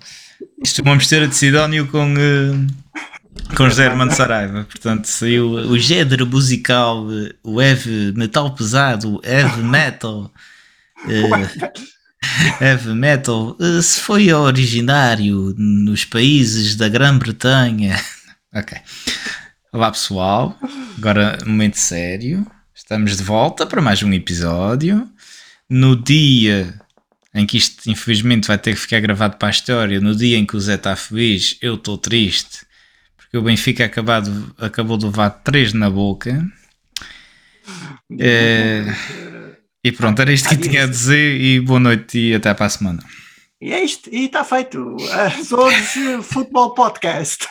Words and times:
isto 0.63 0.81
é 0.81 0.85
uma 0.85 0.97
mistura 0.97 1.27
de 1.27 1.35
Sidónio 1.35 1.87
com, 1.87 2.15
eh, 2.19 2.53
com 3.57 3.69
José 3.69 3.87
Armando 3.87 4.13
Saraiva. 4.13 4.65
Portanto, 4.65 5.07
saiu 5.07 5.51
o 5.51 5.79
género 5.79 6.27
musical, 6.27 7.07
eh, 7.11 7.33
o 7.43 7.63
heavy 7.63 8.13
metal 8.15 8.55
pesado, 8.55 9.21
heavy 9.25 9.63
metal. 9.63 10.31
eh, 11.09 11.73
heavy 12.61 12.95
metal 12.95 13.57
se 13.83 14.01
foi 14.01 14.33
originário 14.33 15.55
nos 15.57 16.05
países 16.05 16.77
da 16.77 16.89
Grã-Bretanha. 16.89 17.99
Ok. 18.55 18.79
Olá 19.73 19.91
pessoal, 19.91 20.59
agora 20.99 21.39
momento 21.47 21.79
sério. 21.79 22.47
Estamos 22.75 23.17
de 23.17 23.23
volta 23.23 23.67
para 23.67 23.81
mais 23.81 24.03
um 24.03 24.13
episódio. 24.13 25.09
No 25.71 25.97
dia 25.97 26.79
em 27.35 27.47
que 27.47 27.57
isto 27.57 27.91
infelizmente 27.91 28.47
vai 28.47 28.59
ter 28.59 28.75
que 28.75 28.81
ficar 28.81 29.01
gravado 29.01 29.39
para 29.39 29.49
a 29.49 29.51
história, 29.51 30.01
no 30.01 30.15
dia 30.15 30.37
em 30.37 30.45
que 30.45 30.55
o 30.55 30.61
Zé 30.61 30.75
está 30.75 30.95
feliz, 30.95 31.57
eu 31.63 31.77
estou 31.77 31.97
triste 31.97 32.67
porque 33.17 33.39
o 33.39 33.43
Benfica 33.43 33.87
acabado, 33.87 34.55
acabou 34.59 34.99
de 34.99 35.07
levar 35.07 35.31
3 35.31 35.73
na 35.73 35.89
boca. 35.89 36.47
Eh, 38.21 38.85
e 39.83 39.91
pronto, 39.93 40.21
era 40.21 40.31
isto 40.31 40.51
que 40.51 40.57
tinha 40.59 40.85
a 40.85 40.87
dizer 40.87 41.41
e 41.41 41.59
boa 41.59 41.81
noite 41.81 42.19
e 42.19 42.35
até 42.35 42.53
para 42.53 42.67
a 42.67 42.69
semana. 42.69 43.03
E 43.59 43.73
é 43.73 43.83
isto, 43.83 44.11
e 44.13 44.27
está 44.27 44.45
feito. 44.45 44.95
Azores 45.11 45.95
Futebol 46.23 46.75
Podcast. 46.75 47.49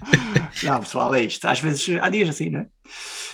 Não, 0.62 0.80
pessoal, 0.80 1.14
é 1.14 1.22
isto. 1.22 1.46
Às 1.46 1.60
vezes 1.60 1.98
há 2.00 2.08
dias 2.08 2.28
assim, 2.28 2.50
não 2.50 2.60
é? 2.60 2.66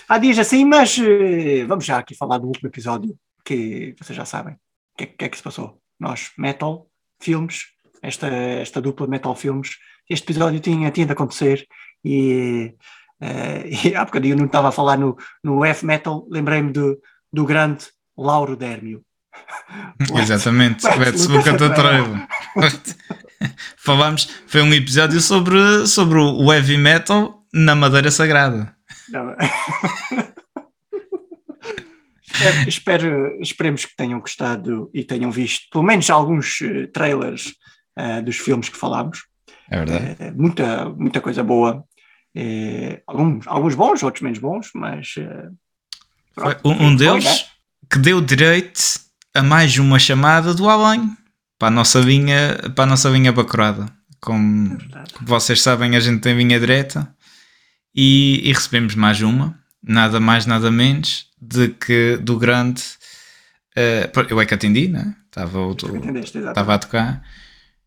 Há 0.07 0.17
dias 0.17 0.39
assim, 0.39 0.65
mas 0.65 0.97
eh, 0.97 1.65
vamos 1.65 1.85
já 1.85 1.97
aqui 1.99 2.15
falar 2.15 2.39
do 2.39 2.47
último 2.47 2.69
episódio, 2.69 3.15
que 3.45 3.95
vocês 3.99 4.15
já 4.17 4.25
sabem. 4.25 4.53
O 4.55 4.57
que, 4.97 5.03
é- 5.03 5.07
que 5.07 5.25
é 5.25 5.29
que 5.29 5.37
se 5.37 5.43
passou? 5.43 5.79
Nós, 5.99 6.31
metal, 6.37 6.87
filmes, 7.21 7.65
esta, 8.01 8.27
esta 8.27 8.81
dupla 8.81 9.05
metal 9.07 9.35
filmes, 9.35 9.77
este 10.09 10.23
episódio 10.25 10.59
tinha, 10.59 10.89
tinha 10.91 11.05
de 11.05 11.11
acontecer 11.11 11.67
e, 12.03 12.73
eh, 13.21 13.69
e 13.85 13.95
há 13.95 14.03
bocadinho 14.05 14.33
eu 14.33 14.37
não 14.37 14.45
estava 14.45 14.69
a 14.69 14.71
falar 14.71 14.97
no, 14.97 15.15
no 15.43 15.63
F 15.63 15.85
metal, 15.85 16.25
lembrei-me 16.29 16.71
do, 16.71 16.99
do 17.31 17.45
grande 17.45 17.85
Lauro 18.17 18.55
Dérmio. 18.55 19.03
Exatamente, 20.19 20.87
Beto 20.97 21.29
Boca 21.29 21.53
da. 21.53 21.69
Treva. 21.69 22.27
Falámos, 23.77 24.29
foi 24.47 24.61
um 24.61 24.73
episódio 24.73 25.19
sobre, 25.21 25.87
sobre 25.87 26.19
o 26.19 26.51
heavy 26.51 26.77
metal 26.77 27.45
na 27.53 27.75
Madeira 27.75 28.11
Sagrada. 28.11 28.75
Não. 29.09 29.35
espero, 32.67 32.69
espero- 32.69 33.41
esperemos 33.41 33.85
que 33.85 33.95
tenham 33.95 34.19
gostado 34.19 34.89
e 34.93 35.03
tenham 35.03 35.31
visto 35.31 35.67
pelo 35.71 35.83
menos 35.83 36.09
alguns 36.09 36.61
eh, 36.61 36.87
trailers 36.87 37.53
eh, 37.97 38.21
dos 38.21 38.37
filmes 38.37 38.69
que 38.69 38.77
falámos. 38.77 39.25
É 39.69 39.77
verdade. 39.77 40.15
Eh, 40.19 40.31
muita, 40.31 40.89
muita 40.89 41.21
coisa 41.21 41.43
boa. 41.43 41.83
Alguns, 43.07 43.47
alguns 43.47 43.75
bons, 43.75 44.03
outros 44.03 44.21
menos 44.21 44.39
bons, 44.39 44.69
mas. 44.73 45.15
Foi 46.33 46.55
pronto, 46.55 46.69
um, 46.69 46.87
um 46.87 46.95
deles 46.95 47.25
né? 47.25 47.35
que 47.89 47.99
deu 47.99 48.21
direito 48.21 48.79
a 49.33 49.43
mais 49.43 49.77
uma 49.77 49.99
chamada 49.99 50.53
do 50.53 50.69
além 50.69 51.09
para 51.59 51.67
a 51.67 51.71
nossa 51.71 52.01
vinha, 52.01 52.57
para 52.73 52.85
a 52.85 52.87
nossa 52.87 53.11
vinha 53.11 53.31
bacurada. 53.33 53.85
Como, 54.21 54.77
verdade. 54.77 55.13
como 55.13 55.27
vocês 55.27 55.61
sabem, 55.61 55.95
a 55.95 55.99
gente 55.99 56.21
tem 56.21 56.35
vinha 56.35 56.59
direta 56.59 57.13
e, 57.93 58.41
e 58.43 58.53
recebemos 58.53 58.95
mais 58.95 59.21
uma, 59.21 59.57
nada 59.83 60.19
mais, 60.19 60.45
nada 60.45 60.71
menos, 60.71 61.27
de 61.39 61.69
que 61.69 62.17
do 62.17 62.37
grande. 62.37 62.81
eh, 63.75 64.09
eu 64.29 64.41
é 64.41 64.45
que 64.45 64.53
atendi, 64.53 64.87
né? 64.87 65.15
Estava, 65.25 65.59
o-? 65.59 65.75
Exato. 65.75 66.37
estava 66.37 66.73
a 66.73 66.79
tocar. 66.79 67.23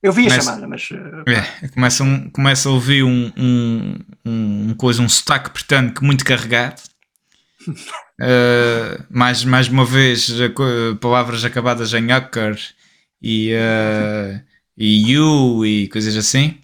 Eu 0.02 0.12
vi 0.12 0.26
a 0.26 0.40
chamada, 0.40 0.66
mas. 0.66 0.88
eh, 1.26 1.32
É, 1.62 1.68
começa, 1.68 2.02
um, 2.04 2.30
começa 2.30 2.68
a 2.68 2.72
ouvir 2.72 3.02
um, 3.04 3.32
um, 3.36 3.98
um, 4.24 4.70
um 4.70 4.74
coisa, 4.74 5.02
um 5.02 5.08
sotaque 5.08 5.50
britânico 5.50 6.04
muito 6.04 6.24
carregado. 6.24 6.80
Uh, 7.68 9.04
mais, 9.10 9.44
mais 9.44 9.68
uma 9.68 9.84
vez, 9.84 10.30
palavras 11.00 11.44
acabadas 11.44 11.92
em 11.94 12.12
ucker 12.12 12.58
e, 13.22 13.54
uh, 13.54 14.40
e 14.76 15.12
you 15.12 15.64
e 15.64 15.88
coisas 15.88 16.16
assim. 16.16 16.58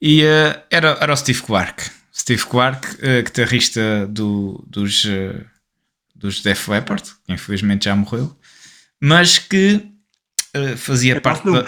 E 0.00 0.22
uh, 0.22 0.60
era, 0.70 0.98
era 1.00 1.12
o 1.12 1.16
Steve 1.16 1.40
Quark. 1.42 1.96
Steve 2.16 2.44
Quark, 2.44 2.86
uh, 2.94 3.22
guitarrista 3.22 4.06
do, 4.08 4.64
dos, 4.66 5.04
uh, 5.04 5.44
dos 6.14 6.42
Def 6.42 6.68
Leppard, 6.68 7.02
que 7.24 7.32
infelizmente 7.32 7.84
já 7.84 7.94
morreu, 7.94 8.34
mas 9.00 9.38
que 9.38 9.86
uh, 10.56 10.76
fazia 10.76 11.16
é 11.16 11.20
parte 11.20 11.44
da. 11.50 11.64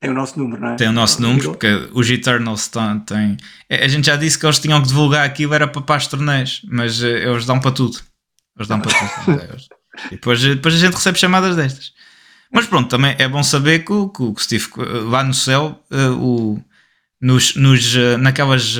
Tem 0.00 0.10
o 0.10 0.14
nosso 0.14 0.38
número, 0.38 0.62
não 0.62 0.68
é? 0.68 0.76
tem 0.76 0.88
o 0.88 0.92
nosso 0.92 1.20
número, 1.20 1.50
porque 1.50 1.66
os 1.92 2.08
Eternals 2.08 2.70
têm. 3.04 3.36
A 3.68 3.88
gente 3.88 4.06
já 4.06 4.14
disse 4.14 4.38
que 4.38 4.46
eles 4.46 4.60
tinham 4.60 4.80
que 4.80 4.86
divulgar 4.86 5.26
aquilo, 5.26 5.52
era 5.52 5.66
para, 5.66 5.82
para 5.82 5.96
as 5.96 6.06
turnês, 6.06 6.62
mas 6.70 7.02
eles 7.02 7.44
dão 7.44 7.58
para 7.58 7.72
tudo. 7.72 7.98
Eles 8.56 8.66
dão 8.66 8.80
para 8.80 8.92
tudo. 8.92 9.56
E 10.06 10.10
depois, 10.10 10.42
depois 10.42 10.74
a 10.74 10.78
gente 10.78 10.94
recebe 10.94 11.16
chamadas 11.16 11.54
destas. 11.54 11.92
Mas 12.52 12.66
pronto, 12.66 12.88
também 12.88 13.14
é 13.18 13.28
bom 13.28 13.42
saber 13.42 13.84
que, 13.84 13.92
o- 13.92 14.08
que 14.08 14.22
o 14.22 14.34
Steve, 14.38 14.66
eh, 14.78 14.82
lá 15.10 15.22
no 15.22 15.34
céu, 15.34 15.84
eh, 15.90 16.08
o, 16.10 16.58
nos, 17.20 17.54
nos, 17.56 17.94
eh, 17.96 18.16
naquelas, 18.16 18.76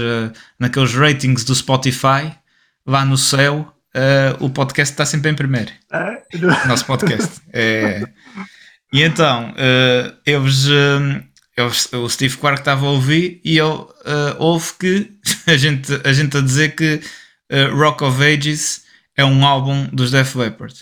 naqueles 0.58 0.94
ratings 0.94 1.44
do 1.44 1.54
Spotify, 1.54 2.32
lá 2.86 3.04
no 3.04 3.16
céu, 3.18 3.74
o 4.40 4.48
podcast 4.48 4.92
está 4.92 5.04
sempre 5.04 5.30
em 5.30 5.34
primeiro 5.34 5.72
Ah, 5.90 6.16
nosso 6.66 6.84
podcast. 6.86 7.40
É, 7.52 8.02
e 8.92 9.02
então, 9.02 9.52
eles, 10.24 10.66
eles- 11.56 11.92
o 11.92 12.08
Steve 12.08 12.36
Quark 12.36 12.60
estava 12.60 12.86
a 12.86 12.90
ouvir 12.90 13.40
e 13.44 13.58
ele 13.58 13.84
eh, 14.04 14.36
ouve 14.38 14.72
que 14.78 15.12
a 15.46 15.56
gente, 15.56 15.92
a 16.04 16.12
gente 16.12 16.36
a 16.36 16.40
dizer 16.40 16.74
que 16.76 17.00
Rock 17.74 18.04
of 18.04 18.22
Ages 18.22 18.84
é 19.16 19.24
um 19.24 19.44
álbum 19.44 19.86
dos 19.92 20.10
Def 20.12 20.34
Leppard. 20.36 20.74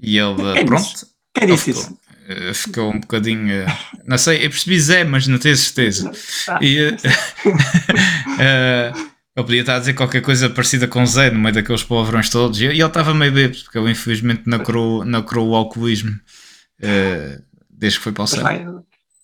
E 0.00 0.18
ele, 0.18 0.52
Quem 0.54 0.66
pronto, 0.66 0.82
disse? 0.92 1.06
Quem 1.34 1.44
ele 1.44 1.52
disse 1.52 1.72
ficou, 1.72 1.82
isso? 1.82 1.98
eh, 2.28 2.54
ficou 2.54 2.90
um 2.94 3.00
bocadinho. 3.00 3.50
eh, 3.52 3.66
não 4.06 4.16
sei, 4.18 4.38
eu 4.46 4.50
percebi 4.50 4.80
Zé, 4.80 5.04
mas 5.04 5.26
não 5.26 5.38
tenho 5.38 5.56
certeza. 5.56 6.10
Ah, 6.48 6.58
E, 6.62 6.78
eh, 6.78 6.96
eh, 8.38 8.92
ele 9.36 9.46
podia 9.46 9.60
estar 9.60 9.76
a 9.76 9.78
dizer 9.80 9.94
qualquer 9.94 10.22
coisa 10.22 10.48
parecida 10.48 10.86
com 10.86 11.04
Zé 11.04 11.30
no 11.30 11.40
meio 11.40 11.54
daqueles 11.54 11.82
palavrões 11.82 12.30
todos. 12.30 12.60
E, 12.60 12.64
e 12.64 12.68
ele 12.68 12.84
estava 12.84 13.12
meio 13.12 13.32
bêbado, 13.32 13.58
porque 13.64 13.78
ele 13.78 13.90
infelizmente 13.90 14.42
nacrou, 14.46 15.04
nacrou 15.04 15.48
o 15.50 15.54
alcoolismo 15.56 16.12
eh, 16.80 17.40
desde 17.68 17.98
que 17.98 18.04
foi 18.04 18.12
para 18.12 18.24
o 18.24 18.26
céu. 18.26 18.44
lá, 18.44 18.52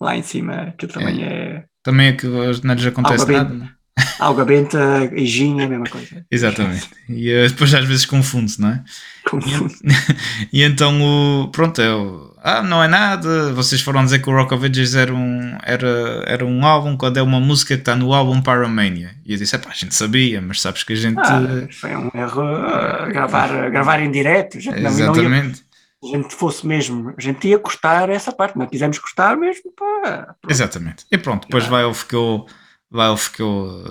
lá 0.00 0.16
em 0.16 0.22
cima, 0.22 0.74
que 0.76 0.86
também 0.86 1.22
é. 1.24 1.64
Também 1.82 2.08
é 2.08 2.12
que 2.12 2.26
não 2.26 2.74
lhes 2.74 2.86
acontece 2.86 3.22
Algo 3.22 3.32
nada. 3.32 3.54
bem-? 3.54 3.70
Alga 4.18 4.44
Benta 4.44 5.10
e 5.14 5.26
Ginha, 5.26 5.64
a 5.66 5.68
mesma 5.68 5.86
coisa. 5.88 6.24
Exatamente. 6.30 6.88
E 7.08 7.30
eh, 7.30 7.48
depois 7.48 7.72
às 7.74 7.84
vezes 7.84 8.04
confunde-se, 8.06 8.60
não 8.60 8.70
é? 8.70 8.82
E 10.52 10.62
então 10.62 11.00
o. 11.02 11.48
Pronto, 11.48 11.80
eu. 11.80 12.34
Ah, 12.42 12.62
não 12.62 12.82
é 12.82 12.88
nada. 12.88 13.52
Vocês 13.52 13.80
foram 13.80 14.04
dizer 14.04 14.20
que 14.20 14.30
o 14.30 14.32
Rock 14.32 14.54
of 14.54 14.64
Ages 14.64 14.94
era 14.94 15.12
um, 15.12 15.58
era, 15.62 16.24
era 16.26 16.44
um 16.44 16.64
álbum 16.64 16.96
quando 16.96 17.18
é 17.18 17.22
uma 17.22 17.38
música 17.38 17.74
que 17.74 17.82
está 17.82 17.94
no 17.94 18.14
álbum 18.14 18.40
Paramania. 18.40 19.10
E 19.24 19.32
eu 19.32 19.38
disse: 19.38 19.56
pá, 19.58 19.70
a 19.70 19.74
gente 19.74 19.94
sabia, 19.94 20.40
mas 20.40 20.60
sabes 20.60 20.82
que 20.82 20.92
a 20.92 20.96
gente. 20.96 21.18
Ah, 21.18 21.68
foi 21.70 21.94
um 21.94 22.10
erro 22.14 22.42
uh, 22.42 23.08
gravar, 23.12 23.70
gravar 23.70 24.00
em 24.00 24.10
direto. 24.10 24.58
Gente 24.58 24.80
não, 24.80 24.90
não 24.90 24.98
ia, 24.98 25.04
Exatamente. 25.04 25.64
a 26.02 26.06
gente 26.06 26.34
fosse 26.34 26.66
mesmo, 26.66 27.14
a 27.16 27.20
gente 27.20 27.46
ia 27.46 27.58
cortar 27.58 28.08
essa 28.08 28.32
parte, 28.32 28.58
não 28.58 28.66
quisemos 28.66 28.98
cortar 28.98 29.36
mesmo. 29.36 29.70
Pá. 29.72 30.34
Exatamente. 30.48 31.04
E 31.10 31.18
pronto, 31.18 31.46
depois 31.46 31.66
vai 31.66 31.84
ele 31.84 31.94
ficou. 31.94 32.46
Vai 32.90 33.08
ele 33.08 33.18
ficou. 33.18 33.84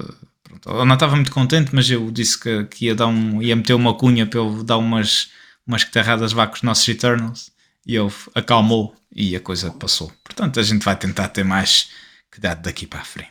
Pronto, 0.50 0.68
eu 0.68 0.86
não 0.86 0.96
estava 0.96 1.16
muito 1.16 1.32
contente, 1.32 1.74
mas 1.74 1.90
eu 1.90 2.10
disse 2.10 2.40
que, 2.40 2.64
que 2.66 2.86
ia, 2.86 2.96
dar 2.96 3.06
um, 3.08 3.40
ia 3.40 3.56
meter 3.56 3.76
uma 3.76 3.94
cunha 3.94 4.26
para 4.26 4.42
ele 4.42 4.64
dar 4.64 4.78
umas, 4.78 5.32
umas 5.66 5.84
guitarradas 5.84 6.34
lá 6.34 6.48
com 6.48 6.56
os 6.56 6.64
nossos 6.64 6.88
Eternals. 6.88 7.52
E 7.86 7.96
ele 7.96 8.12
acalmou 8.34 8.96
e 9.16 9.36
a 9.36 9.40
coisa 9.40 9.72
passou. 9.72 10.12
Portanto, 10.24 10.60
a 10.60 10.64
gente 10.64 10.84
vai 10.84 10.96
tentar 10.96 11.30
ter 11.30 11.46
mais 11.46 11.92
cuidado 12.32 12.64
daqui 12.64 12.88
para 12.88 13.02
a 13.02 13.06
frente. 13.06 13.30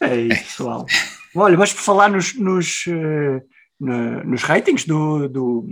É 0.00 0.16
isso, 0.20 0.44
pessoal. 0.44 0.86
Olha, 1.34 1.56
mas 1.56 1.72
por 1.72 1.82
falar 1.82 2.10
nos, 2.10 2.34
nos, 2.34 2.86
uh, 2.86 3.42
no, 3.80 4.24
nos 4.24 4.42
ratings 4.42 4.84
do, 4.84 5.28
do, 5.28 5.68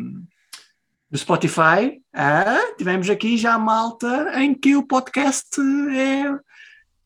do 1.10 1.18
Spotify, 1.18 2.00
ah, 2.12 2.74
tivemos 2.76 3.08
aqui 3.10 3.36
já 3.36 3.54
a 3.54 3.58
malta 3.58 4.32
em 4.42 4.54
que 4.54 4.76
o 4.76 4.82
podcast 4.82 5.60
é, 5.92 6.38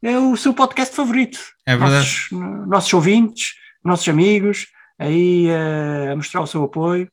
é 0.02 0.18
o 0.18 0.36
seu 0.36 0.54
podcast 0.54 0.94
favorito. 0.94 1.38
É 1.66 1.76
verdade. 1.76 2.28
Nossos, 2.30 2.68
nossos 2.68 2.94
ouvintes, 2.94 3.54
nossos 3.84 4.08
amigos, 4.08 4.66
aí 4.98 5.46
uh, 5.48 6.12
a 6.12 6.16
mostrar 6.16 6.40
o 6.40 6.46
seu 6.46 6.64
apoio. 6.64 7.10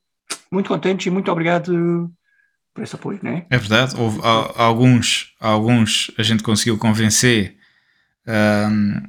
Muito 0.51 0.67
contentes 0.67 1.05
e 1.05 1.09
muito 1.09 1.31
obrigado 1.31 2.11
por 2.73 2.83
esse 2.83 2.95
apoio, 2.95 3.19
não 3.23 3.31
é? 3.31 3.45
É 3.49 3.57
verdade. 3.57 3.95
Houve 3.97 4.19
a, 4.21 4.63
alguns, 4.63 5.33
alguns 5.39 6.11
a 6.17 6.23
gente 6.23 6.43
conseguiu 6.43 6.77
convencer 6.77 7.57
um, 8.27 9.01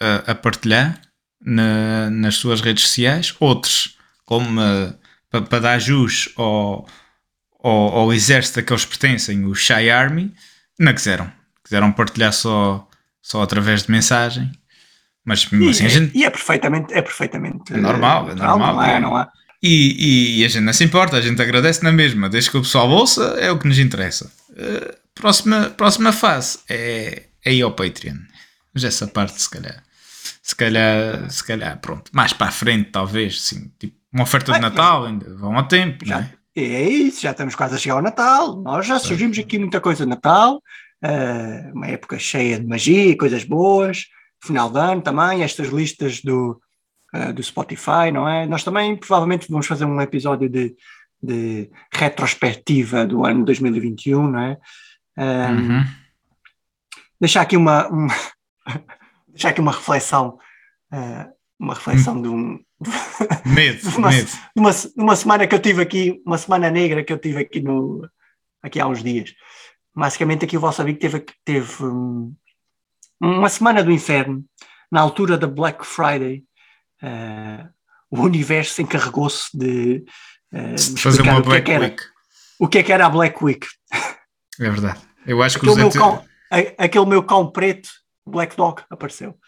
a, 0.00 0.32
a, 0.32 0.34
partilhar 0.34 1.00
na, 1.40 2.10
nas 2.10 2.34
suas 2.34 2.60
redes 2.60 2.84
sociais, 2.84 3.34
outros, 3.38 3.96
como 4.24 4.60
uh, 4.60 4.94
para 5.30 5.42
pa 5.42 5.58
dar 5.60 5.78
jus 5.78 6.30
ao, 6.36 6.86
ao, 7.62 7.98
ao, 7.98 8.12
exército 8.12 8.58
a 8.58 8.62
que 8.62 8.72
eles 8.72 8.84
pertencem, 8.84 9.44
o 9.44 9.54
Shy 9.54 9.88
Army, 9.88 10.34
não 10.78 10.92
quiseram. 10.92 11.32
Quiseram 11.62 11.92
partilhar 11.92 12.32
só, 12.32 12.88
só 13.22 13.42
através 13.42 13.84
de 13.84 13.90
mensagem. 13.90 14.50
Mas 15.24 15.46
e, 15.52 15.68
assim, 15.68 15.84
é, 15.84 15.86
a 15.86 15.90
gente... 15.90 16.18
e 16.18 16.24
é 16.24 16.30
perfeitamente, 16.30 16.92
é 16.92 17.02
perfeitamente 17.02 17.72
é 17.72 17.76
normal, 17.76 18.30
é 18.30 18.34
normal. 18.34 18.74
Não, 18.74 18.82
é, 18.82 19.00
não 19.00 19.16
há. 19.16 19.28
E, 19.62 20.38
e, 20.40 20.44
a 20.44 20.48
gente 20.48 20.62
não 20.62 20.72
se 20.72 20.84
importa, 20.84 21.18
a 21.18 21.20
gente 21.20 21.40
agradece 21.40 21.84
na 21.84 21.92
mesma, 21.92 22.30
desde 22.30 22.50
que 22.50 22.56
o 22.56 22.62
pessoal 22.62 22.88
ouça, 22.88 23.36
é 23.38 23.50
o 23.50 23.58
que 23.58 23.68
nos 23.68 23.78
interessa. 23.78 24.32
Uh, 24.50 24.96
próxima, 25.14 25.68
próxima 25.76 26.12
fase 26.12 26.60
é, 26.68 27.24
é 27.44 27.52
ir 27.52 27.62
ao 27.62 27.72
Patreon. 27.72 28.16
Mas 28.72 28.84
essa 28.84 29.06
parte, 29.06 29.40
se 29.40 29.50
calhar, 29.50 29.82
se 30.42 30.56
calhar, 30.56 31.30
se 31.30 31.44
calhar, 31.44 31.78
pronto, 31.78 32.10
mais 32.14 32.32
para 32.32 32.46
a 32.46 32.52
frente, 32.52 32.90
talvez, 32.90 33.42
sim, 33.42 33.70
tipo 33.78 34.00
uma 34.12 34.24
oferta 34.24 34.52
de 34.52 34.58
Natal, 34.58 35.04
ainda 35.04 35.34
vão 35.36 35.56
a 35.56 35.62
tempo, 35.62 36.04
já, 36.04 36.16
não 36.16 36.22
é? 36.22 36.34
É 36.56 36.88
isso, 36.88 37.22
já 37.22 37.30
estamos 37.30 37.54
quase 37.54 37.76
a 37.76 37.78
chegar 37.78 37.94
ao 37.94 38.02
Natal. 38.02 38.60
Nós 38.60 38.86
já 38.86 38.98
surgimos 38.98 39.38
aqui 39.38 39.58
muita 39.58 39.80
coisa 39.80 40.04
de 40.04 40.10
Natal, 40.10 40.60
uh, 41.04 41.72
uma 41.74 41.86
época 41.86 42.18
cheia 42.18 42.58
de 42.58 42.66
magia, 42.66 43.16
coisas 43.16 43.44
boas, 43.44 44.06
final 44.42 44.70
de 44.70 44.78
ano 44.78 45.02
também, 45.02 45.42
estas 45.42 45.68
listas 45.68 46.20
do 46.20 46.60
uh, 47.14 47.32
do 47.32 47.42
Spotify, 47.42 48.10
não 48.12 48.28
é? 48.28 48.46
Nós 48.46 48.64
também 48.64 48.96
provavelmente 48.96 49.50
vamos 49.50 49.66
fazer 49.66 49.84
um 49.84 50.00
episódio 50.00 50.48
de, 50.48 50.74
de 51.22 51.70
retrospectiva 51.92 53.06
do 53.06 53.24
ano 53.24 53.44
2021, 53.44 54.30
não 54.30 54.40
é? 54.40 54.58
Um, 55.18 55.22
uhum. 55.22 55.84
Deixar 57.20 57.42
aqui 57.42 57.56
uma, 57.56 57.86
uma 57.88 58.14
deixar 59.28 59.50
aqui 59.50 59.60
uma 59.60 59.72
reflexão, 59.72 60.38
uh, 60.92 61.32
uma 61.58 61.74
reflexão 61.74 62.20
de 62.20 62.28
um 62.28 62.58
medo, 63.44 63.90
de, 63.90 63.96
uma, 63.96 64.10
medo. 64.10 64.26
De, 64.26 64.60
uma, 64.60 64.72
de 64.72 64.92
uma 64.96 65.16
semana 65.16 65.46
que 65.46 65.54
eu 65.54 65.60
tive 65.60 65.82
aqui, 65.82 66.22
uma 66.24 66.38
semana 66.38 66.70
negra 66.70 67.04
que 67.04 67.12
eu 67.12 67.18
tive 67.18 67.40
aqui 67.40 67.60
no 67.60 68.08
aqui 68.62 68.78
há 68.78 68.86
uns 68.86 69.02
dias. 69.02 69.34
Basicamente 69.94 70.44
aqui 70.44 70.56
o 70.56 70.60
vosso 70.60 70.80
amigo 70.80 70.98
teve, 70.98 71.24
teve 71.44 71.84
um, 71.84 72.34
uma 73.20 73.48
semana 73.48 73.82
do 73.82 73.90
inferno, 73.90 74.44
na 74.90 75.00
altura 75.00 75.36
da 75.36 75.46
Black 75.46 75.84
Friday, 75.84 76.44
uh, 77.02 77.68
o 78.10 78.20
universo 78.22 78.82
encarregou-se 78.82 79.56
de 79.56 80.04
uh, 80.52 80.98
fazer 80.98 81.22
uma 81.22 81.40
Black 81.40 81.64
que 81.64 81.72
é 81.72 81.78
Week. 81.78 82.02
o 82.58 82.68
que 82.68 82.78
é 82.78 82.82
que 82.82 82.92
era 82.92 83.06
a 83.06 83.10
Black 83.10 83.42
Week. 83.42 83.66
É 84.58 84.68
verdade. 84.68 85.00
Eu 85.26 85.42
acho 85.42 85.58
que 85.58 85.66
aquele, 85.66 85.82
meu 85.82 85.90
cão, 85.90 86.24
aquele 86.78 87.06
meu 87.06 87.22
cão 87.22 87.50
preto, 87.50 87.88
Black 88.26 88.56
Dog, 88.56 88.82
apareceu. 88.90 89.38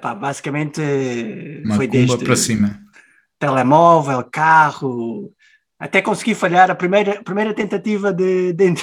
Pá, 0.00 0.14
basicamente 0.14 0.80
uma 1.64 1.76
foi 1.76 1.86
desde 1.86 2.24
para 2.24 2.36
cima. 2.36 2.80
telemóvel, 3.38 4.22
carro, 4.30 5.32
até 5.78 6.00
consegui 6.00 6.34
falhar 6.34 6.70
a 6.70 6.74
primeira, 6.74 7.18
a 7.18 7.22
primeira 7.22 7.52
tentativa 7.52 8.12
de, 8.12 8.52
de, 8.52 8.74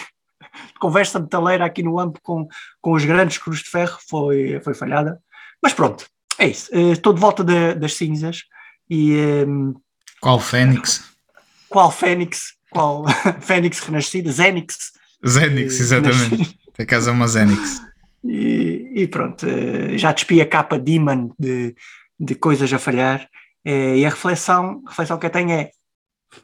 de 0.68 0.80
conversa 0.80 1.19
metaleira 1.19 1.65
aqui 1.65 1.83
no 1.83 2.00
AMP 2.00 2.18
com, 2.21 2.48
com 2.81 2.94
os 2.94 3.06
grandes 3.06 3.38
cruz 3.38 3.59
de 3.59 3.69
ferro 3.69 3.98
foi, 4.07 4.59
foi 4.63 4.74
falhada. 4.74 5.21
Mas 5.62 5.74
pronto, 5.74 6.06
é 6.38 6.48
isso. 6.48 6.71
Uh, 6.74 6.92
estou 6.92 7.13
de 7.13 7.19
volta 7.19 7.44
de, 7.44 7.75
das 7.75 7.94
cinzas 7.94 8.44
e. 8.89 9.13
Um, 9.15 9.69
ehm, 9.69 9.74
qual 10.19 10.39
Fênix? 10.39 11.03
Qual 11.69 11.92
Fênix? 11.92 12.53
Qual 12.69 13.06
Fênix 13.42 13.80
renascida? 13.80 14.31
Zenix. 14.31 14.92
Zenix, 15.25 15.80
uh, 15.80 15.81
exatamente. 15.81 16.59
Por 16.74 16.81
acaso 16.81 17.09
é 17.09 17.13
uma 17.13 17.27
Zenix. 17.27 17.81
E, 18.24 18.92
e 18.95 19.07
pronto, 19.07 19.45
uh, 19.45 19.98
já 19.98 20.12
despi 20.12 20.42
a 20.42 20.48
capa 20.48 20.80
Demon 20.80 21.31
de, 21.39 21.75
de 22.19 22.36
coisas 22.36 22.71
a 22.74 22.80
falhar. 22.80 23.27
e 23.63 24.06
a 24.06 24.09
reflexão, 24.09 24.81
a 24.86 24.89
reflexão 24.89 25.19
que 25.19 25.25
eu 25.25 25.30
tenho 25.30 25.51
é 25.51 25.71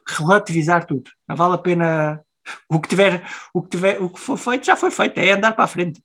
relativizar 0.07 0.85
tudo. 0.85 1.09
Não 1.27 1.35
vale 1.35 1.55
a 1.55 1.59
pena 1.59 2.21
o 2.69 2.79
que 2.79 2.89
tiver, 2.89 3.23
o 3.53 3.61
que 3.61 3.69
tiver, 3.69 4.01
o 4.01 4.09
que 4.09 4.19
for 4.19 4.37
feito 4.37 4.65
já 4.65 4.75
foi 4.75 4.91
feito, 4.91 5.17
é 5.17 5.31
andar 5.31 5.53
para 5.53 5.65
a 5.65 5.67
frente. 5.67 6.01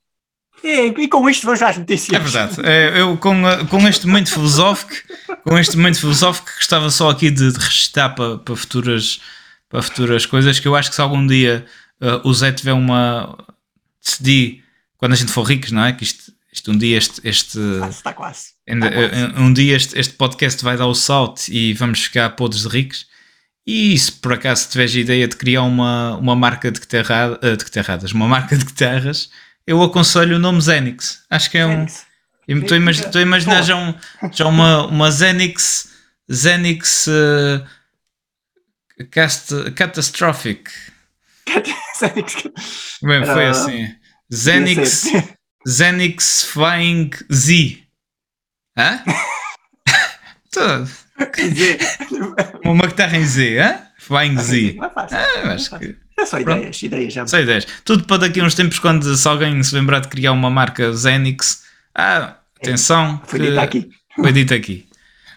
E, 0.63 0.87
e, 0.87 1.09
com 1.09 1.29
isto 1.29 1.45
vamos 1.45 1.63
às 1.63 1.77
notícias. 1.77 2.15
É 2.15 2.23
verdade. 2.23 2.61
É, 2.65 3.01
eu, 3.01 3.17
com, 3.17 3.43
com 3.69 3.89
este 3.89 4.07
momento 4.07 4.31
filosófico, 4.31 4.93
com 5.45 5.59
este 5.59 5.77
momento 5.77 5.99
filosófico, 5.99 6.51
gostava 6.57 6.89
só 6.91 7.11
aqui 7.11 7.31
de, 7.31 7.51
de 7.51 7.59
registrar 7.59 8.11
para, 8.11 8.39
para, 8.39 8.55
futuras, 8.55 9.21
para 9.69 9.83
futuras 9.83 10.25
coisas 10.25 10.61
que 10.61 10.69
eu 10.69 10.77
acho 10.77 10.91
que 10.91 10.95
se 10.95 11.01
algum 11.01 11.27
dia 11.27 11.67
uh, 12.01 12.29
o 12.29 12.33
Zé 12.33 12.53
tiver 12.53 12.75
uma. 12.75 13.37
decidir, 14.01 14.63
quando 14.99 15.13
a 15.13 15.17
gente 15.17 15.33
for 15.33 15.43
ricos, 15.43 15.73
não 15.73 15.85
é? 15.85 15.93
Que 15.93 16.05
isto, 16.05 16.33
isto 16.53 16.71
um 16.71 16.79
dia 16.79 16.97
este. 16.97 17.21
este 17.25 17.59
está 17.91 18.13
quase. 18.13 18.53
Está 18.67 18.91
quase. 18.91 19.35
Um 19.37 19.53
dia 19.53 19.75
este, 19.75 19.99
este 19.99 20.15
podcast 20.15 20.63
vai 20.63 20.77
dar 20.77 20.87
o 20.87 20.95
salto 20.95 21.49
e 21.49 21.75
vamos 21.75 22.05
ficar 22.05 22.31
podres 22.31 22.63
de 22.63 22.69
ricos. 22.69 23.11
E 23.67 23.97
se 23.97 24.11
por 24.13 24.33
acaso 24.33 24.69
tiveres 24.69 24.95
a 24.97 24.99
ideia 24.99 25.29
de 25.29 25.37
criar 25.37 25.63
uma, 25.63 26.17
uma 26.17 26.35
marca 26.35 26.71
de, 26.71 26.81
guitarra, 26.81 27.39
uh, 27.43 27.57
de 27.57 27.65
guitarradas, 27.65 28.13
uma 28.13 28.27
marca 28.27 28.57
de 28.57 28.65
guitarras 28.65 29.31
eu 29.67 29.83
aconselho 29.83 30.37
o 30.37 30.39
nome 30.39 30.61
Zenix. 30.61 31.25
Acho 31.31 31.51
que 31.51 31.59
é 31.59 31.67
um. 31.67 31.85
Estou 31.85 32.75
a, 32.75 32.77
imag 32.77 33.17
imaginar 33.21 33.63
já, 33.63 33.77
um, 33.77 33.95
já 34.33 34.47
uma, 34.47 34.87
uma 34.87 35.11
Zenix. 35.11 35.91
Zenix. 36.31 37.07
Uh, 37.07 37.65
cast, 39.11 39.71
catastrophic. 39.73 40.71
Bem, 43.03 43.25
foi 43.25 43.47
assim. 43.47 43.95
Zenix. 44.33 45.05
Zenix 45.69 46.45
Flying 46.45 47.11
Z. 47.33 47.79
Hã? 48.77 49.03
uma 52.65 52.87
guitarra 52.87 53.17
em 53.17 53.25
Z, 53.25 53.59
hã? 53.59 53.81
Flying 53.99 54.39
Z. 54.39 54.77
Ah, 54.81 55.53
acho 55.55 55.79
que. 55.79 55.97
É 56.19 56.27
só 56.27 56.41
Pronto. 56.41 56.59
ideias, 56.59 56.83
ideias 56.83 57.13
já. 57.13 57.27
Só 57.27 57.39
ideias. 57.39 57.67
Tudo 57.85 58.05
para 58.05 58.19
daqui 58.19 58.41
a 58.41 58.45
uns 58.45 58.55
tempos, 58.55 58.79
quando 58.79 59.15
se 59.17 59.29
alguém 59.29 59.63
se 59.63 59.75
lembrar 59.75 60.01
de 60.01 60.09
criar 60.09 60.33
uma 60.33 60.51
marca 60.51 60.93
Zenix. 60.93 61.63
Ah, 61.95 62.37
atenção. 62.61 63.21
É, 63.23 63.27
foi 63.29 63.39
dito 63.41 63.61
aqui. 63.61 63.91
Foi 64.17 64.33
dito 64.33 64.55
aqui. 64.55 64.89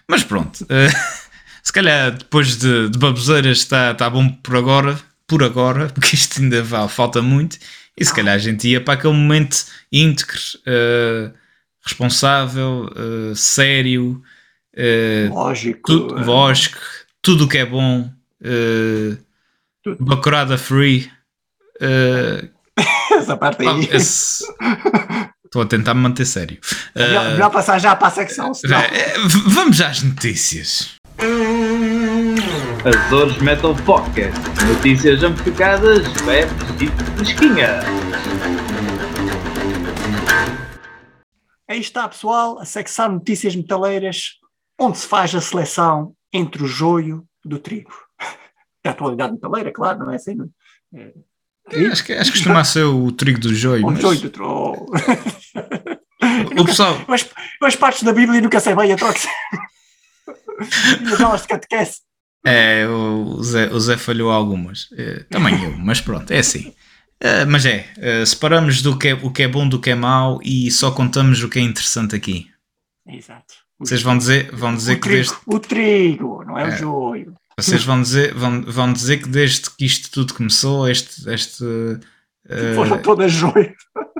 Mas 0.08 0.22
pronto. 0.22 0.64
Uh, 0.64 1.16
se 1.62 1.72
calhar 1.72 2.12
depois 2.12 2.56
de, 2.56 2.88
de 2.88 2.98
baboseiras 2.98 3.58
está, 3.58 3.92
está 3.92 4.08
bom 4.10 4.28
por 4.28 4.56
agora. 4.56 4.98
Por 5.26 5.42
agora, 5.42 5.88
porque 5.88 6.14
isto 6.14 6.40
ainda 6.40 6.62
vai, 6.62 6.86
falta 6.88 7.20
muito. 7.20 7.58
E 7.98 8.04
se 8.04 8.14
calhar 8.14 8.34
a 8.34 8.38
gente 8.38 8.68
ia 8.68 8.80
para 8.80 8.94
aquele 8.94 9.14
momento 9.14 9.64
íntegro, 9.90 10.38
uh, 10.66 11.32
responsável, 11.82 12.90
uh, 12.94 13.34
sério. 13.34 14.22
Lógico. 15.30 15.80
Tu, 15.86 16.14
lógico. 16.24 16.78
Tudo 17.22 17.44
o 17.44 17.48
que 17.48 17.58
é 17.58 17.66
bom. 17.66 18.10
Uh, 18.40 19.16
Bacurada 20.00 20.58
Free. 20.58 21.10
Uh, 21.80 22.48
Essa 23.16 23.36
parte 23.36 23.66
aí. 23.66 23.88
Estou 25.44 25.62
a 25.62 25.66
tentar 25.66 25.94
me 25.94 26.00
manter 26.00 26.24
sério. 26.24 26.58
É 26.94 27.06
melhor, 27.06 27.26
uh, 27.26 27.30
melhor 27.30 27.50
passar 27.50 27.78
já 27.78 27.96
para 27.96 28.08
a 28.08 28.10
secção. 28.10 28.52
Senão... 28.52 28.80
Vamos 29.46 29.80
às 29.80 30.02
notícias. 30.02 30.96
Azores 32.84 33.38
Metal 33.38 33.74
Podcast. 33.74 34.38
Notícias 34.66 35.22
amplificadas, 35.22 36.06
leves 36.22 36.52
e 36.80 36.88
fresquinha. 37.16 37.80
Aí 41.68 41.80
está, 41.80 42.08
pessoal, 42.08 42.60
a 42.60 42.64
secção 42.64 43.12
Notícias 43.12 43.56
Metaleiras, 43.56 44.34
onde 44.78 44.98
se 44.98 45.06
faz 45.06 45.34
a 45.34 45.40
seleção 45.40 46.14
entre 46.32 46.62
o 46.62 46.66
joio 46.66 47.26
do 47.44 47.58
trigo 47.58 48.06
a 48.86 48.92
atualidade 48.92 49.32
metaleira, 49.32 49.72
claro, 49.72 49.98
não 49.98 50.12
é 50.12 50.16
assim? 50.16 50.34
Não 50.34 50.48
é? 50.94 51.12
É, 51.72 51.86
acho 51.86 52.04
que, 52.04 52.12
acho 52.12 52.30
que 52.30 52.38
costuma 52.38 52.62
ser 52.62 52.84
o 52.84 53.10
trigo 53.10 53.40
do 53.40 53.54
joio. 53.54 53.86
O 53.86 53.90
mas... 53.90 54.00
joio 54.00 54.20
do 54.20 54.30
troll. 54.30 54.86
O 56.58 56.64
pessoal. 56.64 56.98
Mas, 57.06 57.28
mas 57.60 57.76
partes 57.76 58.02
da 58.02 58.12
Bíblia 58.12 58.40
nunca 58.40 58.58
sei 58.58 58.74
bem 58.74 58.92
a 58.92 58.96
troca. 58.96 59.20
as 61.12 61.20
aulas 61.20 61.42
de 61.42 61.48
catequese. 61.48 62.00
É, 62.44 62.86
o 62.88 63.42
Zé, 63.42 63.72
o 63.72 63.78
Zé 63.78 63.96
falhou 63.96 64.30
algumas. 64.30 64.88
É, 64.96 65.24
também 65.24 65.62
eu, 65.62 65.76
mas 65.78 66.00
pronto, 66.00 66.30
é 66.30 66.38
assim. 66.38 66.74
É, 67.20 67.44
mas 67.44 67.64
é, 67.64 67.86
é, 67.98 68.24
separamos 68.24 68.82
do 68.82 68.98
que 68.98 69.08
é, 69.08 69.14
o 69.14 69.30
que 69.30 69.42
é 69.42 69.48
bom 69.48 69.68
do 69.68 69.80
que 69.80 69.90
é 69.90 69.94
mau 69.94 70.40
e 70.42 70.70
só 70.70 70.90
contamos 70.90 71.42
o 71.42 71.48
que 71.48 71.58
é 71.58 71.62
interessante 71.62 72.16
aqui. 72.16 72.50
Exato. 73.06 73.54
Vocês 73.78 74.02
vão 74.02 74.16
dizer, 74.16 74.50
vão 74.52 74.74
dizer 74.74 74.92
o 74.92 74.96
que 74.96 75.02
trigo, 75.02 75.16
desde, 75.18 75.34
o 75.46 75.60
trigo, 75.60 76.44
não 76.44 76.58
é, 76.58 76.62
É. 76.62 76.66
o 76.68 76.76
joio. 76.76 77.34
vocês 77.58 77.84
vão 77.84 78.00
dizer, 78.00 78.34
vão, 78.34 78.62
vão 78.62 78.92
dizer 78.92 79.18
que 79.22 79.28
desde 79.28 79.70
que 79.70 79.84
isto 79.84 80.10
tudo 80.10 80.32
começou, 80.34 80.88
este, 80.88 81.28
este 81.30 81.64
eh, 82.48 82.74
Foram 82.74 83.02
todas 83.02 83.30
joio. 83.32 83.74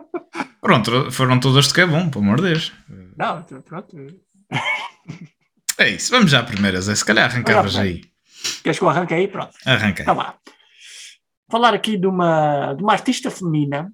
pronto, 0.61 1.11
foram 1.11 1.41
todas 1.41 1.69
de 1.69 1.75
que 1.75 1.81
é 1.81 1.87
bom, 1.87 2.11
pelo 2.11 2.25
amor 2.25 2.37
de 2.37 2.49
Deus. 2.49 2.73
Não, 3.17 3.43
pronto. 3.63 3.97
É 5.79 5.89
isso, 5.91 6.11
vamos 6.11 6.31
já 6.31 6.41
à 6.41 6.43
primeira, 6.45 6.81
Zé. 6.81 6.95
Se 6.95 7.05
calhar 7.05 7.31
arrancavas 7.31 7.77
aí. 7.77 8.03
Queres 8.63 8.79
que 8.79 8.85
eu 8.85 8.89
arranque 8.89 9.15
aí? 9.15 9.29
Pronto. 9.29 9.55
Arranca 9.65 10.13
lá. 10.13 10.37
Falar 11.51 11.75
aqui 11.75 11.97
de 11.97 12.07
uma, 12.07 12.75
de 12.75 12.83
uma 12.83 12.93
artista 12.93 13.31
feminina, 13.31 13.91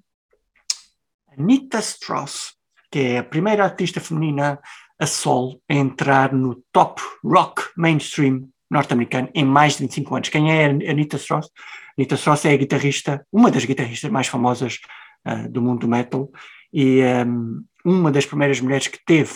Anita 1.37 1.79
Strauss, 1.79 2.53
que 2.91 2.99
é 2.99 3.17
a 3.19 3.23
primeira 3.23 3.63
artista 3.63 3.99
feminina 3.99 4.59
a 4.99 5.05
solo 5.05 5.59
a 5.69 5.73
entrar 5.73 6.33
no 6.33 6.63
top 6.71 7.01
rock 7.23 7.61
mainstream 7.77 8.49
norte-americano 8.69 9.29
em 9.33 9.45
mais 9.45 9.73
de 9.73 9.83
25 9.83 10.15
anos. 10.15 10.29
Quem 10.29 10.51
é 10.51 10.65
a 10.65 10.69
Anita 10.69 11.17
Strauss? 11.17 11.49
Anita 11.97 12.15
Strauss 12.15 12.45
é 12.45 12.53
a 12.53 12.57
guitarrista, 12.57 13.25
uma 13.31 13.51
das 13.51 13.65
guitarristas 13.65 14.09
mais 14.09 14.27
famosas 14.27 14.79
ah, 15.23 15.47
do 15.47 15.61
mundo 15.61 15.81
do 15.81 15.87
metal 15.87 16.29
e 16.71 17.01
um, 17.25 17.63
uma 17.85 18.11
das 18.11 18.25
primeiras 18.25 18.59
mulheres 18.59 18.87
que 18.87 18.99
teve 19.05 19.33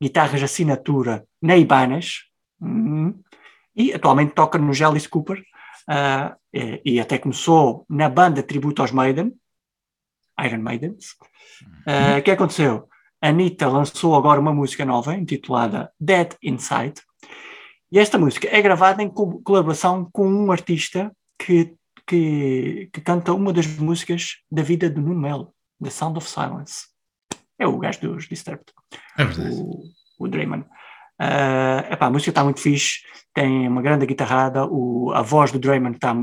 guitarras 0.00 0.38
de 0.38 0.44
assinatura 0.44 1.24
na 1.42 1.56
Ibanez 1.56 2.24
hum, 2.60 3.14
e 3.74 3.92
atualmente 3.92 4.34
toca 4.34 4.58
no 4.58 4.70
Alice 4.86 5.08
Cooper 5.08 5.42
ah, 5.88 6.36
e, 6.52 6.80
e 6.84 7.00
até 7.00 7.18
começou 7.18 7.84
na 7.88 8.08
banda 8.08 8.42
tributo 8.42 8.82
aos 8.82 8.92
Maiden, 8.92 9.32
Iron 10.40 10.62
Maidens. 10.62 11.16
Ah, 11.86 12.18
O 12.18 12.22
que 12.22 12.30
aconteceu? 12.30 12.88
A 13.22 13.28
Anitta 13.28 13.68
lançou 13.68 14.14
agora 14.14 14.40
uma 14.40 14.52
música 14.52 14.84
nova 14.84 15.14
intitulada 15.14 15.90
Dead 15.98 16.34
Inside 16.42 17.00
e 17.90 17.98
esta 17.98 18.18
música 18.18 18.48
é 18.50 18.60
gravada 18.60 19.02
em 19.02 19.08
co- 19.08 19.40
colaboração 19.42 20.08
com 20.12 20.28
um 20.28 20.52
artista 20.52 21.10
que, 21.38 21.74
que, 22.06 22.90
que 22.92 23.00
canta 23.00 23.32
uma 23.32 23.52
das 23.52 23.66
músicas 23.66 24.36
da 24.50 24.62
vida 24.62 24.90
do 24.90 25.00
Nuno 25.00 25.20
Melo, 25.20 25.54
The 25.82 25.90
Sound 25.90 26.18
of 26.18 26.28
Silence. 26.28 26.86
É 27.58 27.66
o 27.66 27.78
gajo 27.78 28.00
dos 28.00 28.28
Disturbed 28.28 28.66
É 29.16 29.24
verdade. 29.24 29.54
o, 29.54 29.82
o 30.18 30.28
Drayman. 30.28 30.64
Ah, 31.18 31.86
epá, 31.90 32.06
a 32.06 32.10
música 32.10 32.30
está 32.30 32.44
muito 32.44 32.60
fixe, 32.60 33.00
tem 33.32 33.66
uma 33.66 33.80
grande 33.80 34.04
guitarrada, 34.04 34.66
o, 34.66 35.10
a 35.12 35.22
voz 35.22 35.50
do 35.50 35.58
Drayman 35.58 35.92
está 35.92 36.14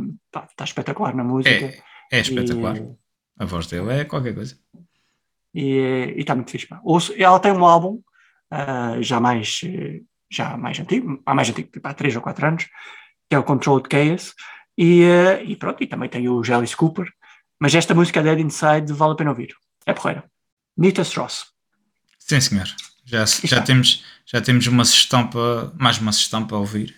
tá 0.56 0.64
espetacular 0.64 1.16
na 1.16 1.24
música. 1.24 1.66
É, 1.66 1.82
é 2.12 2.20
espetacular. 2.20 2.78
E, 2.78 2.96
A 3.40 3.46
voz 3.46 3.66
dele 3.66 3.92
é 3.94 4.06
qualquer 4.06 4.36
coisa. 4.36 4.56
E, 5.54 6.14
está 6.18 6.36
muito 6.36 6.52
fixe. 6.52 6.68
pá. 6.68 6.80
Ouço- 6.84 7.14
ela 7.18 7.40
tem 7.40 7.52
um 7.52 7.66
álbum 7.66 8.00
ah, 8.52 8.98
já 9.02 9.20
mais 9.20 9.62
já 10.34 10.58
mais 10.58 10.80
antigo, 10.80 11.22
há 11.26 11.34
mais 11.36 11.50
antigo, 11.50 11.70
tipo, 11.72 11.88
há 11.88 11.94
3 11.94 12.16
ou 12.16 12.22
4 12.22 12.48
anos, 12.48 12.66
que 13.30 13.36
é 13.36 13.40
o 13.40 13.44
Controlled 13.44 13.88
Chaos, 13.92 14.34
e, 14.78 15.04
eh, 15.04 15.44
e 15.46 15.56
pronto, 15.56 15.84
e 15.84 15.88
também 15.88 16.10
tem 16.10 16.28
o 16.28 16.42
Alice 16.52 16.76
Cooper, 16.76 17.08
mas 17.60 17.76
esta 17.76 17.94
música 17.94 18.24
Dead 18.24 18.40
Inside 18.40 18.92
vale 18.92 19.14
a 19.14 19.16
pena 19.16 19.30
ouvir. 19.30 19.54
É 19.86 19.94
porreira. 19.94 20.24
Nita 20.76 21.04
Strauss. 21.04 21.46
Sim, 22.18 22.42
senhor. 22.42 22.68
Já, 23.06 23.26
já, 23.26 23.62
temos, 23.62 24.04
já 24.26 24.42
temos 24.42 24.66
uma 24.66 24.84
sugestão 24.86 25.28
para. 25.28 25.72
Mais 25.78 26.00
uma 26.00 26.12
sugestão 26.12 26.46
para 26.48 26.58
ouvir. 26.58 26.96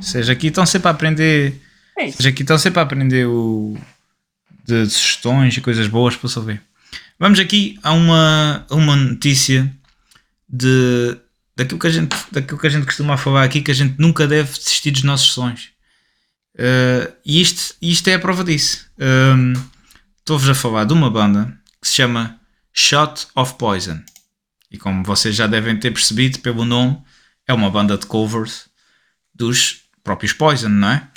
Seja 0.00 0.32
aqui 0.32 0.46
estão 0.46 0.64
sempre 0.64 0.88
a 0.88 0.90
aprender. 0.92 1.60
É. 1.98 2.10
Seja 2.10 2.30
aqui 2.30 2.42
estão 2.42 2.56
sempre 2.56 2.78
a 2.80 2.82
aprender 2.82 3.26
o, 3.26 3.76
de, 4.64 4.84
de 4.84 4.90
sugestões 4.90 5.56
e 5.56 5.60
coisas 5.60 5.86
boas 5.88 6.16
para 6.16 6.28
se 6.28 6.38
ouvir. 6.38 6.62
Vamos 7.20 7.38
aqui 7.38 7.78
a 7.82 7.92
uma, 7.92 8.66
uma 8.70 8.96
notícia 8.96 9.70
de 10.48 11.18
daquilo 11.54 11.78
que, 11.78 11.86
a 11.86 11.90
gente, 11.90 12.16
daquilo 12.32 12.58
que 12.58 12.66
a 12.66 12.70
gente 12.70 12.86
costuma 12.86 13.18
falar 13.18 13.44
aqui, 13.44 13.60
que 13.60 13.70
a 13.70 13.74
gente 13.74 13.94
nunca 13.98 14.26
deve 14.26 14.50
desistir 14.50 14.90
dos 14.90 15.02
nossos 15.02 15.30
sonhos. 15.32 15.68
Eh, 16.56 17.12
e 17.24 17.38
isto, 17.42 17.74
isto 17.82 18.08
é 18.08 18.14
a 18.14 18.18
prova 18.18 18.42
disso. 18.42 18.86
Um, 18.98 19.52
Estou-vos 20.18 20.48
a 20.48 20.54
falar 20.54 20.84
de 20.84 20.94
uma 20.94 21.10
banda 21.10 21.58
que 21.82 21.88
se 21.88 21.94
chama 21.94 22.40
Shot 22.72 23.26
of 23.34 23.54
Poison. 23.54 24.00
E 24.70 24.78
como 24.78 25.04
vocês 25.04 25.34
já 25.34 25.46
devem 25.46 25.78
ter 25.78 25.90
percebido 25.90 26.38
pelo 26.38 26.64
nome, 26.64 27.02
é 27.46 27.52
uma 27.52 27.70
banda 27.70 27.98
de 27.98 28.06
covers 28.06 28.70
dos 29.34 29.82
próprios 30.02 30.32
Poison, 30.32 30.68
não 30.68 30.88
é? 30.88 31.08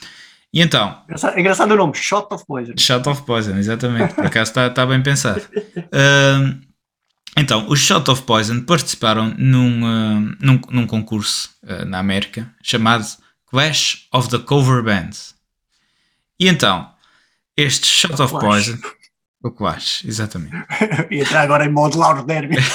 E 0.53 0.62
então, 0.62 1.01
Engraçado, 1.05 1.39
engraçado 1.39 1.72
o 1.72 1.75
nome, 1.75 1.95
Shot 1.95 2.27
of 2.31 2.45
Poison. 2.45 2.74
Shot 2.77 3.10
of 3.10 3.24
Poison, 3.24 3.57
exatamente. 3.57 4.13
Por 4.13 4.25
acaso 4.27 4.51
está 4.51 4.67
está 4.67 4.86
bem 4.86 5.01
pensado. 5.01 5.41
Ahm, 5.91 6.62
então, 7.36 7.67
os 7.69 7.79
Shot 7.79 8.10
of 8.12 8.22
Poison 8.22 8.62
participaram 8.62 9.33
num, 9.38 9.81
ah, 9.86 10.36
num, 10.39 10.62
num 10.69 10.86
concurso 10.86 11.50
ah, 11.67 11.83
na 11.86 11.98
América 12.00 12.53
chamado 12.62 13.03
Clash 13.50 14.07
of 14.13 14.29
the 14.29 14.38
Cover 14.38 14.83
Bands. 14.83 15.33
E 16.39 16.48
então, 16.48 16.88
este 17.57 17.88
Shot 17.88 18.22
of 18.22 18.31
Clash. 18.38 18.41
Poison. 18.67 18.77
O 19.41 19.50
Clash, 19.51 20.05
exatamente. 20.05 20.55
e 21.10 21.19
entrar 21.22 21.41
agora 21.41 21.65
em 21.65 21.72
modo 21.72 21.98
Lauro 21.98 22.24
Derby. 22.24 22.57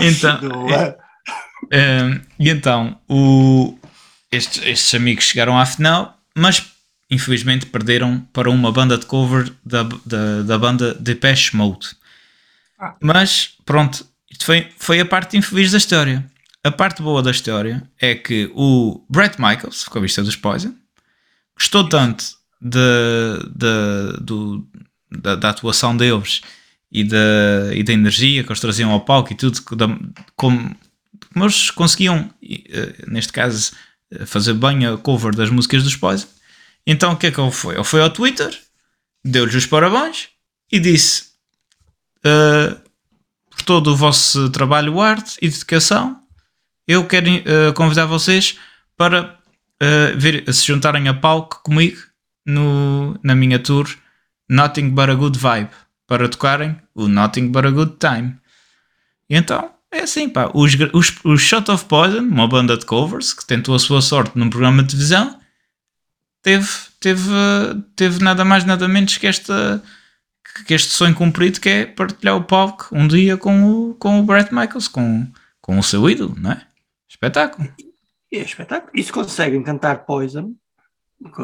Então, 0.00 0.38
do, 0.40 0.70
é- 0.72 0.96
eh, 1.72 2.20
e 2.38 2.48
então, 2.48 2.98
o- 3.08 3.76
estes, 4.30 4.62
estes 4.64 4.94
amigos 4.94 5.24
chegaram 5.24 5.58
à 5.58 5.66
final, 5.66 6.16
mas 6.36 6.64
infelizmente 7.10 7.66
perderam 7.66 8.20
para 8.32 8.50
uma 8.50 8.72
banda 8.72 8.96
de 8.96 9.04
cover 9.06 9.52
da, 9.64 9.82
da, 10.06 10.42
da 10.42 10.58
banda 10.58 10.94
Depeche 10.94 11.54
Mode. 11.56 11.88
Ah. 12.78 12.94
Mas, 13.00 13.50
pronto, 13.66 14.06
isto 14.30 14.44
foi, 14.46 14.68
foi 14.78 14.98
a 15.00 15.04
parte 15.04 15.36
infeliz 15.36 15.72
da 15.72 15.78
história. 15.78 16.24
A 16.64 16.70
parte 16.70 17.02
boa 17.02 17.22
da 17.22 17.30
história 17.30 17.82
é 18.00 18.14
que 18.14 18.50
o 18.54 19.04
Brett 19.10 19.40
Michaels, 19.40 19.84
vocalista 19.84 20.22
dos 20.22 20.36
Poison, 20.36 20.74
gostou 21.56 21.88
tanto 21.88 22.24
de, 22.60 22.78
de- 23.54 24.20
do- 24.20 24.68
da, 25.10 25.34
da 25.36 25.50
atuação 25.50 25.94
deles 25.96 26.40
e 26.90 27.04
da, 27.04 27.74
e 27.74 27.82
da 27.82 27.92
energia 27.92 28.42
que 28.42 28.48
eles 28.48 28.60
traziam 28.60 28.90
ao 28.90 29.00
palco 29.04 29.32
e 29.32 29.36
tudo, 29.36 29.60
como, 29.62 30.14
como 30.36 30.76
eles 31.36 31.70
conseguiam, 31.70 32.30
eh, 32.42 33.04
neste 33.06 33.32
caso, 33.32 33.72
fazer 34.26 34.54
bem 34.54 34.86
a 34.86 34.96
cover 34.96 35.34
das 35.34 35.50
músicas 35.50 35.82
dos 35.82 35.96
Poison. 35.96 36.26
Então 36.86 37.12
o 37.12 37.16
que 37.16 37.26
é 37.26 37.30
que 37.30 37.40
ele 37.40 37.50
foi? 37.50 37.74
Ele 37.74 37.84
foi 37.84 38.00
ao 38.02 38.10
Twitter, 38.10 38.58
deu-lhes 39.24 39.54
os 39.54 39.66
parabéns 39.66 40.28
e 40.70 40.80
disse: 40.80 41.32
eh, 42.24 42.76
por 43.50 43.62
todo 43.62 43.92
o 43.92 43.96
vosso 43.96 44.50
trabalho, 44.50 45.00
arte 45.00 45.36
e 45.40 45.48
dedicação, 45.48 46.20
eu 46.86 47.06
quero 47.06 47.28
eh, 47.28 47.72
convidar 47.74 48.06
vocês 48.06 48.58
para 48.96 49.38
eh, 49.80 50.12
vir, 50.16 50.52
se 50.52 50.66
juntarem 50.66 51.08
a 51.08 51.14
palco 51.14 51.62
comigo 51.62 52.00
no, 52.44 53.18
na 53.22 53.34
minha 53.34 53.58
tour 53.58 53.88
Nothing 54.48 54.90
But 54.90 55.10
a 55.10 55.14
Good 55.14 55.38
Vibe 55.38 55.70
para 56.06 56.28
tocarem 56.28 56.80
o 56.94 57.08
Nothing 57.08 57.48
But 57.48 57.66
a 57.66 57.70
Good 57.70 57.96
Time. 57.98 58.36
E 59.28 59.36
então 59.36 59.72
é 59.92 60.00
assim, 60.00 60.28
pá. 60.28 60.50
Os, 60.54 60.72
os, 60.92 61.14
os 61.22 61.40
Shot 61.40 61.70
of 61.70 61.84
Poison, 61.84 62.22
uma 62.22 62.48
banda 62.48 62.76
de 62.76 62.86
covers 62.86 63.32
que 63.32 63.46
tentou 63.46 63.74
a 63.74 63.78
sua 63.78 64.00
sorte 64.00 64.36
num 64.38 64.48
programa 64.48 64.82
de 64.82 64.88
televisão, 64.88 65.38
teve, 66.42 66.68
teve, 66.98 67.30
teve 67.94 68.24
nada 68.24 68.44
mais, 68.44 68.64
nada 68.64 68.88
menos 68.88 69.16
que, 69.18 69.26
esta, 69.26 69.82
que 70.66 70.74
este 70.74 70.90
sonho 70.90 71.14
cumprido 71.14 71.60
que 71.60 71.68
é 71.68 71.86
partilhar 71.86 72.36
o 72.36 72.44
palco 72.44 72.88
um 72.90 73.06
dia 73.06 73.36
com 73.36 73.64
o, 73.90 73.94
com 73.94 74.18
o 74.18 74.22
Brett 74.22 74.52
Michaels, 74.52 74.88
com, 74.88 75.26
com 75.60 75.78
o 75.78 75.82
seu 75.82 76.08
ídolo, 76.08 76.34
não 76.38 76.52
é? 76.52 76.66
Espetáculo. 77.08 77.68
e 78.32 78.38
é 78.38 78.42
espetáculo. 78.42 78.90
E 78.94 79.02
se 79.02 79.12
conseguem 79.12 79.62
cantar 79.62 80.06
Poison, 80.06 80.54
que, 81.22 81.42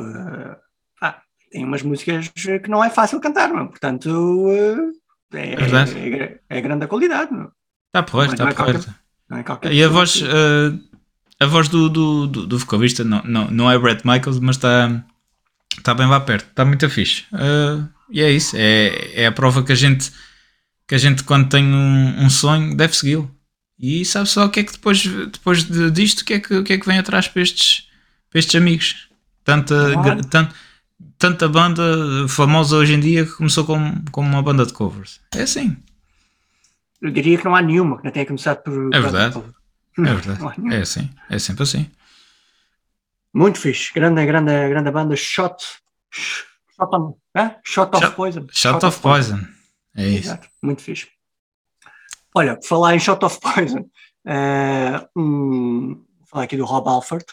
ah, 1.03 1.23
tem 1.51 1.65
umas 1.65 1.83
músicas 1.83 2.29
que 2.29 2.69
não 2.69 2.83
é 2.83 2.91
fácil 2.91 3.21
cantar, 3.21 3.51
não 3.51 3.65
é? 3.65 3.67
portanto 3.67 4.51
eh, 4.51 5.53
é, 5.53 5.57
verdade. 5.57 5.99
é, 5.99 6.41
é 6.49 6.61
grande 6.61 6.85
a 6.85 6.89
qualidade. 6.89 7.31
Não, 7.33 7.53
Está 7.89 8.03
porreiro, 8.03 8.35
Não 8.39 8.47
é 8.47 8.51
está 8.51 8.65
porreiro. 8.65 8.95
é 9.31 9.43
qualquer 9.43 9.73
E 9.73 9.83
a 9.83 9.89
voz, 9.89 10.23
eh, 10.23 10.73
a 11.41 11.47
voz 11.47 11.69
do, 11.69 11.89
do, 11.89 12.27
do, 12.27 12.47
do 12.47 12.59
vocalista 12.59 13.03
não, 13.05 13.23
não, 13.25 13.51
não 13.51 13.71
é 13.71 13.79
Brett 13.79 14.07
Michaels, 14.07 14.39
mas 14.41 14.57
está 14.57 15.05
está 15.77 15.95
bem 15.95 16.07
lá 16.07 16.21
perto, 16.21 16.47
está 16.51 16.65
muito 16.65 16.89
fixe. 16.91 17.25
Eh, 17.33 17.83
e 18.11 18.21
é 18.23 18.31
isso, 18.31 18.57
é, 18.59 19.23
é 19.23 19.27
a 19.27 19.33
prova 19.33 19.63
que 19.63 19.73
a 19.73 19.75
gente, 19.75 20.11
que 20.87 20.95
a 20.95 20.99
gente 20.99 21.23
quando 21.25 21.49
tem 21.49 21.65
um, 21.65 22.25
um 22.25 22.31
sonho, 22.31 22.77
deve 22.77 22.95
segui-lo. 22.97 23.31
E 23.79 24.05
sabe 24.05 24.29
só 24.29 24.45
o 24.47 24.51
que 24.51 24.61
é 24.61 24.65
que 24.65 24.73
depois, 24.73 25.05
depois 25.07 25.63
de- 25.65 25.91
disto, 25.91 26.21
o 26.21 26.25
que, 26.25 26.35
é 26.35 26.41
que, 26.41 26.55
o 26.57 26.65
que 26.65 26.73
é 26.73 26.79
que 26.79 26.87
vem 26.87 26.99
atrás 26.99 27.29
para 27.29 27.43
estes, 27.43 27.85
para 28.29 28.41
estes 28.41 28.55
amigos. 28.57 29.09
Tanta, 29.45 29.93
Claro. 29.93 30.49
tanta 31.17 31.49
banda 31.49 31.83
famosa 32.29 32.77
hoje 32.77 32.95
em 32.95 33.01
dia 33.01 33.25
que 33.25 33.31
começou 33.33 33.65
como, 33.65 34.03
como 34.11 34.29
uma 34.29 34.43
banda 34.43 34.67
de 34.67 34.73
covers. 34.73 35.21
É 35.33 35.43
assim, 35.43 35.77
Eu 37.01 37.11
diria 37.11 37.39
que 37.39 37.45
não 37.45 37.55
há 37.55 37.63
nenhuma 37.63 37.99
que 37.99 38.05
não 38.05 38.11
tenha 38.11 38.27
começado 38.27 38.63
por. 38.63 38.73
É 38.95 39.01
verdade. 39.01 39.43
é 39.99 40.15
verdade. 40.15 40.75
É 40.75 40.81
assim, 40.81 41.11
é 41.31 41.39
sempre 41.39 41.63
assim. 41.63 41.91
Muito 43.33 43.59
fixe. 43.61 43.93
Grande, 43.93 44.25
grande, 44.27 44.69
grande 44.69 44.91
banda. 44.91 45.15
Shot. 45.15 45.63
Shot, 46.11 46.95
on, 46.95 47.15
é? 47.35 47.57
Shot 47.65 47.95
of 47.95 48.05
Shot- 48.05 48.17
Poison. 48.17 48.47
Shot 48.51 48.85
of 48.87 49.01
Poison. 49.01 49.41
É 49.97 50.07
isso. 50.09 50.29
Exato. 50.29 50.49
Muito 50.63 50.83
fixe. 50.83 51.09
Olha, 52.35 52.57
por 52.57 52.67
falar 52.67 52.95
em 52.95 53.01
Shot 53.01 53.25
of 53.25 53.39
Poison, 53.41 53.89
eh, 54.27 55.09
um, 55.17 55.95
vou 56.19 56.27
falar 56.27 56.45
aqui 56.45 56.57
do 56.57 56.65
Rob 56.65 56.89
Alford, 56.89 57.25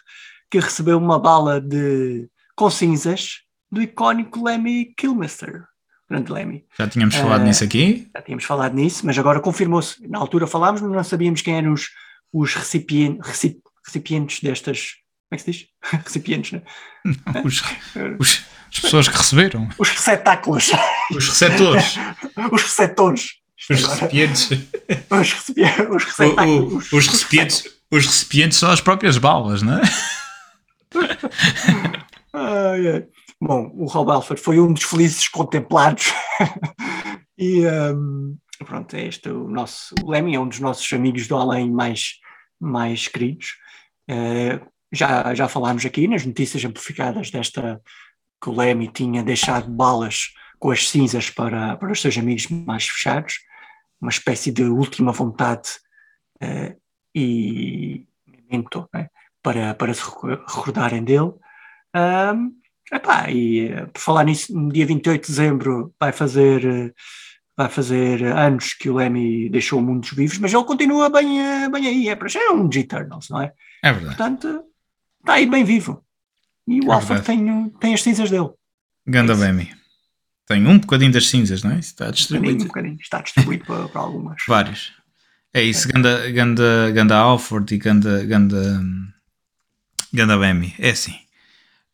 que 0.50 0.60
recebeu 0.60 0.98
uma 0.98 1.20
bala 1.20 1.60
de, 1.62 2.30
com 2.56 2.70
cinzas 2.70 3.42
do 3.72 3.82
icónico 3.82 4.44
Lemmy 4.44 4.94
Kilmister. 4.96 5.66
Grande 6.10 6.32
Lemmy. 6.32 6.64
Já 6.78 6.88
tínhamos 6.88 7.16
falado 7.16 7.42
Eh, 7.42 7.46
nisso 7.46 7.64
aqui. 7.64 8.08
Já 8.16 8.22
tínhamos 8.22 8.44
falado 8.46 8.74
nisso, 8.76 9.06
mas 9.06 9.18
agora 9.18 9.40
confirmou-se. 9.40 10.08
Na 10.08 10.20
altura 10.20 10.46
falámos, 10.46 10.82
mas 10.82 10.92
não 10.92 11.04
sabíamos 11.04 11.42
quem 11.42 11.58
eram 11.58 11.74
os, 11.74 11.90
os 12.32 12.54
recipien- 12.54 13.18
recip- 13.24 13.60
recipientes 13.86 14.40
destas. 14.42 14.96
Como 15.28 15.34
é 15.34 15.38
que 15.38 15.44
se 15.44 15.52
diz? 15.52 15.68
recipientes, 16.06 16.52
né? 16.52 16.62
Os, 17.44 17.64
os- 18.20 18.44
as 18.72 18.80
pessoas 18.80 19.08
que 19.08 19.18
receberam. 19.18 19.68
Os 19.80 19.90
receptáculos, 19.90 20.72
Os 21.12 21.28
receptores. 21.30 21.96
os 22.52 22.62
receptores. 22.62 23.30
Os 23.70 23.82
recipientes. 23.84 24.50
Os, 25.10 25.34
recipi- 25.34 25.62
os 25.64 25.80
O- 25.80 25.92
o- 25.92 25.98
receptáculos. 25.98 26.92
os, 26.94 27.08
recipientes 27.08 27.64
os 27.92 28.06
recipientes 28.06 28.58
são 28.58 28.70
as 28.70 28.82
próprias 28.82 29.18
balas, 29.18 29.62
não 29.64 29.78
é? 29.80 29.82
Ai, 32.34 32.88
ai. 32.88 33.04
Bom, 33.48 33.70
o 33.76 33.86
Rob 33.86 34.10
Alford 34.10 34.42
foi 34.42 34.60
um 34.60 34.74
dos 34.74 34.82
felizes 34.82 35.28
contemplados. 35.28 36.12
e 37.38 37.64
hum, 37.68 38.36
pronto, 38.66 38.96
é 38.96 39.06
este 39.06 39.30
o 39.30 39.48
nosso. 39.48 39.94
O 40.04 40.10
Lemmy 40.10 40.34
é 40.34 40.40
um 40.40 40.50
dos 40.50 40.60
nossos 40.60 40.92
amigos 40.92 41.28
do 41.28 41.38
além 41.38 41.70
mais, 41.70 42.14
mais 42.60 43.08
queridos. 43.08 43.50
Eh, 44.10 44.60
já, 44.92 45.32
já 45.36 45.48
falámos 45.48 45.86
aqui 45.86 46.08
nas 46.08 46.26
notícias 46.26 46.66
amplificadas 46.66 47.30
desta 47.30 47.80
que 48.44 48.50
o 48.50 48.52
Lemmy 48.52 48.88
tinha 48.88 49.22
deixado 49.22 49.70
balas 49.70 50.34
com 50.58 50.72
as 50.72 50.90
cinzas 50.90 51.30
para, 51.30 51.78
para 51.78 51.92
os 51.92 52.02
seus 52.02 52.18
amigos 52.18 52.48
mais 52.48 52.88
fechados, 52.88 53.36
uma 54.02 54.10
espécie 54.10 54.52
de 54.52 54.64
última 54.64 55.12
vontade 55.12 55.70
eh, 56.42 56.76
e 57.14 58.08
memento 58.26 58.90
né, 58.92 59.08
para, 59.44 59.76
para 59.76 59.94
se 59.94 60.02
recordarem 60.02 61.04
dele. 61.04 61.32
Ahm, 61.94 62.65
epá, 62.92 63.30
e 63.30 63.68
eh, 63.68 63.86
por 63.88 64.00
falar 64.00 64.24
nisso, 64.24 64.54
no 64.58 64.72
dia 64.72 64.86
28 64.86 65.22
de 65.22 65.28
dezembro 65.28 65.94
vai 66.00 66.12
fazer, 66.12 66.66
eh, 66.66 66.92
vai 67.58 67.70
fazer 67.70 68.24
anos 68.26 68.74
que 68.74 68.90
o 68.90 68.96
Lemmy 68.96 69.50
deixou 69.50 69.82
dos 70.00 70.12
vivos, 70.12 70.38
mas 70.38 70.54
ele 70.54 70.64
continua 70.64 71.10
bem, 71.10 71.40
eh, 71.40 71.70
bem 71.70 71.88
aí, 71.88 72.10
é 72.10 72.16
para 72.16 72.28
já 72.28 72.40
é 72.42 72.50
um 72.52 72.70
Eternals, 72.72 73.30
não 73.30 73.42
é? 73.42 73.54
É 73.84 73.92
verdade. 73.92 74.16
Portanto, 74.18 74.64
está 75.20 75.34
aí 75.34 75.46
bem 75.46 75.64
vivo. 75.64 76.04
E 76.68 76.80
o 76.82 76.92
É 76.92 76.96
Alfred 76.96 77.22
tem, 77.24 77.70
tem 77.80 77.94
as 77.94 78.02
cinzas 78.02 78.30
dele. 78.30 78.50
Ganda 79.06 79.36
Bemi. 79.36 79.72
Tem 80.48 80.66
um 80.66 80.80
bocadinho 80.80 81.12
das 81.12 81.28
cinzas, 81.28 81.64
não 81.64 81.72
é? 81.72 81.80
Está 81.80 82.06
Um 82.06 82.08
bocadinho, 82.10 82.12
um 82.12 82.16
distribuído. 82.16 82.66
bocadinho. 82.66 82.98
Está 83.02 83.22
distribuído 83.22 83.66
para, 83.66 83.88
para 83.88 84.02
algumas. 84.02 84.42
Vários. 84.48 84.94
É 85.54 85.62
isso, 85.62 85.88
ganda, 85.88 86.30
ganda, 86.32 86.92
ganda 86.92 87.16
Alford 87.16 87.74
e 87.74 87.78
ganda, 87.78 88.24
ganda, 88.26 88.82
ganda 90.14 90.38
Bemi. 90.38 90.74
É 90.78 90.90
assim. 90.90 91.16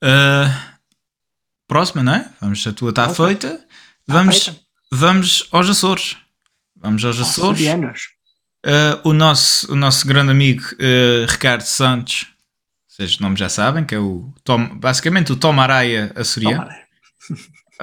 Ah, 0.02 0.71
próxima, 1.72 2.04
não 2.04 2.14
é? 2.16 2.30
Vamos, 2.42 2.68
a 2.68 2.74
tua 2.74 2.90
está 2.90 3.06
Próxima. 3.06 3.28
feita. 3.28 3.60
Vamos, 4.06 4.52
vamos 4.92 5.48
aos 5.52 5.70
Açores. 5.70 6.18
Vamos 6.76 7.06
aos 7.06 7.18
Açores. 7.22 7.62
Uh, 8.66 9.00
o, 9.10 9.14
nosso, 9.14 9.72
o 9.72 9.76
nosso 9.76 10.06
grande 10.06 10.32
amigo 10.32 10.64
uh, 10.74 11.26
Ricardo 11.32 11.62
Santos, 11.64 12.28
vocês 12.88 13.16
o 13.18 13.22
nome 13.22 13.38
já 13.38 13.48
sabem, 13.48 13.86
que 13.86 13.96
é 13.96 14.00
o 14.00 14.34
Tom, 14.44 14.78
basicamente 14.78 15.32
o 15.32 15.36
Tom 15.38 15.60
Araia 15.62 16.12
açoriano. 16.16 16.66
Toma, 16.68 16.82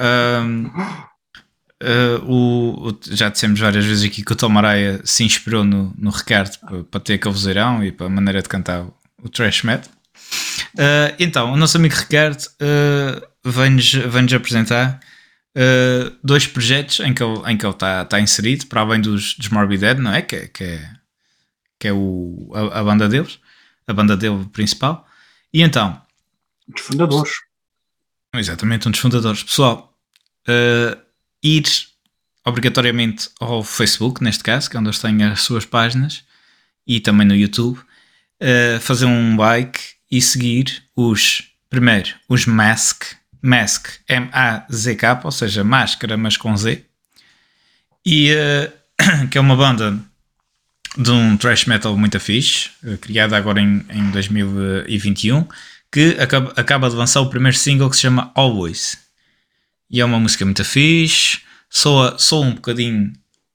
Um, 0.00 0.66
uh, 1.82 2.24
o, 2.24 2.88
o- 2.90 3.00
já 3.10 3.28
dissemos 3.28 3.58
várias 3.58 3.84
vezes 3.84 4.04
aqui 4.04 4.22
que 4.24 4.32
o 4.32 4.36
Tom 4.36 4.56
Araia 4.56 5.00
se 5.04 5.24
inspirou 5.24 5.64
no, 5.64 5.92
no 5.98 6.10
Ricardo 6.10 6.56
para, 6.60 6.84
para 6.84 7.00
ter 7.00 7.14
aquele 7.14 7.34
vozeirão 7.34 7.82
e 7.82 7.90
para 7.90 8.06
a 8.06 8.10
maneira 8.10 8.40
de 8.42 8.48
cantar 8.48 8.82
o, 8.82 8.94
o 9.24 9.28
trash 9.28 9.62
metal. 9.64 9.90
Então, 11.18 11.52
o 11.52 11.56
nosso 11.56 11.76
amigo 11.78 11.94
Ricardo 11.96 12.44
vem-nos 13.44 13.92
vem-nos 13.92 14.32
apresentar 14.32 15.00
uh, 15.56 16.16
dois 16.22 16.46
projetos 16.46 17.00
em 17.00 17.12
que 17.14 17.22
ele 17.22 17.40
está 17.70 18.02
está 18.02 18.20
inserido, 18.20 18.66
para 18.66 18.80
além 18.80 19.00
dos, 19.00 19.34
dos 19.34 19.48
Morbid 19.48 19.80
Dead, 19.80 19.98
não 19.98 20.12
é? 20.12 20.22
Que, 20.22 20.36
é- 20.36 20.48
que 20.48 20.64
é, 20.64 20.90
que 21.78 21.88
é 21.88 21.92
o, 21.92 22.50
a, 22.54 22.80
a 22.80 22.84
banda 22.84 23.08
deles, 23.08 23.38
a 23.86 23.92
banda 23.92 24.16
dele 24.16 24.44
principal. 24.52 25.06
E 25.52 25.62
então, 25.62 26.00
Dos 26.66 26.82
fundadores. 26.82 27.32
Exatamente, 28.34 28.86
um 28.86 28.90
dos 28.90 29.00
fundadores. 29.00 29.42
Pessoal, 29.42 29.96
eh, 30.46 30.98
ir 31.42 31.64
obrigatoriamente 32.44 33.30
ao 33.40 33.62
Facebook, 33.64 34.22
neste 34.22 34.42
caso, 34.44 34.68
que 34.68 34.76
é 34.76 34.80
onde 34.80 34.88
eles 34.88 34.98
têm 34.98 35.22
as 35.24 35.40
suas 35.42 35.64
páginas, 35.64 36.24
e 36.86 37.00
também 37.00 37.26
no 37.26 37.34
YouTube, 37.34 37.80
eh, 38.40 38.78
fazer 38.80 39.06
um 39.06 39.36
like 39.38 39.80
e 40.10 40.20
seguir 40.20 40.84
os, 40.94 41.50
primeiro, 41.70 42.14
os 42.28 42.44
Mask, 42.46 43.04
Mask, 43.42 43.88
M-A-Z-K, 44.08 45.20
ou 45.24 45.30
seja, 45.30 45.64
máscara, 45.64 46.16
mas 46.16 46.36
com 46.36 46.56
Z, 46.56 46.84
e 48.04 48.30
eh, 48.30 48.72
que 49.30 49.38
é 49.38 49.40
uma 49.40 49.56
banda 49.56 49.98
de 50.96 51.10
um 51.10 51.36
thrash 51.36 51.66
metal 51.66 51.96
muito 51.96 52.18
fixe, 52.18 52.70
eh, 52.84 52.96
criada 52.96 53.36
agora 53.36 53.60
em, 53.60 53.84
em 53.90 54.10
2021, 54.10 55.46
que 55.90 56.16
acaba, 56.18 56.52
acaba 56.56 56.90
de 56.90 56.96
lançar 56.96 57.20
o 57.20 57.30
primeiro 57.30 57.56
single 57.56 57.88
que 57.88 57.96
se 57.96 58.02
chama 58.02 58.32
Always. 58.34 58.98
E 59.90 60.00
é 60.00 60.04
uma 60.04 60.18
música 60.18 60.44
muito 60.44 60.64
fixe, 60.64 61.40
soa, 61.70 62.18
soa 62.18 62.46
um 62.46 62.54
bocadinho, 62.54 63.12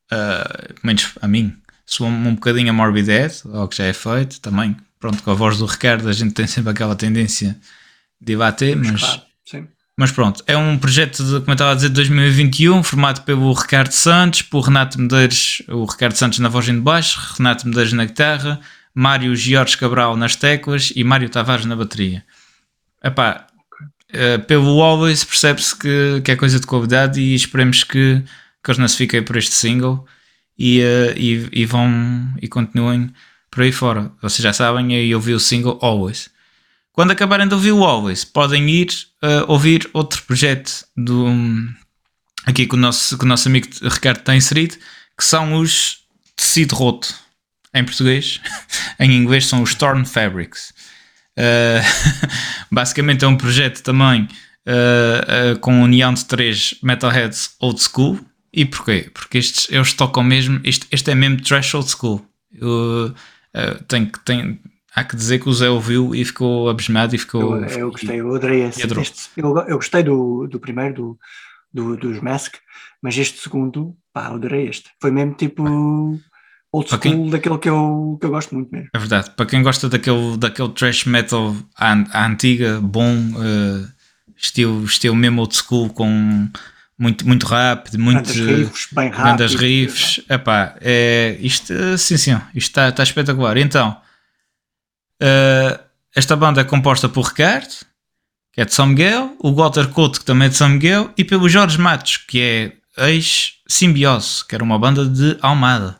pelo 0.10 0.80
menos 0.84 1.12
a 1.22 1.28
mim, 1.28 1.56
soa 1.86 2.08
um 2.08 2.34
bocadinho 2.34 2.70
a 2.70 2.74
Morbid 2.74 3.06
Dead, 3.06 3.32
ao 3.54 3.68
que 3.68 3.78
já 3.78 3.86
é 3.86 3.94
feito 3.94 4.40
também. 4.40 4.76
Pronto, 5.00 5.22
com 5.22 5.32
a 5.32 5.36
voz 5.36 5.58
do 5.58 5.66
Ricardo 5.66 6.10
a 6.10 6.14
gente 6.14 6.34
tem 6.34 6.48
sempre 6.48 6.72
aquela 6.72 6.96
tendência 6.96 7.60
de 8.20 8.36
bater, 8.36 8.76
mas... 8.76 9.02
Claro, 9.02 9.20
sim. 9.20 9.33
Mas 9.98 10.12
pronto, 10.12 10.44
é 10.48 10.58
um 10.58 10.78
projeto, 10.78 11.24
de, 11.24 11.40
como 11.40 11.52
eu 11.52 11.54
estava 11.54 11.72
a 11.72 11.76
dizer, 11.76 11.90
de 11.90 11.96
2021, 11.96 12.82
formado 12.82 13.22
pelo 13.22 13.54
Ricardo 13.54 13.92
Santos, 13.92 14.42
por 14.42 14.62
Renato 14.62 15.00
Medeiros, 15.00 15.62
o 15.68 15.86
Ricardo 15.86 16.16
Santos 16.16 16.40
na 16.40 16.50
voz 16.50 16.66
de 16.66 16.74
baixo, 16.74 17.36
Renato 17.38 17.68
Medeiros 17.68 17.94
na 17.94 18.06
guitarra, 18.06 18.60
Mário 18.94 19.36
Jorge 19.36 19.78
Cabral 19.78 20.18
nas 20.18 20.36
teclas 20.36 20.92
e 20.96 21.04
Mário 21.04 21.30
Tavares 21.30 21.66
na 21.66 21.76
bateria. 21.76 22.24
Epá, 23.04 23.46
eh, 24.12 24.38
pelo 24.40 24.82
Always 24.82 25.24
percebe-se 25.24 25.78
que, 25.78 26.22
que 26.24 26.32
é 26.32 26.36
coisa 26.36 26.60
de 26.60 26.68
qualidade 26.68 27.20
e 27.20 27.36
esperemos 27.36 27.84
que, 27.84 28.24
que 28.64 28.72
eles 28.72 28.78
não 28.78 28.88
se 28.88 28.98
fiquem 28.98 29.24
por 29.24 29.36
este 29.38 29.54
single 29.54 30.06
e, 30.58 30.82
eh, 30.82 31.14
e, 31.18 31.50
e 31.52 31.66
vão 31.66 32.34
e 32.42 32.48
continuem 32.48 33.12
por 33.52 33.64
aí 33.64 33.72
fora. 33.72 34.12
Vocês 34.22 34.44
já 34.44 34.54
sabem, 34.54 34.96
aí 34.96 35.14
ouvi 35.14 35.34
o 35.34 35.40
single 35.40 35.78
Always. 35.82 36.33
Quando 36.94 37.12
acabarem 37.12 37.48
de 37.48 37.56
ouvir 37.56 37.72
o 37.72 37.84
Always, 37.84 38.24
podem 38.24 38.70
ir 38.70 38.88
uh, 39.24 39.52
ouvir 39.52 39.90
outro 39.94 40.22
projeto 40.24 40.86
do, 40.96 41.28
aqui 42.46 42.68
que 42.68 42.76
o, 42.76 42.78
nosso, 42.78 43.18
que 43.18 43.26
o 43.26 43.28
nosso 43.28 43.48
amigo 43.48 43.68
Ricardo 43.82 44.20
está 44.20 44.36
inserido, 44.36 44.78
que 45.18 45.26
são 45.26 45.56
os 45.60 46.04
tecido 46.36 46.76
roto. 46.76 47.14
Em 47.74 47.84
português, 47.84 48.40
em 49.00 49.12
inglês 49.12 49.48
são 49.48 49.64
os 49.64 49.74
Torn 49.74 50.06
Fabrics. 50.06 50.72
Uh, 51.36 51.82
basicamente 52.72 53.26
é 53.26 53.28
um 53.28 53.36
projeto 53.38 53.82
também 53.82 54.28
uh, 54.68 55.54
uh, 55.56 55.60
com 55.60 55.82
união 55.82 56.14
de 56.14 56.26
três 56.26 56.76
metalheads 56.84 57.56
old 57.60 57.82
school. 57.82 58.20
E 58.54 58.66
porquê? 58.66 59.10
Porque 59.12 59.40
estes 59.40 59.68
eles 59.72 59.94
tocam 59.94 60.22
mesmo. 60.22 60.62
Este, 60.64 60.86
este 60.92 61.10
é 61.10 61.16
mesmo 61.16 61.42
trash 61.42 61.74
old 61.74 61.90
school. 61.90 62.24
Eu, 62.54 63.16
uh, 63.56 63.84
que- 64.12 64.20
tenho, 64.24 64.60
há 64.96 65.04
que 65.04 65.16
dizer 65.16 65.40
que 65.40 65.50
o 65.50 65.54
Zé 65.54 65.70
ouviu 65.70 66.14
e 66.16 66.24
ficou 66.26 66.70
abismado 66.70 67.16
e 67.16 67.18
ficou. 67.18 67.58
Eu, 67.58 67.66
eu 67.66 67.92
gostei, 67.92 68.22
eu 68.22 68.36
adorei 68.36 68.64
esse. 68.64 68.82
Este- 68.86 69.30
eu, 69.38 69.58
eu 69.68 69.76
gostei 69.78 70.04
do, 70.04 70.48
do 70.48 70.60
primeiro, 70.60 70.94
do, 70.94 71.18
do, 71.74 71.98
dos 71.98 72.20
Mask, 72.22 72.56
mas 73.02 73.18
este 73.18 73.40
segundo, 73.40 73.96
pá, 74.14 74.28
adorei 74.28 74.68
este. 74.68 74.90
Foi 75.02 75.12
mesmo 75.12 75.34
tipo 75.34 75.64
old 76.72 76.90
school 76.90 77.00
quem- 77.00 77.30
daquele 77.30 77.58
que 77.58 77.70
eu, 77.70 78.18
que 78.20 78.26
eu 78.26 78.30
gosto 78.32 78.56
muito 78.56 78.72
mesmo. 78.72 78.90
É 78.94 78.98
verdade. 79.00 79.30
Para 79.32 79.46
quem 79.46 79.62
gosta 79.62 79.88
daquele, 79.90 80.38
daquele 80.38 80.70
trash 80.70 81.06
metal 81.06 81.56
à, 81.78 81.92
à 82.12 82.28
antiga, 82.28 82.80
bom, 82.82 83.16
eh, 83.16 83.88
estilo, 84.38 84.84
estilo 84.84 85.16
mesmo 85.16 85.42
old 85.42 85.56
school, 85.56 85.90
com 85.90 86.48
muito, 86.98 87.28
muito 87.28 87.46
rápido, 87.46 88.00
muito 88.00 88.32
riffs, 88.32 88.88
bem 88.92 89.10
rápido. 89.10 89.38
grandes 89.38 89.56
riffs. 89.56 90.22
Epá, 90.30 90.76
é, 90.82 91.38
isto, 91.42 91.74
sim, 91.98 92.18
sim, 92.18 92.32
isto 92.56 92.70
está, 92.70 92.90
está 92.90 93.04
espetacular. 93.04 93.58
Então, 93.58 93.96
eh, 95.24 95.80
esta 96.16 96.36
banda 96.36 96.60
é 96.62 96.64
composta 96.66 97.08
por 97.08 97.26
Ricardo, 97.28 97.74
que 98.52 98.62
é 98.62 98.66
de 98.66 98.74
São 98.74 98.88
Miguel, 98.88 99.36
o 99.40 99.54
Walter 99.54 99.88
Couto, 99.88 100.20
que 100.20 100.26
também 100.26 100.48
é 100.48 100.50
de 100.50 100.56
São 100.58 100.70
Miguel, 100.70 101.12
e 101.18 101.24
pelo 101.24 101.48
Jorge 101.50 101.78
Matos, 101.80 102.18
que 102.18 102.42
é 102.42 102.74
ex-Simbiose, 103.08 104.46
que 104.46 104.54
era 104.54 104.64
uma 104.64 104.78
banda 104.78 105.06
de 105.08 105.38
Almada. 105.42 105.98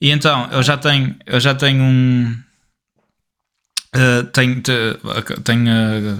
E 0.00 0.10
então, 0.10 0.48
eu 0.50 0.62
já 0.62 0.76
tenho, 0.76 1.14
eu 1.26 1.38
já 1.38 1.54
tenho 1.54 1.82
um. 1.82 2.36
eh, 3.94 4.22
tenho 4.32 4.60
te- 4.60 4.98
tenho 5.44 5.68
eh, 5.68 6.16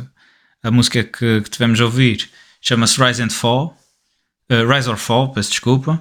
a 0.63 0.71
música 0.71 1.03
que, 1.05 1.41
que 1.43 1.51
tivemos 1.51 1.81
a 1.81 1.85
ouvir, 1.85 2.31
chama-se 2.61 3.03
Rise 3.03 3.23
and 3.23 3.31
Fall. 3.31 3.77
Rise 4.49 4.89
or 4.89 4.97
Fall, 4.97 5.33
peço 5.33 5.51
desculpa. 5.51 6.01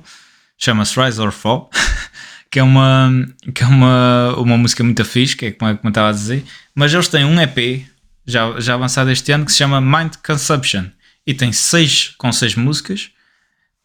Chama-se 0.58 1.00
Rise 1.00 1.20
or 1.20 1.32
Fall. 1.32 1.70
que 2.56 2.60
é 2.60 2.64
uma, 2.64 3.12
que 3.54 3.64
é 3.64 3.68
uma, 3.68 4.34
uma 4.38 4.58
música 4.58 4.82
muito 4.82 5.04
fixe, 5.04 5.36
que 5.36 5.48
é 5.48 5.52
como, 5.52 5.76
como 5.76 5.88
eu 5.88 5.90
estava 5.90 6.08
a 6.08 6.14
dizer, 6.14 6.42
mas 6.74 6.94
eles 6.94 7.10
têm 7.10 7.26
um 7.26 7.38
EP 7.42 7.86
já, 8.26 8.58
já 8.62 8.76
avançado 8.76 9.12
este 9.12 9.30
ano 9.34 9.44
que 9.44 9.52
se 9.52 9.58
chama 9.58 9.82
Mind 9.82 10.14
Consumption 10.26 10.86
e 11.28 11.34
tem 11.34 11.52
seis 11.52 12.14
com 12.18 12.32
seis 12.32 12.56
músicas 12.56 13.10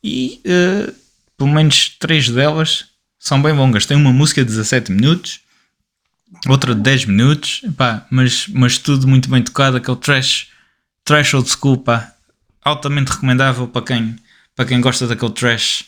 e 0.05 0.41
uh, 0.47 0.95
pelo 1.37 1.51
menos 1.51 1.97
três 1.99 2.29
delas 2.29 2.85
são 3.19 3.43
bem 3.43 3.53
longas. 3.53 3.87
Tem 3.87 3.97
uma 3.97 4.13
música 4.13 4.45
de 4.45 4.51
17 4.51 4.93
minutos, 4.93 5.41
outra 6.47 6.73
de 6.73 6.81
10 6.81 7.07
minutos, 7.07 7.63
pá, 7.77 8.07
mas, 8.09 8.47
mas 8.47 8.79
tudo 8.79 9.09
muito 9.09 9.29
bem 9.29 9.43
tocado, 9.43 9.79
aquele 9.79 9.97
trash, 9.97 10.47
trash 11.05 11.35
old 11.35 11.51
school, 11.51 11.77
pá, 11.77 12.15
altamente 12.63 13.11
recomendável 13.11 13.67
para 13.67 13.85
quem, 13.85 14.15
para 14.55 14.65
quem 14.65 14.81
gosta 14.81 15.09
daquele 15.09 15.33
trash 15.33 15.87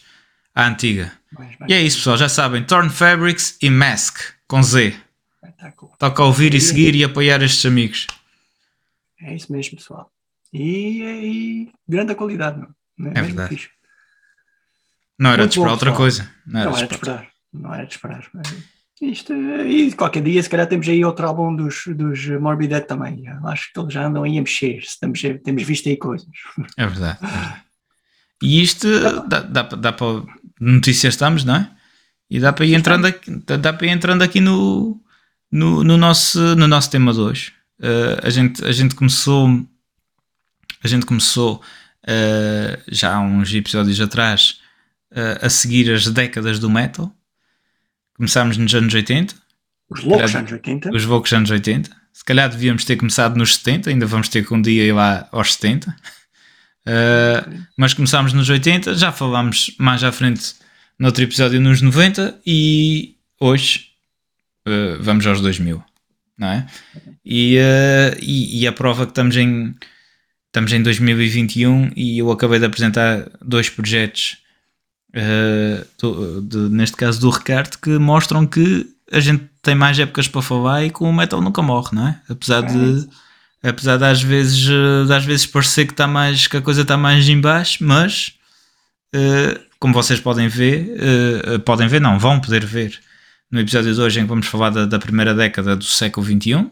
à 0.54 0.66
antiga. 0.66 1.12
Mas, 1.38 1.56
E 1.68 1.72
é 1.74 1.80
isso, 1.82 1.98
pessoal, 1.98 2.16
já 2.16 2.28
sabem, 2.28 2.64
Torn 2.64 2.88
Fabrics 2.90 3.56
e 3.62 3.70
Mask, 3.70 4.18
com 4.46 4.62
Z. 4.62 4.94
espetáculo. 5.42 5.92
Toca 5.98 6.22
ouvir 6.22 6.54
e 6.54 6.60
seguir 6.60 6.94
e 6.94 7.04
apoiar 7.04 7.42
estes 7.42 7.64
amigos. 7.66 8.06
É 9.20 9.34
isso 9.34 9.50
mesmo, 9.52 9.76
pessoal. 9.76 10.10
E, 10.52 11.02
e 11.02 11.72
grande 11.88 12.14
qualidade, 12.14 12.58
não? 12.60 12.68
É 13.10 13.20
mesmo 13.20 13.26
verdade. 13.36 13.48
fixe. 13.56 13.68
Não 15.18 15.30
era 15.30 15.42
Muito 15.42 15.52
de 15.52 15.58
esperar 15.58 15.66
bom, 15.68 15.72
outra 15.72 15.90
pessoal. 15.90 15.96
coisa. 16.02 16.30
Não 16.46 16.60
era 16.60 16.70
Não 16.70 16.72
de 16.76 16.78
era 16.82 16.86
de 16.88 16.94
esperar. 16.94 17.28
Não 17.52 17.74
era 17.74 17.86
de 17.86 17.92
esperar. 17.94 18.30
Isto, 19.00 19.32
e 19.34 19.92
qualquer 19.94 20.22
dia, 20.22 20.42
se 20.42 20.48
calhar, 20.48 20.66
temos 20.68 20.88
aí 20.88 21.04
outro 21.04 21.26
álbum 21.26 21.54
dos, 21.56 21.84
dos 21.88 22.24
Morbid 22.40 22.68
Dead 22.70 22.84
também. 22.86 23.24
Eu 23.26 23.46
acho 23.48 23.72
que 23.72 23.80
eles 23.80 23.92
já 23.92 24.06
andam 24.06 24.22
aí 24.24 24.38
a 24.38 24.42
mexer. 24.42 24.82
se 24.84 24.98
Temos, 25.00 25.20
visto 25.64 25.88
aí 25.88 25.96
coisas. 25.96 26.28
É 26.76 26.86
verdade. 26.86 27.18
é 27.22 27.26
verdade. 27.26 27.62
E 28.42 28.62
isto 28.62 28.88
dá, 29.28 29.40
dá, 29.40 29.64
para- 29.64 29.78
dá 29.78 29.92
para. 29.92 30.22
Notícias 30.70 31.14
estamos, 31.14 31.44
não 31.44 31.56
é? 31.56 31.70
E 32.30 32.38
dá 32.40 32.52
para 32.52 32.64
ir 32.64 32.74
entrando 32.74 33.06
aqui, 33.06 33.30
dá- 33.58 33.72
para 33.72 33.86
ir 33.86 33.90
entrando 33.90 34.22
aqui 34.22 34.40
no, 34.40 35.00
no, 35.50 35.82
no 35.84 35.96
nosso, 35.96 36.38
no 36.56 36.66
nosso 36.68 36.90
tema 36.90 37.12
de 37.12 37.18
hoje. 37.20 37.52
Eh, 37.80 38.20
a, 38.22 38.30
gente, 38.30 38.64
a 38.64 38.72
gente 38.72 38.94
começou. 38.94 39.48
A 40.82 40.88
gente 40.88 41.04
começou 41.04 41.60
eh, 42.06 42.78
já 42.88 43.14
há 43.16 43.20
uns 43.20 43.52
episódios 43.52 44.00
atrás 44.00 44.60
eh, 45.10 45.38
a 45.42 45.48
seguir 45.50 45.92
as 45.92 46.06
décadas 46.08 46.58
do 46.58 46.70
metal. 46.70 47.12
Começámos 48.14 48.56
nos 48.56 48.74
anos 48.74 48.94
80, 48.94 49.34
Os 49.90 50.02
loucos 50.04 50.34
anos 50.34 50.52
80. 50.52 50.90
os 50.94 51.04
loucos 51.04 51.32
anos 51.32 51.50
80. 51.50 51.90
Se 52.12 52.24
calhar 52.24 52.48
devíamos 52.48 52.84
ter 52.84 52.96
começado 52.96 53.36
nos 53.36 53.56
70, 53.56 53.90
ainda 53.90 54.06
vamos 54.06 54.28
ter 54.28 54.46
que 54.46 54.54
um 54.54 54.60
dia 54.62 54.84
ir 54.84 54.92
lá 54.92 55.28
aos 55.32 55.54
70. 55.54 55.94
Uh, 56.86 57.62
mas 57.76 57.94
começámos 57.94 58.32
nos 58.32 58.48
80, 58.50 58.94
já 58.94 59.12
falámos 59.12 59.72
mais 59.78 60.02
à 60.02 60.10
frente 60.10 60.54
no 60.98 61.06
outro 61.06 61.22
episódio 61.22 61.60
nos 61.60 61.80
90 61.80 62.40
e 62.46 63.16
hoje 63.40 63.86
uh, 64.66 65.00
vamos 65.00 65.24
aos 65.26 65.40
2000, 65.40 65.82
não 66.36 66.48
é? 66.48 66.66
E, 67.24 67.56
uh, 67.58 68.18
e, 68.20 68.60
e 68.62 68.66
a 68.66 68.72
prova 68.72 69.04
que 69.06 69.12
estamos 69.12 69.36
em, 69.36 69.74
estamos 70.48 70.72
em 70.72 70.82
2021 70.82 71.92
e 71.94 72.18
eu 72.18 72.30
acabei 72.32 72.58
de 72.58 72.64
apresentar 72.66 73.28
dois 73.40 73.68
projetos, 73.70 74.38
do- 76.00 76.40
de- 76.42 76.68
neste 76.74 76.96
caso 76.96 77.20
do 77.20 77.30
Ricardo, 77.30 77.76
que 77.78 77.90
mostram 77.98 78.46
que 78.46 78.86
a 79.12 79.20
gente 79.20 79.44
tem 79.60 79.74
mais 79.74 79.98
épocas 79.98 80.26
para 80.26 80.40
falar 80.42 80.84
e 80.84 80.90
que 80.90 81.02
o 81.02 81.12
metal 81.12 81.40
nunca 81.40 81.60
morre, 81.62 81.90
não 81.94 82.08
é? 82.08 82.20
Apesar 82.28 82.62
de 82.62 83.06
apesar 83.62 83.96
de 83.96 84.04
às 84.04 84.22
vezes, 84.22 84.68
eh, 84.68 85.06
de 85.06 85.12
às 85.12 85.24
vezes 85.24 85.46
parecer 85.46 85.86
que, 85.86 85.92
está 85.92 86.06
mais, 86.06 86.46
que 86.46 86.56
a 86.56 86.62
coisa 86.62 86.82
está 86.82 86.96
mais 86.96 87.28
em 87.28 87.40
baixo, 87.40 87.84
mas 87.84 88.34
eh, 89.14 89.60
como 89.78 89.94
vocês 89.94 90.20
podem 90.20 90.48
ver, 90.48 90.94
eh, 90.98 91.58
podem 91.58 91.88
ver, 91.88 92.00
não, 92.00 92.18
vão 92.18 92.40
poder 92.40 92.64
ver 92.64 92.98
no 93.50 93.60
episódio 93.60 93.94
de 93.94 94.00
hoje 94.00 94.20
em 94.20 94.22
que 94.22 94.28
vamos 94.28 94.46
falar 94.46 94.70
da, 94.70 94.86
da 94.86 94.98
primeira 94.98 95.34
década 95.34 95.76
do 95.76 95.84
século 95.84 96.26
XXI, 96.26 96.70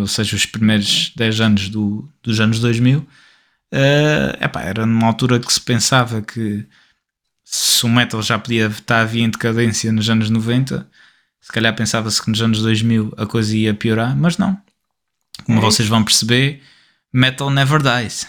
ou 0.00 0.06
seja, 0.06 0.36
os 0.36 0.44
primeiros 0.44 1.12
10 1.16 1.40
anos 1.40 1.68
do, 1.70 2.06
dos 2.22 2.38
anos 2.40 2.60
2000, 2.60 3.06
eh, 3.72 4.38
epá, 4.40 4.62
era 4.62 4.84
numa 4.84 5.06
altura 5.06 5.38
que 5.38 5.52
se 5.52 5.60
pensava 5.60 6.20
que 6.22 6.66
se 7.44 7.84
o 7.86 7.88
metal 7.88 8.22
já 8.22 8.38
podia 8.38 8.66
estar 8.66 9.00
a 9.00 9.04
vir 9.04 9.22
em 9.22 9.30
decadência 9.30 9.92
nos 9.92 10.10
anos 10.10 10.28
90, 10.30 10.88
se 11.40 11.52
calhar 11.52 11.74
pensava-se 11.74 12.22
que 12.22 12.30
nos 12.30 12.42
anos 12.42 12.62
2000 12.62 13.14
a 13.16 13.26
coisa 13.26 13.56
ia 13.56 13.74
piorar, 13.74 14.16
mas 14.16 14.38
não. 14.38 14.60
Como 15.44 15.58
É 15.58 15.62
vocês 15.62 15.88
vão 15.88 16.04
perceber, 16.04 16.62
metal 17.12 17.50
never 17.50 17.80
dies. 17.82 18.26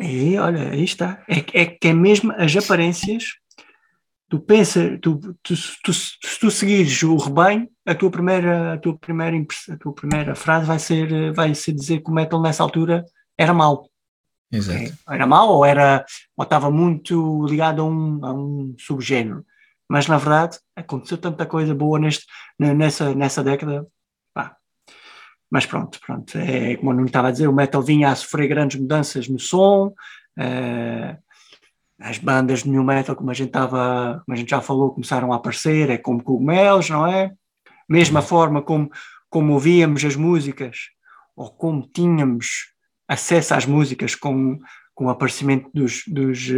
E 0.00 0.38
olha, 0.38 0.70
aí 0.70 0.84
está. 0.84 1.24
É, 1.26 1.40
que- 1.40 1.58
é 1.58 1.66
que 1.66 1.88
é 1.88 1.92
mesmo 1.92 2.32
as 2.36 2.54
aparências. 2.56 3.24
Tu 4.30 4.38
pensa, 4.38 4.96
tu, 5.02 5.18
tu, 5.42 5.54
tu- 5.82 5.92
se 5.92 6.38
tu 6.40 6.50
seguires 6.52 7.02
o 7.02 7.16
rebanho, 7.16 7.66
a 7.84 7.94
tua 7.96 8.08
primeira, 8.10 8.74
a 8.74 8.78
tua 8.78 8.96
primeira, 8.96 9.36
a 9.70 9.76
tua 9.76 9.92
primeira 9.92 10.34
frase 10.36 10.66
vai 10.66 10.78
ser, 10.78 11.32
vai 11.32 11.52
ser 11.54 11.72
dizer 11.72 12.00
que 12.00 12.10
o 12.10 12.14
metal 12.14 12.40
nessa 12.40 12.62
altura 12.62 13.04
era 13.36 13.52
mau. 13.52 13.88
Exato. 14.52 14.78
É, 14.78 15.14
Era 15.14 15.26
mau 15.26 15.48
ou 15.48 15.64
era 15.66 16.04
ou 16.36 16.44
estava 16.44 16.70
muito 16.70 17.44
ligado 17.46 17.82
a 17.82 17.84
um, 17.84 18.24
a 18.24 18.32
um 18.32 18.74
subgénero. 18.78 19.44
Mas 19.88 20.06
na 20.06 20.16
verdade 20.18 20.58
aconteceu 20.76 21.18
tanta 21.18 21.44
coisa 21.44 21.74
boa 21.74 21.98
neste, 21.98 22.24
ne- 22.58 22.74
nessa, 22.74 23.12
nessa 23.16 23.42
década. 23.42 23.84
Mas 25.50 25.66
pronto, 25.66 25.98
pronto. 26.04 26.36
É, 26.36 26.76
como 26.76 26.92
eu 26.92 26.96
não 26.96 27.04
estava 27.04 27.28
a 27.28 27.30
dizer, 27.30 27.48
o 27.48 27.52
metal 27.52 27.82
vinha 27.82 28.10
a 28.10 28.14
sofrer 28.14 28.48
grandes 28.48 28.80
mudanças 28.80 29.28
no 29.28 29.38
som. 29.38 29.92
eh, 30.38 31.16
as 32.00 32.18
bandas 32.18 32.62
de 32.62 32.70
new 32.70 32.84
metal, 32.84 33.16
como 33.16 33.30
a 33.30 33.34
gente 33.34 33.48
estava, 33.48 34.22
como 34.24 34.34
a 34.34 34.36
gente 34.36 34.50
já 34.50 34.60
falou, 34.60 34.92
começaram 34.92 35.32
a 35.32 35.36
aparecer, 35.36 35.90
é 35.90 35.98
como 35.98 36.22
cogumelos, 36.22 36.88
não 36.88 37.06
é? 37.06 37.32
Mesma 37.88 38.22
forma 38.22 38.62
como, 38.62 38.88
como 39.28 39.54
ouvíamos 39.54 40.04
as 40.04 40.14
músicas, 40.14 40.90
ou 41.34 41.50
como 41.50 41.88
tínhamos 41.92 42.72
acesso 43.08 43.54
às 43.54 43.66
músicas 43.66 44.14
com, 44.14 44.60
com 44.94 45.06
o 45.06 45.10
aparecimento 45.10 45.70
dos, 45.74 46.04
dos, 46.06 46.48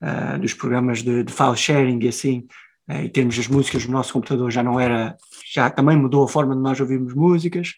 ah, 0.00 0.38
dos 0.38 0.54
programas 0.54 1.02
de, 1.02 1.24
de 1.24 1.32
file 1.32 1.56
sharing 1.56 1.98
e 2.02 2.08
assim, 2.08 2.46
eh, 2.88 3.04
e 3.04 3.08
termos 3.08 3.38
as 3.38 3.48
músicas 3.48 3.86
no 3.86 3.92
nosso 3.92 4.12
computador 4.12 4.50
já 4.50 4.62
não 4.62 4.78
era, 4.78 5.16
já 5.52 5.68
também 5.70 5.96
mudou 5.96 6.24
a 6.24 6.28
forma 6.28 6.54
de 6.54 6.62
nós 6.62 6.80
ouvirmos 6.80 7.14
músicas. 7.14 7.74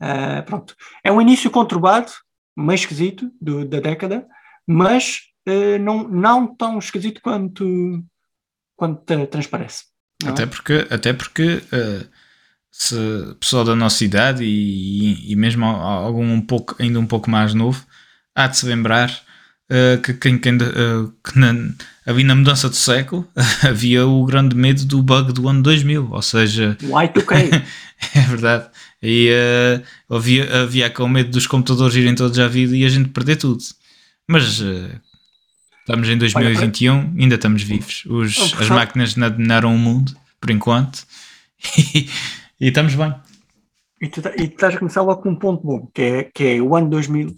Ah, 0.00 0.42
pronto. 0.42 0.74
É 1.02 1.10
um 1.10 1.20
início 1.20 1.50
conturbado, 1.50 2.12
meio 2.56 2.74
esquisito 2.76 3.30
do- 3.40 3.64
da 3.64 3.80
década, 3.80 4.26
mas 4.66 5.20
eh, 5.46 5.78
não, 5.78 6.06
não 6.08 6.54
tão 6.54 6.78
esquisito 6.78 7.20
quanto, 7.22 8.04
quanto 8.76 9.02
tra- 9.04 9.26
transparece. 9.26 9.84
não 10.22 10.30
é? 10.30 10.32
Até 10.32 10.46
porque, 10.46 10.86
até 10.90 11.12
porque 11.12 11.62
eh, 11.72 12.06
se 12.70 12.96
pessoal 13.40 13.64
da 13.64 13.74
nossa 13.76 14.04
idade 14.04 14.44
e, 14.44 15.32
e 15.32 15.36
mesmo 15.36 15.64
al- 15.64 16.04
algum 16.06 16.30
um 16.30 16.40
pouco, 16.42 16.74
ainda 16.78 16.98
um 17.00 17.06
pouco 17.06 17.30
mais 17.30 17.54
novo, 17.54 17.84
há 18.34 18.46
de 18.48 18.56
se 18.58 18.66
lembrar 18.66 19.10
eh, 19.70 19.98
que, 20.02 20.14
quem, 20.14 20.38
quem, 20.38 20.54
eh, 20.54 21.08
que 21.24 21.38
na, 21.38 21.54
ali 22.06 22.22
na 22.24 22.34
mudança 22.34 22.68
do 22.68 22.76
século 22.76 23.26
havia 23.66 24.06
o 24.06 24.24
grande 24.24 24.54
medo 24.56 24.84
do 24.84 25.02
bug 25.02 25.32
do 25.32 25.48
ano 25.48 25.62
2000, 25.62 26.08
ou 26.10 26.22
seja, 26.22 26.76
O 26.82 26.86
Y2K. 26.94 27.62
É 28.14 28.20
verdade. 28.20 28.66
E 29.02 29.28
eh, 29.32 29.82
havia, 30.10 30.62
havia 30.62 30.86
aquele 30.86 31.08
medo 31.08 31.30
dos 31.30 31.46
computadores 31.46 31.94
irem 31.96 32.14
todos 32.14 32.38
à 32.38 32.46
vida 32.46 32.76
e 32.76 32.84
a 32.84 32.88
gente 32.90 33.08
perder 33.08 33.36
tudo. 33.36 33.62
Mas 34.28 34.60
estamos 35.80 36.08
em 36.08 36.18
2021, 36.18 37.14
ainda 37.18 37.36
estamos 37.36 37.62
vivos. 37.62 38.02
Os, 38.06 38.54
as 38.60 38.68
máquinas 38.68 39.16
na- 39.16 39.28
dominaram 39.30 39.74
o 39.74 39.78
mundo, 39.78 40.14
por 40.40 40.50
enquanto. 40.50 41.04
E, 41.94 42.08
e 42.60 42.68
estamos 42.68 42.94
bem. 42.94 43.14
E 44.00 44.08
tu, 44.08 44.20
tá- 44.20 44.32
e 44.36 44.46
tu 44.48 44.54
estás 44.54 44.74
a 44.74 44.78
começar 44.78 45.00
logo 45.02 45.22
com 45.22 45.30
um 45.30 45.36
ponto 45.36 45.62
bom, 45.66 45.90
que 45.94 46.02
é, 46.02 46.24
que 46.24 46.44
é 46.44 46.60
o 46.60 46.76
ano 46.76 46.90
2000, 46.90 47.34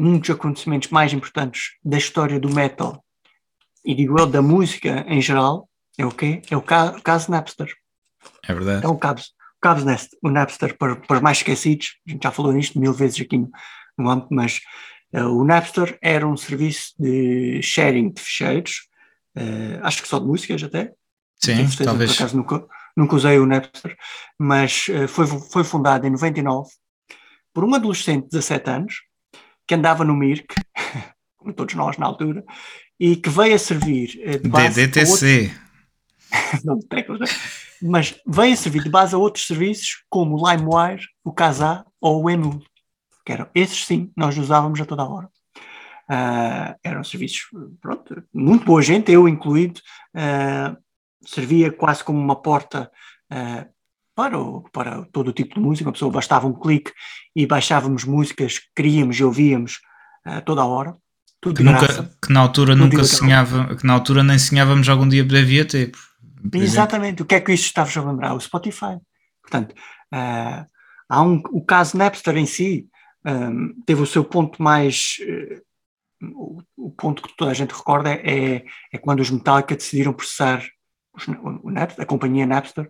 um 0.00 0.18
dos 0.18 0.30
acontecimentos 0.30 0.88
mais 0.88 1.12
importantes 1.12 1.72
da 1.84 1.98
história 1.98 2.40
do 2.40 2.48
metal 2.52 3.04
e 3.84 3.94
digo 3.94 4.18
eu 4.18 4.26
da 4.26 4.40
música 4.42 5.04
em 5.08 5.20
geral, 5.20 5.68
é 5.98 6.04
o 6.06 6.10
quê? 6.10 6.40
É 6.50 6.56
o 6.56 6.62
ca- 6.62 6.94
o 6.96 7.02
caso 7.02 7.30
Napster. 7.30 7.68
É 8.46 8.52
verdade. 8.54 8.84
É 8.84 8.88
o 8.88 8.96
caso, 8.96 9.24
o 9.56 9.60
caso 9.60 9.84
Nest- 9.84 10.16
o 10.22 10.30
Napster, 10.30 10.76
para, 10.76 10.96
para 10.96 11.16
os 11.16 11.22
mais 11.22 11.38
esquecidos, 11.38 11.96
a 12.06 12.10
gente 12.10 12.22
já 12.22 12.30
falou 12.30 12.52
nisto 12.52 12.78
mil 12.80 12.92
vezes 12.92 13.20
aqui 13.20 13.36
no, 13.38 13.50
no 13.98 14.08
âmbito, 14.10 14.28
mas 14.34 14.60
eh, 15.12 15.22
o 15.24 15.44
Napster 15.44 15.98
era 16.02 16.26
um 16.26 16.36
serviço 16.36 16.94
de 16.98 17.60
sharing 17.62 18.10
de 18.10 18.20
ficheiros, 18.22 18.88
eh, 19.36 19.78
acho 19.82 20.02
que 20.02 20.08
só 20.08 20.18
de 20.18 20.26
músicas 20.26 20.62
até, 20.62 20.92
Sim, 21.36 21.56
certeza, 21.68 21.84
talvez. 21.84 22.10
Por 22.12 22.22
acaso 22.22 22.36
nunca, 22.36 22.66
nunca 22.96 23.16
usei 23.16 23.38
o 23.38 23.46
Napster, 23.46 23.96
mas 24.38 24.86
eh, 24.90 25.06
foi, 25.06 25.26
foi 25.26 25.64
fundado 25.64 26.06
em 26.06 26.10
99 26.10 26.70
por 27.52 27.64
um 27.64 27.74
adolescente 27.74 28.24
de 28.24 28.30
17 28.30 28.70
anos 28.70 28.94
que 29.70 29.74
andava 29.76 30.04
no 30.04 30.16
Mirk, 30.16 30.52
como 31.38 31.52
todos 31.52 31.76
nós 31.76 31.96
na 31.96 32.04
altura, 32.04 32.44
e 32.98 33.14
que 33.14 33.30
veio 33.30 33.54
a 33.54 33.58
servir 33.58 34.20
eh, 34.24 34.38
de 34.38 34.48
base 34.48 34.80
a 34.80 34.84
outros- 34.84 35.20
DDTC. 35.22 35.52
teclas, 36.88 37.20
né? 37.20 37.26
mas 37.80 38.20
veio 38.26 38.52
a 38.52 38.56
servir 38.56 38.82
de 38.82 38.90
base 38.90 39.14
a 39.14 39.18
outros 39.18 39.46
serviços 39.46 40.02
como 40.08 40.34
o 40.34 40.50
LimeWire, 40.50 41.06
o 41.22 41.32
Kazaa 41.32 41.84
ou 42.00 42.24
o 42.24 42.28
Emule, 42.28 42.64
que 43.24 43.30
eram 43.30 43.48
esses 43.54 43.86
sim, 43.86 44.10
nós 44.16 44.36
usávamos 44.36 44.80
a 44.80 44.84
toda 44.84 45.02
a 45.02 45.08
hora. 45.08 45.28
Ah, 46.08 46.74
eram 46.82 47.04
serviços, 47.04 47.42
pronto, 47.80 48.24
muito 48.34 48.64
boa 48.64 48.82
gente, 48.82 49.12
eu 49.12 49.28
incluído, 49.28 49.80
ah, 50.12 50.76
servia 51.24 51.70
quase 51.70 52.02
como 52.02 52.18
uma 52.18 52.34
porta 52.34 52.90
uh, 53.32 53.70
para, 54.20 54.38
o, 54.38 54.62
para 54.70 55.02
todo 55.12 55.28
o 55.28 55.32
tipo 55.32 55.54
de 55.54 55.60
música. 55.60 55.88
A 55.88 55.92
pessoa 55.92 56.10
bastava 56.12 56.46
um 56.46 56.52
clique 56.52 56.92
e 57.34 57.46
baixávamos 57.46 58.04
músicas 58.04 58.58
que 58.58 58.66
queríamos 58.76 59.16
e 59.18 59.24
ouvíamos 59.24 59.80
uh, 60.26 60.42
toda 60.44 60.60
a 60.60 60.66
hora. 60.66 60.94
Tudo 61.40 61.56
que, 61.56 61.62
nunca, 61.62 61.86
graça. 61.86 62.10
que 62.22 62.30
na 62.32 62.40
altura 62.40 62.74
Tudo 62.74 62.84
nunca 62.84 63.04
sonhava, 63.04 63.74
que 63.76 63.86
na 63.86 63.94
altura 63.94 64.22
nem 64.22 64.38
sonhávamos 64.38 64.86
algum 64.90 65.08
dia 65.08 65.24
devia 65.24 65.64
ter. 65.64 65.90
por 65.90 66.00
exemplo. 66.56 66.62
Exatamente. 66.62 67.22
O 67.22 67.24
que 67.24 67.34
é 67.34 67.40
que 67.40 67.52
isto 67.54 67.64
estavas 67.64 67.96
a 67.96 68.02
lembrar? 68.04 68.34
O 68.34 68.40
Spotify. 68.40 68.98
Portanto, 69.40 69.74
ah, 70.12 70.66
há 71.08 71.22
um, 71.22 71.42
o 71.50 71.64
caso 71.64 71.96
Napster 71.96 72.36
em 72.36 72.44
si 72.44 72.88
ahm, 73.24 73.70
teve 73.86 74.02
o 74.02 74.06
seu 74.06 74.22
ponto 74.22 74.62
mais. 74.62 75.16
eh, 75.22 75.62
o, 76.34 76.60
o 76.76 76.90
ponto 76.90 77.22
que 77.22 77.34
toda 77.38 77.50
a 77.50 77.54
gente 77.54 77.72
recorda 77.74 78.10
é, 78.12 78.62
é 78.92 78.98
quando 78.98 79.20
os 79.20 79.30
Metallica 79.30 79.74
decidiram 79.74 80.12
processar 80.12 80.62
os- 81.14 81.26
o 81.62 81.70
Napster, 81.70 82.02
a 82.02 82.06
companhia 82.06 82.46
Napster, 82.46 82.86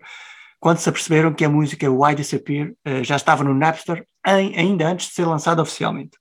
quando 0.61 0.79
se 0.79 0.89
aperceberam 0.89 1.33
que 1.35 1.45
a 1.45 1.49
música 1.49 1.91
Why 1.91 2.15
Disappear 2.15 2.73
eh, 2.85 3.03
já 3.03 3.17
estava 3.17 3.43
no 3.43 3.55
Napster 3.55 4.07
ainda 4.23 4.87
antes 4.89 5.09
de 5.09 5.15
ser 5.15 5.25
lançada 5.25 5.63
oficialmente. 5.63 6.19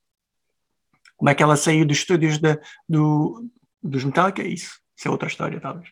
Como 1.18 1.30
é 1.30 1.36
que 1.36 1.44
ela 1.44 1.58
saiu 1.58 1.86
dos 1.86 1.98
estúdios 1.98 2.40
da- 2.40 2.58
do, 2.88 3.46
dos 3.84 4.04
Metallica? 4.06 4.42
Isso, 4.42 4.80
isso 4.96 5.08
é 5.08 5.12
outra 5.12 5.28
história, 5.28 5.60
talvez 5.60 5.90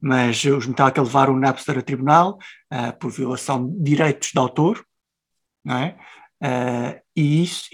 mas 0.00 0.44
os 0.44 0.66
Metallica 0.66 1.02
levaram 1.02 1.34
o 1.34 1.38
Napster 1.40 1.78
a 1.78 1.82
tribunal 1.82 2.38
ah, 2.70 2.92
por 2.92 3.10
violação 3.10 3.68
de 3.68 3.82
direitos 3.82 4.30
de 4.32 4.38
autor, 4.38 4.84
não 5.64 5.76
é? 5.76 5.98
Ah, 6.40 7.00
e 7.16 7.42
isso, 7.42 7.68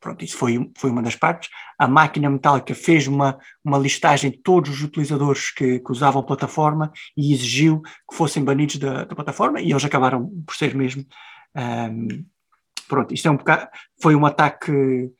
pronto, 0.00 0.24
isso 0.24 0.36
foi, 0.36 0.70
foi 0.76 0.90
uma 0.90 1.02
das 1.02 1.16
partes. 1.16 1.50
A 1.78 1.86
máquina 1.88 2.30
Metallica 2.30 2.74
fez 2.74 3.06
uma, 3.06 3.38
uma 3.64 3.78
listagem 3.78 4.30
de 4.30 4.38
todos 4.38 4.70
os 4.70 4.82
utilizadores 4.82 5.50
que, 5.50 5.80
que 5.80 5.92
usavam 5.92 6.22
a 6.22 6.24
plataforma 6.24 6.92
e 7.16 7.32
exigiu 7.32 7.82
que 7.82 8.16
fossem 8.16 8.44
banidos 8.44 8.76
da, 8.76 9.04
da 9.04 9.14
plataforma 9.14 9.60
e 9.60 9.70
eles 9.70 9.84
acabaram 9.84 10.28
por 10.46 10.54
ser 10.54 10.74
mesmo. 10.74 11.04
Ahm, 11.54 12.24
pronto, 12.88 13.12
isto 13.12 13.26
é 13.28 13.30
um 13.30 13.36
bocado, 13.36 13.68
foi 14.00 14.14
um 14.14 14.24
ataque, 14.26 15.10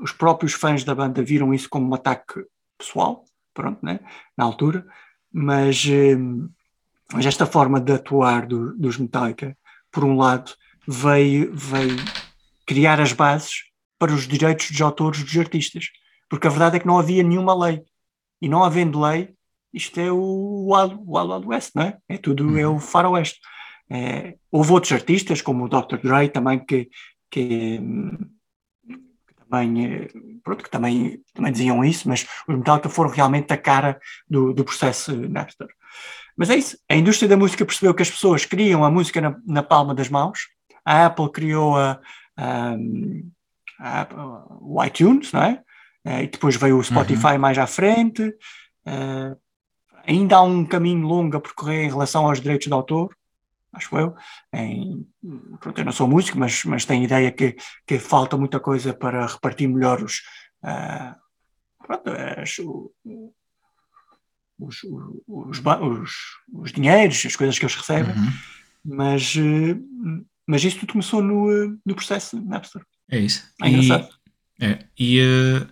os 0.00 0.12
próprios 0.12 0.52
fãs 0.52 0.84
da 0.84 0.94
banda 0.94 1.22
viram 1.22 1.52
isso 1.52 1.68
como 1.68 1.88
um 1.88 1.94
ataque 1.94 2.44
pessoal, 2.78 3.24
pronto, 3.52 3.84
né? 3.84 4.00
na 4.36 4.44
altura, 4.44 4.86
mas, 5.32 5.84
mas 7.12 7.26
esta 7.26 7.46
forma 7.46 7.80
de 7.80 7.92
atuar 7.92 8.46
do- 8.46 8.76
dos 8.76 8.96
Metallica, 8.96 9.56
por 9.90 10.04
um 10.04 10.16
lado, 10.16 10.52
veio, 10.86 11.52
veio 11.54 11.96
criar 12.66 13.00
as 13.00 13.12
bases 13.12 13.69
para 14.00 14.14
os 14.14 14.26
direitos 14.26 14.70
dos 14.70 14.80
autores 14.80 15.22
dos 15.22 15.36
artistas, 15.36 15.90
porque 16.28 16.46
a 16.46 16.50
verdade 16.50 16.76
é 16.76 16.80
que 16.80 16.86
não 16.86 16.98
havia 16.98 17.22
nenhuma 17.22 17.54
lei, 17.54 17.82
e 18.40 18.48
não 18.48 18.64
havendo 18.64 18.98
lei, 18.98 19.34
isto 19.74 20.00
é 20.00 20.10
o 20.10 20.72
Wild, 20.72 20.98
Wild, 21.06 21.46
West, 21.46 21.72
não 21.74 21.82
é? 21.82 21.98
É 22.08 22.16
tudo, 22.16 22.58
é 22.58 22.66
o 22.66 22.78
faroeste. 22.78 23.38
É, 23.90 24.36
houve 24.50 24.72
outros 24.72 24.92
artistas, 24.92 25.42
como 25.42 25.64
o 25.64 25.68
Dr. 25.68 25.98
Dre 26.02 26.30
também, 26.30 26.58
que, 26.64 26.88
que, 27.30 27.78
que 28.88 29.34
também, 29.48 29.84
eh, 29.84 30.08
pronto, 30.42 30.64
que 30.64 30.70
também, 30.70 31.22
também 31.34 31.52
diziam 31.52 31.84
isso, 31.84 32.08
mas 32.08 32.26
os 32.48 32.56
Metallica 32.56 32.88
foram 32.88 33.10
realmente 33.10 33.52
a 33.52 33.58
cara 33.58 34.00
do, 34.26 34.54
do 34.54 34.64
processo 34.64 35.14
Napster. 35.28 35.68
Mas 36.36 36.48
é 36.48 36.56
isso, 36.56 36.78
a 36.88 36.96
indústria 36.96 37.28
da 37.28 37.36
música 37.36 37.66
percebeu 37.66 37.94
que 37.94 38.02
as 38.02 38.10
pessoas 38.10 38.46
queriam 38.46 38.82
a 38.82 38.90
música 38.90 39.20
na, 39.20 39.36
na 39.46 39.62
palma 39.62 39.94
das 39.94 40.08
mãos, 40.08 40.38
a 40.84 41.06
Apple 41.06 41.30
criou 41.30 41.76
a, 41.76 42.00
a, 42.36 42.76
a 43.80 44.06
o 44.60 44.82
iTunes, 44.84 45.32
não 45.32 45.42
é? 45.42 45.62
Eh, 46.04 46.24
E 46.24 46.26
depois 46.28 46.56
veio 46.56 46.78
o 46.78 46.84
Spotify 46.84 47.38
mais 47.38 47.56
à 47.58 47.66
frente. 47.66 48.22
Eh, 48.86 49.36
ainda 50.06 50.36
há 50.36 50.42
um 50.42 50.64
caminho 50.64 51.06
longo 51.06 51.36
a 51.36 51.40
percorrer 51.40 51.84
em 51.86 51.88
relação 51.90 52.26
aos 52.26 52.40
direitos 52.40 52.66
de 52.66 52.72
autor, 52.72 53.14
acho 53.72 53.96
eu. 53.98 54.14
Em, 54.52 55.06
pronto, 55.60 55.78
eu 55.78 55.84
não 55.84 55.92
sou 55.92 56.08
músico, 56.08 56.38
mas, 56.38 56.64
mas 56.64 56.84
tenho 56.84 57.04
ideia 57.04 57.30
que, 57.32 57.56
que 57.86 57.98
falta 57.98 58.36
muita 58.36 58.58
coisa 58.60 58.92
para 58.94 59.26
repartir 59.26 59.68
melhor 59.68 60.02
os, 60.02 60.22
ah, 60.62 61.16
pronto, 61.86 62.10
as- 62.10 62.58
o- 62.58 62.92
os, 64.58 64.82
os, 64.84 65.58
os- 65.64 66.12
os 66.52 66.72
dinheiros, 66.72 67.24
as 67.24 67.36
coisas 67.36 67.58
que 67.58 67.64
eles 67.64 67.74
recebem, 67.76 68.14
Uhum. 68.14 68.30
mas, 68.96 69.34
mas 70.46 70.64
isso 70.64 70.80
tudo 70.80 70.92
começou 70.92 71.22
no, 71.22 71.78
no 71.84 71.94
processo 71.94 72.40
Napster. 72.44 72.82
É 73.10 73.18
isso. 73.18 73.42
É 73.62 73.68
E, 73.68 73.68
engraçado. 73.68 74.08
é, 74.60 74.86
e, 74.98 75.20
eh, 75.20 75.66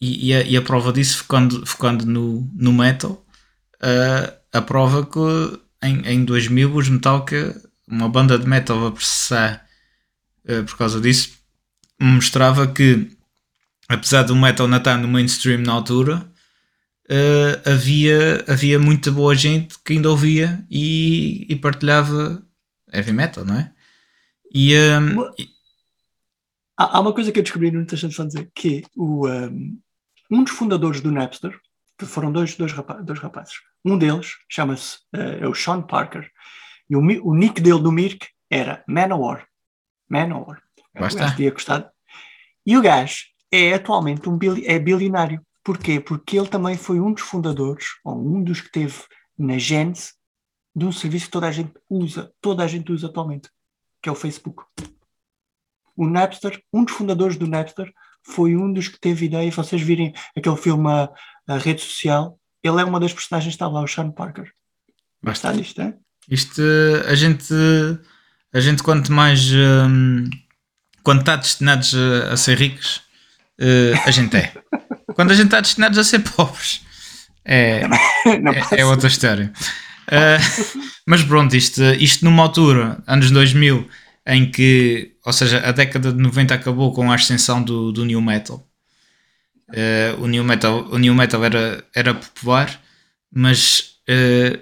e, 0.00 0.28
e 0.28 0.34
a, 0.34 0.42
e 0.42 0.56
a 0.56 0.62
prova 0.62 0.92
disso, 0.92 1.18
focando, 1.18 1.64
focando 1.66 2.06
no, 2.06 2.48
no 2.54 2.72
metal, 2.72 3.24
eh, 3.82 4.34
a 4.52 4.62
prova 4.62 5.06
que 5.06 5.18
em, 5.82 6.02
em 6.06 6.24
2000 6.24 6.74
os 6.74 6.88
Metallica, 6.88 7.60
uma 7.88 8.08
banda 8.08 8.38
de 8.38 8.46
metal 8.46 8.86
a 8.86 8.92
processar 8.92 9.66
eh, 10.46 10.62
por 10.62 10.76
causa 10.78 11.00
disso, 11.00 11.32
mostrava 12.00 12.66
que 12.68 13.10
apesar 13.88 14.22
do 14.24 14.36
metal 14.36 14.68
não 14.68 14.78
estar 14.78 14.98
no 14.98 15.08
mainstream 15.08 15.60
na 15.62 15.72
altura, 15.74 16.26
eh, 17.08 17.60
havia, 17.66 18.44
havia 18.48 18.78
muita 18.78 19.10
boa 19.10 19.34
gente 19.34 19.76
que 19.84 19.94
ainda 19.94 20.10
ouvia 20.10 20.64
e, 20.70 21.46
e 21.48 21.56
partilhava 21.56 22.42
heavy 22.92 23.12
metal, 23.12 23.44
não 23.44 23.56
é? 23.56 23.72
E, 24.54 24.74
Uma- 24.98 25.34
Há, 26.80 26.96
há 26.96 27.00
uma 27.00 27.12
coisa 27.12 27.30
que 27.30 27.38
eu 27.38 27.42
descobri, 27.42 27.70
não 27.70 27.84
deixa 27.84 28.10
só 28.10 28.24
dizer, 28.24 28.50
que 28.54 28.82
o, 28.96 29.28
um, 29.28 29.78
um 30.30 30.42
dos 30.42 30.52
fundadores 30.54 31.02
do 31.02 31.12
Napster, 31.12 31.54
que 31.98 32.06
foram 32.06 32.32
dois, 32.32 32.56
dois, 32.56 32.72
rapa- 32.72 33.02
dois 33.02 33.18
rapazes, 33.18 33.54
um 33.84 33.98
deles 33.98 34.36
chama-se 34.48 34.98
eh, 35.14 35.40
é 35.42 35.46
o 35.46 35.54
Sean 35.54 35.82
Parker, 35.82 36.30
e 36.88 36.96
o, 36.96 37.00
o 37.00 37.34
nick 37.34 37.60
dele 37.60 37.82
do 37.82 37.92
Mirk 37.92 38.26
era 38.48 38.82
Manowar. 38.88 39.46
Manowar. 40.08 40.62
Gajo 40.94 41.36
tinha 41.36 41.50
gostado. 41.50 41.90
E 42.64 42.76
o 42.78 42.80
gajo 42.82 43.24
é 43.52 43.74
atualmente 43.74 44.26
um 44.28 44.38
bili- 44.38 44.66
é 44.66 44.78
bilionário. 44.78 45.44
Porquê? 45.62 46.00
Porque 46.00 46.38
ele 46.38 46.48
também 46.48 46.76
foi 46.78 46.98
um 46.98 47.12
dos 47.12 47.22
fundadores, 47.22 47.84
ou 48.02 48.16
um 48.18 48.42
dos 48.42 48.62
que 48.62 48.72
teve 48.72 48.96
na 49.38 49.58
gênese 49.58 50.14
de 50.74 50.86
um 50.86 50.92
serviço 50.92 51.26
que 51.26 51.32
toda 51.32 51.46
a 51.46 51.52
gente 51.52 51.72
usa, 51.90 52.32
toda 52.40 52.64
a 52.64 52.66
gente 52.66 52.90
usa 52.90 53.08
atualmente, 53.08 53.50
que 54.02 54.08
é 54.08 54.12
o 54.12 54.14
Facebook. 54.14 54.64
O 56.00 56.08
Napster, 56.08 56.62
um 56.72 56.82
dos 56.82 56.94
fundadores 56.94 57.36
do 57.36 57.46
Napster, 57.46 57.92
foi 58.22 58.56
um 58.56 58.72
dos 58.72 58.88
que 58.88 58.98
teve 58.98 59.26
ideia, 59.26 59.52
vocês 59.52 59.82
virem 59.82 60.14
aquele 60.34 60.56
filme 60.56 60.88
a, 60.88 61.10
a 61.46 61.58
Rede 61.58 61.82
Social, 61.82 62.38
ele 62.62 62.80
é 62.80 62.84
uma 62.84 62.98
das 62.98 63.12
personagens 63.12 63.52
que 63.52 63.56
está 63.56 63.68
lá, 63.68 63.82
o 63.82 63.86
Sean 63.86 64.10
Parker. 64.10 64.50
Basta. 65.22 65.48
Está 65.48 65.60
nisto, 65.60 65.82
é? 65.82 65.92
Isto, 66.26 66.62
a 67.06 67.14
gente, 67.14 67.52
a 68.50 68.60
gente 68.60 68.82
quanto 68.82 69.12
mais, 69.12 69.52
hum, 69.52 70.24
quando 71.02 71.20
está 71.20 71.36
destinados 71.36 71.94
a, 71.94 72.32
a 72.32 72.36
ser 72.38 72.56
ricos, 72.56 73.02
eh, 73.58 73.92
a 74.02 74.10
gente 74.10 74.34
é. 74.38 74.54
Quando 75.14 75.32
a 75.32 75.34
gente 75.34 75.48
está 75.48 75.60
destinados 75.60 75.98
a 75.98 76.04
ser 76.04 76.20
pobres, 76.20 76.80
é, 77.44 77.82
é, 78.72 78.80
é 78.80 78.86
outra 78.86 79.08
história. 79.08 79.52
Eh, 80.10 80.38
mas 81.06 81.22
pronto, 81.24 81.54
isto, 81.54 81.82
isto 81.98 82.24
numa 82.24 82.44
altura, 82.44 83.02
anos 83.06 83.30
2000, 83.30 83.86
em 84.26 84.50
que, 84.50 85.09
ou 85.24 85.32
seja, 85.32 85.60
a 85.60 85.72
década 85.72 86.12
de 86.12 86.18
90 86.20 86.54
acabou 86.54 86.92
com 86.92 87.10
a 87.10 87.14
ascensão 87.14 87.62
do, 87.62 87.92
do 87.92 88.04
New 88.04 88.20
Metal. 88.20 88.66
Eh, 89.72 90.14
o 90.18 90.26
New 90.26 90.44
Metal, 90.44 90.86
o 90.90 90.98
new 90.98 91.14
metal 91.14 91.44
era, 91.44 91.84
era 91.94 92.14
popular, 92.14 92.80
mas 93.32 93.96
eh, 94.08 94.58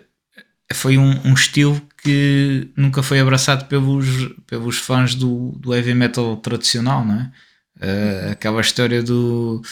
foi 0.73 0.99
um, 0.99 1.11
um 1.25 1.35
estilo 1.35 1.81
que 2.03 2.69
nunca 2.77 3.03
foi 3.03 3.21
abraçado 3.21 3.67
pelos, 3.67 4.07
pelos 4.47 4.79
fãs 4.79 5.15
do, 5.15 5.53
do 5.59 5.75
heavy 5.75 5.95
metal 5.95 6.37
tradicional, 6.39 7.05
não 7.05 7.21
é? 7.21 7.33
Eh, 7.81 8.29
aquela 8.33 8.61
história 8.61 9.03
do, 9.03 9.63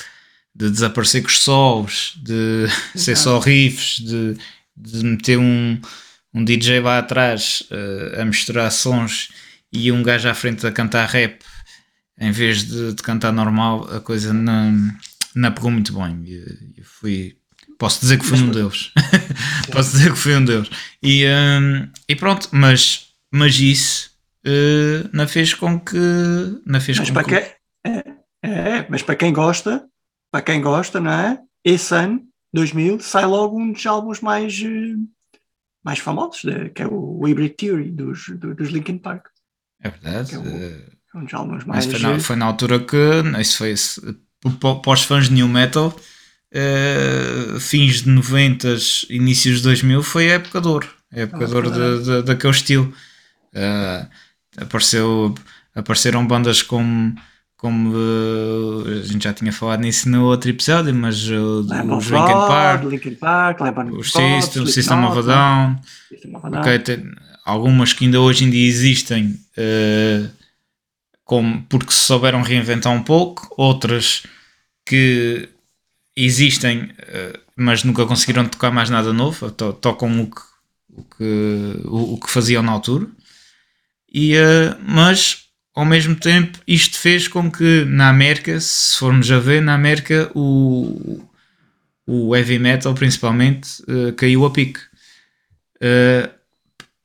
de 0.55 0.71
desaparecer 0.71 1.23
com 1.23 1.29
os 1.29 1.41
solos, 1.41 2.15
de 2.23 2.67
ser 2.97 3.17
só 3.17 3.39
riffs, 3.39 3.99
de, 4.01 4.37
de 4.77 5.05
meter 5.05 5.39
um, 5.39 5.81
um 6.33 6.45
DJ 6.45 6.81
lá 6.81 6.99
atrás 6.99 7.65
a 8.19 8.25
misturar 8.25 8.71
sons 8.71 9.31
e 9.73 9.91
um 9.93 10.03
gajo 10.03 10.29
à 10.29 10.35
frente 10.35 10.67
a 10.67 10.73
cantar 10.73 11.07
rap 11.09 11.39
em 12.19 12.31
vez 12.33 12.65
de, 12.65 12.95
de 12.95 13.03
cantar 13.03 13.33
normal, 13.33 13.89
a 13.95 14.01
coisa 14.01 14.33
não, 14.33 14.73
não 15.35 15.53
pegou 15.53 15.71
muito 15.71 15.93
bem. 15.93 16.23
E- 16.25 16.81
e 16.81 16.83
fui, 16.83 17.37
posso 17.79 18.01
dizer 18.01 18.19
que 18.19 18.25
fui 18.25 18.39
um 18.39 18.51
deles. 18.51 18.91
posso 19.71 19.91
dizer 19.93 20.13
que 20.13 20.19
fui 20.19 20.35
um 20.35 20.45
deles. 20.45 20.71
E, 21.03 21.27
hum, 21.27 21.89
e 22.09 22.17
pronto, 22.17 22.49
mas, 22.53 23.09
mas 23.31 23.59
isso 23.61 24.11
eh, 24.47 25.09
não 25.13 25.29
fez 25.29 25.53
com 25.53 25.79
que. 25.79 25.97
Não 26.65 26.81
fez 26.81 26.99
Mas 26.99 27.11
para 27.11 27.25
que 27.25 27.31
quem, 27.31 27.51
é, 27.93 28.05
é, 28.43 28.87
mas 28.89 29.03
para 29.03 29.17
quem 29.17 29.33
gosta, 29.33 29.87
para 30.33 30.43
quem 30.43 30.63
gosta, 30.63 30.99
não 31.01 31.11
é? 31.11 31.39
Esse 31.63 31.95
ano, 31.95 32.23
2000, 32.55 32.99
sai 33.01 33.27
logo 33.27 33.61
um 33.61 33.73
dos 33.73 33.85
álbuns 33.85 34.21
mais, 34.23 34.59
eh, 34.63 34.95
mais 35.85 35.99
famosos, 35.99 36.41
que 36.75 36.81
é 36.83 36.87
o 36.87 37.23
Hybrid 37.27 37.55
Theory 37.57 37.91
dos, 37.91 38.27
do- 38.31 38.55
dos 38.55 38.71
Linkin 38.71 38.97
Park. 38.97 39.27
É 39.87 39.91
verdade. 39.91 40.35
é 40.35 40.39
o- 40.39 40.47
eh, 40.47 40.81
Um 41.15 41.25
dos 41.25 41.35
álbuns 41.35 41.65
mais. 41.65 41.87
Foi 41.87 41.99
na, 41.99 42.19
foi 42.21 42.37
na 42.37 42.45
altura 42.47 42.79
que 42.79 42.97
isso 43.41 43.57
foi 43.59 43.75
para 44.83 44.93
os 44.93 45.03
fãs 45.03 45.29
de 45.29 45.35
New 45.35 45.49
Metal 45.49 45.95
eh, 46.53 47.57
fins 47.61 48.03
de 48.03 48.11
90, 48.11 48.77
inícios 49.11 49.59
de 49.59 49.63
2000 49.65 50.03
foi 50.03 50.31
a 50.31 50.35
época 50.35 50.61
de 50.61 50.69
ouro. 50.69 50.89
A 51.13 51.21
época 51.21 51.45
Ah, 51.45 51.49
de 51.49 51.55
ouro 51.55 51.71
de- 51.71 52.03
de- 52.05 52.23
daquele 52.23 52.53
estilo. 52.53 52.93
Eh, 53.55 54.07
apareceu, 54.59 55.35
apareceram 55.75 56.27
bandas 56.27 56.63
como, 56.63 57.15
como 57.57 57.95
eh, 57.97 59.01
a 59.01 59.07
gente 59.07 59.25
já 59.25 59.33
tinha 59.33 59.53
falado 59.53 59.81
nisso 59.81 60.09
no 60.09 60.25
outro 60.25 60.51
episódio, 60.51 60.95
mas 60.95 61.29
uh, 61.29 61.61
os 61.61 62.07
Linkin 62.07 62.33
Park, 62.49 62.85
Linkin 62.85 63.15
Park, 63.15 63.61
of 63.61 63.93
os 63.99 64.13
System, 64.13 64.67
System 64.67 65.05
of 65.05 65.19
a 65.19 65.21
Slipknot, 65.21 65.27
Down. 65.27 65.81
System 66.09 66.37
of 66.37 66.47
a 66.47 66.51
Down. 66.51 66.61
Ok, 66.61 66.79
tem 66.81 67.13
algumas 67.47 67.93
que 67.95 68.05
ainda 68.05 68.21
hoje 68.21 68.45
em 68.45 68.51
dia 68.51 68.69
existem 68.69 69.39
eh, 69.57 70.29
como, 71.25 71.63
porque 71.69 71.93
se 71.93 72.01
souberam 72.01 72.43
reinventar 72.43 72.93
um 72.93 73.03
pouco, 73.03 73.49
outras 73.57 74.25
que 74.87 75.49
existem, 76.17 76.91
eh, 76.99 77.39
mas 77.57 77.85
nunca 77.85 78.07
conseguiram 78.07 78.47
tocar 78.49 78.71
mais 78.71 78.91
nada 78.91 79.13
novo, 79.13 79.51
to- 79.51 79.73
tocam 79.75 80.21
o 80.23 80.31
que, 80.31 80.43
o 80.91 81.05
que, 81.05 81.81
o, 81.87 82.15
o 82.15 82.21
que 82.21 82.31
faziam 82.31 82.63
na 82.63 82.73
altura. 82.73 83.07
E, 84.13 84.35
eh, 84.35 84.77
mas 84.87 85.47
ao 85.75 85.85
mesmo 85.85 86.17
tempo 86.17 86.59
isto 86.67 86.99
fez 86.99 87.29
com 87.29 87.51
que 87.51 87.85
na 87.85 88.09
América, 88.09 88.59
se 88.61 88.97
formos 88.99 89.31
a 89.31 89.39
ver, 89.39 89.61
na 89.63 89.75
América 89.75 90.31
o, 90.35 91.21
o 92.07 92.35
heavy 92.35 92.59
metal 92.59 92.95
principalmente 92.95 93.69
caiu 94.17 94.47
a 94.47 94.51
pique. 94.51 94.81
Eh, 95.81 96.31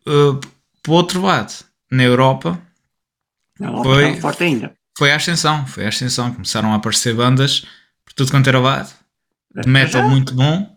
Uh, 0.07 0.39
por 0.83 0.93
outro 0.93 1.21
lado, 1.21 1.53
na 1.91 2.03
Europa 2.03 2.59
Não, 3.59 3.83
Foi- 3.83 4.11
não, 4.13 4.21
forte 4.21 4.43
ainda. 4.43 4.73
foi 4.97 5.11
a 5.11 5.15
ascensão, 5.15 5.65
foi 5.67 5.85
a 5.85 5.89
ascensão. 5.89 6.33
Começaram 6.33 6.73
a 6.73 6.75
aparecer 6.77 7.13
bandas 7.13 7.61
por 8.05 8.13
tudo 8.13 8.31
quanto 8.31 8.47
era 8.47 8.59
lado, 8.59 8.89
de 9.55 9.69
metal 9.69 10.09
muito 10.09 10.33
bom, 10.33 10.75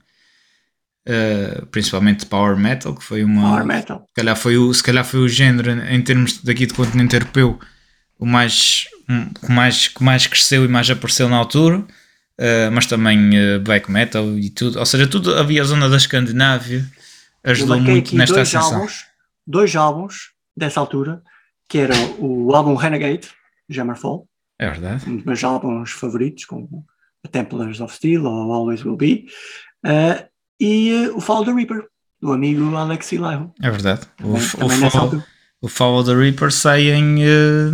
uh, 1.09 1.67
principalmente 1.67 2.27
power 2.27 2.57
metal, 2.57 2.95
que 2.95 3.03
foi 3.03 3.25
uma. 3.25 3.51
Power 3.51 3.65
metal. 3.65 4.05
Se 4.09 4.15
calhar 4.15 4.37
foi 4.37 4.57
o, 4.59 4.73
se 4.75 4.83
calhar 4.83 5.05
foi 5.05 5.21
o 5.21 5.29
género 5.29 5.71
em 5.71 6.03
termos 6.03 6.43
daqui 6.43 6.67
do 6.67 6.75
continente 6.75 7.15
europeu 7.15 7.59
o 8.19 8.27
mais, 8.27 8.87
um, 9.09 9.29
que, 9.33 9.51
mais, 9.51 9.89
que 9.89 10.03
mais 10.03 10.27
cresceu 10.27 10.65
e 10.65 10.69
mais 10.69 10.89
apareceu 10.89 11.29
na 11.29 11.37
altura, 11.37 11.79
uh, 11.79 12.71
mas 12.73 12.87
também 12.87 13.31
uh, 13.31 13.61
black 13.61 13.91
metal 13.91 14.39
e 14.39 14.51
tudo. 14.51 14.79
Ou 14.79 14.87
seja, 14.87 15.07
tudo 15.07 15.35
havia 15.37 15.63
a 15.63 15.65
zona 15.65 15.89
da 15.89 15.97
Escandinávia, 15.97 16.87
ajudou 17.43 17.81
muito 17.81 18.15
nesta 18.15 18.43
ascensão. 18.43 18.75
álbuns, 18.77 19.05
dois 19.47 19.75
álbuns 19.77 20.33
dessa 20.57 20.81
altura, 20.81 21.23
que 21.69 21.79
era 21.79 21.95
o 22.19 22.55
álbum 22.55 22.75
Renegade, 22.75 23.29
Jammerfall, 23.69 24.29
É 24.59 24.69
verdade. 24.71 25.09
um 25.09 25.17
dos 25.17 25.25
meus 25.25 25.43
álbuns 25.45 25.91
favoritos, 25.93 26.45
como 26.45 26.85
The 27.23 27.31
Templars 27.31 27.81
of 27.81 27.95
Steel 27.95 28.25
ou 28.25 28.53
Always 28.53 28.85
Will 28.85 28.97
Be, 28.97 29.27
eh, 29.85 30.27
e 30.61 30.91
eh, 30.91 31.11
o 31.11 31.21
Fall 31.21 31.45
the 31.45 31.53
Reaper, 31.53 31.85
do 32.21 32.33
amigo 32.33 32.75
Alex 32.77 33.11
Laiho. 33.13 33.53
É 33.63 33.71
verdade. 33.71 34.03
O, 34.23 34.35
Também, 34.35 34.43
o, 34.47 34.51
também 34.59 34.79
nessa 34.81 34.99
Fall, 34.99 35.23
o 35.61 35.69
Follow 35.69 36.05
the 36.05 36.15
Reaper 36.15 36.51
sai 36.53 36.91
em. 36.91 37.23
eh, 37.23 37.71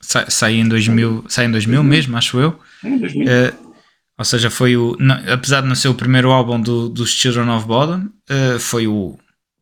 sai, 0.00 0.30
sai 0.30 0.54
em 0.54 0.68
2000, 0.68 1.24
sai 1.28 1.46
em 1.46 1.50
2000 1.50 1.82
mesmo, 1.84 2.16
acho 2.16 2.38
eu. 2.38 2.58
Em 2.84 2.98
2000. 2.98 3.28
Eh, 3.28 3.52
ou 4.18 4.24
seja, 4.24 4.50
foi 4.50 4.76
o. 4.76 4.96
não- 4.98 5.22
apesar 5.32 5.60
de 5.60 5.68
não 5.68 5.74
ser 5.74 5.88
o 5.88 5.94
primeiro 5.94 6.30
álbum 6.30 6.60
do, 6.60 6.88
dos 6.88 7.10
Children 7.10 7.50
of 7.50 7.66
Bodom, 7.66 8.08
foi 8.58 8.86
o. 8.86 9.16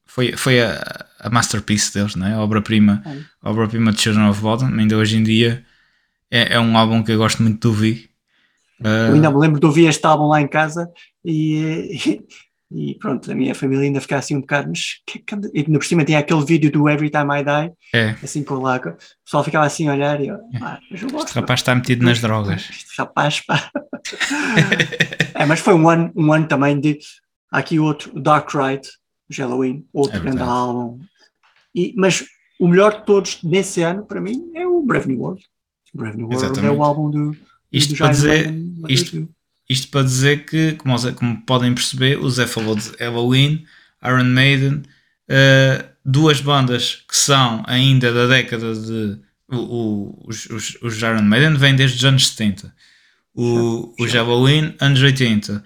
Foi, 0.07 0.33
foi 0.37 0.63
a, 0.63 1.06
a 1.27 1.31
masterpiece 1.31 1.93
deles, 1.93 2.15
né? 2.15 2.35
a 2.35 2.41
obra-prima 2.41 3.03
É. 3.05 3.49
obra-prima 3.49 3.93
de 3.93 4.01
Children 4.01 4.29
of 4.29 4.41
Bodom. 4.41 4.67
Ainda 4.67 4.97
hoje 4.97 5.17
em 5.17 5.23
dia 5.23 5.65
é, 6.31 6.55
é 6.55 6.61
um 6.61 6.79
álbum 6.79 7.03
que 7.03 7.13
eu 7.13 7.19
gosto 7.19 7.43
muito 7.43 7.61
de 7.61 7.67
ouvir. 7.67 8.11
Eu 8.81 9.15
ainda 9.15 9.31
me 9.31 9.39
lembro 9.39 9.59
de 9.59 9.67
ouvir 9.67 9.87
este 9.87 10.07
álbum 10.07 10.27
lá 10.29 10.41
em 10.41 10.47
casa 10.47 10.89
e, 11.25 12.23
e, 12.71 12.95
pronto, 12.97 13.31
a 13.31 13.35
minha 13.35 13.55
família 13.55 13.85
ainda 13.85 14.01
ficava 14.01 14.21
assim 14.21 14.37
um 14.37 14.41
bocado, 14.41 14.69
mas 14.69 15.01
que, 15.07 15.19
que, 15.19 15.35
anda-" 15.35 15.51
e 15.53 15.69
no 15.69 15.79
por 15.79 15.87
cima 15.87 16.05
tinha 16.05 16.19
aquele 16.19 16.45
vídeo 16.45 16.71
do 16.71 16.89
Every 16.89 17.11
Time 17.11 17.41
I 17.41 17.43
Die, 17.43 17.73
é, 17.95 18.11
assim 18.23 18.45
com 18.45 18.57
lá, 18.57 18.77
o 18.77 19.25
pessoal 19.25 19.43
ficava 19.43 19.65
assim 19.67 19.89
a 19.89 19.95
olhar 19.95 20.21
e 20.21 20.29
eu, 20.29 20.39
ah, 20.61 20.79
mas 20.91 21.03
eu 21.03 21.11
gosto. 21.11 21.29
este 21.29 21.41
rapaz 21.41 21.61
está 21.61 21.75
metido 21.75 22.05
nas 22.05 22.21
drogas. 22.21 22.69
Este 22.71 22.99
rapaz, 22.99 23.41
pá. 23.41 23.71
é, 25.35 25.47
mas 25.47 25.61
foi 25.61 25.75
um 25.75 25.89
ano, 25.89 26.13
um 26.15 26.33
ano 26.33 26.47
também 26.47 26.79
de. 26.79 26.99
Há 27.51 27.59
aqui 27.59 27.79
outro, 27.81 28.13
o 28.15 28.21
Dark 28.21 28.53
Ride, 28.55 28.89
de 29.29 29.41
Halloween, 29.41 29.85
outro 29.93 30.19
É 30.19 30.21
grande 30.21 30.43
álbum. 30.43 31.01
E, 31.77 31.93
mas 31.97 32.25
o 32.59 32.67
melhor 32.69 33.01
de 33.01 33.07
todos 33.07 33.39
nesse 33.43 33.83
ano, 33.83 34.05
para 34.07 34.21
mim, 34.21 34.51
é 34.55 34.67
o 34.67 34.83
Brave 34.83 35.09
New 35.09 35.21
World. 35.21 35.43
Brave 35.95 36.17
New 36.17 36.27
World 36.27 36.43
é 36.43 36.47
Exatamente. 36.47 36.77
o 36.79 36.83
álbum 36.83 37.11
do. 37.11 37.37
Isto 37.73 37.93
do 37.93 37.99
para 37.99 38.11
dizer- 38.13 38.55
isto- 38.89 39.29
Isto 39.69 39.89
para 39.89 40.03
dizer 40.05 40.47
que, 40.47 40.73
como, 40.75 40.97
como 41.15 41.43
podem 41.45 41.75
perceber, 41.75 42.19
o 42.21 42.31
Zé 42.31 42.47
falou 42.47 42.77
de 42.77 42.89
Halloween, 43.01 43.65
Iron 44.05 44.23
Maiden, 44.25 44.83
eh, 45.29 45.85
duas 46.05 46.41
bandas 46.41 47.05
que 47.09 47.17
são 47.17 47.65
ainda 47.67 48.13
da 48.13 48.27
década 48.29 48.73
de. 48.75 49.19
O, 49.49 49.57
o- 49.57 50.25
os, 50.29 50.47
os, 50.47 50.79
os 50.81 50.97
Iron 51.03 51.23
Maiden 51.23 51.55
vêm 51.57 51.75
desde 51.75 51.97
os 51.99 52.05
anos 52.05 52.29
70. 52.29 52.73
O, 53.35 53.93
o 53.99 54.05
Halloween, 54.07 54.75
anos 54.81 55.03
80. 55.03 55.63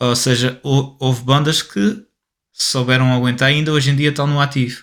Ou 0.00 0.16
seja, 0.16 0.58
hou- 0.64 0.96
houve 1.00 1.22
bandas 1.22 1.62
que 1.62 2.04
souberam 2.52 3.12
aguentar 3.12 3.48
ainda 3.48 3.72
hoje 3.72 3.90
em 3.90 3.96
dia 3.96 4.10
estão 4.10 4.26
no 4.26 4.40
ativo. 4.40 4.82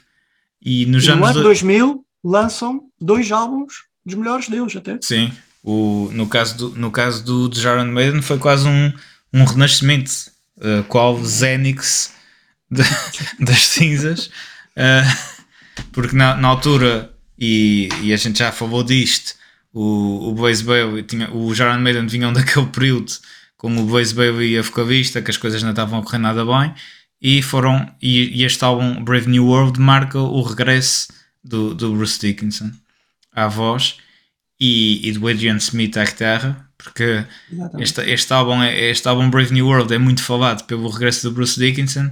E 0.62 0.86
nos 0.86 1.04
E 1.06 1.08
no 1.10 1.24
ano 1.26 1.34
do- 1.36 1.44
2000 1.44 2.06
lançam 2.24 2.82
dois 3.00 3.32
álbuns 3.32 3.84
dos 4.06 4.16
melhores 4.16 4.50
deles 4.50 4.76
até. 4.76 4.98
Sim, 5.02 5.32
o, 5.64 6.10
no 6.14 6.28
caso 6.28 6.58
do, 6.58 6.70
no 6.80 6.92
caso 6.92 7.24
do, 7.24 7.48
do 7.48 7.60
Iron 7.60 7.86
Maiden 7.86 8.22
foi 8.22 8.38
quase 8.38 8.68
um, 8.68 8.92
um 9.34 9.44
renascimento, 9.46 10.12
uh, 10.58 10.84
qual 10.88 11.18
Xenix 11.26 12.14
de- 12.70 12.84
das 13.40 13.66
cinzas, 13.68 14.30
uh, 14.76 15.84
porque 15.92 16.16
na, 16.16 16.36
na 16.36 16.48
altura, 16.50 17.12
e, 17.38 17.88
e 18.02 18.14
a 18.14 18.18
gente 18.18 18.40
já 18.40 18.52
falou 18.52 18.84
disto, 18.84 19.36
o, 19.74 20.30
o 20.30 20.34
Blaze 20.34 20.64
Bailey, 20.64 21.04
tinha, 21.04 21.30
o 21.32 21.54
Iron 21.54 21.80
Maiden 21.80 22.08
vinham 22.08 22.34
daquele 22.34 22.66
período 22.74 23.12
com 23.58 23.76
o 23.78 23.84
Blaze 23.86 24.14
Bailey 24.14 24.54
e 24.56 24.58
a 24.58 24.62
vocalista, 24.62 25.22
que 25.22 25.30
as 25.32 25.38
coisas 25.38 25.62
não 25.64 25.70
estavam 25.72 26.00
a 26.00 26.04
correr 26.04 26.18
nada 26.18 26.44
bem, 26.46 26.74
e 27.22 27.42
foram, 27.42 27.94
e, 28.02 28.40
e 28.42 28.44
este 28.44 28.64
álbum 28.64 29.04
Brave 29.04 29.30
New 29.30 29.46
World 29.46 29.80
marca 29.80 30.20
o 30.20 30.42
regresso 30.42 31.08
do, 31.44 31.74
do 31.74 31.94
Bruce 31.96 32.20
Dickinson 32.20 32.72
à 33.32 33.48
voz 33.48 33.98
e, 34.60 35.08
e 35.08 35.12
do 35.14 35.28
Adrian 35.28 35.58
Smith 35.58 35.98
à 35.98 36.06
guitarra, 36.06 36.70
porque 36.78 37.26
este, 37.80 38.02
este, 38.10 38.34
álbum 38.34 38.62
é, 38.64 38.90
este 38.90 39.08
álbum 39.08 39.30
Brave 39.30 39.54
New 39.54 39.68
World 39.68 39.94
é 39.94 39.98
muito 39.98 40.24
falado 40.24 40.66
pelo 40.66 40.90
regresso 40.90 41.30
do 41.30 41.36
Bruce 41.36 41.60
Dickinson, 41.60 42.10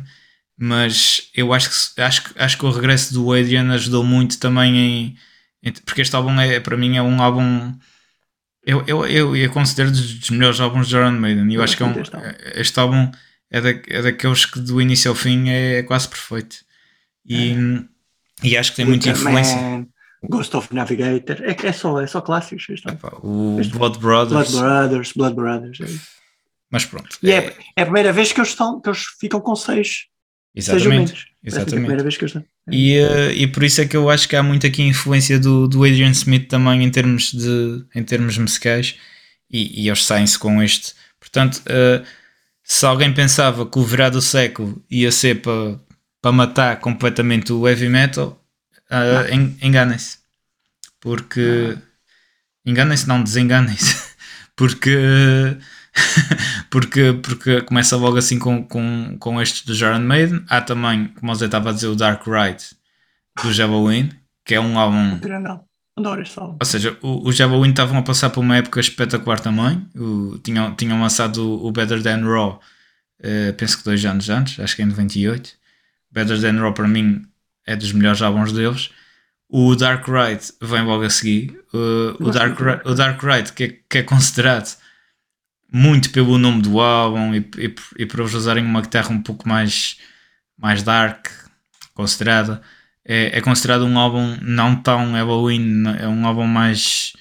mas 0.57 1.29
eu 1.35 1.53
acho 1.53 1.69
que, 1.95 2.01
acho, 2.01 2.23
acho 2.35 2.57
que 2.57 2.65
o 2.65 2.71
regresso 2.71 3.13
do 3.13 3.31
Adrian 3.31 3.71
ajudou 3.73 4.03
muito 4.03 4.39
também 4.39 4.77
em, 4.77 5.17
em- 5.63 5.73
porque 5.85 6.01
este 6.01 6.15
álbum 6.15 6.39
é 6.39 6.59
para 6.59 6.75
mim 6.77 6.97
é 6.97 7.01
um 7.01 7.21
álbum 7.21 7.73
eu, 8.65 8.83
eu, 8.87 9.05
eu, 9.05 9.35
eu 9.35 9.49
considero 9.51 9.91
dos, 9.91 10.29
melhores 10.29 10.59
álbuns 10.59 10.87
de 10.89 10.95
Iron 10.95 11.11
Maiden 11.11 11.45
e 11.49 11.55
eu 11.55 11.59
Eu 11.59 11.63
acho 11.63 11.77
que 11.77 11.83
é 11.83 11.85
um, 11.85 11.93
este 12.55 12.79
álbum 12.79 13.09
é, 13.51 13.61
da, 13.61 13.69
é 13.69 14.01
daqueles 14.01 14.45
que 14.45 14.59
do 14.59 14.81
início 14.81 15.09
ao 15.09 15.15
fim 15.15 15.49
é, 15.49 15.83
quase 15.83 16.07
perfeito 16.07 16.57
e, 17.25 17.55
e 18.43 18.57
acho 18.57 18.71
que 18.71 18.77
tem 18.77 18.85
muita 18.85 19.09
influência 19.09 19.55
Man, 19.55 19.87
Ghost 20.29 20.55
of 20.55 20.73
Navigator, 20.73 21.37
é, 21.43 21.55
é, 21.67 21.71
só, 21.71 22.01
é 22.01 22.07
só 22.07 22.21
clássicos. 22.21 22.65
álbum. 22.85 22.97
Epá, 22.97 23.17
o 23.21 23.59
Este- 23.59 23.73
Blood 23.77 23.99
Brothers 23.99 24.51
Blood 24.51 24.63
Brothers, 24.63 25.11
Blood 25.13 25.35
Brothers. 25.35 25.79
é 25.81 26.17
mas 26.69 26.85
pronto 26.85 27.17
E 27.23 27.31
é, 27.31 27.55
é 27.75 27.81
a 27.81 27.85
primeira 27.85 28.11
vez 28.11 28.33
que 28.33 28.39
eles, 28.39 28.49
estão, 28.49 28.81
que 28.81 28.89
eles 28.89 29.03
ficam 29.19 29.39
com 29.39 29.55
seis, 29.55 30.05
seis 30.57 30.67
exatamente 30.69 31.13
É 31.13 31.15
a 31.15 31.47
exatamente 31.47 31.75
primeira 31.75 32.03
vez 32.03 32.17
que 32.17 32.23
eles 32.25 32.35
estão. 32.35 32.45
E, 32.69 32.93
eh, 32.97 33.33
e 33.33 33.47
por 33.47 33.63
isso 33.63 33.79
é 33.79 33.85
que 33.85 33.95
eu 33.95 34.09
acho 34.09 34.27
que 34.27 34.35
há 34.35 34.43
muito 34.43 34.67
aqui 34.67 34.81
a 34.81 34.85
influência 34.85 35.39
do, 35.39 35.67
do 35.67 35.83
Adrian 35.85 36.11
Smith 36.11 36.49
também 36.49 36.83
em 36.83 36.89
termos, 36.91 37.31
de, 37.31 37.85
em 37.95 38.03
termos 38.03 38.37
musicais 38.37 38.97
e, 39.49 39.83
e 39.83 39.87
eles 39.87 40.03
saem-se 40.03 40.37
com 40.37 40.61
este. 40.61 40.93
Portanto, 41.21 41.61
eh, 41.67 42.03
se 42.69 42.85
alguém 42.85 43.13
pensava 43.13 43.65
que 43.65 43.79
o 43.79 43.83
virado 43.83 44.13
do 44.13 44.21
século 44.21 44.83
ia 44.89 45.11
ser 45.11 45.41
para 45.41 45.79
para 46.21 46.31
matar 46.31 46.79
completamente 46.79 47.53
o 47.53 47.65
heavy 47.67 47.87
metal, 47.87 48.43
eh, 48.89 49.33
en- 49.33 49.55
enganem-se. 49.61 50.17
Porque. 50.99 51.77
Enganem-se, 52.65 53.07
não, 53.07 53.23
desenganem-se. 53.23 53.95
Porque. 54.55 54.89
porque, 56.69 57.13
porque 57.23 57.61
começa 57.61 57.95
logo 57.95 58.17
assim 58.17 58.37
com, 58.37 58.63
com, 58.67 59.15
com 59.19 59.41
estes 59.41 59.63
do 59.63 59.73
Iron 59.73 59.99
Maiden. 59.99 60.43
Há 60.49 60.61
também, 60.61 61.07
como 61.09 61.31
eu 61.31 61.45
estava 61.45 61.69
a 61.69 61.73
dizer, 61.73 61.87
o 61.87 61.95
Dark 61.95 62.25
Ride 62.27 62.63
do 63.41 63.49
Halloween, 63.51 64.11
que 64.43 64.55
é 64.55 64.59
um 64.59 64.77
álbum. 64.77 65.19
Adoro 65.97 66.21
este 66.21 66.39
álbum. 66.39 66.57
Ou 66.59 66.65
seja, 66.65 66.97
os 67.01 67.39
Halloween 67.39 67.71
estavam 67.71 67.97
a 67.97 68.03
passar 68.03 68.29
por 68.29 68.41
uma 68.41 68.55
época 68.57 68.79
espetacular 68.79 69.39
também. 69.39 69.85
O- 69.95 70.37
tinham, 70.43 70.75
tinham 70.75 71.01
lançado 71.01 71.37
o, 71.37 71.67
o 71.67 71.71
Better 71.71 72.01
Than 72.03 72.21
Raw, 72.23 72.61
eh, 73.19 73.51
penso 73.53 73.79
que 73.79 73.83
dois 73.83 74.05
anos 74.05 74.29
antes, 74.29 74.59
acho 74.59 74.75
que 74.75 74.83
em 74.83 74.85
98. 74.85 75.53
Better 76.11 76.39
Than 76.39 76.59
Raw 76.59 76.71
para 76.73 76.87
mim 76.87 77.25
é 77.65 77.75
dos 77.75 77.91
melhores 77.91 78.21
álbuns 78.21 78.53
deles. 78.53 78.91
O 79.49 79.75
Dark 79.75 80.05
Ride 80.07 80.43
vem 80.61 80.83
logo 80.83 81.03
a 81.03 81.09
seguir. 81.09 81.59
Uh, 81.73 82.15
o, 82.19 82.31
Dark 82.31 82.59
o 82.85 82.93
Dark 82.93 83.21
Ride, 83.23 83.53
que 83.53 83.63
é, 83.63 83.77
que 83.89 83.97
é 83.99 84.03
considerado 84.03 84.77
muito 85.71 86.11
pelo 86.11 86.37
nome 86.37 86.61
do 86.61 86.79
álbum 86.79 87.33
e, 87.33 87.39
e, 87.57 87.75
e 87.97 88.05
por 88.05 88.19
eles 88.19 88.33
usarem 88.33 88.63
uma 88.63 88.81
guitarra 88.81 89.09
um 89.09 89.21
pouco 89.21 89.47
mais, 89.47 89.97
mais 90.57 90.83
dark, 90.83 91.27
considerada. 91.93 92.61
É, 93.09 93.37
é 93.37 93.41
considerado 93.41 93.85
um 93.85 93.97
álbum 93.97 94.37
não 94.41 94.75
tão 94.75 95.13
Halloween, 95.13 95.83
é 95.97 96.07
um 96.09 96.27
álbum 96.27 96.45
mais. 96.45 97.13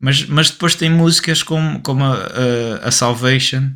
Mas, 0.00 0.26
mas 0.26 0.50
depois 0.50 0.74
tem 0.74 0.90
músicas 0.90 1.44
como, 1.44 1.80
como 1.80 2.04
a, 2.04 2.14
a, 2.82 2.88
a 2.88 2.90
Salvation. 2.90 3.70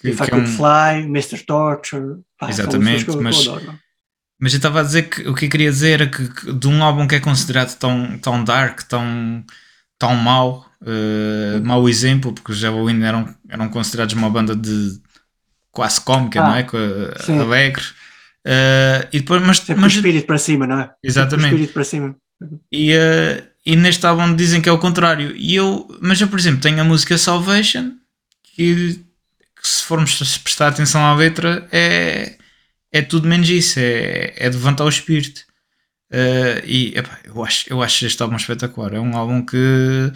Que, 0.00 0.08
If 0.08 0.20
I 0.20 0.30
Could 0.30 0.34
é 0.34 0.38
um... 0.38 0.46
Fly, 0.46 1.02
Mr. 1.06 1.44
Torture. 1.44 2.20
Pá, 2.38 2.48
Exatamente, 2.48 3.14
mas, 3.16 3.46
mas 4.40 4.52
eu 4.52 4.56
estava 4.56 4.80
a 4.80 4.82
dizer 4.82 5.02
que 5.04 5.28
o 5.28 5.34
que 5.34 5.44
eu 5.44 5.50
queria 5.50 5.70
dizer 5.70 6.00
era 6.00 6.10
que, 6.10 6.28
que, 6.28 6.52
de 6.52 6.66
um 6.66 6.82
álbum 6.82 7.06
que 7.06 7.14
é 7.14 7.20
considerado 7.20 7.76
tão, 7.78 8.18
tão 8.18 8.42
dark, 8.42 8.82
tão, 8.82 9.44
tão 9.98 10.16
mau, 10.16 10.66
uh, 10.80 11.62
mau 11.62 11.86
exemplo, 11.88 12.32
porque 12.32 12.52
os 12.52 12.62
Halloween 12.62 13.02
eram, 13.02 13.34
eram 13.50 13.68
considerados 13.68 14.14
uma 14.14 14.30
banda 14.30 14.56
de 14.56 14.98
quase 15.70 16.00
cómica, 16.00 16.42
ah, 16.42 16.48
não 16.48 16.54
é? 16.54 16.66
Sim. 17.22 17.38
Alegre. 17.38 17.84
Uh, 18.46 19.08
e 19.10 19.20
depois, 19.20 19.42
mas, 19.42 19.58
Sempre 19.58 19.80
mas, 19.80 19.92
o 19.94 19.96
espírito 19.96 20.26
para 20.26 20.38
cima, 20.38 20.66
não 20.66 20.80
é? 20.80 20.90
Exatamente. 21.02 21.44
Sempre 21.44 21.54
o 21.54 21.64
espírito 21.64 21.72
para 21.72 21.84
cima. 21.84 22.16
E, 22.70 22.92
uh, 22.92 23.42
e 23.64 23.76
neste 23.76 24.04
álbum 24.06 24.36
dizem 24.36 24.60
que 24.60 24.68
é 24.68 24.72
o 24.72 24.78
contrário. 24.78 25.34
E 25.34 25.54
eu, 25.54 25.88
mas 26.00 26.20
eu, 26.20 26.28
por 26.28 26.38
exemplo, 26.38 26.60
tenho 26.60 26.80
a 26.80 26.84
música 26.84 27.16
Salvation, 27.16 27.92
que, 28.42 29.00
que 29.60 29.68
se 29.68 29.82
formos 29.82 30.38
prestar 30.38 30.68
atenção 30.68 31.02
à 31.02 31.14
letra, 31.14 31.66
é, 31.72 32.36
é 32.92 33.00
tudo 33.00 33.26
menos 33.26 33.48
isso, 33.48 33.78
é, 33.78 34.34
é 34.36 34.50
de 34.50 34.56
levantar 34.56 34.84
o 34.84 34.90
espírito. 34.90 35.42
Uh, 36.12 36.60
e 36.64 36.92
epá, 36.96 37.18
eu, 37.24 37.42
acho, 37.42 37.64
eu 37.72 37.82
acho 37.82 38.04
este 38.04 38.22
álbum 38.22 38.36
espetacular. 38.36 38.92
É 38.92 39.00
um 39.00 39.16
álbum 39.16 39.42
que, 39.42 40.12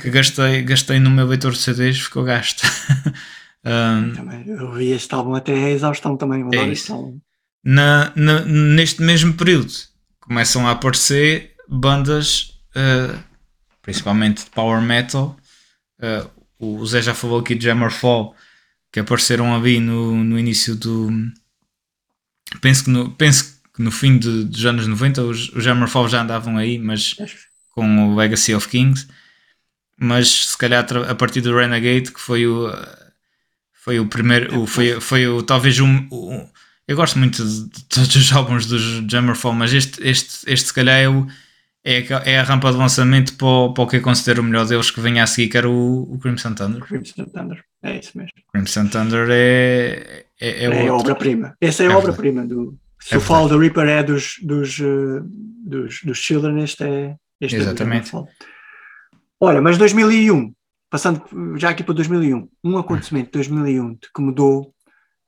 que 0.00 0.10
gastei, 0.10 0.62
gastei 0.62 1.00
no 1.00 1.10
meu 1.10 1.26
leitor 1.26 1.52
de 1.52 1.58
CDs, 1.58 1.98
ficou 1.98 2.22
gasto. 2.22 2.62
um, 3.66 4.12
também, 4.14 4.46
eu 4.46 4.72
vi 4.72 4.92
este 4.92 5.12
álbum 5.12 5.34
até 5.34 5.52
a 5.52 5.70
exaustão 5.70 6.16
também. 6.16 6.42
Eu 6.42 6.50
é 6.52 6.68
este 6.68 6.92
álbum 6.92 7.18
na, 7.70 8.10
na, 8.16 8.40
neste 8.46 9.02
mesmo 9.02 9.34
período 9.34 9.70
começam 10.20 10.66
a 10.66 10.70
aparecer 10.70 11.54
bandas, 11.68 12.58
uh, 12.74 13.22
principalmente 13.82 14.44
de 14.44 14.50
power 14.50 14.80
metal. 14.80 15.36
Uh, 15.98 16.78
o 16.80 16.86
Zé 16.86 17.02
já 17.02 17.12
falou 17.12 17.40
aqui 17.40 17.54
de 17.54 17.68
Hammerfall, 17.68 18.34
que 18.90 19.00
apareceram 19.00 19.54
ali 19.54 19.80
no, 19.80 20.24
no 20.24 20.38
início 20.38 20.74
do. 20.74 21.10
Penso 22.62 22.84
que 22.84 22.90
no, 22.90 23.10
penso 23.10 23.60
que 23.74 23.82
no 23.82 23.90
fim 23.90 24.16
de, 24.16 24.44
dos 24.44 24.64
anos 24.64 24.86
90 24.86 25.22
os, 25.24 25.50
os 25.50 25.66
Hammerfall 25.66 26.08
já 26.08 26.22
andavam 26.22 26.56
aí, 26.56 26.78
mas 26.78 27.16
com 27.72 28.08
o 28.08 28.16
Legacy 28.16 28.54
of 28.54 28.66
Kings. 28.66 29.06
Mas 30.00 30.46
se 30.46 30.56
calhar 30.56 30.86
a 31.06 31.14
partir 31.14 31.42
do 31.42 31.54
Renegade, 31.54 32.12
que 32.12 32.20
foi 32.20 32.46
o. 32.46 32.72
Foi 33.74 34.00
o 34.00 34.06
primeiro. 34.06 34.58
O, 34.58 34.66
foi, 34.66 34.98
foi 35.02 35.26
o, 35.28 35.42
talvez 35.42 35.78
um, 35.80 36.08
o, 36.10 36.48
eu 36.88 36.96
gosto 36.96 37.18
muito 37.18 37.44
de, 37.44 37.84
todos 37.84 38.16
os 38.16 38.32
álbuns 38.32 38.66
dos 38.66 39.04
Jammerfall, 39.08 39.52
mas 39.52 39.74
este, 39.74 40.02
este, 40.02 40.50
este 40.50 40.68
se 40.68 40.74
calhar 40.74 40.98
é, 40.98 41.08
o, 41.08 41.26
é, 41.84 42.04
é 42.24 42.40
a 42.40 42.42
rampa 42.42 42.72
de 42.72 42.78
lançamento 42.78 43.34
para 43.34 43.46
o, 43.46 43.74
para 43.74 43.84
o 43.84 43.86
que 43.86 43.96
eu 43.96 44.02
considero 44.02 44.40
o 44.40 44.44
melhor 44.44 44.66
deles 44.66 44.90
que 44.90 45.00
venha 45.00 45.22
a 45.22 45.26
seguir, 45.26 45.50
que 45.50 45.58
era 45.58 45.68
o, 45.68 46.14
o 46.14 46.18
Crimson 46.18 46.54
Thunder. 46.54 46.80
Crimson 46.80 47.26
Thunder, 47.26 47.62
é 47.82 47.98
isso 47.98 48.16
mesmo. 48.16 48.32
Crimson 48.50 48.88
Thunder 48.88 49.28
é. 49.30 50.24
É, 50.40 50.64
é, 50.64 50.86
é 50.86 50.90
obra-prima. 50.90 51.54
Essa 51.60 51.82
é, 51.82 51.86
é 51.86 51.92
a 51.92 51.98
obra-prima 51.98 52.46
do. 52.46 52.78
Se 53.00 53.14
é 53.14 53.18
o 53.18 53.20
Fall 53.20 53.48
the 53.48 53.56
Reaper 53.56 53.86
é 53.86 54.02
dos, 54.02 54.36
dos, 54.42 54.78
uh, 54.80 55.20
dos, 55.24 56.00
dos 56.02 56.18
Children, 56.18 56.62
este 56.62 56.84
é. 56.84 57.16
Este 57.40 57.56
é 57.56 57.60
Exatamente. 57.60 58.16
É 58.16 58.24
Olha, 59.40 59.60
mas 59.60 59.78
2001, 59.78 60.52
passando 60.90 61.22
já 61.56 61.70
aqui 61.70 61.84
para 61.84 61.94
2001, 61.94 62.48
um 62.64 62.78
acontecimento 62.78 63.26
de 63.26 63.32
2001 63.32 63.98
que 64.14 64.20
mudou 64.20 64.74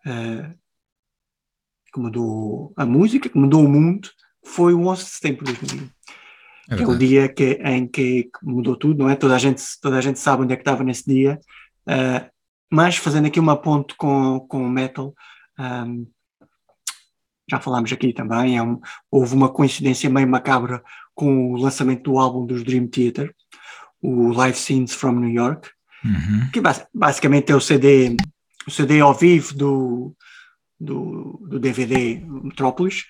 uh, 0.07 0.60
que 1.93 2.01
mudou 2.01 2.73
a 2.77 2.87
música, 2.87 3.29
que 3.29 3.39
mudou 3.39 3.65
o 3.65 3.69
mundo, 3.69 4.09
foi 4.45 4.75
o 4.75 4.87
11 4.87 5.05
de 5.05 5.11
setembro 5.11 5.45
de 5.45 5.53
2001. 5.53 5.89
É 6.71 6.77
que 6.77 6.83
é 6.83 6.87
o 6.87 6.97
dia 6.97 7.29
que, 7.29 7.61
em 7.65 7.87
que 7.87 8.31
mudou 8.43 8.77
tudo, 8.77 9.03
não 9.03 9.11
é? 9.11 9.17
Toda 9.17 9.35
a 9.35 9.39
gente, 9.39 9.63
toda 9.83 9.99
a 9.99 10.01
gente 10.01 10.19
sabe 10.19 10.45
onde 10.45 10.53
é 10.53 10.57
que 10.57 10.63
estava 10.63 10.85
nesse 10.85 11.05
dia. 11.05 11.41
Uh, 11.87 12.31
mas 12.71 12.97
fazendo 12.97 13.27
aqui 13.27 13.41
uma 13.41 13.57
ponte 13.57 13.97
com, 13.97 14.39
com 14.49 14.65
o 14.65 14.71
metal, 14.71 15.13
um, 15.59 16.07
já 17.51 17.59
falámos 17.59 17.93
aqui 17.93 18.13
também, 18.13 18.57
é 18.57 18.63
um, 18.63 18.81
houve 19.11 19.35
uma 19.35 19.49
coincidência 19.49 20.09
meio 20.09 20.29
macabra 20.29 20.81
com 21.13 21.53
o 21.53 21.57
lançamento 21.57 22.05
do 22.05 22.19
álbum 22.19 22.47
dos 22.47 22.63
Dream 22.63 22.87
Theater, 22.87 23.35
o 24.01 24.29
Live 24.29 24.57
Scenes 24.57 24.95
from 24.95 25.15
New 25.15 25.31
York, 25.31 25.69
uhum. 26.05 26.49
que 26.53 26.63
basicamente 26.95 27.51
é 27.51 27.57
o 27.57 27.61
CD, 27.61 28.17
o 28.67 28.71
CD 28.71 29.01
ao 29.01 29.13
vivo 29.13 29.53
do, 29.55 30.17
do, 30.81 31.39
do 31.47 31.61
DVD 31.61 32.21
Metrópolis. 32.25 33.05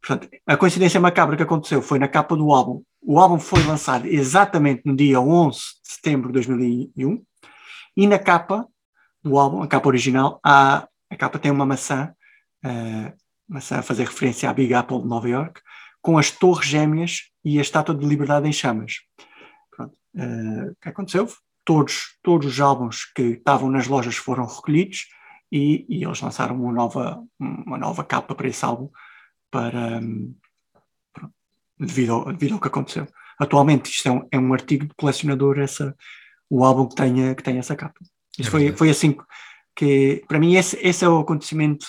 Portanto, 0.00 0.30
a 0.46 0.56
coincidência 0.56 1.00
macabra 1.00 1.36
que 1.36 1.42
aconteceu 1.42 1.82
foi 1.82 1.98
na 1.98 2.08
capa 2.08 2.36
do 2.36 2.52
álbum. 2.52 2.82
O 3.02 3.18
álbum 3.18 3.38
foi 3.38 3.62
lançado 3.64 4.06
exatamente 4.06 4.82
no 4.84 4.94
dia 4.94 5.20
11 5.20 5.58
de 5.58 5.92
setembro 5.92 6.28
de 6.28 6.34
2001 6.34 7.22
e 7.96 8.06
na 8.06 8.18
capa 8.18 8.66
do 9.22 9.38
álbum, 9.38 9.62
a 9.62 9.66
capa 9.66 9.88
original, 9.88 10.40
há, 10.42 10.88
a 11.10 11.16
capa 11.16 11.38
tem 11.38 11.50
uma 11.50 11.66
maçã, 11.66 12.14
uh, 12.64 13.12
maçã 13.46 13.80
a 13.80 13.82
fazer 13.82 14.04
referência 14.04 14.48
à 14.48 14.54
Big 14.54 14.72
Apple 14.72 15.02
de 15.02 15.08
Nova 15.08 15.28
York, 15.28 15.60
com 16.00 16.16
as 16.16 16.30
torres 16.30 16.66
gêmeas 16.66 17.30
e 17.44 17.58
a 17.58 17.62
Estátua 17.62 17.94
de 17.94 18.06
Liberdade 18.06 18.48
em 18.48 18.52
chamas. 18.52 19.00
Pronto. 19.70 19.94
Uh, 20.14 20.70
o 20.70 20.76
que 20.80 20.88
aconteceu? 20.88 21.28
Todos, 21.62 22.16
todos 22.22 22.46
os 22.46 22.60
álbuns 22.60 23.04
que 23.14 23.22
estavam 23.22 23.70
nas 23.70 23.86
lojas 23.86 24.16
foram 24.16 24.46
recolhidos 24.46 25.06
e, 25.50 25.84
e, 25.88 26.04
eles 26.04 26.20
lançaram 26.20 26.54
uma 26.54 26.72
nova, 26.72 27.22
uma 27.38 27.76
nova 27.76 28.04
capa 28.04 28.34
para 28.34 28.48
esse 28.48 28.64
álbum 28.64 28.88
para, 29.50 30.00
devido, 31.78 32.12
ao, 32.12 32.32
devido 32.32 32.54
ao 32.54 32.60
que 32.60 32.68
aconteceu. 32.68 33.06
Atualmente 33.38 33.90
isto 33.90 34.08
é 34.08 34.12
um, 34.12 34.28
é 34.30 34.38
um 34.38 34.52
artigo 34.52 34.86
de 34.86 34.94
colecionador 34.94 35.58
essa, 35.58 35.96
o 36.48 36.64
álbum 36.64 36.86
que 36.86 36.94
tenha, 36.94 37.34
que 37.34 37.42
tenha 37.42 37.58
essa 37.58 37.74
capa. 37.74 37.98
Isso 38.38 38.48
é 38.48 38.50
foi, 38.50 38.72
foi 38.72 38.90
assim 38.90 39.16
que, 39.74 40.22
para 40.28 40.38
mim, 40.38 40.54
esse, 40.54 40.78
esse 40.80 41.04
é 41.04 41.08
o 41.08 41.18
acontecimento 41.18 41.86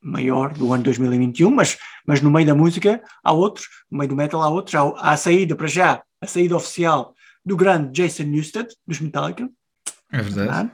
maior 0.00 0.52
do 0.52 0.72
ano 0.72 0.84
2021, 0.84 1.50
mas, 1.50 1.78
mas 2.06 2.20
no 2.20 2.30
meio 2.30 2.46
da 2.46 2.54
música 2.54 3.02
há 3.22 3.32
outros, 3.32 3.66
no 3.90 3.98
meio 3.98 4.08
do 4.08 4.16
metal 4.16 4.42
há 4.42 4.48
outros, 4.48 4.74
há, 4.74 4.82
há 4.82 5.12
a 5.12 5.16
saída 5.16 5.56
para 5.56 5.68
já, 5.68 6.02
a 6.20 6.26
saída 6.26 6.56
oficial 6.56 7.14
do 7.44 7.56
grande 7.56 7.92
Jason 7.92 8.24
Newsted, 8.24 8.68
dos 8.86 9.00
Metallica. 9.00 9.48
É 10.12 10.22
verdade 10.22 10.70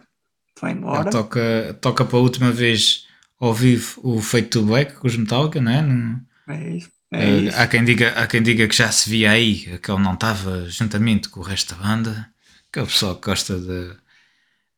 vai 0.61 0.73
embora. 0.73 1.11
toca, 1.11 1.77
toca 1.81 2.05
para 2.05 2.17
a 2.17 2.23
última 2.23 2.51
vez 2.51 3.07
ao 3.41 3.53
vivo 3.53 4.01
o 4.03 4.21
Fake 4.21 4.49
to 4.49 4.63
Black 4.63 4.95
com 4.95 5.07
os 5.07 5.17
Metallica, 5.17 5.61
não 5.61 5.73
é? 5.73 5.83
Não... 5.83 6.21
É 6.49 6.77
isso. 6.77 6.91
É 7.13 7.27
uh, 7.27 7.41
isso. 7.41 7.57
Há, 7.59 7.67
quem 7.67 7.85
diga, 7.85 8.11
há 8.11 8.27
quem 8.27 8.43
diga 8.43 8.67
que 8.69 8.77
já 8.77 8.91
se 8.91 9.09
via 9.09 9.31
aí 9.31 9.79
que 9.79 9.91
ele 9.91 10.03
não 10.03 10.15
estava 10.15 10.69
juntamente 10.69 11.29
com 11.29 11.41
o 11.41 11.43
resto 11.43 11.75
da 11.75 11.83
banda, 11.83 12.29
que 12.73 12.79
é 12.79 12.83
o 12.83 12.87
pessoal 12.87 13.17
que 13.17 13.29
gosta 13.29 13.59
de. 13.59 13.93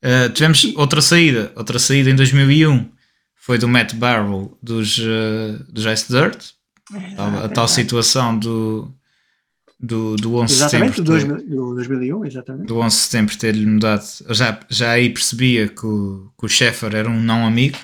Uh, 0.04 0.30
tivemos 0.32 0.64
outra 0.76 1.00
saída, 1.00 1.52
outra 1.56 1.78
saída 1.78 2.10
em 2.10 2.14
2001 2.14 2.90
foi 3.34 3.58
do 3.58 3.68
Matt 3.68 3.94
Barrow 3.94 4.58
dos, 4.62 4.98
uh, 4.98 5.64
dos 5.68 5.84
Ice 5.86 6.12
Dirt, 6.12 6.50
é, 6.92 7.14
a, 7.16 7.44
a 7.44 7.48
tal 7.48 7.68
situação 7.68 8.38
do, 8.38 8.92
do, 9.78 10.16
do 10.16 10.36
11 10.36 10.54
exatamente, 10.54 10.90
de 10.90 10.96
setembro. 10.96 11.36
Exatamente, 11.36 11.50
do 11.50 11.74
2001, 11.74 12.24
exatamente. 12.24 12.66
Do 12.66 12.78
11 12.78 12.96
de 12.96 13.02
setembro 13.02 13.38
ter-lhe 13.38 13.66
mudado. 13.66 14.04
Já, 14.30 14.60
já 14.68 14.90
aí 14.92 15.10
percebia 15.10 15.68
que 15.68 15.86
o, 15.86 16.32
que 16.38 16.46
o 16.46 16.48
Sheffer 16.48 16.94
era 16.94 17.08
um 17.08 17.20
não 17.20 17.46
amigo. 17.46 17.78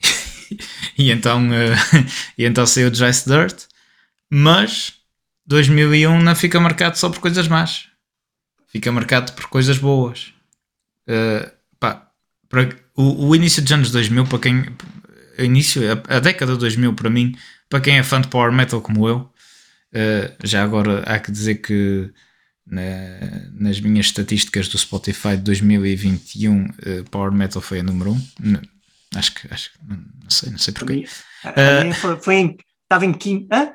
e, 0.96 1.10
então, 1.10 1.48
uh, 1.48 2.06
e 2.38 2.44
então 2.44 2.66
saiu 2.66 2.90
de 2.90 2.98
Jace 2.98 3.28
Dirt. 3.28 3.64
Mas 4.30 4.94
2001 5.46 6.20
não 6.20 6.34
fica 6.34 6.58
marcado 6.58 6.96
só 6.96 7.08
por 7.10 7.20
coisas 7.20 7.46
más. 7.46 7.88
Fica 8.68 8.90
marcado 8.90 9.32
por 9.32 9.46
coisas 9.46 9.78
boas. 9.78 10.32
Uh, 11.06 11.50
pá, 11.78 12.10
para, 12.48 12.70
o, 12.96 13.28
o, 13.28 13.36
início 13.36 13.62
dos 13.62 13.72
anos 13.72 13.90
2000, 13.90 14.26
para 14.26 14.38
quem. 14.38 14.66
Início, 15.38 15.82
a, 15.92 16.16
a 16.16 16.20
década 16.20 16.54
de 16.54 16.58
2000, 16.60 16.94
para 16.94 17.10
mim, 17.10 17.36
para 17.68 17.80
quem 17.80 17.98
é 17.98 18.02
fã 18.02 18.20
de 18.20 18.28
power 18.28 18.50
metal 18.50 18.80
como 18.80 19.06
eu, 19.06 19.30
Uh, 19.96 20.36
já 20.44 20.62
agora 20.62 21.02
há 21.04 21.18
que 21.18 21.32
dizer 21.32 21.54
que 21.54 22.12
na, 22.66 22.82
nas 23.52 23.80
minhas 23.80 24.06
estatísticas 24.06 24.68
do 24.68 24.76
Spotify 24.76 25.36
de 25.36 25.42
2021 25.44 26.64
uh, 26.64 26.68
eh, 26.84 27.02
Power 27.10 27.32
Metal 27.32 27.62
foi 27.62 27.80
a 27.80 27.82
número 27.82 28.12
1. 28.12 28.14
Um. 28.14 28.60
Acho 29.14 29.34
que, 29.34 29.54
acho 29.54 29.70
não 29.88 30.30
sei, 30.30 30.50
não 30.50 30.58
sei 30.58 30.74
porquê. 30.74 31.06
Uh, 31.44 31.94
foi, 31.94 32.20
foi 32.20 32.34
em, 32.34 32.56
estava 32.82 33.06
em 33.06 33.12
quinto. 33.14 33.46
Hã? 33.50 33.72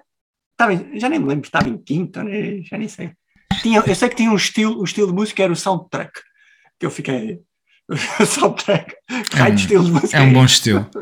Estava 0.52 0.74
em, 0.76 1.00
já 1.00 1.10
nem 1.10 1.18
me 1.18 1.26
lembro, 1.26 1.48
estava 1.48 1.68
em 1.68 1.78
quinto, 1.78 2.22
né? 2.22 2.62
já 2.62 2.78
nem 2.78 2.88
sei. 2.88 3.14
Tinha, 3.64 3.80
eu 3.80 3.96
sei 3.96 4.10
que 4.10 4.16
tinha 4.16 4.32
um 4.32 4.36
estilo, 4.36 4.80
o 4.80 4.84
estilo 4.84 5.08
de 5.08 5.14
música 5.14 5.42
era 5.42 5.52
o 5.52 5.56
soundtrack, 5.56 6.22
que 6.80 6.86
eu 6.86 6.92
fiquei. 6.92 7.40
soundtrack, 8.26 8.96
é 9.10 9.44
um, 9.44 9.56
de 9.56 9.92
música. 9.92 10.18
É 10.18 10.22
um 10.22 10.34
bom 10.34 10.46
estilo. 10.46 10.88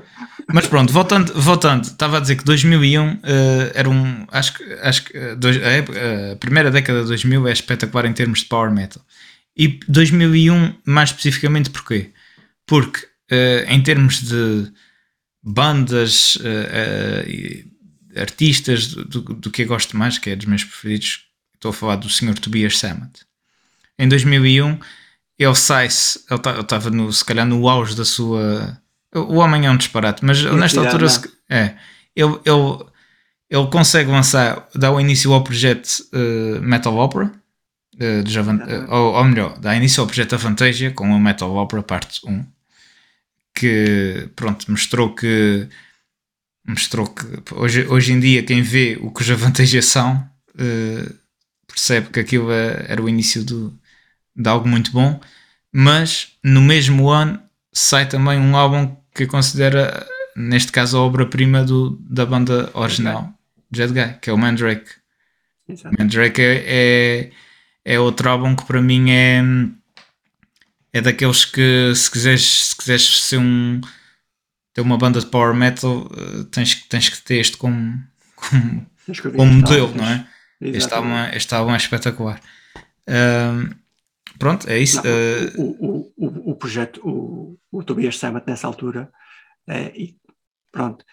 Mas 0.52 0.68
pronto, 0.68 0.92
voltando, 0.92 1.32
voltando, 1.34 1.84
estava 1.84 2.18
a 2.18 2.20
dizer 2.20 2.36
que 2.36 2.44
2001 2.44 3.04
uh, 3.04 3.20
eh, 3.24 3.72
era 3.76 3.90
um. 3.90 4.26
Acho 4.32 4.54
acho 4.82 5.04
que 5.04 5.16
uh, 5.16 5.36
dois, 5.36 5.58
a, 5.58 6.32
a, 6.32 6.36
primeira 6.38 6.72
década 6.72 7.02
de 7.02 7.08
2000 7.08 7.48
é 7.48 7.52
espetacular 7.52 8.06
em 8.06 8.14
termos 8.14 8.40
de 8.40 8.46
power 8.46 8.72
metal. 8.72 9.06
E 9.56 9.80
2001, 9.88 10.74
mais 10.86 11.10
especificamente, 11.10 11.70
porquê? 11.70 12.12
Porque 12.66 13.06
uh, 13.32 13.66
em 13.68 13.82
termos 13.84 14.22
de 14.24 14.72
bandas, 15.44 16.38
uh, 16.38 18.20
artistas, 18.20 18.88
do, 18.88 19.22
do, 19.22 19.52
que 19.52 19.64
eu 19.64 19.68
gosto 19.68 19.96
mais, 19.96 20.18
que 20.18 20.32
é 20.32 20.36
dos 20.36 20.46
meus 20.46 20.64
preferidos, 20.64 21.26
estou 21.54 21.70
a 21.70 21.74
falar 21.74 21.96
do 21.98 22.10
Sr. 22.10 22.38
Tobias 22.40 22.78
Sammet. 22.78 23.22
Em 23.98 24.08
2001, 24.08 24.80
ele 25.38 25.56
sai-se, 25.56 26.24
ele 26.30 26.40
estava 26.62 27.12
se 27.12 27.26
calhar 27.26 27.46
no 27.46 27.68
auge 27.70 27.96
da 27.96 28.06
sua. 28.06 28.82
O 29.16 29.36
homem 29.36 29.66
é 29.66 29.72
um 29.72 29.78
disparate, 29.78 30.24
mas 30.24 30.44
nesta 30.44 30.82
altura 30.82 31.08
é, 31.50 31.76
ele, 32.16 32.40
ele, 32.46 32.86
ele 33.50 33.68
consegue 33.68 34.12
lançar, 34.12 34.68
dá 34.76 34.92
o 34.92 35.00
início 35.00 35.34
ao 35.34 35.44
projeto 35.44 35.90
Metal 36.62 36.96
Opera, 36.96 37.32
uh, 38.00 38.24
de 38.24 38.32
Javan, 38.32 38.58
uh, 38.58 38.94
ou, 38.94 39.14
ou, 39.16 39.24
melhor, 39.24 39.58
dá 39.60 39.76
início 39.76 40.02
ao 40.02 40.08
projeto 40.08 40.34
Avantasia 40.34 40.92
com 40.92 41.10
o 41.10 41.20
Metal 41.20 41.54
Opera 41.54 41.84
Parte 41.84 42.22
1 42.26 42.46
que 43.54 44.30
pronto, 44.36 44.72
mostrou 44.72 45.14
que 45.14 45.68
mostrou 46.66 47.08
que 47.08 47.26
hoje, 47.54 47.86
hoje 47.88 48.14
em 48.14 48.20
dia 48.20 48.44
quem 48.44 48.62
vê 48.62 48.98
o 49.02 49.12
que 49.12 49.22
os 49.22 49.30
Avantasia 49.30 49.82
são 49.82 50.16
uh, 50.56 51.16
percebe 51.68 52.10
que 52.10 52.20
aquilo 52.20 52.52
é, 52.52 52.86
era 52.88 53.02
o 53.02 53.10
início 53.10 53.44
do, 53.44 53.78
de 54.36 54.48
algo 54.48 54.68
muito 54.68 54.92
bom 54.92 55.20
mas 55.72 56.34
no 56.44 56.62
mesmo 56.62 57.10
ano 57.10 57.42
sai 57.74 58.08
também 58.08 58.40
um 58.40 58.56
álbum 58.56 58.96
que 59.20 59.28
considera 59.28 60.08
neste 60.34 60.72
caso 60.72 60.98
a 60.98 61.02
obra-prima 61.02 61.66
da 62.00 62.26
banda 62.26 62.70
original 62.74 63.34
Jet 63.70 63.92
Guy, 63.92 64.14
que 64.22 64.30
é 64.30 64.34
o 64.34 64.38
Mandrake 64.38 64.90
Exato. 65.68 65.94
Mandrake 66.00 66.42
é, 66.42 66.64
é 66.66 67.32
é 67.84 68.00
outro 68.00 68.30
álbum 68.30 68.56
que 68.56 68.64
para 68.64 68.82
mim 68.82 69.12
é 69.12 69.42
é 70.94 71.02
daqueles 71.02 71.44
que 71.44 71.94
se 71.94 72.10
quiseres, 72.10 72.70
se 72.70 72.78
quiseres 72.78 73.24
ser 73.24 73.40
um 73.40 73.82
ter 74.74 74.82
uma 74.82 74.98
banda 74.98 75.20
de 75.20 75.26
power 75.26 75.54
metal 75.54 76.10
eh, 76.16 76.46
tens, 76.50 76.76
tens 76.88 77.10
que 77.10 77.22
ter 77.22 77.40
este 77.40 77.58
como, 77.58 78.02
como, 78.36 78.88
como 79.36 79.54
modelo, 79.54 79.94
não 79.96 80.06
é? 80.06 80.26
Este 80.62 80.94
álbum, 80.94 81.14
é, 81.14 81.36
este 81.36 81.54
álbum 81.54 81.74
é 81.74 81.78
espetacular. 81.78 82.40
Uh, 83.08 83.76
pronto, 84.40 84.70
é 84.70 84.80
isso. 84.80 84.98
Não, 84.98 85.04
uh, 85.04 85.76
o, 85.80 86.14
o, 86.18 86.52
o, 86.52 86.56
projeto, 86.56 87.02
o, 87.08 87.60
o 87.72 87.84
Tobias 87.84 88.18
Sammet 88.18 88.46
nessa 88.48 88.66
altura, 88.66 89.12
é, 89.68 89.92
e 89.96 90.16
pronto, 90.72 91.06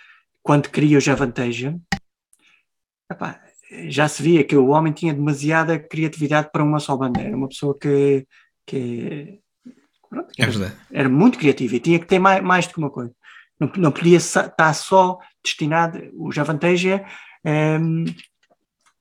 quando 0.42 0.70
cria 0.70 0.96
o 0.96 1.00
Javantasia, 1.00 1.76
epá, 3.10 3.40
já 3.88 4.08
se 4.08 4.22
via 4.22 4.44
que 4.44 4.56
o 4.56 4.68
homem 4.68 4.92
tinha 4.92 5.12
demasiada 5.12 5.78
criatividade 5.78 6.50
para 6.52 6.62
uma 6.62 6.78
só 6.78 6.96
banda. 6.96 7.20
Era 7.20 7.36
uma 7.36 7.48
pessoa 7.48 7.76
que, 7.78 8.26
que, 8.64 9.40
pronto, 10.08 10.32
que 10.32 10.42
é 10.42 10.46
era, 10.46 10.78
era, 10.92 11.08
muito 11.08 11.38
criativa 11.38 11.76
e 11.76 11.80
tinha 11.80 11.98
que 11.98 12.06
ter 12.06 12.18
mais, 12.18 12.42
mais 12.42 12.66
do 12.66 12.74
que 12.74 12.78
uma 12.78 12.90
coisa. 12.90 13.12
Não, 13.58 13.70
não 13.76 13.92
podia 13.92 14.18
estar 14.18 14.74
só 14.74 15.18
destinado. 15.42 15.98
O 16.14 16.30
Javantasia 16.30 17.04
é, 17.44 17.78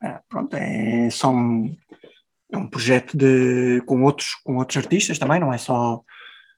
é, 0.01 0.19
pronto, 0.29 0.55
é 0.55 1.09
só 1.09 1.31
um, 1.31 1.75
é 2.55 2.59
um 2.59 2.67
projeto 2.67 3.17
de, 3.17 3.81
com, 3.85 4.03
outros, 4.03 4.35
com 4.43 4.57
outros 4.57 4.77
artistas 4.77 5.19
também, 5.19 5.39
não 5.39 5.53
é 5.53 5.57
só. 5.57 6.01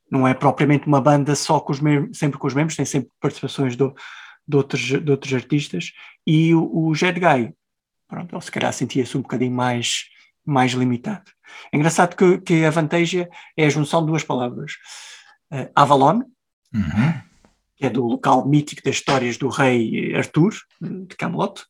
Não 0.10 0.26
é 0.26 0.34
propriamente 0.34 0.88
uma 0.88 1.02
banda 1.02 1.36
só 1.36 1.60
com 1.60 1.74
os 1.74 1.82
mesmos, 1.82 2.18
sempre 2.18 2.39
com 2.39 2.48
os 2.48 2.54
membros, 2.54 2.78
tem 2.78 2.86
sempre 2.86 3.10
participações 3.20 3.76
do, 3.76 3.93
de, 4.48 4.56
outros, 4.56 4.82
de 4.82 5.12
outros 5.12 5.34
artistas. 5.34 5.91
E 6.26 6.56
o, 6.56 6.88
o 6.88 6.95
Jet 6.95 7.20
Guy 7.20 7.54
pronto, 8.08 8.34
ele 8.34 8.41
se 8.41 8.52
calhar 8.52 8.72
sentia-se 8.74 9.18
um 9.18 9.22
bocadinho 9.22 9.52
mais, 9.52 10.06
mais 10.45 10.72
limitado. 10.72 11.30
É 11.72 11.78
engraçado 11.78 12.16
que, 12.16 12.39
que 12.39 12.66
a 12.66 12.70
Vantasia 12.70 13.30
é 13.56 13.66
a 13.66 13.70
junção 13.70 14.02
de 14.02 14.08
duas 14.08 14.24
palavras. 14.24 14.74
Uh, 15.52 15.70
Avalon, 15.76 16.22
uhum. 16.74 17.14
que 17.76 17.86
é 17.86 17.89
do 17.89 18.06
local 18.06 18.48
mítico 18.48 18.82
das 18.84 18.95
histórias 18.95 19.38
do 19.38 19.50
rei 19.50 20.16
Arthur, 20.16 20.54
de 20.82 21.16
Camelot, 21.18 21.64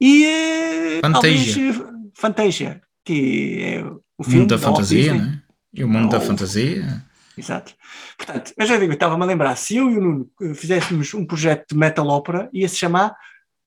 e 0.00 0.26
uh, 0.26 1.00
Fantasia. 1.00 1.94
Fantasia, 2.16 2.82
que 3.04 3.62
é 3.62 3.84
o 4.18 4.24
filme 4.24 4.40
mundo 4.40 4.48
da 4.50 4.58
fantasia, 4.58 5.14
né? 5.14 5.42
E 5.72 5.84
o 5.84 5.88
mundo 5.88 6.08
da 6.08 6.20
fantasia. 6.20 7.04
Exato. 7.36 7.74
Portanto, 8.16 8.52
eu 8.56 8.66
já 8.66 8.78
digo, 8.78 8.92
estava-me 8.92 9.22
a 9.22 9.26
lembrar, 9.26 9.56
se 9.56 9.76
eu 9.76 9.90
e 9.90 9.98
o 9.98 10.00
Nuno 10.00 10.30
fizéssemos 10.54 11.12
um 11.14 11.26
projeto 11.26 11.66
de 11.70 11.76
metal 11.76 12.06
ópera, 12.06 12.48
ia 12.52 12.68
se 12.68 12.76
chamar 12.76 13.14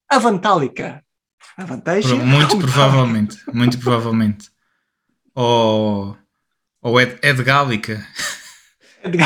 Avantálica 0.09 1.03
a 1.57 1.65
vantagem. 1.65 2.19
Muito 2.19 2.57
provavelmente, 2.57 3.37
muito 3.51 3.79
provavelmente. 3.79 4.49
Ou, 5.33 6.15
ou 6.81 7.01
Ed, 7.01 7.17
Ed 7.21 7.43
Gálica. 7.43 8.07
Ed 9.03 9.17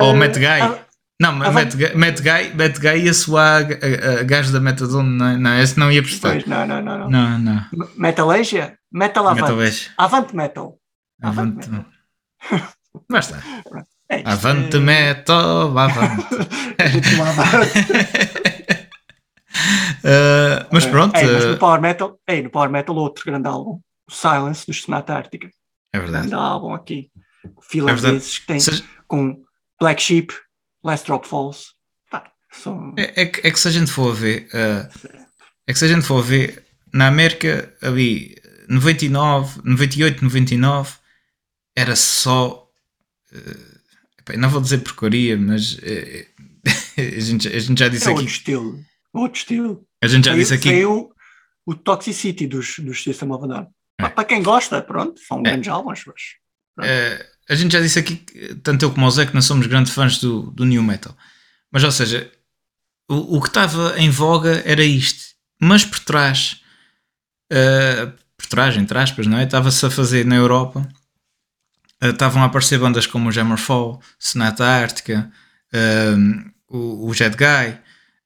Ou 0.00 0.12
uh, 0.12 0.16
Matt 0.16 0.36
Guy. 0.36 0.83
Não, 1.20 1.30
a 1.42 1.52
Matt, 1.52 1.76
Guy, 1.76 1.94
Matt, 1.94 2.20
Guy, 2.20 2.54
Matt 2.54 2.80
Guy 2.80 3.04
ia 3.04 3.14
soar 3.14 3.62
a, 3.62 3.66
a, 3.66 3.68
a 4.20 4.22
gajo 4.24 4.52
da 4.52 4.60
Metadone, 4.60 5.16
não, 5.16 5.28
é? 5.28 5.36
não, 5.36 5.60
esse 5.60 5.78
não 5.78 5.92
ia 5.92 6.02
prestar. 6.02 6.32
Pois, 6.32 6.46
não, 6.46 6.66
não, 6.66 6.82
não. 6.82 6.98
não. 6.98 7.10
não, 7.10 7.38
não. 7.38 7.64
Metalasia? 7.96 8.76
Metal 8.92 9.28
Avante. 9.28 9.92
Avante 9.96 10.34
Metal. 10.34 10.76
Avante, 11.22 11.68
Avante 11.68 11.70
Metal. 11.70 11.86
Basta. 13.08 13.40
É 14.08 14.22
avante 14.24 14.76
é... 14.76 14.80
Metal, 14.80 15.78
Avante. 15.78 16.26
Uh, 20.04 20.68
mas 20.70 20.84
pronto. 20.86 21.16
Ei, 21.16 21.26
mas 21.26 21.44
no 21.44 21.54
ah, 21.54 21.56
Power 21.56 21.80
Metal, 21.80 22.18
no 22.42 22.50
Power 22.50 22.70
Metal, 22.70 22.96
outro 22.96 23.24
grande 23.24 23.48
álbum, 23.48 23.80
o 24.06 24.12
Silence 24.12 24.66
dos 24.66 24.82
Sonata 24.82 25.14
Ártica. 25.14 25.48
É 25.92 25.98
verdade. 25.98 26.28
Grande 26.28 26.34
álbum 26.34 26.74
aqui. 26.74 27.10
Finlandeses 27.62 28.36
é 28.36 28.40
que 28.40 28.46
tem 28.46 28.60
Seja... 28.60 28.84
com 29.06 29.42
Black 29.80 30.02
Sheep, 30.02 30.34
Last 30.84 31.06
Drop 31.06 31.26
Falls. 31.26 31.72
Pá, 32.10 32.30
são... 32.52 32.94
é, 32.96 33.22
é, 33.22 33.26
que, 33.26 33.46
é, 33.46 33.50
que 33.50 33.58
se 33.58 33.68
a 33.68 33.70
gente 33.70 33.90
for 33.90 34.14
ver, 34.14 34.48
uh, 34.52 35.12
é 35.66 35.72
que 35.72 35.78
se 35.78 35.84
a 35.84 35.88
gente 35.88 36.06
for 36.06 36.22
ver, 36.22 36.64
na 36.92 37.08
América, 37.08 37.74
ali, 37.82 38.36
99, 38.68 39.60
98, 39.64 40.22
99, 40.22 40.94
era 41.74 41.96
só. 41.96 42.68
Uh, 43.32 44.36
não 44.38 44.48
vou 44.48 44.60
dizer 44.60 44.78
porcaria, 44.78 45.36
mas 45.36 45.74
uh, 45.74 46.26
a, 46.98 47.20
gente, 47.20 47.48
a 47.48 47.58
gente 47.58 47.78
já 47.78 47.88
disse 47.88 48.08
é 48.08 48.12
aqui. 48.12 48.20
Outro 48.20 48.32
estilo 48.32 48.84
outro 49.14 49.38
estilo. 49.38 49.86
A 50.02 50.06
gente 50.06 50.24
já 50.24 50.32
foi, 50.32 50.40
disse 50.40 50.54
aqui. 50.54 50.82
Foi 50.82 50.84
o, 50.84 51.74
Toxicity 51.74 52.46
dos, 52.46 52.78
dos 52.78 53.02
System 53.02 53.30
of 53.30 53.44
a 53.44 53.46
Down. 53.46 53.66
É. 54.00 54.08
Para 54.08 54.24
quem 54.24 54.42
gosta, 54.42 54.82
pronto, 54.82 55.18
são 55.20 55.38
é. 55.38 55.42
grandes 55.42 55.68
álbuns, 55.68 56.04
mas. 56.04 56.86
É, 56.86 57.24
a 57.48 57.54
gente 57.54 57.72
já 57.72 57.80
disse 57.80 57.98
aqui, 57.98 58.16
tanto 58.62 58.84
eu 58.84 58.90
como 58.90 59.06
o 59.06 59.10
Zé, 59.10 59.26
que 59.26 59.34
não 59.34 59.42
somos 59.42 59.66
grandes 59.66 59.92
fãs 59.92 60.18
do, 60.18 60.50
do 60.52 60.64
New 60.64 60.82
Metal. 60.82 61.16
Mas, 61.70 61.84
ou 61.84 61.92
seja, 61.92 62.30
o, 63.08 63.36
o 63.36 63.40
que 63.40 63.48
estava 63.48 63.98
em 63.98 64.10
voga 64.10 64.62
era 64.64 64.84
isto. 64.84 65.34
Mas 65.60 65.84
por 65.84 65.98
trás, 66.00 66.60
uh, 67.52 68.12
por 68.36 68.46
trás, 68.46 68.76
entre 68.76 68.98
aspas, 68.98 69.26
não 69.26 69.38
é? 69.38 69.44
Estava-se 69.44 69.84
a 69.84 69.90
fazer 69.90 70.24
na 70.24 70.36
Europa. 70.36 70.86
Uh, 72.02 72.10
estavam 72.10 72.42
a 72.42 72.46
aparecer 72.46 72.78
bandas 72.78 73.06
como 73.06 73.28
o 73.28 73.32
Jammerfall, 73.32 74.00
Sonata 74.18 74.64
Ártica, 74.64 75.30
uh, 75.72 76.50
o, 76.68 77.08
o 77.08 77.14
Jet 77.14 77.36
Guy, 77.36 77.78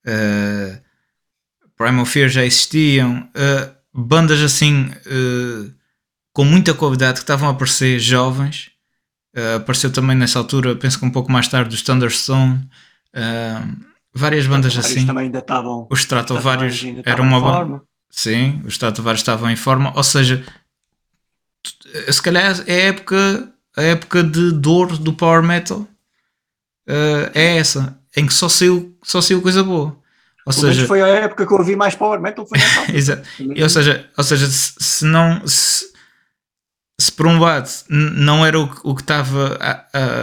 uh, 0.07 0.81
Primal 1.77 2.07
Fear 2.07 2.29
já 2.29 2.45
existiam, 2.45 3.31
bandas 3.95 4.43
assim 4.43 4.91
com 6.33 6.45
muita 6.45 6.75
qualidade 6.75 7.19
que 7.19 7.23
estavam 7.23 7.49
a 7.49 7.53
aparecer 7.53 8.01
jovens. 8.01 8.73
Uh, 9.39 9.57
apareceu 9.57 9.93
também 9.93 10.17
nessa 10.17 10.39
altura, 10.39 10.75
penso 10.75 10.99
que 10.99 11.05
um 11.05 11.11
pouco 11.11 11.31
mais 11.31 11.47
tarde, 11.47 11.75
os 11.75 11.83
Thunderstone, 11.83 12.69
várias 14.13 14.47
bandas 14.47 14.77
assim. 14.77 15.07
também 15.07 15.27
ainda 15.27 15.39
estavam. 15.39 15.87
Os 15.91 16.01
Stratovarius 16.01 16.85
eram 17.05 17.25
uma 17.25 17.41
banda. 17.41 17.83
Sim, 18.11 18.63
os 18.65 18.73
Stratovarius 18.73 19.21
estavam 19.21 19.51
em 19.51 19.57
forma, 19.57 19.93
ou 19.95 20.03
seja, 20.03 20.45
se 22.11 22.23
calhar 22.23 22.63
é 22.67 22.73
a 22.73 22.85
época, 22.87 23.53
a 23.77 23.83
época 23.83 24.25
de 24.25 24.53
dor 24.53 24.97
do 24.99 25.13
Power 25.13 25.43
Metal. 25.43 25.87
é 27.35 27.59
essa 27.59 27.99
em 28.17 28.27
que 28.27 28.33
só 28.33 28.49
saiu, 28.49 28.97
só 29.03 29.21
saiu 29.21 29.41
coisa 29.41 29.63
boa. 29.63 29.97
Ou 30.49 30.53
seja, 30.53 30.87
foi 30.87 31.03
a 31.03 31.09
época 31.09 31.47
que 31.47 31.53
eu 31.53 31.59
ouvi 31.59 31.77
mais 31.77 31.95
Power 31.95 32.19
Metal. 32.21 32.47
Foi 32.47 32.59
Exato. 32.97 33.23
ou 33.63 33.69
seja, 33.69 34.09
ou 34.17 34.25
seja 34.25 34.47
se, 34.47 34.73
se 34.79 35.05
não. 35.05 35.47
Se, 35.47 35.87
se, 37.01 37.13
por 37.13 37.27
um 37.27 37.39
lado 37.39 37.69
não 37.89 38.45
era 38.45 38.59
o, 38.59 38.95
que 38.95 39.03
estava 39.03 39.59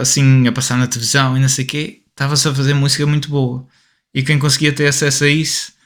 assim 0.00 0.46
a 0.46 0.52
passar 0.52 0.76
na 0.76 0.86
televisão 0.86 1.36
e 1.36 1.40
não 1.40 1.48
sei 1.48 1.64
o 1.64 1.68
quê, 1.68 2.02
estava-se 2.10 2.48
a 2.48 2.54
fazer 2.54 2.74
música 2.74 3.06
muito 3.06 3.30
boa. 3.30 3.66
E 4.14 4.22
quem 4.22 4.38
conseguia 4.38 4.74
ter 4.74 4.86
acesso 4.86 5.24
a 5.24 5.28
isso 5.28 5.76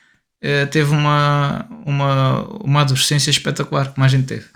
eh, 0.43 0.65
teve 0.67 0.91
uma, 0.91 1.67
uma, 1.85 2.43
uma 2.65 2.81
adolescência 2.81 3.31
espetacular, 3.31 3.93
como 3.93 4.05
a 4.05 4.09
gente 4.09 4.27
teve. 4.27 4.47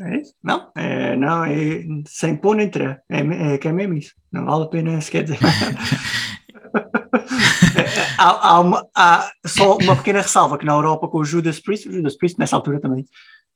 É 0.00 0.20
isso? 0.20 0.34
Não, 0.42 0.70
é, 0.76 1.16
não, 1.16 1.44
é 1.44 1.84
sem 2.06 2.36
pôr 2.36 2.56
nem 2.56 2.68
tirar. 2.68 3.00
É, 3.08 3.54
é 3.54 3.58
que 3.58 3.68
é 3.68 3.72
mesmo 3.72 3.94
isso. 3.94 4.12
Não 4.32 4.44
vale 4.44 4.64
a 4.64 4.68
pena 4.68 5.00
sequer 5.00 5.24
dizer. 5.24 5.38
há, 8.18 8.48
há, 8.48 8.60
uma, 8.60 8.86
há, 8.94 9.30
só 9.46 9.76
uma 9.76 9.96
pequena 9.96 10.20
ressalva 10.22 10.58
que 10.58 10.64
na 10.64 10.72
Europa 10.72 11.08
com 11.08 11.18
o 11.18 11.24
Judas 11.24 11.60
Priest, 11.60 11.88
o 11.88 11.92
Judas 11.92 12.16
Priest 12.16 12.38
nessa 12.38 12.56
altura 12.56 12.80
também 12.80 13.04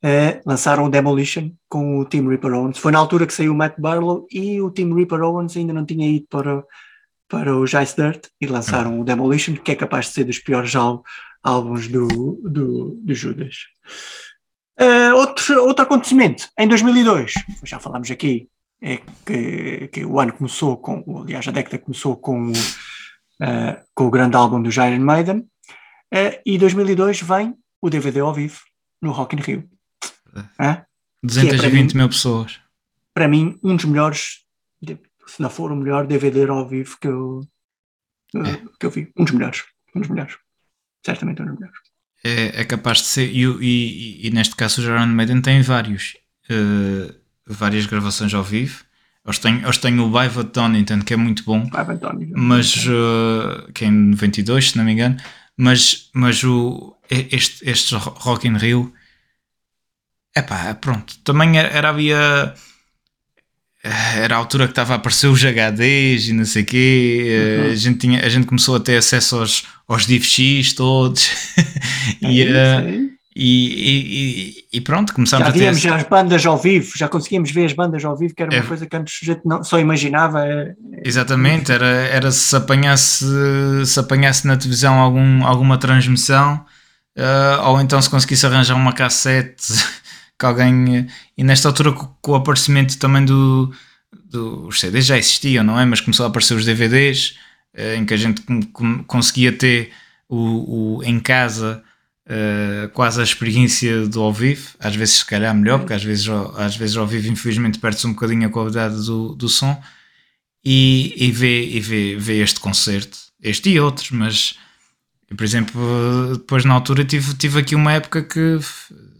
eh, 0.02 0.40
lançaram 0.44 0.84
o 0.84 0.90
Demolition 0.90 1.50
com 1.68 1.98
o 1.98 2.04
Team 2.04 2.26
Reaper 2.28 2.52
Owens. 2.52 2.78
Foi 2.78 2.92
na 2.92 2.98
altura 2.98 3.26
que 3.26 3.32
saiu 3.34 3.52
o 3.52 3.54
Matt 3.56 3.78
Barlow 3.78 4.26
e 4.30 4.60
o 4.60 4.70
Team 4.70 4.92
Reaper 4.94 5.22
Owens 5.22 5.56
ainda 5.56 5.72
não 5.72 5.84
tinha 5.86 6.08
ido 6.08 6.26
para, 6.28 6.64
para 7.28 7.56
o 7.56 7.66
Jice 7.66 7.96
Dirt 7.96 8.26
e 8.40 8.46
lançaram 8.46 9.00
o 9.00 9.04
Demolition, 9.04 9.54
que 9.56 9.72
é 9.72 9.76
capaz 9.76 10.06
de 10.06 10.12
ser 10.12 10.24
dos 10.24 10.38
piores 10.38 10.74
ál- 10.74 11.02
álbuns 11.42 11.88
do, 11.88 12.08
do, 12.42 12.94
do 13.02 13.14
Judas. 13.14 13.56
Eh, 14.78 15.12
outro, 15.14 15.62
outro 15.64 15.84
acontecimento, 15.84 16.48
em 16.58 16.66
2002, 16.66 17.34
já 17.64 17.78
falámos 17.78 18.10
aqui, 18.10 18.48
é 18.82 18.98
que, 19.24 19.88
que 19.88 20.04
o 20.04 20.18
ano 20.18 20.32
começou 20.32 20.76
com, 20.76 21.04
aliás, 21.22 21.46
a 21.46 21.52
década 21.52 21.78
começou 21.78 22.16
com 22.16 22.48
o, 22.48 22.52
eh, 23.40 23.80
com 23.94 24.06
o 24.06 24.10
grande 24.10 24.36
álbum 24.36 24.60
do 24.60 24.70
Iron 24.70 24.98
Maiden, 25.04 25.46
e 26.44 26.58
2002 26.58 27.22
vem 27.22 27.54
o 27.80 27.88
DVD 27.88 28.20
ao 28.20 28.34
vivo 28.34 28.60
no 29.00 29.12
Rock 29.12 29.34
in 29.36 29.40
Rio. 29.40 29.68
Hã? 30.60 30.84
220 31.22 31.94
mil 31.96 32.08
pessoas. 32.08 32.58
Para 33.14 33.28
mim, 33.28 33.58
um 33.62 33.76
dos 33.76 33.84
melhores, 33.84 34.40
se 35.26 35.40
não 35.40 35.50
for 35.50 35.70
o 35.70 35.76
melhor 35.76 36.06
DVD 36.06 36.48
ao 36.48 36.68
vivo 36.68 36.96
que 37.00 37.08
eu, 37.08 37.40
eh, 38.34 38.62
que 38.80 38.86
eu 38.86 38.90
vi. 38.90 39.12
Um 39.16 39.24
dos 39.24 39.32
melhores. 39.34 39.62
Um 39.94 40.00
dos 40.00 40.08
melhores. 40.10 40.36
Certamente 41.04 41.42
um 41.42 41.46
dos 41.46 41.54
melhores. 41.58 41.78
É, 42.24 42.60
é 42.60 42.64
capaz 42.64 42.98
de 42.98 43.04
ser. 43.04 43.30
E, 43.30 43.44
e- 43.44 44.26
e 44.26 44.30
neste 44.30 44.54
caso 44.56 44.80
o 44.80 44.84
Iron 44.84 45.06
Maiden 45.06 45.40
tem 45.42 45.60
vários. 45.62 46.16
eh, 46.48 47.14
várias 47.46 47.86
gravações 47.86 48.32
ao 48.34 48.42
vivo. 48.42 48.84
Eles 49.24 49.38
têm, 49.38 49.62
eles 49.62 49.78
têm 49.78 49.98
o 50.00 50.08
Live 50.10 50.40
at 50.40 50.46
Donington, 50.52 51.00
que 51.02 51.14
é 51.14 51.16
muito 51.16 51.44
bom. 51.44 51.68
Vai, 51.70 51.84
António. 51.94 52.32
mas 52.36 52.86
uh, 52.86 53.70
que 53.72 53.84
é 53.84 53.88
em 53.88 53.92
92, 53.92 54.70
se 54.70 54.76
não 54.78 54.84
me 54.84 54.92
engano, 54.92 55.16
mas, 55.56 56.10
mas 56.12 56.42
o, 56.42 56.96
este, 57.08 57.68
este 57.68 57.94
Rock 57.94 58.48
in 58.48 58.56
Rio, 58.56 58.92
epá, 60.36 60.74
pronto, 60.74 61.18
também 61.24 61.58
era, 61.58 61.68
era 61.68 61.88
havia 61.88 62.54
era 64.16 64.36
a 64.36 64.38
altura 64.38 64.66
que 64.66 64.70
estava 64.72 64.92
a 64.92 64.96
aparecer 64.96 65.26
os 65.26 65.42
HDs 65.44 66.28
e 66.28 66.32
não 66.32 66.44
sei 66.44 66.62
o 66.62 66.66
quê, 66.66 67.58
uh, 67.58 67.66
Uhum. 67.66 67.72
a, 67.72 67.74
gente 67.74 67.98
tinha, 67.98 68.24
a 68.24 68.28
gente 68.28 68.46
começou 68.46 68.76
a 68.76 68.80
ter 68.80 68.96
acesso 68.96 69.36
aos, 69.40 69.64
aos 69.88 70.06
DivX 70.06 70.72
todos 70.74 71.28
e, 72.22 72.42
É 72.42 72.44
uh, 72.44 72.88
é 72.88 73.12
e, 73.34 74.54
e, 74.70 74.76
e- 74.76 74.80
pronto, 74.82 75.12
começámos 75.14 75.46
Já 75.46 75.50
a 75.50 75.52
ter 75.52 75.74
já 75.74 75.96
as 75.96 76.02
bandas 76.04 76.44
ao 76.46 76.58
vivo, 76.58 76.92
já 76.96 77.08
conseguíamos 77.08 77.50
ver 77.50 77.64
as 77.64 77.72
bandas 77.72 78.04
ao 78.04 78.14
vivo, 78.16 78.34
que 78.34 78.42
era 78.42 78.52
uma 78.52 78.60
É. 78.60 78.66
coisa 78.66 78.86
que 78.86 78.94
antes 78.94 79.18
a 79.22 79.26
gente 79.26 79.40
não, 79.44 79.64
só 79.64 79.80
imaginava. 79.80 80.44
é- 80.46 80.74
Exatamente, 81.04 81.72
era, 81.72 81.86
era 81.86 82.30
se 82.30 82.54
apanhasse 82.54 83.24
se 83.86 83.98
apanhasse 83.98 84.46
na 84.46 84.56
televisão 84.56 84.94
algum, 85.00 85.44
alguma 85.44 85.76
transmissão 85.78 86.64
ah, 87.18 87.70
ou 87.70 87.80
então 87.80 88.00
se 88.00 88.08
conseguisse 88.10 88.46
arranjar 88.46 88.76
uma 88.76 88.92
cassete 88.92 89.72
que 90.42 90.46
alguém 90.46 91.06
e 91.38 91.44
nesta 91.44 91.68
altura 91.68 91.92
com, 91.92 92.32
o 92.32 92.34
aparecimento 92.34 92.98
também 92.98 93.24
do, 93.24 93.72
do 94.24 94.66
os 94.66 94.80
CDs 94.80 95.06
já 95.06 95.16
existiam, 95.16 95.62
não 95.62 95.78
é? 95.78 95.84
Mas 95.84 96.00
começou 96.00 96.26
a 96.26 96.28
aparecer 96.28 96.54
os 96.56 96.64
DVDs 96.64 97.36
eh, 97.74 97.94
em 97.96 98.04
que 98.04 98.12
a 98.12 98.16
gente 98.16 98.42
conseguia 99.06 99.52
ter 99.52 99.92
o, 100.28 100.96
o- 100.98 101.04
em 101.04 101.20
casa 101.20 101.82
eh, 102.26 102.90
quase 102.92 103.20
a 103.20 103.24
experiência 103.24 104.06
do 104.08 104.20
ao 104.20 104.32
vivo, 104.32 104.70
às 104.80 104.96
vezes 104.96 105.18
se 105.18 105.26
calhar 105.26 105.54
melhor, 105.54 105.78
porque 105.78 105.92
às 105.94 106.02
vezes, 106.02 106.26
às 106.56 106.74
vezes 106.76 106.96
ao 106.96 107.06
vivo 107.06 107.28
infelizmente 107.28 107.78
perde-se 107.78 108.06
um 108.08 108.12
bocadinho 108.14 108.46
a 108.48 108.50
qualidade 108.50 108.96
do, 109.06 109.34
do 109.36 109.48
som 109.48 109.80
e, 110.64 111.14
e 111.16 111.30
vê, 111.30 111.66
e 111.68 111.80
vê, 111.80 112.16
vê 112.16 112.42
este 112.42 112.58
concerto, 112.60 113.16
este 113.40 113.70
e 113.70 113.78
outros, 113.80 114.10
mas 114.10 114.56
por 115.36 115.44
exemplo, 115.44 116.32
depois 116.34 116.64
na 116.64 116.74
altura 116.74 117.04
tive, 117.04 117.32
tive 117.34 117.58
aqui 117.60 117.74
uma 117.74 117.92
época 117.92 118.22
que 118.22 118.58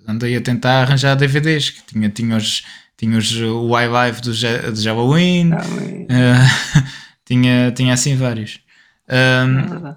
andei 0.07 0.37
a 0.37 0.41
tentar 0.41 0.83
arranjar 0.83 1.15
DVDs, 1.17 1.71
que 1.71 1.83
tinha, 1.87 2.09
tinha, 2.11 2.37
os, 2.37 2.65
tinha 2.97 3.17
os, 3.19 3.33
o 3.33 3.79
iLive 3.81 4.21
do, 4.21 4.33
do 4.33 4.41
é- 4.45 4.71
eh, 6.09 6.83
tinha, 7.25 7.73
tinha 7.73 7.95
assim 7.95 8.17
vários. 8.17 8.61
Ahm, 9.09 9.95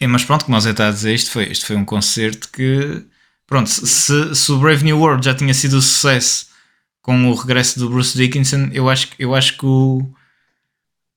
é 0.00 0.06
mas 0.06 0.24
pronto, 0.24 0.44
como 0.44 0.60
você 0.60 0.70
está 0.70 0.88
a 0.88 0.92
dizer, 0.92 1.14
isto 1.14 1.30
foi, 1.30 1.44
isto 1.50 1.66
foi 1.66 1.76
um 1.76 1.84
concerto 1.84 2.48
que. 2.52 3.04
Pronto, 3.46 3.68
se, 3.70 4.34
se 4.34 4.52
o 4.52 4.58
Brave 4.58 4.84
New 4.84 4.98
World 4.98 5.24
já 5.24 5.34
tinha 5.34 5.54
sido 5.54 5.78
um 5.78 5.80
sucesso 5.80 6.48
com 7.00 7.30
o 7.30 7.34
regresso 7.34 7.78
do 7.78 7.88
Bruce 7.88 8.16
Dickinson, 8.16 8.68
eu 8.72 8.88
acho, 8.90 9.08
que- 9.08 9.22
eu 9.24 9.34
acho 9.34 9.56
que 9.56 9.64
o, 9.64 10.02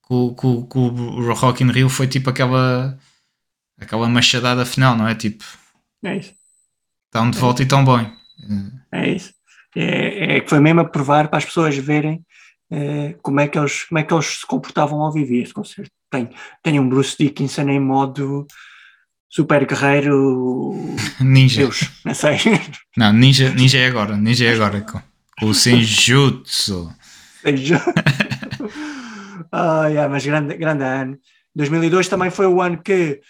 que, 0.08 0.14
o- 0.14 0.34
que 0.34 0.46
o- 0.46 0.64
que 0.66 0.78
o 0.78 1.32
Rock 1.34 1.62
in 1.62 1.70
Rio 1.70 1.88
foi 1.90 2.06
tipo 2.06 2.30
aquela, 2.30 2.98
aquela 3.78 4.08
machadada 4.08 4.64
final, 4.64 4.96
não 4.96 5.06
é? 5.06 5.14
Tipo, 5.14 5.44
É 6.04 6.16
isso. 6.16 6.32
Estão 7.12 7.30
de 7.30 7.38
volta 7.38 7.60
e 7.60 7.64
estão 7.64 7.84
bem. 7.84 8.10
É 8.90 9.10
isso. 9.10 9.32
É, 9.76 10.36
é 10.36 10.40
que 10.40 10.48
foi 10.48 10.60
mesmo 10.60 10.80
a 10.80 10.84
provar 10.84 11.28
para 11.28 11.38
as 11.38 11.44
pessoas 11.44 11.76
verem 11.76 12.24
eh, 12.70 13.14
como, 13.22 13.38
é 13.40 13.46
que 13.48 13.58
eles, 13.58 13.84
como 13.84 13.98
é 13.98 14.02
que 14.02 14.12
eles 14.14 14.26
se 14.40 14.46
comportavam 14.46 15.00
ao 15.00 15.12
viver 15.12 15.42
esse 15.42 15.52
concerto. 15.52 15.90
Tem, 16.10 16.30
tem 16.62 16.80
um 16.80 16.88
Bruce 16.88 17.16
Dickinson 17.18 17.68
em 17.68 17.80
modo 17.80 18.46
super 19.28 19.66
guerreiro, 19.66 20.72
Ninja. 21.20 21.62
Deus, 21.62 21.90
não 22.04 22.14
sei. 22.14 22.38
Não, 22.96 23.12
Ninja, 23.12 23.50
ninja 23.54 23.78
é 23.78 23.86
agora. 23.86 24.16
Ninja 24.16 24.46
é 24.46 24.54
agora. 24.54 24.80
Com, 24.82 25.00
com 25.38 25.46
o 25.46 25.54
Senjutsu. 25.54 26.90
Seja- 27.42 27.82
Ai, 29.50 29.96
ai, 29.98 30.08
mas 30.08 30.24
grande, 30.24 30.56
grande 30.56 30.84
ano. 30.84 31.18
2002 31.54 32.08
também 32.08 32.30
foi 32.30 32.46
o 32.46 32.60
ano 32.62 32.82
que 32.82 33.20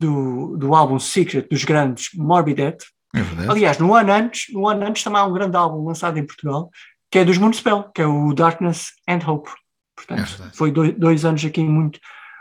do, 0.00 0.56
do 0.58 0.74
álbum 0.74 0.98
Secret 0.98 1.46
dos 1.50 1.64
grandes 1.64 2.08
Morbidette. 2.14 2.86
É. 3.14 3.50
Aliás, 3.50 3.78
no 3.78 3.94
ano 3.94 4.12
antes, 4.12 4.52
no 4.52 4.68
ano 4.68 4.86
antes 4.86 5.02
também 5.02 5.20
há 5.20 5.24
um 5.24 5.32
grande 5.32 5.56
álbum 5.56 5.86
lançado 5.86 6.18
em 6.18 6.26
Portugal 6.26 6.70
que 7.14 7.20
é 7.20 7.24
dos 7.24 7.38
Municipal, 7.38 7.92
que 7.92 8.02
é 8.02 8.06
o 8.08 8.34
Darkness 8.34 8.88
and 9.08 9.20
Hope. 9.24 9.48
É 9.48 9.54
Portanto, 9.94 10.28
verdade. 10.28 10.56
foi 10.56 10.72
dois, 10.72 10.98
dois 10.98 11.24
anos 11.24 11.44
aqui 11.44 11.62
muito, 11.62 12.00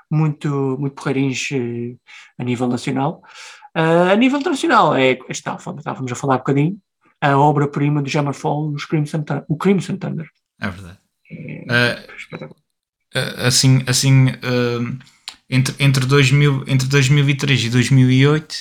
muito, 0.10 0.50
muito 0.80 0.96
porreirinhos 0.96 1.48
eh, 1.52 1.96
a 2.40 2.44
nível 2.44 2.68
nacional. 2.68 3.22
Ah, 3.76 4.12
a 4.12 4.16
nível 4.16 4.40
internacional, 4.40 4.96
é, 4.96 5.20
está, 5.30 5.56
estávamos 5.56 6.12
a 6.12 6.16
falar 6.16 6.36
um 6.36 6.40
bocadinho, 6.40 6.80
a 7.22 7.38
obra-prima 7.38 8.02
do 8.02 8.10
Jammerfall, 8.10 8.74
os 8.74 8.86
Crimson, 8.86 9.24
o 9.48 9.56
Crimson 9.56 9.96
Thunder. 9.98 10.28
É 10.60 10.70
verdade. 10.70 10.98
É 11.30 12.08
espetacular. 12.18 12.60
Uh, 13.16 13.46
assim, 13.46 13.84
assim 13.86 14.30
uh, 14.30 14.98
entre, 15.48 15.76
entre, 15.78 16.04
2000, 16.08 16.64
entre 16.66 16.88
2003 16.88 17.66
e 17.66 17.70
2008 17.70 18.52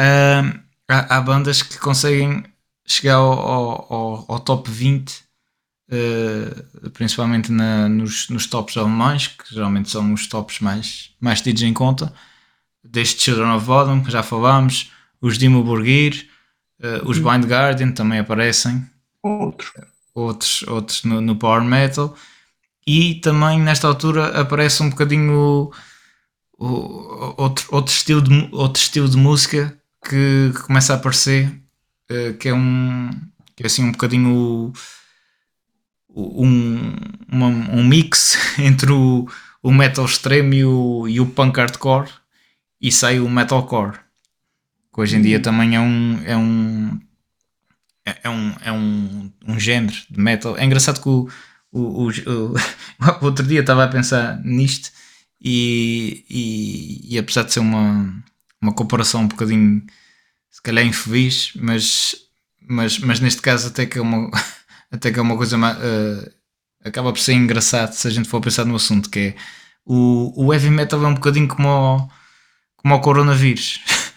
uh, 0.00 0.63
há, 0.88 1.16
há 1.16 1.20
bandas 1.20 1.62
que 1.62 1.78
conseguem 1.78 2.44
chegar 2.86 3.16
ao, 3.16 3.32
ao, 3.32 4.26
ao- 4.32 4.40
top 4.40 4.70
20 4.70 5.22
uh, 5.90 6.90
principalmente 6.90 7.50
na- 7.52 7.88
nos, 7.88 8.28
nos 8.28 8.46
tops 8.46 8.76
alemães 8.76 9.28
que 9.28 9.54
geralmente 9.54 9.90
são 9.90 10.12
os 10.12 10.26
tops 10.26 10.60
mais, 10.60 11.10
mais 11.20 11.40
tidos 11.40 11.62
em 11.62 11.72
conta. 11.72 12.12
Desde 12.82 13.20
Children 13.22 13.52
of 13.52 13.66
Bodom 13.66 14.02
que 14.02 14.10
já 14.10 14.22
falámos 14.22 14.90
os 15.20 15.38
Dimo 15.38 15.62
Borgir 15.64 16.28
uh, 16.80 17.08
os 17.08 17.18
Blind 17.18 17.44
Guardian 17.44 17.92
também 17.92 18.18
aparecem. 18.18 18.84
Outro. 19.22 19.72
outros, 20.14 20.62
outros 20.64 21.02
no, 21.04 21.20
no 21.20 21.36
Power 21.36 21.62
Metal. 21.64 22.14
E 22.86 23.14
também 23.16 23.58
nesta 23.60 23.88
altura 23.88 24.38
aparece 24.38 24.82
um 24.82 24.90
bocadinho 24.90 25.32
o, 25.32 25.72
o- 26.66 27.34
outro, 27.42 27.66
outro, 27.70 27.92
estilo 27.94 28.20
de, 28.20 28.48
outro 28.52 28.82
estilo 28.82 29.08
de 29.08 29.16
música 29.16 29.76
que, 30.04 30.52
que 30.54 30.62
começa 30.62 30.92
a 30.94 30.96
aparecer 30.96 31.52
eh, 32.10 32.32
que 32.34 32.48
é 32.48 32.54
um 32.54 33.10
que 33.56 33.62
é 33.62 33.66
assim 33.66 33.84
um 33.84 33.92
bocadinho 33.92 34.72
um, 36.08 36.92
uma- 37.30 37.46
um 37.48 37.84
mix 37.84 38.36
entre 38.58 38.92
o, 38.92 39.26
o 39.62 39.72
metal 39.72 40.04
extremo 40.04 40.54
e 40.54 40.64
o, 40.64 41.08
e 41.08 41.20
o 41.20 41.26
punk 41.26 41.56
hardcore 41.58 42.10
e 42.80 42.92
sai 42.92 43.20
o 43.20 43.28
metalcore 43.28 43.98
que 44.94 45.00
hoje 45.00 45.16
em 45.16 45.22
dia 45.22 45.40
também 45.40 45.74
é 45.76 45.80
um, 45.80 46.22
é 46.24 46.36
um 46.36 47.00
é 48.04 48.18
é 48.24 48.30
um, 48.30 48.54
é 48.62 48.72
um, 48.72 49.32
um 49.46 49.58
género 49.58 49.94
de 50.10 50.20
metal. 50.20 50.56
É 50.56 50.64
engraçado 50.64 51.00
que 51.02 51.08
o, 51.08 51.28
o, 51.72 51.80
o, 51.80 52.08
o- 52.08 52.54
o 53.20 53.24
outro 53.24 53.46
dia 53.46 53.60
estava 53.60 53.84
a 53.84 53.88
pensar 53.88 54.40
nisto 54.44 54.90
e, 55.40 56.24
e, 56.30 57.14
e 57.14 57.18
apesar 57.18 57.42
de 57.44 57.52
ser 57.52 57.60
uma, 57.60 58.14
uma 58.64 58.72
comparação 58.72 59.22
um 59.22 59.28
bocadinho 59.28 59.82
se 60.50 60.62
calhar 60.62 60.84
infeliz, 60.84 61.52
mas, 61.56 62.14
mas, 62.68 62.98
mas 62.98 63.20
neste 63.20 63.42
caso 63.42 63.68
até 63.68 63.84
que 63.86 63.98
é 63.98 64.02
uma, 64.02 64.30
até 64.90 65.10
que 65.10 65.18
é 65.18 65.22
uma 65.22 65.36
coisa 65.36 65.56
eh, 65.80 66.32
acaba 66.84 67.12
por 67.12 67.18
ser 67.20 67.34
engraçado 67.34 67.92
se 67.92 68.06
a 68.08 68.10
gente 68.10 68.28
for 68.28 68.40
pensar 68.40 68.64
no 68.64 68.74
assunto, 68.76 69.10
que 69.10 69.18
é 69.18 69.34
o, 69.84 70.46
o 70.46 70.52
heavy 70.54 70.70
metal 70.70 71.04
é 71.04 71.08
um 71.08 71.14
bocadinho 71.14 71.46
como 71.48 71.68
o, 71.68 72.08
como 72.76 72.94
o 72.94 73.00
coronavírus. 73.00 73.80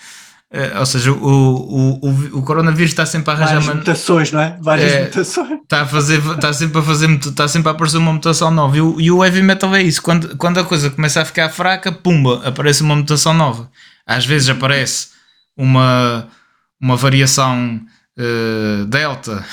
Eh, 0.50 0.80
ou 0.80 0.86
seja, 0.86 1.12
o, 1.12 1.18
o, 1.18 2.00
o, 2.10 2.38
o 2.38 2.42
coronavírus 2.42 2.92
está 2.92 3.06
sempre 3.06 3.32
a 3.32 3.34
arranjar 3.34 3.60
Várias 3.60 3.76
mutações, 3.76 4.32
não 4.32 4.40
é? 4.40 4.58
Várias 4.62 4.94
É. 4.94 5.04
mutações. 5.04 5.60
está 5.62 5.82
a 5.82 5.86
fazer 5.86 6.20
está 6.26 6.54
sempre 6.54 6.80
a 6.80 6.82
fazer 6.82 7.10
está 7.10 7.48
sempre 7.50 7.68
a 7.68 7.72
aparecer 7.74 7.98
uma 7.98 8.14
mutação 8.14 8.50
nova 8.50 8.78
e 8.78 8.80
o, 8.80 9.02
e 9.02 9.12
o 9.12 9.26
heavy 9.26 9.42
metal 9.44 9.76
é 9.76 9.84
isso 9.84 10.02
quando, 10.02 10.38
quando 10.38 10.58
a 10.62 10.64
coisa 10.64 10.90
começa 10.90 11.22
a 11.22 11.26
ficar 11.26 11.50
fraca 11.50 11.92
pumba 11.92 12.48
aparece 12.48 12.82
uma 12.82 12.96
mutação 12.96 13.34
nova 13.34 13.70
às 14.08 14.26
vezes 14.26 14.50
aparece 14.50 15.10
uma 15.56 16.28
uma 16.80 16.96
variação 16.96 17.82
eh, 18.18 18.86
Delta, 18.88 19.46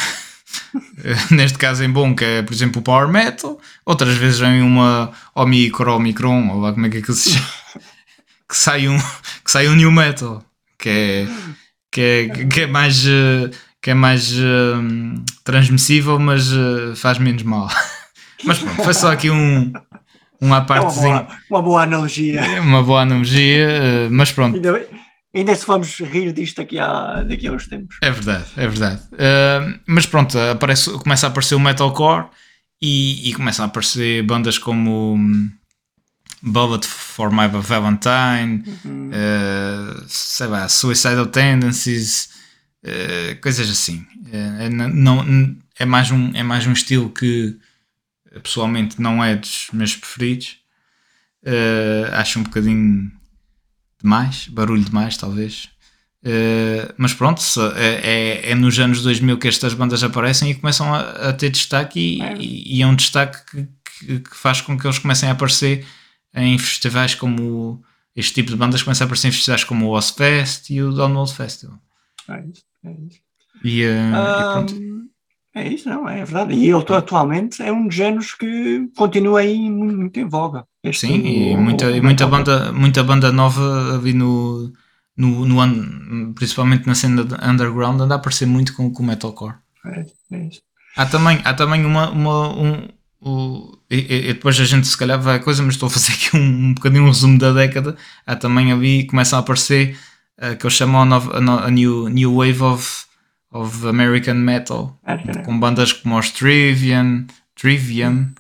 neste 1.31 1.59
caso 1.59 1.83
em 1.85 1.91
bom, 1.91 2.15
que 2.15 2.25
é 2.25 2.43
por 2.43 2.53
exemplo 2.53 2.81
o 2.81 2.85
Power 2.85 3.09
Metal, 3.09 3.61
outras 3.85 4.17
vezes 4.17 4.39
vem 4.39 4.63
uma 4.63 5.13
Omicron, 5.35 5.97
Omicron, 5.97 6.49
ou 6.51 6.61
lá 6.61 6.73
como 6.73 6.87
é 6.87 6.91
que 6.91 6.99
é 6.99 7.03
que 7.03 7.13
se 7.13 7.31
chama, 7.31 7.47
que 8.49 8.57
sai 8.57 8.89
um, 8.89 8.99
que 9.45 9.51
sai 9.51 9.69
um 9.69 9.75
New 9.75 9.91
Metal, 9.91 10.45
que 10.79 10.89
é, 10.89 11.29
que 11.91 12.01
é, 12.01 12.47
que 12.47 12.61
é 12.63 12.67
mais, 12.67 13.07
eh, 13.07 13.51
que 13.81 13.91
é 13.91 13.95
mais 13.95 14.33
eh, 14.33 15.23
transmissível, 15.45 16.19
mas 16.19 16.53
eh, 16.53 16.95
faz 16.97 17.19
menos 17.19 17.43
mal. 17.43 17.69
Mas 18.47 18.59
pronto, 18.59 18.83
foi 18.83 18.93
só 18.93 19.11
aqui 19.11 19.31
um, 19.31 19.73
um 20.41 20.53
à 20.53 20.57
É 20.57 20.61
uma 20.61 20.67
partezinho. 20.67 21.05
boa, 21.25 21.29
uma 21.51 21.63
boa 21.63 21.83
analogia. 21.83 22.41
É 22.41 22.61
uma 22.61 22.83
boa 22.83 23.03
analogia, 23.03 24.09
mas 24.11 24.33
pronto, 24.33 24.57
Ainda, 24.57 24.87
ainda 25.35 25.55
se 25.55 25.67
vamos 25.67 25.99
rir 26.01 26.33
disto 26.33 26.57
daqui 26.57 26.79
a, 26.79 27.23
daqui 27.23 27.47
a 27.49 27.53
uns 27.53 27.67
tempos. 27.67 27.97
é 28.03 28.11
verdade, 28.11 28.45
é 28.57 28.67
verdade. 28.69 29.03
Eh, 29.19 29.79
mas 29.87 30.07
pronto, 30.07 30.39
aparece, 30.39 30.91
começa 30.99 31.27
a 31.27 31.31
aparecer 31.31 31.55
o 31.55 31.61
metalcore 31.61 32.27
e, 32.83 33.29
e 33.31 33.35
começam 33.35 33.65
a 33.65 33.69
aparecer 33.69 34.23
bandas 34.25 34.59
como 34.59 35.15
hum, 35.15 35.51
Bullet 36.43 36.87
for 36.87 37.31
My 37.33 37.49
Valentine, 37.49 38.63
eh, 39.13 40.03
sei 40.07 40.47
lá, 40.47 40.69
Suicidal 40.69 41.27
Tendencies, 41.27 42.29
eh, 42.85 43.39
coisas 43.43 43.71
assim. 43.71 44.05
É, 44.31 44.69
não, 44.69 45.57
é, 45.79 45.85
mais 45.87 46.11
um, 46.11 46.33
é 46.35 46.43
mais 46.43 46.67
um 46.67 46.73
estilo 46.73 47.09
que 47.09 47.57
pessoalmente 48.43 49.01
não 49.01 49.23
é 49.23 49.37
dos 49.37 49.69
meus 49.73 49.95
preferidos. 49.97 50.59
Eh, 51.45 52.11
acho 52.13 52.39
um 52.39 52.43
bocadinho 52.43 53.11
demais, 54.03 54.49
barulho 54.49 54.85
demais, 54.85 55.17
talvez. 55.17 55.69
Eh, 56.23 56.93
mas 56.97 57.13
pronto, 57.13 57.41
é, 57.77 57.95
é, 58.47 58.51
é 58.51 58.55
nos 58.55 58.79
anos 58.79 59.03
2000 59.03 59.39
que 59.39 59.49
estas 59.49 59.75
bandas 59.75 60.03
aparecem 60.03 60.51
e 60.51 60.55
começam 60.55 60.93
a, 60.95 61.01
a 61.29 61.33
ter 61.33 61.51
destaque, 61.51 62.01
e 62.01 62.23
É. 62.23 62.35
e, 62.39 62.79
e 62.79 62.83
é 62.83 62.87
um 62.87 62.95
destaque 62.97 63.39
que, 63.51 63.69
que- 64.07 64.21
que 64.21 64.37
faz 64.37 64.61
com 64.61 64.77
que 64.79 64.87
eles 64.87 64.99
comecem 64.99 65.29
a 65.29 65.33
aparecer 65.33 65.87
em 66.35 66.59
festivais 66.59 67.15
como. 67.15 67.83
Este 68.17 68.33
tipo 68.35 68.51
de 68.51 68.57
bandas 68.57 68.81
começa 68.83 69.03
a 69.03 69.07
aparecer 69.07 69.27
em 69.29 69.33
festivais 69.33 69.65
como 69.65 69.87
o 69.87 69.91
Ozfest 69.91 70.71
e 70.71 70.81
o 70.81 70.93
Download 70.93 71.33
Festival. 71.35 71.79
É 72.29 72.41
isso, 72.47 72.63
é 72.85 72.91
isso. 72.93 73.19
E, 73.65 73.83
eh, 73.83 74.11
e 74.41 74.53
pronto. 74.53 74.75
É 75.55 75.69
isso, 75.69 75.89
não, 75.89 76.09
é 76.09 76.25
verdade. 76.25 76.53
E 76.55 76.69
ele 76.69 76.85
atualmente 76.95 77.63
é 77.63 77.73
um 77.73 77.87
dos 77.87 77.95
géneros 77.95 78.35
que 78.35 78.89
continua 78.97 79.41
aí 79.41 79.71
muito, 79.71 80.19
em 80.19 80.29
voga. 80.29 80.67
Este, 80.83 81.07
Sim, 81.07 81.15
e 81.25 81.57
muita, 81.57 81.91
e 81.91 82.01
muita, 82.01 82.27
banda, 82.27 82.73
muita 82.73 83.03
banda 83.05 83.31
nova 83.31 83.95
ali 83.97 84.13
no, 84.13 84.73
no, 85.17 85.45
no 85.47 86.35
principalmente 86.35 86.87
na 86.87 86.95
cena 86.95 87.25
de 87.25 87.35
underground, 87.35 88.01
anda 88.01 88.15
a 88.15 88.17
aparecer 88.17 88.47
muito 88.47 88.75
com, 88.75 88.91
com 88.93 89.03
o 89.03 89.07
metalcore. 89.07 89.55
É 89.87 90.05
é 90.33 90.47
isso. 90.49 90.61
Há 90.97 91.07
também, 91.07 91.41
há 91.45 91.55
também 91.55 91.85
uma. 91.85 92.11
uma 92.11 92.49
um, 92.57 92.89
o, 93.21 93.79
e, 93.91 93.97
e- 94.31 94.33
depois 94.35 94.59
a 94.61 94.65
gente 94.65 94.87
se 94.87 94.97
calhar 94.97 95.21
vai 95.21 95.37
a 95.37 95.41
coisa, 95.41 95.63
mas 95.63 95.75
estou 95.75 95.87
a 95.87 95.91
fazer 95.91 96.13
aqui 96.13 96.37
um, 96.37 96.41
um 96.71 96.75
bocadinho 96.75 97.05
um 97.05 97.07
resumo 97.07 97.39
da 97.39 97.53
década. 97.53 97.97
Há 98.27 98.37
também 98.37 98.73
ali, 98.73 99.07
começam 99.07 99.39
a 99.39 99.43
aparecer 99.43 99.97
eh, 100.39 100.55
que 100.57 100.67
eu 100.67 100.71
chamo 100.71 100.99
a, 100.99 101.05
nova- 101.05 101.39
a 101.39 101.67
a 101.67 101.71
new, 101.71 102.09
new 102.09 102.35
Wave 102.37 102.63
of, 102.63 103.05
of 103.55 103.87
American 103.87 104.35
Metal, 104.35 104.99
com 105.45 105.59
bandas 105.59 105.93
como 105.93 106.19
os 106.19 106.31
Trivium, 106.31 107.27
Trivium 107.55 108.33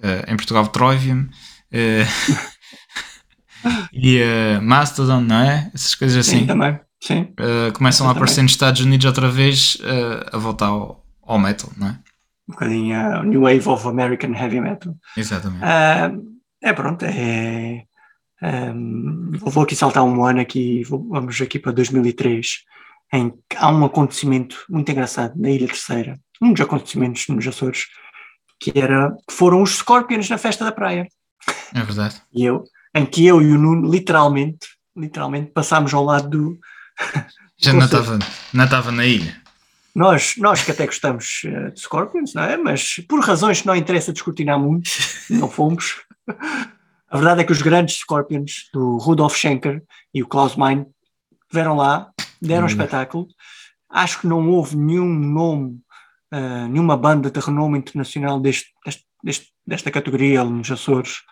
eh, 0.00 0.24
em 0.28 0.36
Portugal 0.36 0.66
Trovium, 0.68 1.28
eh, 1.72 2.04
e 3.92 4.18
eh, 4.18 4.60
Mastodon, 4.60 5.20
não 5.20 5.36
é? 5.36 5.70
Essas 5.74 5.94
coisas 5.94 6.24
Sim, 6.24 6.36
assim. 6.36 6.46
também. 6.46 6.78
Sim, 7.02 7.34
começam 7.74 8.06
a 8.06 8.10
Também. 8.10 8.22
aparecer 8.22 8.40
nos 8.40 8.52
Estados 8.52 8.80
Unidos 8.80 9.04
outra 9.04 9.28
vez 9.28 9.76
a 10.32 10.38
voltar 10.38 10.68
ao, 10.68 11.04
ao 11.22 11.38
metal, 11.38 11.70
não 11.76 11.88
é? 11.88 11.98
um 12.48 12.52
bocadinho 12.52 12.96
a 12.96 13.22
New 13.22 13.42
Wave 13.42 13.68
of 13.68 13.86
American 13.86 14.32
Heavy 14.32 14.60
Metal. 14.60 14.94
Exatamente. 15.14 15.62
É 16.62 16.72
pronto, 16.72 17.04
é. 17.04 17.84
vou 19.38 19.50
vou 19.50 19.64
aqui 19.64 19.76
saltar 19.76 20.02
um 20.02 20.24
ano 20.24 20.40
aqui, 20.40 20.82
vou- 20.84 21.06
vamos 21.10 21.38
aqui 21.42 21.58
para 21.58 21.72
2003, 21.72 22.60
em 23.14 23.30
que 23.48 23.56
há 23.56 23.70
um 23.70 23.84
acontecimento 23.84 24.64
muito 24.68 24.90
engraçado 24.90 25.34
na 25.36 25.48
Ilha 25.48 25.68
Terceira, 25.68 26.18
um 26.42 26.52
dos 26.52 26.60
acontecimentos 26.60 27.28
nos 27.28 27.46
Açores, 27.46 27.86
que 28.58 28.72
era 28.76 29.14
que 29.28 29.32
foram 29.32 29.62
os 29.62 29.76
Scorpions 29.76 30.28
na 30.28 30.36
festa 30.36 30.64
da 30.64 30.72
praia. 30.72 31.06
É 31.72 31.82
verdade. 31.82 32.20
E 32.32 32.44
eu, 32.44 32.64
em 32.92 33.06
que 33.06 33.24
eu 33.24 33.40
e 33.40 33.52
o 33.52 33.58
Nuno 33.58 33.88
literalmente, 33.88 34.66
literalmente 34.96 35.52
passámos 35.52 35.94
ao 35.94 36.04
lado 36.04 36.28
do 36.28 36.58
Já 37.56 37.72
não 37.72 37.84
estava 37.84 38.18
não 38.52 38.64
estava 38.64 38.90
na 38.90 39.06
ilha. 39.06 39.40
nós, 39.94 40.34
nós 40.36 40.62
que 40.62 40.72
até 40.72 40.84
gostamos 40.86 41.42
eh, 41.44 41.70
de 41.70 41.80
Scorpions, 41.80 42.34
não 42.34 42.42
é? 42.42 42.56
Mas 42.56 42.96
por 43.08 43.20
razões 43.20 43.60
que 43.60 43.66
não 43.66 43.76
interessa 43.76 44.12
descortinar 44.12 44.58
muito, 44.58 44.90
não 45.30 45.48
fomos. 45.48 46.02
A 47.08 47.16
verdade 47.16 47.42
é 47.42 47.44
que 47.44 47.52
os 47.52 47.62
grandes 47.62 47.98
Scorpions 47.98 48.68
do 48.72 48.96
Rudolf 48.98 49.36
Schenker 49.36 49.82
e 50.12 50.20
o 50.20 50.26
Klaus 50.26 50.56
Meine 50.56 50.84
estiveram 51.44 51.76
lá, 51.76 52.10
deram 52.46 52.62
um 52.62 52.66
Hum. 52.66 52.70
espetáculo. 52.70 53.26
Acho 53.90 54.20
que 54.20 54.26
não 54.26 54.48
houve 54.50 54.76
nenhum 54.76 55.08
nome, 55.14 55.78
eh, 56.32 56.68
nenhuma 56.68 56.96
banda 56.96 57.30
de 57.30 57.40
renome 57.40 57.78
internacional 57.78 58.40
deste, 58.40 58.70
deste- 59.22 59.48
desta 59.66 59.90
categoria 59.90 60.42
nos 60.44 60.70
Açores. 60.70 61.22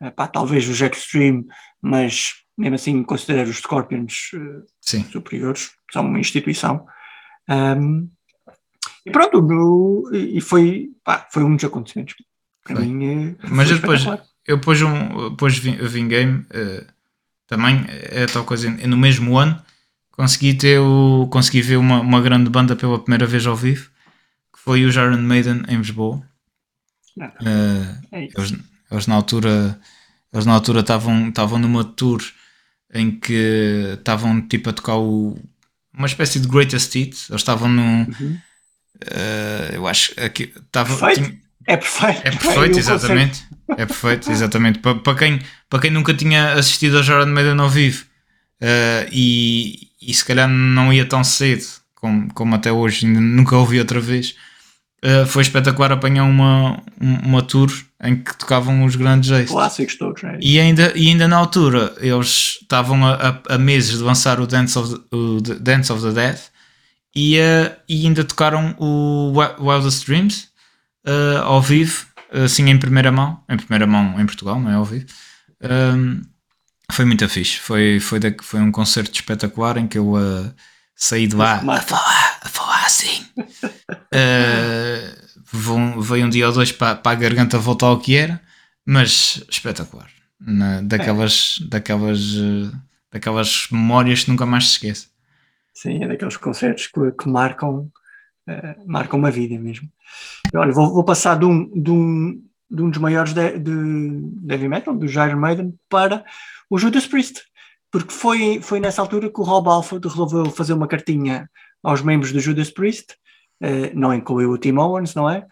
Eh, 0.00 0.10
pá, 0.10 0.26
talvez 0.26 0.68
os 0.68 0.80
Extreme, 0.80 1.46
mas 1.80 2.32
mesmo 2.56 2.74
assim 2.74 3.02
considero 3.02 3.50
os 3.50 3.58
Scorpions 3.58 4.30
Sim. 4.80 5.04
superiores, 5.04 5.70
são 5.92 6.06
uma 6.06 6.18
instituição. 6.20 6.86
Ahm, 7.48 8.08
e 9.04 9.10
pronto, 9.10 9.40
no- 9.42 10.10
e 10.14 10.40
foi, 10.40 10.88
pá, 11.04 11.26
foi 11.30 11.44
um 11.44 11.54
dos 11.54 11.64
acontecimentos. 11.64 12.14
Para 12.64 12.76
Foi. 12.76 12.86
mim, 12.86 13.36
Mas 13.50 13.70
eu 13.70 13.78
depois, 13.78 14.04
eu 14.46 14.56
depois, 14.56 14.82
um, 14.82 15.30
depois 15.30 15.56
vinguei-me 15.58 16.44
eh, 16.50 16.84
também, 17.46 17.84
é 17.88 18.26
tal 18.26 18.44
coisa, 18.44 18.68
no 18.70 18.96
mesmo 18.96 19.38
ano 19.38 19.62
consegui 20.16 20.54
ter 20.54 20.78
o, 20.80 21.26
consegui 21.30 21.62
ver 21.62 21.76
uma, 21.76 22.00
uma 22.00 22.20
grande 22.20 22.48
banda 22.50 22.74
pela 22.76 22.98
primeira 22.98 23.26
vez 23.26 23.46
ao 23.46 23.54
vivo, 23.56 23.90
que 24.54 24.58
foi 24.60 24.84
os 24.84 24.94
Iron 24.96 25.18
Maiden 25.18 25.62
em 25.68 25.76
Lisboa. 25.78 26.22
Não, 27.16 27.26
Eh, 27.26 27.94
é 28.12 28.24
eles, 28.24 28.54
eles 28.90 29.06
na 29.06 29.14
altura 29.14 29.78
eles 30.32 30.44
na 30.46 30.52
altura 30.52 30.80
estavam 30.80 31.28
estavam 31.28 31.58
numa 31.58 31.82
tour 31.84 32.20
em 32.92 33.10
que 33.10 33.94
estavam 33.98 34.40
tipo 34.46 34.68
a 34.70 34.72
tocar 34.72 34.96
o, 34.96 35.38
uma 35.94 36.06
espécie 36.06 36.38
de 36.40 36.48
greatest 36.48 36.94
hits. 36.94 37.30
Eles 37.30 37.40
estavam 37.42 37.68
num 37.68 38.04
Uhum. 38.20 38.38
eh, 39.10 39.70
eu 39.74 39.86
acho 39.86 40.14
que 40.34 40.52
estava 40.56 40.92
É 40.94 40.96
perfeito. 40.96 41.38
é 41.66 41.76
perfeito 41.76 42.28
o 42.28 42.36
concerto- 42.36 42.78
exatamente. 42.78 43.44
É 43.70 43.86
perfeito 43.86 44.30
exatamente. 44.30 44.78
Para, 44.80 44.94
para 44.96 45.18
quem 45.18 45.40
para 45.68 45.80
quem 45.80 45.90
nunca 45.90 46.14
tinha 46.14 46.52
assistido 46.52 46.98
a 46.98 47.02
Jordan 47.02 47.32
Maiden 47.32 47.58
ao 47.60 47.68
vivo 47.70 48.04
eh, 48.60 49.08
e, 49.12 49.88
e 50.00 50.12
se 50.14 50.24
calhar 50.24 50.48
não 50.48 50.92
ia 50.92 51.04
tão 51.06 51.22
cedo 51.24 51.64
como, 51.94 52.32
como 52.34 52.54
até 52.54 52.70
hoje 52.72 53.06
ainda 53.06 53.20
nunca 53.20 53.56
ouvi 53.56 53.78
outra 53.78 54.00
vez 54.00 54.34
eh, 55.02 55.24
foi 55.26 55.42
espetacular 55.42 55.92
apanhar 55.92 56.24
uma, 56.24 56.82
um- 57.00 57.18
uma 57.28 57.42
tour 57.42 57.70
em 58.02 58.16
que 58.16 58.36
tocavam 58.36 58.84
os 58.84 58.94
grandes 58.96 59.30
êxitos 59.30 59.52
Clássicos 59.52 59.96
todos, 59.98 60.22
não 60.22 60.30
é? 60.30 60.38
e 60.40 60.58
ainda, 60.60 60.92
e 60.96 61.08
ainda 61.08 61.26
na 61.28 61.36
altura 61.36 61.94
eles 61.98 62.58
estavam 62.62 63.04
a, 63.06 63.14
a- 63.48 63.54
a 63.54 63.58
meses 63.58 63.98
de 63.98 64.02
lançar 64.04 64.40
o 64.40 64.46
Dance 64.46 64.78
of 64.78 64.94
the, 64.94 65.16
o 65.16 65.40
Dance 65.40 65.92
of 65.92 66.02
the 66.02 66.12
Dead 66.12 66.38
e, 67.14 67.38
eh, 67.38 67.76
e 67.88 68.04
ainda 68.06 68.24
tocaram 68.24 68.74
o 68.78 69.32
Wi- 69.34 69.54
Wildest 69.58 70.06
Dreams 70.06 70.48
eh, 71.06 71.38
ao 71.42 71.62
vivo, 71.62 72.06
assim 72.44 72.68
em 72.68 72.78
primeira 72.78 73.10
mão, 73.12 73.40
em 73.48 73.56
primeira 73.56 73.86
mão 73.86 74.20
em 74.20 74.26
Portugal, 74.26 74.60
não 74.60 74.70
é 74.70 74.74
ao 74.74 74.84
vivo. 74.84 75.06
Um, 75.62 76.20
foi 76.92 77.04
muito 77.04 77.28
fixe. 77.28 77.58
Foi, 77.58 78.00
foi, 78.00 78.18
da- 78.18 78.34
foi 78.42 78.60
um 78.60 78.72
concerto 78.72 79.12
espetacular 79.14 79.76
em 79.78 79.86
que 79.86 79.98
eu 79.98 80.16
eh, 80.18 80.52
saí 80.94 81.26
de 81.26 81.36
lá 81.36 81.56
a 81.56 81.80
falar, 81.80 82.38
a 82.42 82.48
falar 82.48 82.84
assim. 82.86 83.24
Vão- 85.52 86.00
veio 86.00 86.26
um 86.26 86.30
dia 86.30 86.46
ou 86.48 86.52
dois 86.52 86.72
para, 86.72 86.96
para 86.96 87.12
a 87.12 87.20
garganta 87.20 87.58
voltar 87.58 87.86
ao 87.86 88.00
que 88.00 88.16
era, 88.16 88.40
mas 88.84 89.42
espetacular. 89.48 90.08
Na- 90.40 90.80
daquelas, 90.82 91.58
daquelas, 91.68 92.18
eh, 92.36 92.76
daquelas 93.12 93.68
memórias 93.70 94.24
que 94.24 94.30
nunca 94.30 94.44
mais 94.44 94.64
se 94.66 94.72
esquece. 94.72 95.08
Sim, 95.72 96.02
é 96.02 96.08
daqueles 96.08 96.36
concertos 96.36 96.86
que, 96.88 97.12
que 97.12 97.28
marcam, 97.28 97.90
eh, 98.46 98.76
marcam 98.86 99.18
uma 99.18 99.30
vida 99.30 99.58
mesmo. 99.58 99.88
Olha, 100.54 100.72
vou, 100.72 100.92
vou 100.92 101.04
passar 101.04 101.38
de 101.38 101.44
um, 101.44 101.70
de 101.82 101.90
um, 101.90 102.42
de 102.70 102.82
um 102.82 102.90
dos 102.90 102.98
maiores 102.98 103.32
de, 103.32 103.58
de, 103.58 104.20
de 104.20 104.52
heavy 104.54 104.68
metal, 104.68 104.94
do 104.96 105.06
Iron 105.06 105.36
Maiden, 105.36 105.74
para 105.88 106.24
o 106.70 106.78
Judas 106.78 107.06
Priest, 107.06 107.42
porque 107.90 108.12
foi, 108.12 108.60
foi 108.60 108.80
nessa 108.80 109.00
altura 109.00 109.30
que 109.30 109.40
o 109.40 109.44
Rob 109.44 109.68
Alford 109.68 110.06
resolveu 110.06 110.46
fazer 110.50 110.72
uma 110.72 110.88
cartinha 110.88 111.48
aos 111.82 112.02
membros 112.02 112.32
do 112.32 112.40
Judas 112.40 112.70
Priest, 112.70 113.14
eh, 113.60 113.92
não 113.94 114.12
incluiu 114.12 114.50
o 114.50 114.58
Tim 114.58 114.76
Owens, 114.76 115.14
não 115.14 115.28
é? 115.30 115.46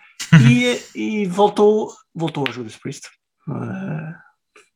E, 0.48 0.78
e 1.22 1.26
voltou, 1.26 1.92
voltou 2.14 2.44
ao 2.46 2.52
Judas 2.52 2.76
Priest. 2.76 3.08
Eh, 3.48 4.14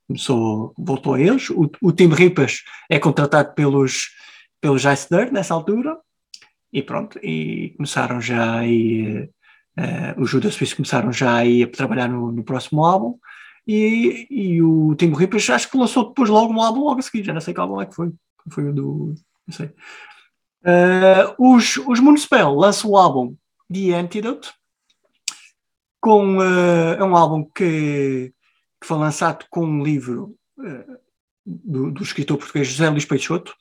começou, 0.06 0.74
voltou 0.78 1.14
a 1.14 1.20
eles. 1.20 1.50
O, 1.50 1.70
o 1.82 1.92
Tim 1.92 2.08
Ripas 2.08 2.62
é 2.88 2.98
contratado 2.98 3.54
pelos, 3.54 4.08
pelos 4.60 4.84
Ice 4.84 5.08
Dirt 5.10 5.30
nessa 5.30 5.54
altura. 5.54 5.96
e 6.72 6.82
pronto, 6.82 7.18
e 7.22 7.74
começaram 7.76 8.20
já 8.20 8.58
aí, 8.58 9.28
uh, 9.78 10.20
os 10.20 10.30
Judas 10.30 10.56
Priest 10.56 10.76
começaram 10.76 11.12
já 11.12 11.34
aí 11.36 11.62
a 11.62 11.68
trabalhar 11.68 12.08
no, 12.08 12.30
no 12.30 12.44
próximo 12.44 12.84
álbum, 12.84 13.18
e, 13.68 14.26
e 14.30 14.62
o 14.62 14.94
Tim 14.94 15.12
Rippers 15.12 15.50
acho 15.50 15.70
que 15.70 15.76
lançou 15.76 16.08
depois 16.08 16.30
logo 16.30 16.54
um 16.54 16.62
álbum 16.62 16.84
logo 16.84 17.00
a 17.00 17.02
seguir, 17.02 17.22
já 17.22 17.34
não 17.34 17.40
sei 17.40 17.52
qual 17.52 17.68
álbum 17.68 17.82
é 17.82 17.86
que 17.86 17.94
foi, 17.94 18.10
foi 18.48 18.64
o 18.70 18.72
do, 18.72 19.14
não 19.46 19.54
sei. 19.54 19.66
Uh, 20.64 21.54
os, 21.54 21.76
os 21.76 22.00
Moonspell 22.00 22.54
lançam 22.54 22.90
o 22.90 22.96
álbum 22.96 23.36
The 23.70 23.92
Antidote, 23.92 24.50
com, 26.00 26.38
uh, 26.38 26.94
é 26.98 27.04
um 27.04 27.14
álbum 27.14 27.44
que, 27.44 28.32
que, 28.80 28.86
foi 28.86 28.96
lançado 28.96 29.44
com 29.50 29.66
um 29.66 29.84
livro 29.84 30.34
uh, 30.58 30.98
do, 31.44 31.90
do, 31.90 32.02
escritor 32.02 32.38
português 32.38 32.68
José 32.68 32.88
Luís 32.88 33.04
Peixoto, 33.04 33.54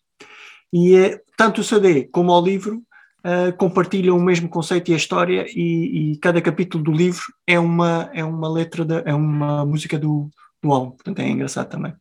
e 0.72 0.96
é, 0.96 1.22
tanto 1.36 1.60
o 1.60 1.64
CD 1.64 2.06
como 2.06 2.32
o 2.32 2.42
livro 2.42 2.82
uh, 3.28 3.56
compartilham 3.58 4.18
o 4.18 4.24
mesmo 4.24 4.48
conceito 4.48 4.90
e 4.90 4.94
a 4.94 4.98
história, 4.98 5.46
e, 5.50 6.14
e, 6.14 6.18
cada 6.18 6.42
capítulo 6.42 6.84
do 6.84 6.92
livro 6.92 7.24
é 7.46 7.60
uma, 7.60 8.10
é 8.14 8.24
uma 8.24 8.50
letra, 8.50 8.86
de, 8.86 9.02
é 9.06 9.14
uma 9.14 9.66
música 9.66 10.00
do, 10.00 10.30
do 10.64 10.72
álbum, 10.72 10.92
portanto 10.92 11.20
é 11.20 11.28
engraçado 11.28 11.70
também. 11.70 11.94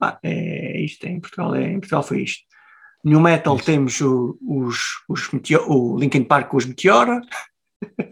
Ah, 0.00 0.18
é 0.22 0.80
isto, 0.80 1.04
é, 1.04 1.10
em, 1.10 1.20
Portugal, 1.20 1.54
é, 1.54 1.72
em 1.72 1.78
Portugal 1.78 2.02
foi 2.02 2.22
isto. 2.22 2.42
No 3.04 3.20
Metal 3.20 3.58
temos 3.58 4.00
o, 4.00 4.38
os, 4.40 4.78
os 5.08 5.30
Meteor, 5.30 5.70
o 5.70 5.98
Linkin 5.98 6.24
Park 6.24 6.48
com 6.48 6.56
os 6.56 6.64
Meteora, 6.64 7.20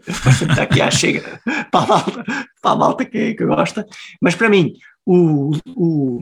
está 0.07 0.63
aqui 0.63 0.81
à 0.81 0.91
chega. 0.91 1.41
Para 1.71 1.83
a 1.83 1.87
malta, 1.87 2.23
para 2.61 2.71
a 2.71 2.75
malta 2.75 3.05
que, 3.05 3.33
que 3.33 3.45
gosta, 3.45 3.85
mas 4.21 4.35
para 4.35 4.49
mim, 4.49 4.73
o, 5.05 5.51
o, 5.67 6.19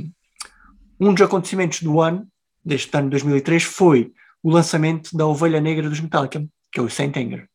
um 0.99 1.14
dos 1.14 1.22
acontecimentos 1.22 1.82
do 1.82 2.01
ano, 2.01 2.28
deste 2.64 2.95
ano 2.95 3.05
de 3.05 3.12
2003, 3.12 3.64
foi 3.64 4.12
o 4.44 4.52
lançamento 4.52 5.16
da 5.16 5.26
Ovelha 5.26 5.60
Negra 5.60 5.90
dos 5.90 6.00
Metallica, 6.00 6.46
que 6.72 6.80
é 6.80 6.84
o 6.84 6.90
Saint 6.90 7.16
Anger. 7.18 7.48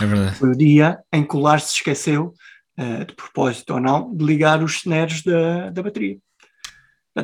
É 0.00 0.06
verdade. 0.06 0.36
Foi 0.36 0.50
o 0.50 0.56
dia 0.56 0.98
em 1.12 1.24
que 1.24 1.36
o 1.36 1.40
Lars 1.40 1.64
se 1.64 1.74
esqueceu, 1.76 2.34
uh, 2.78 3.04
de 3.04 3.14
propósito 3.14 3.74
ou 3.74 3.80
não, 3.80 4.14
de 4.14 4.24
ligar 4.24 4.62
os 4.62 4.76
snares 4.76 5.22
da, 5.22 5.70
da 5.70 5.82
bateria. 5.82 6.18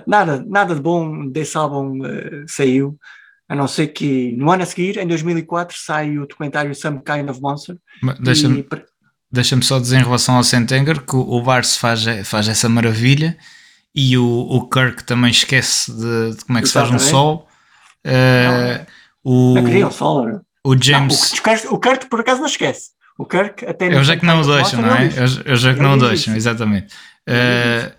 Nada, 0.07 0.45
nada 0.45 0.75
de 0.75 0.81
bom 0.81 1.29
desse 1.29 1.57
álbum 1.57 2.01
uh, 2.01 2.45
saiu, 2.49 2.99
a 3.49 3.55
não 3.55 3.69
ser 3.69 3.89
que 3.89 4.33
no 4.33 4.51
ano 4.51 4.63
a 4.63 4.67
seguir, 4.67 4.99
em 4.99 5.07
2004, 5.07 5.77
sai 5.79 6.19
o 6.19 6.27
documentário 6.27 6.75
Some 6.75 7.01
Kind 7.05 7.29
of 7.29 7.41
Monster. 7.41 7.77
Deixa-me 8.21 8.61
e... 8.61 8.69
deixa 9.31 9.61
só 9.63 9.79
dizer 9.79 9.99
em 10.01 10.05
relação 10.05 10.37
ao 10.37 10.43
Sentenger 10.43 11.01
que 11.03 11.15
o 11.15 11.41
Bars 11.43 11.77
faz, 11.77 12.05
faz 12.25 12.49
essa 12.49 12.69
maravilha 12.69 13.37
e 13.95 14.19
o, 14.19 14.25
o 14.25 14.69
Kirk 14.69 15.05
também 15.05 15.31
esquece 15.31 15.93
de, 15.93 16.37
de 16.37 16.45
como 16.45 16.59
é 16.59 16.63
que 16.63 16.67
se 16.67 16.75
faz 16.75 16.91
um 16.91 16.99
sol. 16.99 17.47
Uh, 18.07 18.87
o, 19.23 19.55
não 19.55 19.65
queria 19.65 19.89
o. 19.89 20.41
O 20.65 20.77
James. 20.81 21.33
Não, 21.33 21.73
o, 21.73 21.75
o 21.75 21.79
Kirk 21.79 22.07
por 22.07 22.21
acaso 22.21 22.41
não 22.41 22.47
esquece. 22.47 22.91
O 23.19 23.25
Kirk 23.25 23.65
até. 23.65 23.95
Eu 23.95 24.03
já 24.03 24.17
que 24.17 24.27
não 24.27 24.41
o 24.41 24.45
deixam, 24.45 24.83
não 24.83 24.95
é? 24.95 25.09
Eu 25.45 25.57
já 25.57 25.75
que 25.75 25.81
não 25.81 25.95
o 25.95 25.99
deixam, 25.99 26.35
exatamente. 26.35 26.95
Uh, 27.29 27.93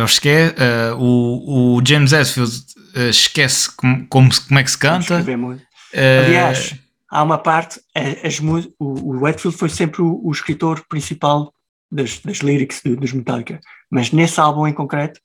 uh, 0.00 0.04
esquece, 0.04 0.54
uh, 0.54 0.96
o, 0.96 1.76
o 1.76 1.82
James 1.86 2.12
Hetfield 2.12 2.52
uh, 2.96 3.08
esquece 3.10 3.70
como, 3.76 4.06
como, 4.08 4.30
como, 4.48 4.60
é 4.60 4.64
que 4.64 4.70
se 4.70 4.78
canta. 4.78 5.16
Aliás, 5.16 6.74
há 7.10 7.22
uma 7.22 7.38
parte, 7.38 7.80
as, 8.24 8.40
o, 8.78 9.20
o 9.20 9.28
Hetfield 9.28 9.56
foi 9.56 9.68
sempre 9.68 10.02
o, 10.02 10.20
o 10.24 10.32
escritor 10.32 10.84
principal 10.88 11.52
das, 11.90 12.18
das 12.18 12.38
lyrics 12.38 12.80
de, 12.84 12.96
dos 12.96 13.12
Metallica, 13.12 13.60
mas 13.90 14.10
nesse 14.10 14.40
álbum 14.40 14.66
em 14.66 14.72
concreto 14.72 15.20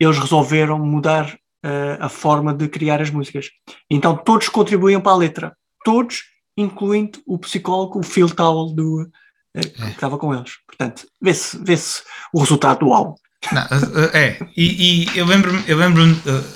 eles 0.00 0.18
resolveram 0.18 0.78
mudar 0.78 1.38
uh, 1.64 1.96
a 2.00 2.08
forma 2.08 2.52
de 2.54 2.68
criar 2.68 3.00
as 3.00 3.10
músicas. 3.10 3.50
Então 3.90 4.16
todos 4.16 4.48
contribuíam 4.48 5.00
para 5.00 5.12
a 5.12 5.16
letra, 5.16 5.56
todos, 5.84 6.24
incluindo 6.56 7.20
o 7.26 7.38
psicólogo, 7.38 8.00
o 8.00 8.02
Phil 8.02 8.28
Towell 8.28 8.74
do, 8.74 9.02
uh, 9.02 9.60
que 9.60 9.90
estava 9.90 10.18
com 10.18 10.34
eles. 10.34 10.52
Portanto, 10.66 11.06
vê-se 11.20 11.58
vê 11.62 11.76
o 12.32 12.40
resultado 12.40 12.80
do 12.80 12.92
álbum. 12.92 13.14
Não, 13.52 13.62
é, 14.12 14.38
e, 14.56 15.04
e 15.04 15.18
eu 15.18 15.24
lembro-me, 15.24 15.62
eu 15.68 15.76
lembro 15.76 16.02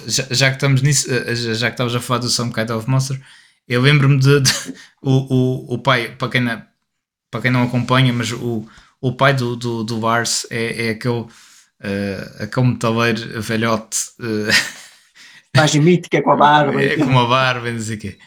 já, 0.06 0.26
já, 0.30 0.48
que 0.48 0.56
estamos 0.56 0.82
nisso, 0.82 1.08
já 1.54 1.68
que 1.68 1.74
estavas 1.74 1.94
a 1.94 2.00
falar 2.00 2.18
do 2.18 2.28
Some 2.28 2.52
Kind 2.52 2.70
of 2.70 2.90
Monster, 2.90 3.20
eu 3.68 3.80
lembro-me 3.80 4.18
de, 4.18 4.40
de, 4.40 4.50
o, 5.00 5.12
o, 5.12 5.74
o 5.74 5.78
pai, 5.78 6.16
para 6.16 6.28
quem, 6.28 6.40
não, 6.40 6.60
para 7.30 7.40
quem 7.40 7.50
não 7.52 7.62
acompanha, 7.62 8.12
mas 8.12 8.32
o, 8.32 8.66
o 9.00 9.12
pai 9.12 9.32
do, 9.32 9.54
do, 9.54 9.84
do 9.84 10.00
Lars 10.00 10.46
é, 10.50 10.88
é 10.88 10.90
aquele, 10.90 11.20
uh, 11.20 11.30
aquele 12.42 12.66
metaleiro 12.66 13.40
velhote. 13.40 13.98
Uh, 14.18 14.50
Mais 15.56 15.74
mítico, 15.74 16.16
é 16.16 16.22
com 16.22 16.32
a 16.32 16.36
barba. 16.36 16.82
É 16.82 16.96
com 16.96 17.18
a 17.18 17.26
barba, 17.26 17.70
não 17.70 17.80
sei 17.80 17.96
o 17.96 17.98
quê. 17.98 18.18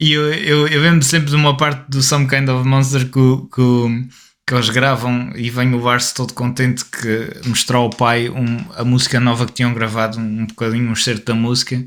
E 0.00 0.12
eu, 0.12 0.32
eu, 0.32 0.68
eu 0.68 0.80
lembro 0.82 1.02
sempre 1.04 1.30
de 1.30 1.36
uma 1.36 1.56
parte 1.56 1.88
do 1.88 2.02
Some 2.02 2.26
Kind 2.26 2.48
of 2.48 2.66
Monster 2.66 3.04
que, 3.04 3.46
que, 3.54 4.08
que 4.46 4.54
eles 4.54 4.68
gravam 4.70 5.32
e 5.36 5.50
vem 5.50 5.72
o 5.74 5.78
Lars 5.78 6.12
todo 6.12 6.34
contente 6.34 6.84
que 6.84 7.48
mostrou 7.48 7.84
ao 7.84 7.90
pai 7.90 8.28
um, 8.28 8.64
a 8.76 8.84
música 8.84 9.20
nova 9.20 9.46
que 9.46 9.52
tinham 9.52 9.72
gravado, 9.72 10.18
um, 10.18 10.46
bocadinho, 10.46 10.90
um 10.90 10.96
certo 10.96 11.26
da 11.26 11.34
música. 11.34 11.84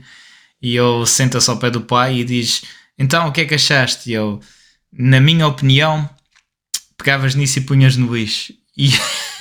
E 0.61 0.77
ele 0.77 1.05
senta-se 1.05 1.49
ao 1.49 1.57
pé 1.57 1.69
do 1.69 1.81
pai 1.81 2.19
e 2.19 2.23
diz: 2.23 2.63
Então, 2.97 3.27
o 3.27 3.31
que 3.31 3.41
é 3.41 3.45
que 3.45 3.55
achaste? 3.55 4.09
E 4.09 4.13
eu, 4.13 4.39
na 4.91 5.19
minha 5.19 5.45
opinião, 5.45 6.09
pegavas 6.97 7.35
nisso 7.35 7.59
e 7.59 7.61
punhas 7.61 7.97
no 7.97 8.15
lixo. 8.15 8.53
E, 8.77 8.89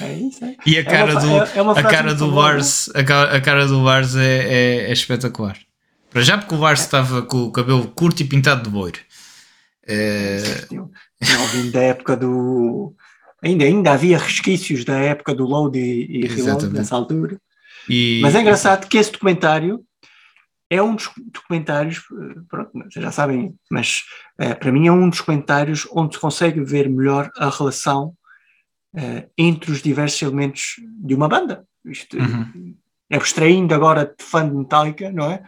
é 0.00 0.12
isso, 0.14 0.44
é. 0.44 0.56
e 0.66 0.78
a 0.78 0.84
cara 0.84 1.12
é 1.12 1.14
uma, 1.62 1.74
do, 1.74 1.78
é, 1.78 1.80
a 1.80 1.82
cara 1.82 2.14
do 2.14 2.26
Lars, 2.26 2.90
a, 2.94 3.00
a, 3.36 3.40
cara 3.40 3.66
do 3.66 3.82
Lars 3.82 4.14
é, 4.16 4.24
é, 4.24 4.76
é, 4.88 4.92
espetacular. 4.92 5.56
Para 6.10 6.22
já 6.22 6.38
porque 6.38 6.54
o 6.54 6.58
Lars 6.58 6.80
estava 6.80 7.22
com 7.22 7.44
o 7.44 7.52
cabelo 7.52 7.88
curto 7.88 8.22
e 8.22 8.24
pintado 8.24 8.62
de 8.62 8.70
boiro. 8.70 8.98
É... 9.86 10.38
Tinha 10.68 11.70
da 11.70 11.80
época 11.80 12.16
do. 12.16 12.94
Ainda, 13.42 13.64
ainda 13.64 13.92
havia 13.92 14.18
resquícios 14.18 14.84
da 14.84 14.98
época 14.98 15.34
do 15.34 15.44
Load 15.44 15.78
e, 15.78 16.24
e 16.24 16.26
Reload 16.26 16.68
nessa 16.68 16.94
altura. 16.94 17.38
E... 17.88 18.20
Mas 18.22 18.34
é 18.34 18.40
engraçado 18.40 18.88
que 18.88 18.98
esse 18.98 19.12
documentário 19.12 19.84
é 20.68 20.82
um 20.82 20.96
dos 20.96 21.10
documentários, 21.32 22.02
pronto, 22.48 22.70
vocês 22.72 23.04
já 23.04 23.12
sabem, 23.12 23.54
mas 23.70 24.02
é, 24.38 24.54
para 24.54 24.72
mim 24.72 24.88
é 24.88 24.92
um 24.92 25.08
dos 25.08 25.18
documentários 25.18 25.86
onde 25.92 26.14
se 26.14 26.20
consegue 26.20 26.60
ver 26.60 26.88
melhor 26.88 27.30
a 27.36 27.48
relação 27.48 28.14
é, 28.94 29.28
entre 29.36 29.70
os 29.70 29.82
diversos 29.82 30.20
elementos 30.22 30.76
de 30.80 31.14
uma 31.14 31.28
banda. 31.28 31.66
Isto, 31.84 32.18
uhum. 32.18 32.76
Abstraindo 33.10 33.74
agora 33.74 34.14
de 34.18 34.24
fã 34.24 34.48
de 34.48 34.54
Metallica, 34.54 35.10
não 35.12 35.30
é? 35.30 35.42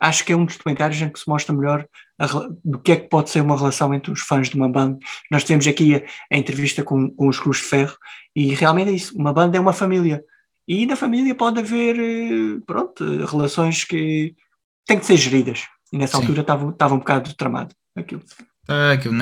Acho 0.00 0.24
que 0.24 0.32
é 0.32 0.36
um 0.36 0.44
dos 0.44 0.56
documentários 0.56 1.00
em 1.02 1.08
que 1.08 1.18
se 1.18 1.28
mostra 1.28 1.54
melhor 1.54 1.88
a, 2.18 2.26
do 2.64 2.78
que 2.78 2.92
é 2.92 2.96
que 2.96 3.08
pode 3.08 3.30
ser 3.30 3.40
uma 3.40 3.56
relação 3.56 3.92
entre 3.92 4.12
os 4.12 4.20
fãs 4.20 4.48
de 4.48 4.56
uma 4.56 4.68
banda. 4.68 4.98
Nós 5.30 5.42
temos 5.44 5.66
aqui 5.66 5.96
a, 5.96 6.02
a 6.32 6.36
entrevista 6.36 6.84
com, 6.84 7.10
com 7.10 7.28
os 7.28 7.40
Cruz 7.40 7.58
de 7.58 7.64
Ferro 7.64 7.96
e 8.36 8.54
realmente 8.54 8.90
é 8.90 8.92
isso. 8.92 9.16
Uma 9.16 9.32
banda 9.32 9.56
é 9.56 9.60
uma 9.60 9.72
família 9.72 10.22
e 10.68 10.84
na 10.84 10.96
família 10.96 11.34
pode 11.34 11.60
haver, 11.60 11.98
eh, 11.98 12.60
pronto, 12.66 13.02
relações 13.24 13.84
que 13.84 14.36
têm 14.84 14.98
que 14.98 15.06
ser 15.06 15.16
geridas. 15.16 15.66
E 15.90 15.96
nessa 15.96 16.18
Sim. 16.18 16.22
altura 16.22 16.42
estava, 16.42 16.70
estava 16.70 16.94
um 16.94 16.98
bocado 16.98 17.34
tramado 17.34 17.74
aquilo. 17.96 18.22
É, 18.68 18.92
aquilo 18.92 19.16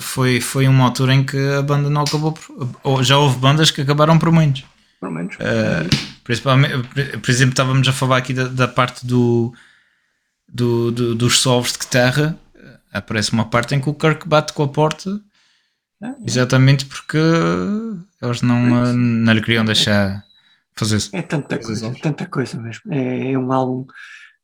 foi, 0.00 0.40
foi 0.40 0.66
uma 0.66 0.84
altura 0.84 1.14
em 1.14 1.22
que 1.22 1.36
a 1.36 1.62
banda 1.62 1.90
não 1.90 2.02
acabou 2.02 2.32
por, 2.32 2.70
ou 2.82 3.04
já 3.04 3.18
houve 3.18 3.38
bandas 3.38 3.70
que 3.70 3.82
acabaram 3.82 4.18
por 4.18 4.32
muitos. 4.32 4.64
Por 4.98 5.10
menos. 5.10 5.36
Uh, 5.36 5.88
principalmente, 6.24 6.88
por 7.18 7.30
exemplo, 7.30 7.52
estávamos 7.52 7.86
a 7.86 7.92
falar 7.92 8.16
aqui 8.16 8.34
da, 8.34 8.48
da 8.48 8.66
parte 8.66 9.06
do, 9.06 9.52
do, 10.48 10.90
do, 10.90 11.14
dos 11.14 11.38
solos 11.38 11.72
de 11.72 11.78
guitarra. 11.78 12.36
Aparece 12.92 13.32
uma 13.32 13.44
parte 13.44 13.74
em 13.74 13.80
que 13.80 13.88
o 13.88 13.94
Kirk 13.94 14.26
bate 14.26 14.52
com 14.52 14.62
a 14.62 14.68
porta 14.68 15.20
ah, 16.02 16.14
é. 16.20 16.24
exatamente 16.24 16.86
porque 16.86 17.18
eles 18.22 18.42
não, 18.42 18.86
é 18.86 18.92
não 18.92 19.32
lhe 19.32 19.42
queriam 19.42 19.64
deixar 19.64 20.24
fazer 20.74 20.98
É 21.12 21.22
tanta 21.22 21.58
coisa, 21.58 21.86
é 21.86 21.92
tanta 21.94 22.26
coisa 22.26 22.58
mesmo. 22.60 22.92
É, 22.92 23.32
é, 23.32 23.38
um 23.38 23.52
álbum, 23.52 23.86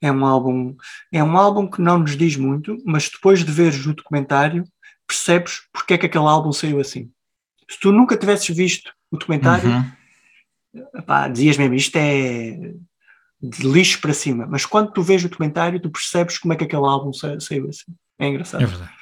é 0.05 0.13
um 0.13 0.25
álbum, 0.27 0.77
é 1.11 1.25
um 1.25 1.37
álbum 1.39 1.67
que 1.67 1.81
não 1.81 1.99
nos 1.99 2.17
diz 2.17 2.37
muito, 2.37 2.77
mas 2.85 3.09
depois 3.09 3.43
de 3.43 3.51
veres 3.51 3.87
o 3.87 3.95
documentário, 3.95 4.65
percebes 5.07 5.63
porque 5.73 5.95
é 5.95 5.99
que 5.99 6.07
aquele 6.07 6.27
álbum 6.27 6.53
saiu 6.53 6.79
assim. 6.79 7.11
Se 7.71 7.81
tu 7.81 7.91
nunca 7.91 8.17
tivesses 8.17 8.55
visto 8.55 8.93
o 9.11 9.17
documentário, 9.17 9.69
uhum. 10.75 11.33
dizias 11.33 11.57
mesmo, 11.57 11.75
isto 11.75 11.97
é 11.97 12.75
de 13.43 13.67
lixo 13.67 14.01
para 14.01 14.13
cima, 14.13 14.47
mas 14.47 14.67
quando 14.67 14.93
tu 14.93 15.03
vês 15.03 15.25
o 15.25 15.29
documentário, 15.29 15.81
tu 15.81 15.91
percebes 15.91 16.37
como 16.39 16.53
é 16.53 16.57
que 16.57 16.65
aquele 16.65 16.85
álbum 16.85 17.13
saiu 17.13 17.69
assim. 17.69 17.93
É 18.19 18.29
engraçado. 18.29 18.63
É 18.63 18.67
verdade. 18.67 18.93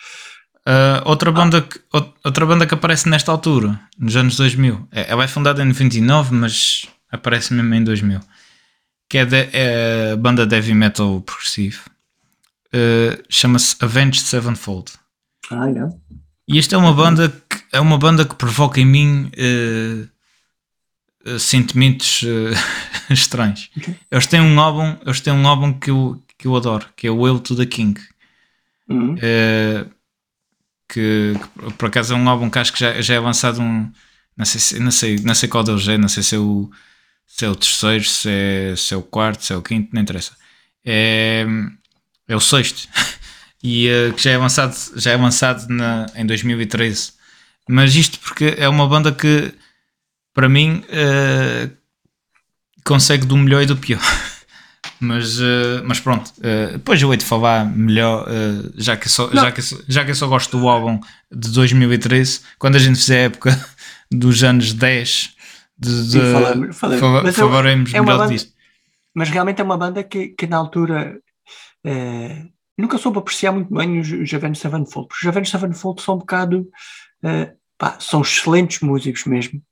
Uh, 0.61 1.03
outra, 1.05 1.31
ah. 1.31 1.33
banda 1.33 1.63
que, 1.63 1.81
outra 2.25 2.47
banda 2.47 2.67
que 2.67 2.75
aparece 2.75 3.09
nesta 3.09 3.33
altura, 3.33 3.81
nos 3.99 4.15
anos 4.15 4.37
2000, 4.37 4.89
é, 4.93 5.11
ela 5.11 5.25
é 5.25 5.29
fundada 5.29 5.63
em 5.63 5.67
99, 5.67 6.33
mas 6.33 6.87
aparece 7.11 7.53
mesmo 7.53 7.75
em 7.75 7.83
2000, 7.83 8.21
que 9.13 9.19
é, 9.19 9.27
de, 9.27 9.37
é 9.53 10.13
a 10.13 10.17
banda 10.17 10.47
de 10.47 10.57
heavy 10.57 10.73
metal 10.73 11.21
progressivo. 11.21 11.83
Uh, 12.69 13.23
Chama-se 13.29 13.77
Avenged 13.81 14.23
Sevenfold. 14.23 14.91
Ah, 15.51 15.69
é? 15.69 15.87
E 16.49 16.59
esta 16.59 16.77
é 16.77 16.79
uma 16.79 16.95
banda 16.95 17.29
que, 17.29 17.63
é 17.73 17.79
uma 17.79 17.99
banda 17.99 18.25
que 18.25 18.35
provoca 18.35 18.81
em 18.81 18.87
mim 18.87 19.31
uh, 21.27 21.39
sentimentos 21.39 22.25
estranhos. 23.11 23.69
Eles 24.11 24.27
têm 24.27 24.41
um 24.41 24.59
álbum, 24.59 24.97
eles 25.05 25.21
têm 25.21 25.35
um 25.35 25.47
álbum 25.47 25.75
que 25.75 25.91
eu, 25.91 26.19
que 26.39 26.47
eu 26.47 26.57
adoro, 26.57 26.87
que 26.97 27.07
é 27.07 27.11
o 27.11 27.19
Will 27.19 27.39
to 27.39 27.55
the 27.55 27.67
King. 27.67 28.01
Uhum. 28.89 29.15
que, 29.17 29.85
que 30.89 31.35
por 31.77 31.89
acaso 31.89 32.15
é 32.15 32.17
um 32.17 32.27
álbum 32.31 32.49
que 32.49 32.59
acho 32.59 32.73
que 32.73 32.81
já, 32.81 32.99
já 33.03 33.13
é 33.13 33.21
lançado 33.21 33.61
um. 33.61 33.93
Não 34.35 34.47
sei, 34.47 34.59
se- 34.61 34.79
não, 34.81 34.91
sei, 34.91 35.17
não 35.17 35.35
sei 35.35 35.51
qual 35.51 35.63
deles 35.63 35.87
é, 35.87 35.99
não 35.99 36.09
sei 36.09 36.23
se 36.23 36.35
é 36.35 36.39
o, 36.39 36.71
se 37.27 37.45
é 37.45 37.49
o 37.49 37.57
terceiro, 37.57 38.05
se 38.05 38.29
é, 38.31 38.75
se 38.77 38.95
é 38.95 38.97
o 38.97 39.03
quarto, 39.03 39.45
se 39.45 39.53
é 39.53 39.57
o 39.57 39.63
quinto, 39.63 39.91
não 39.93 40.03
interessa. 40.03 40.33
É, 40.85 41.45
é 42.29 42.37
o 42.37 42.41
sexto. 42.41 42.89
E 43.65 43.87
eh, 43.87 44.11
que 44.11 44.21
já 44.21 44.33
é 44.33 44.37
lançado, 44.37 44.77
já 44.97 45.13
é 45.13 45.17
lançado 45.17 45.69
na, 45.69 46.07
em 46.17 46.27
2013. 46.27 47.13
Mas 47.69 47.95
isto 47.95 48.19
porque 48.19 48.57
é 48.59 48.69
uma 48.69 48.89
banda 48.89 49.13
que, 49.13 49.55
para 50.35 50.49
mim, 50.49 50.83
eh, 50.89 51.71
consegue 52.85 53.25
do 53.25 53.37
melhor 53.37 53.63
e 53.63 53.67
do 53.67 53.77
pior. 53.77 54.01
Mas, 54.99 55.41
eh, 55.41 55.81
mas 55.85 56.01
pronto, 56.01 56.33
eh, 56.43 56.73
depois 56.73 57.01
eu 57.01 57.13
hei 57.13 57.17
de 57.19 57.25
falar 57.25 57.65
melhor, 57.65 58.27
já, 58.77 58.97
que 58.97 59.09
só, 59.09 59.31
já, 59.33 59.51
que, 59.53 59.61
só- 59.63 59.79
já 59.89 60.05
que 60.05 60.11
eu 60.11 60.15
só 60.15 60.27
gosto 60.29 60.57
do 60.59 60.69
álbum 60.69 60.99
de 61.31 61.51
2013, 61.51 62.41
quando 62.59 62.77
a 62.77 62.79
gente 62.81 62.99
fizer 62.99 63.19
a 63.19 63.25
época 63.27 63.67
dos 64.11 64.43
anos 64.45 64.73
10, 64.73 65.35
de, 65.83 66.09
de, 66.11 66.33
falamos- 66.33 66.77
falamos. 66.79 67.35
falaremos 67.37 67.95
é 67.95 68.01
uma 68.01 68.07
melhor 68.07 68.19
banda- 68.19 68.33
disto. 68.33 68.53
Mas 69.15 69.29
realmente 69.29 69.61
é 69.61 69.65
uma 69.65 69.77
banda 69.77 70.03
que, 70.03 70.29
que 70.29 70.47
na 70.47 70.57
altura 70.57 71.21
eh, 71.85 72.47
nunca 72.79 72.97
soube 72.99 73.19
apreciar 73.19 73.53
muito 73.53 73.73
bem 73.75 73.99
os, 74.01 74.09
Avenged 74.35 74.59
Sevenfold, 74.59 75.09
porque 75.09 75.27
os 75.27 75.29
Avenged 75.29 75.51
Sevenfold 75.51 76.01
são 76.01 76.15
um 76.15 76.19
bocado 76.19 76.67
eh, 77.23 77.53
pá, 77.77 77.97
são 78.01 78.23
excelentes 78.23 78.81
músicos 78.81 79.25
mesmo, 79.25 79.63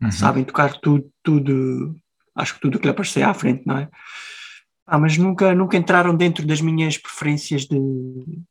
Uhum. 0.00 0.12
sabem 0.12 0.44
tocar 0.44 0.74
tudo, 0.78 1.10
tudo, 1.24 1.96
acho 2.36 2.54
que 2.54 2.60
tudo 2.60 2.76
o 2.76 2.78
que 2.78 2.86
lhe 2.86 2.90
aparecer 2.92 3.24
à 3.24 3.34
frente, 3.34 3.64
não 3.66 3.78
é? 3.78 3.88
Ah, 4.86 4.96
mas 4.96 5.18
nunca, 5.18 5.52
nunca 5.56 5.76
entraram 5.76 6.14
dentro 6.16 6.46
das 6.46 6.60
minhas 6.60 6.96
preferências 6.96 7.62
de, 7.62 7.76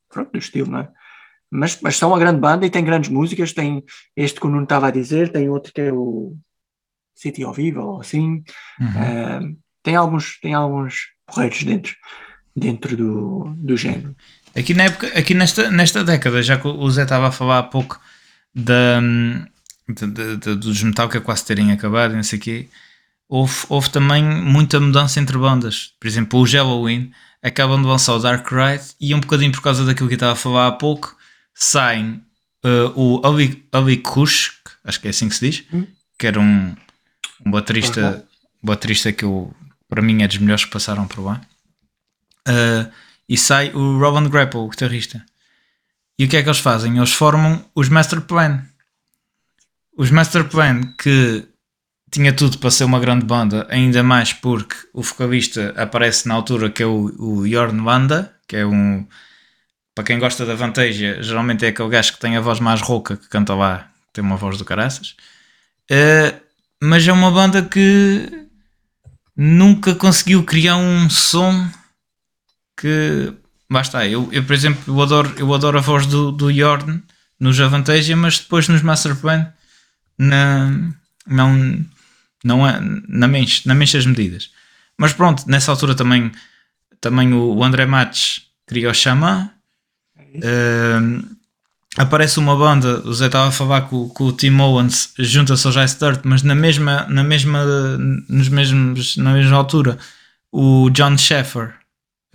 pronto, 0.09 0.29
do 0.33 0.37
estilo, 0.37 0.69
não 0.69 0.79
é? 0.79 0.89
Mas, 1.49 1.79
mas 1.81 1.95
são 1.95 2.09
uma 2.09 2.19
grande 2.19 2.41
banda 2.41 2.65
e 2.65 2.69
tem 2.69 2.83
grandes 2.83 3.09
músicas, 3.09 3.53
tem 3.53 3.81
este 4.13 4.41
que 4.41 4.45
o 4.45 4.49
Nuno 4.49 4.63
estava 4.63 4.87
a 4.87 4.91
dizer, 4.91 5.31
tem 5.31 5.47
outro 5.49 5.71
que 5.73 5.79
é 5.79 5.93
o 5.93 6.35
City 7.17 7.43
of 7.43 7.59
Evil, 7.61 7.81
ou 7.81 8.01
assim, 8.01 8.43
Uhum. 8.79 8.87
ah, 8.95 9.39
tem 9.83 9.95
alguns, 9.95 10.39
tem 10.39 10.53
alguns 10.53 11.07
porreiros 11.25 11.63
dentro, 11.63 11.95
dentro 12.55 12.95
do, 12.97 13.53
do 13.57 13.75
género. 13.77 14.15
Aqui, 14.55 14.73
na 14.73 14.83
época, 14.85 15.07
aqui 15.17 15.33
nesta, 15.33 15.69
nesta 15.71 16.03
década, 16.03 16.41
já 16.43 16.57
que 16.57 16.67
o 16.67 16.89
Zé 16.89 17.03
estava 17.03 17.27
a 17.27 17.31
falar 17.31 17.59
há 17.59 17.63
pouco 17.63 17.99
da, 18.53 18.99
dos 20.57 20.83
Metallica 20.83 21.21
quase 21.21 21.45
terem 21.45 21.71
acabado 21.71 22.13
e 22.13 22.15
não 22.15 22.23
sei 22.23 22.39
o 22.39 22.41
quê, 22.41 22.67
houve, 23.29 23.55
houve 23.69 23.89
também 23.89 24.23
muita 24.23 24.79
mudança 24.79 25.19
entre 25.19 25.37
bandas. 25.37 25.93
Por 25.99 26.07
exemplo, 26.07 26.39
os 26.41 26.53
Halloween 26.53 27.11
acabam 27.41 27.81
de 27.81 27.87
lançar 27.87 28.13
o 28.13 28.19
Dark 28.19 28.47
Ride 28.51 28.83
e 28.99 29.13
um 29.13 29.19
bocadinho 29.19 29.51
por 29.51 29.61
causa 29.61 29.85
daquilo 29.85 30.07
que 30.09 30.15
eu 30.15 30.17
estava 30.17 30.33
a 30.33 30.35
falar 30.35 30.67
há 30.67 30.71
pouco, 30.71 31.15
saem 31.53 32.21
eh, 32.63 32.91
o 32.95 33.21
Ali, 33.25 33.63
Ali 33.71 33.97
Kush, 33.97 34.53
acho 34.83 34.99
que 34.99 35.07
é 35.07 35.11
assim 35.11 35.29
que 35.29 35.35
se 35.35 35.49
diz, 35.49 35.63
Hum. 35.71 35.85
que 36.17 36.27
era 36.27 36.39
um, 36.39 36.75
um 37.45 37.51
baterista, 37.51 38.25
baterista 38.61 39.11
que 39.11 39.25
eu, 39.25 39.53
para 39.89 40.01
mim 40.01 40.23
é 40.23 40.27
dos 40.27 40.37
melhores 40.37 40.65
que 40.65 40.71
passaram 40.71 41.07
por 41.07 41.23
lá. 41.23 41.41
Uh, 42.47 42.91
e 43.27 43.37
sai 43.37 43.71
o 43.73 43.99
Roland 43.99 44.29
Grapple, 44.29 44.59
o 44.59 44.69
guitarrista. 44.69 45.25
E 46.17 46.25
o 46.25 46.29
que 46.29 46.37
é 46.37 46.41
que 46.41 46.49
eles 46.49 46.59
fazem? 46.59 46.97
Eles 46.97 47.13
formam 47.13 47.63
os 47.75 47.89
Master 47.89 48.21
Plan. 48.21 48.63
Os 49.95 50.09
Master 50.09 50.45
Plan 50.45 50.81
que 50.97 51.47
tinha 52.09 52.33
tudo 52.33 52.57
para 52.57 52.71
ser 52.71 52.85
uma 52.85 52.99
grande 52.99 53.25
banda, 53.25 53.67
ainda 53.69 54.01
mais 54.01 54.31
porque 54.33 54.75
o 54.93 55.03
vocalista 55.03 55.73
aparece 55.75 56.27
na 56.27 56.35
altura 56.35 56.69
que 56.69 56.81
é 56.81 56.85
o, 56.85 57.13
o 57.19 57.47
Jorn 57.47 57.83
Landa, 57.83 58.33
que 58.47 58.55
é 58.55 58.65
um. 58.65 59.05
Para 59.93 60.03
quem 60.03 60.19
gosta 60.19 60.45
da 60.45 60.55
Vantasia, 60.55 61.21
geralmente 61.21 61.65
é 61.65 61.69
aquele 61.69 61.89
gajo 61.89 62.13
que 62.13 62.19
tem 62.19 62.37
a 62.37 62.41
voz 62.41 62.59
mais 62.59 62.81
rouca 62.81 63.17
que 63.17 63.27
canta 63.27 63.55
lá, 63.55 63.89
tem 64.13 64.23
uma 64.23 64.37
voz 64.37 64.57
do 64.57 64.63
caraças. 64.63 65.15
Uh, 65.91 66.46
mas 66.81 67.07
é 67.07 67.11
uma 67.11 67.31
banda 67.31 67.61
que 67.61 68.47
nunca 69.35 69.95
conseguiu 69.95 70.43
criar 70.43 70.77
um 70.77 71.09
som 71.09 71.69
que 72.79 73.33
basta 73.69 74.07
eu, 74.07 74.29
eu 74.31 74.43
por 74.43 74.53
exemplo 74.53 74.93
eu 74.93 75.01
adoro, 75.01 75.33
eu 75.37 75.53
adoro 75.53 75.77
a 75.77 75.81
voz 75.81 76.05
do, 76.05 76.31
do 76.31 76.51
Jorn 76.51 77.03
no 77.39 77.53
Javanteja 77.53 78.15
mas 78.15 78.39
depois 78.39 78.67
nos 78.67 78.81
Masterplan 78.81 79.51
na, 80.17 80.71
não 81.27 81.85
não 82.43 82.67
é, 82.67 82.79
não 83.07 83.27
mexe, 83.27 83.67
não 83.67 83.75
mexe 83.75 83.97
as 83.97 84.05
medidas. 84.05 84.51
Mas 84.97 85.13
pronto, 85.13 85.43
nessa 85.47 85.71
altura 85.71 85.95
também 85.95 86.31
também 86.99 87.33
o, 87.33 87.55
o 87.55 87.63
André 87.63 87.85
Matos 87.85 88.49
cria 88.65 88.89
o 88.89 88.93
Xamã. 88.93 89.51
Ahm, 90.43 91.36
aparece 91.97 92.37
uma 92.37 92.55
banda, 92.55 93.01
o 93.05 93.13
Zé 93.13 93.25
estava 93.25 93.49
a 93.49 93.51
falar 93.51 93.81
com, 93.81 94.07
com 94.09 94.25
o 94.25 94.31
Tim 94.31 94.55
Owens 94.59 95.13
junta-se 95.17 95.65
ao 95.65 95.73
Jazz 95.73 95.95
Dirt, 95.95 96.21
mas 96.23 96.43
na 96.43 96.53
mesma, 96.53 97.07
na 97.09 97.23
mesma, 97.23 97.65
nos 98.29 98.47
mesmos, 98.49 99.17
na 99.17 99.33
mesma 99.33 99.57
altura 99.57 99.97
o 100.51 100.89
John 100.91 101.17
Sheffer 101.17 101.73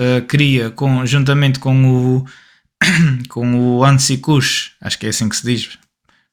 uh, 0.01 0.27
cria 0.27 0.71
com, 0.71 1.07
juntamente 1.07 1.61
com 1.61 2.19
o 2.19 2.27
com 3.29 3.55
o 3.55 3.85
Ansi 3.85 4.19
Kush, 4.19 4.73
acho 4.81 4.99
que 4.99 5.07
é 5.07 5.11
assim 5.11 5.29
que 5.29 5.37
se 5.37 5.45
diz 5.45 5.79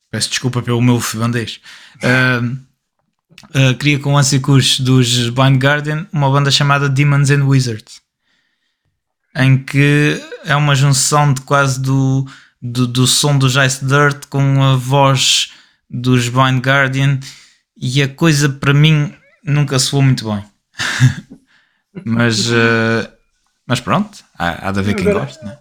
peço 0.09 0.29
desculpa 0.29 0.63
pelo 0.63 0.81
meu 0.81 0.99
finlandês 0.99 1.61
uh, 2.03 2.45
uh, 2.45 3.75
cria 3.77 3.99
com 3.99 4.13
o 4.13 4.17
Ansi 4.17 4.39
Kush 4.39 4.79
dos 4.79 5.29
Blind 5.29 5.61
Guardian 5.61 6.07
uma 6.11 6.31
banda 6.31 6.49
chamada 6.49 6.89
Demons 6.89 7.29
and 7.29 7.45
Wizards 7.45 8.01
em 9.35 9.55
que 9.55 10.19
é 10.45 10.55
uma 10.55 10.73
junção 10.73 11.31
de 11.31 11.41
quase 11.41 11.79
do, 11.79 12.25
do, 12.61 12.85
do 12.87 13.07
som 13.07 13.37
do 13.37 13.47
Jice 13.49 13.85
Dirt 13.85 14.25
com 14.29 14.61
a 14.63 14.75
voz 14.75 15.53
dos 15.89 16.29
Blind 16.29 16.59
Guardian 16.65 17.19
e 17.75 18.01
a 18.03 18.07
coisa 18.13 18.49
para 18.49 18.73
mim 18.73 19.13
nunca 19.43 19.79
soou 19.79 20.01
muito 20.01 20.29
bem 20.29 20.43
mas 22.05 22.49
uh, 22.51 23.07
mas 23.65 23.79
pronto 23.79 24.23
há, 24.37 24.67
há 24.67 24.71
de 24.71 24.79
haver 24.79 24.95
quem 24.95 25.11
goste 25.11 25.43
né? 25.43 25.57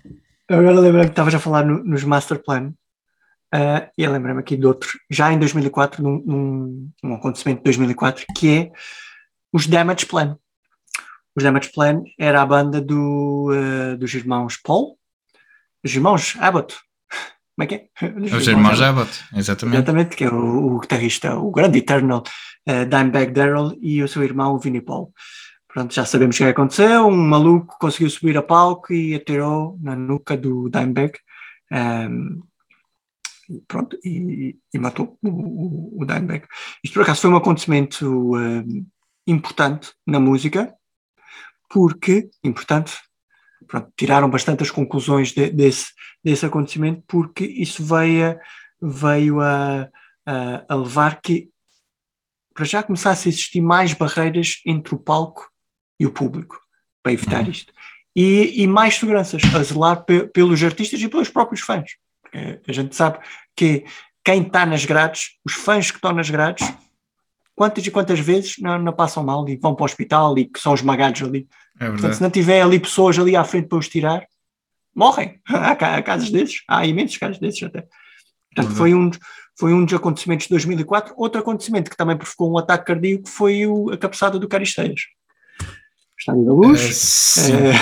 Agora 0.51 0.81
lembrei-me 0.81 1.05
que 1.09 1.13
estavas 1.13 1.35
a 1.35 1.39
falar 1.39 1.65
no- 1.65 1.85
nos 1.85 2.03
Master 2.05 2.43
Plan. 2.43 2.73
ah, 3.53 3.87
e 3.99 4.03
eu 4.03 4.11
lembrei-me 4.11 4.41
aqui 4.41 4.57
de 4.57 4.65
outro, 4.67 4.89
já 5.11 5.31
em 5.31 5.39
2004, 5.39 6.03
num, 6.03 6.23
num, 6.25 6.91
num 7.03 7.15
acontecimento 7.17 7.59
de 7.59 7.65
2004, 7.65 8.25
que 8.35 8.49
é 8.57 8.73
os 9.53 9.67
Damage 9.67 10.07
Plan. 10.07 10.39
Os 11.37 11.43
Damage 11.45 11.71
Plan 11.71 12.03
era 12.19 12.41
a 12.41 12.47
banda 12.47 12.81
do, 12.81 13.51
ah, 13.53 13.97
dos 13.97 14.15
irmãos 14.15 14.57
Paul, 14.57 14.99
dos 15.85 15.95
irmãos 15.95 16.35
Abbott. 16.41 16.75
Como 17.59 17.65
é 17.65 17.67
que 17.67 17.75
é? 17.75 18.09
Dos 18.11 18.33
os 18.35 18.47
irmãos 18.47 18.81
Abbott 18.81 19.11
exatamente 19.35 19.79
Exatamente, 19.79 20.17
que 20.17 20.23
é 20.23 20.31
o, 20.31 20.77
o 20.77 20.79
guitarrista, 20.79 21.37
o 21.37 21.51
grande 21.51 21.79
Eternal 21.79 22.23
uh, 22.69 22.87
Dimebag 22.87 23.33
Darrell 23.33 23.77
e 23.83 24.01
o 24.01 24.07
seu 24.07 24.23
irmão 24.23 24.57
Vinnie 24.61 24.81
Paul. 24.81 25.13
Pronto, 25.67 25.93
já 25.93 26.05
sabemos 26.05 26.37
o 26.37 26.39
que 26.39 26.45
aconteceu. 26.45 27.09
Um 27.09 27.17
maluco 27.17 27.77
conseguiu 27.81 28.11
subir 28.11 28.39
a 28.39 28.43
palco 28.43 28.93
e 28.93 29.17
atirou 29.17 29.77
na 29.83 29.97
nuca 29.97 30.37
do 30.37 30.71
Dimebag. 30.71 31.19
Um, 31.73 32.43
e 33.51 33.61
pronto, 33.67 33.99
e, 34.05 34.57
e 34.73 34.79
matou 34.79 35.19
o, 35.21 35.29
o, 35.29 36.03
o 36.03 36.05
Dimebag. 36.07 36.47
Isto 36.85 36.95
por 36.95 37.03
acaso 37.03 37.23
foi 37.23 37.31
um 37.31 37.37
acontecimento 37.37 38.37
um, 38.37 38.87
importante 39.27 39.91
na 40.07 40.21
música, 40.21 40.73
porque, 41.69 42.31
importante, 42.45 42.93
pronto, 43.69 43.93
tiraram 43.97 44.29
bastantes 44.31 44.71
conclusões 44.71 45.33
de- 45.33 45.51
desse, 45.51 45.87
desse 46.25 46.45
acontecimento, 46.47 47.03
porque 47.07 47.45
isso 47.45 47.85
veio, 47.85 48.31
a- 48.31 48.37
veio 48.83 49.41
a, 49.41 49.89
a, 50.27 50.65
a 50.69 50.75
levar 50.75 51.21
que 51.21 51.49
para 52.55 52.65
já 52.65 52.83
começasse 52.83 53.29
a 53.29 53.31
existir 53.31 53.61
mais 53.61 53.93
barreiras 53.95 54.61
entre 54.67 54.93
o 54.95 54.99
palco 54.99 55.49
e 56.01 56.05
o 56.07 56.11
público 56.11 56.59
para 57.03 57.13
evitar 57.13 57.45
Uhum. 57.45 57.51
isto. 57.51 57.73
E, 58.17 58.63
e 58.63 58.67
mais 58.67 58.97
seguranças 58.97 59.41
a 59.55 59.63
zelar 59.63 60.05
pe- 60.05 60.27
pelos 60.27 60.61
artistas 60.65 61.01
e 61.01 61.09
pelos 61.09 61.29
próprios 61.29 61.61
fãs. 61.61 61.93
Porque 62.21 62.61
a 62.67 62.73
gente 62.73 62.97
sabe 62.97 63.21
que 63.55 63.85
quem 64.25 64.43
está 64.43 64.67
nas 64.67 64.85
grades, 64.85 65.37
os 65.47 65.53
fãs 65.55 65.91
que 65.93 65.99
estão 65.99 66.13
nas 66.13 66.29
grades, 66.29 66.67
quantas 67.59 67.85
e 67.85 67.91
quantas 67.91 68.21
vezes 68.21 68.55
não, 68.61 68.79
não 68.79 68.93
passam 68.93 69.25
mal 69.25 69.47
e 69.49 69.57
vão 69.57 69.75
para 69.75 69.83
o 69.83 69.85
hospital 69.85 70.39
e 70.39 70.45
que 70.45 70.61
são 70.61 70.73
esmagados 70.73 71.21
ali. 71.23 71.49
é 71.81 71.89
Portanto, 71.89 72.15
se 72.15 72.23
não 72.23 72.31
tiver 72.31 72.63
ali 72.63 72.79
pessoas 72.79 73.19
ali 73.19 73.35
à 73.35 73.43
frente 73.43 73.67
para 73.67 73.79
os 73.79 73.89
tirar, 73.89 74.25
morrem. 74.95 75.41
Há, 75.45 75.75
ca- 75.75 75.97
há 75.97 76.03
casos 76.03 76.31
desses, 76.31 76.63
há 76.69 76.87
imensos 76.87 77.17
casos 77.19 77.41
desses 77.41 77.61
até. 77.65 77.85
Portanto, 78.55 78.77
foi 78.77 78.95
um, 78.95 79.11
foi 79.59 79.75
um 79.75 79.85
dos 79.85 79.93
acontecimentos 79.93 80.47
de 80.47 80.51
2004. 80.51 81.15
Outro 81.17 81.41
acontecimento 81.41 81.91
que 81.91 81.97
também 81.97 82.17
provocou 82.17 82.53
um 82.53 82.59
ataque 82.59 82.87
cardíaco 82.87 83.29
foi 83.29 83.67
o, 83.67 83.91
a 83.91 83.99
cabeçada 83.99 84.39
do 84.39 84.47
Caristeiras. 84.47 85.01
Estádio 86.17 86.45
da 86.45 86.53
Luz. 86.53 86.81
sim. 86.81 87.53
eh, 87.53 87.75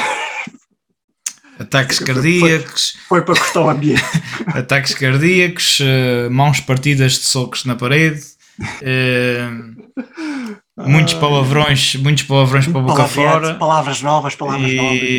ataques 1.59 1.99
cardíacos 1.99 2.97
foi 3.09 3.21
para 3.23 3.35
cortar 3.35 3.61
o 3.61 3.69
ambiente. 3.69 4.03
ataques 4.49 4.95
cardíacos 4.95 5.79
eh, 5.83 6.29
mãos 6.31 6.61
partidas 6.61 7.13
de 7.13 7.25
socos 7.25 7.65
na 7.67 7.75
parede 7.77 8.36
eh, 8.83 9.49
muitos 10.79 11.15
palavrões 11.15 11.95
muitos 11.97 12.23
palavrões 12.25 12.67
para 12.67 12.79
a 12.81 12.83
boca 12.83 13.07
fora 13.09 13.55
Palavras 13.55 14.03
novas, 14.03 14.35
palavras 14.35 14.71
E- 14.71 14.77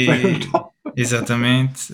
novas. 0.07 0.71
Exatamente. 0.95 1.93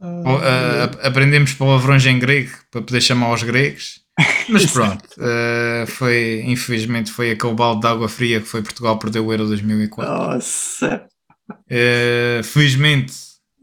ah, 0.00 0.84
ap- 0.84 1.04
aprendemos 1.06 1.52
palavrões 1.54 2.04
em 2.06 2.18
grego 2.18 2.50
para 2.70 2.82
poder 2.82 3.00
chamar 3.00 3.26
aos 3.26 3.42
gregos. 3.42 4.00
Mas 4.48 4.66
pronto, 4.72 5.04
ah, 5.20 5.84
foi, 5.86 6.42
infelizmente 6.46 7.10
foi 7.10 7.30
aquele 7.32 7.54
balde 7.54 7.80
de 7.82 7.86
água 7.86 8.08
fria 8.08 8.40
que 8.40 8.46
foi 8.46 8.62
Portugal 8.62 8.98
perder 8.98 9.20
o 9.20 9.32
Euro 9.32 9.46
2004. 9.46 10.12
Nossa. 10.12 11.06
Uh, 11.48 12.42
felizmente, 12.42 13.12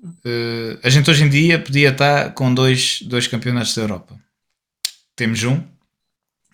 uh, 0.05 0.79
a 0.83 0.89
gente 0.89 1.09
hoje 1.09 1.23
em 1.25 1.29
dia 1.29 1.59
podia 1.59 1.89
estar 1.89 2.33
com 2.33 2.53
dois, 2.53 3.01
dois 3.01 3.27
campeonatos 3.27 3.75
da 3.75 3.81
Europa. 3.81 4.15
Temos 5.17 5.43
um, 5.43 5.61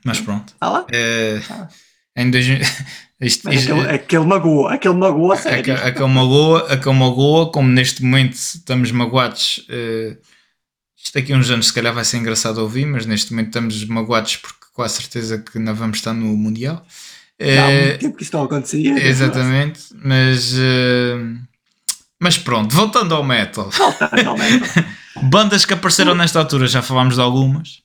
mas 0.05 0.19
pronto. 0.19 0.53
Ah 0.61 0.69
lá. 0.69 0.81
Uh, 0.81 1.67
em 2.15 2.29
dois, 2.31 2.45
isto, 3.21 3.49
isto- 3.51 3.73
aquele, 3.73 3.89
aquele 3.89 4.25
magoa, 4.25 4.73
aquele 4.73 4.95
magoa, 4.95 5.35
sério. 5.37 5.73
a, 5.75 5.77
a, 6.01 6.03
a 6.03 6.07
magoa, 6.07 6.73
a 6.73 6.77
que 6.77 6.89
magoa, 6.91 7.51
como 7.51 7.69
neste 7.69 8.03
momento 8.03 8.33
estamos 8.33 8.91
magoados. 8.91 9.65
uh, 9.69 10.17
isto 11.01 11.13
daqui 11.13 11.31
a 11.33 11.37
uns 11.37 11.49
anos 11.49 11.67
se 11.67 11.73
calhar 11.73 11.93
vai 11.93 12.03
ser 12.03 12.17
engraçado 12.17 12.57
ouvir, 12.57 12.85
mas 12.85 13.05
neste 13.05 13.31
momento 13.31 13.47
estamos 13.47 13.85
magoados 13.85 14.35
porque 14.37 14.65
com 14.73 14.81
a 14.83 14.89
certeza 14.89 15.37
que 15.39 15.57
não 15.59 15.73
vamos 15.75 15.97
estar 15.97 16.13
no 16.13 16.25
Mundial. 16.37 16.85
Há 17.41 17.67
Uh, 17.69 17.85
muito 17.87 17.99
tempo 17.99 18.17
que 18.17 18.23
isso 18.23 18.35
não 18.35 18.43
acontecia. 18.43 18.99
Exatamente, 19.01 19.79
mas, 20.03 20.53
eh, 20.59 21.15
mas 22.19 22.37
pronto, 22.37 22.75
voltando 22.75 23.15
ao 23.15 23.23
metal, 23.23 23.69
Volta, 23.69 24.09
realmente. 24.11 24.69
bandas 25.23 25.63
que 25.63 25.73
apareceram 25.73 26.13
nesta 26.15 26.39
altura, 26.39 26.67
já 26.67 26.81
falámos 26.81 27.15
de 27.15 27.21
algumas. 27.21 27.81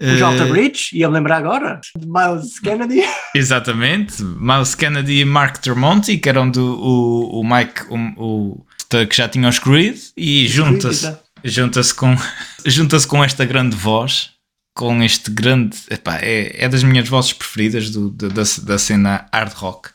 O 0.00 0.04
Eh, 0.06 0.44
Bridge, 0.48 0.96
ia-me 0.96 1.14
lembrar 1.14 1.36
agora, 1.36 1.78
de 1.96 2.06
Miles 2.06 2.58
Kennedy. 2.58 3.02
Exatamente, 3.36 4.22
Miles 4.22 4.74
Kennedy 4.74 5.20
e 5.20 5.24
Mark 5.24 5.58
Tremonti, 5.58 6.16
que 6.16 6.28
eram 6.28 6.50
do 6.50 6.62
o, 6.80 7.40
o 7.40 7.44
Mike, 7.44 7.82
o, 7.90 7.96
o- 8.24 8.66
que 8.88 9.14
já 9.16 9.28
tinham 9.28 9.48
os 9.50 9.58
Creed, 9.58 9.98
e 10.16 10.48
junta-se 10.48 11.14
junta-se 11.44 11.94
com, 11.94 12.16
junta 12.66 12.98
com 13.06 13.22
esta 13.22 13.44
grande 13.44 13.76
voz, 13.76 14.30
com 14.74 15.02
este 15.02 15.30
grande. 15.30 15.76
epá, 15.90 16.16
é, 16.22 16.64
é 16.64 16.68
das 16.68 16.82
minhas 16.82 17.08
vozes 17.08 17.32
preferidas 17.34 17.90
do, 17.90 18.10
do- 18.10 18.28
da, 18.30 18.42
da 18.62 18.78
cena 18.78 19.26
hard 19.32 19.52
rock. 19.52 19.90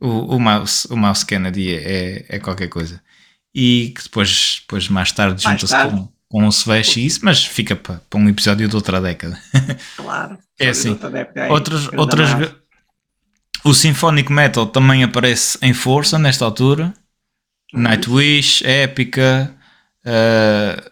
O, 0.00 0.36
o, 0.36 0.40
Mouse, 0.40 0.86
o 0.90 0.96
Mouse 0.96 1.26
Kennedy 1.26 1.74
é, 1.74 2.24
é 2.28 2.38
qualquer 2.38 2.68
coisa. 2.68 3.02
E 3.54 3.92
que 3.96 4.02
depois, 4.04 4.58
depois 4.62 4.88
mais 4.88 5.10
tarde 5.12 5.42
junta-se 5.42 5.74
com, 5.90 6.08
com 6.30 6.46
o 6.46 6.48
Svesh 6.52 6.96
e 6.96 7.04
isso, 7.06 7.20
mas 7.24 7.44
fica 7.44 7.74
para, 7.74 8.00
para 8.08 8.20
um 8.20 8.28
episódio 8.28 8.68
de 8.68 8.76
outra 8.76 9.00
década. 9.00 9.38
Claro. 9.96 10.38
É 10.58 10.68
assim. 10.68 10.96
aí, 11.36 11.50
outras, 11.50 11.88
outras, 11.94 12.30
o 13.64 13.74
Symphonic 13.74 14.32
Metal 14.32 14.64
também 14.66 15.02
aparece 15.02 15.58
em 15.60 15.74
força 15.74 16.18
nesta 16.18 16.44
altura. 16.44 16.94
Nightwish, 17.72 18.64
Épica, 18.64 19.54
eh, 20.04 20.90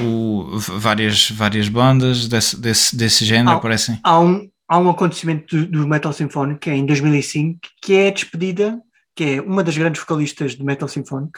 o- 0.00 0.58
várias, 0.58 1.30
várias 1.30 1.68
bandas 1.68 2.28
desse, 2.28 2.60
desse, 2.60 2.96
desse 2.96 3.24
género 3.24 3.50
Ah. 3.50 3.54
aparecem. 3.58 3.98
Há 4.02 4.20
um, 4.20 4.48
há 4.68 4.78
um 4.78 4.90
acontecimento 4.90 5.56
do, 5.56 5.66
do 5.66 5.88
Metal 5.88 6.12
Symphonic, 6.12 6.60
que 6.60 6.70
é 6.70 6.76
em 6.76 6.84
2005, 6.86 7.58
que 7.82 7.94
é 7.94 8.08
a 8.08 8.12
despedida, 8.12 8.78
que 9.16 9.24
é 9.24 9.40
uma 9.40 9.62
das 9.64 9.76
grandes 9.76 10.00
vocalistas 10.00 10.54
do 10.54 10.64
Metal 10.64 10.88
Symphonic, 10.88 11.32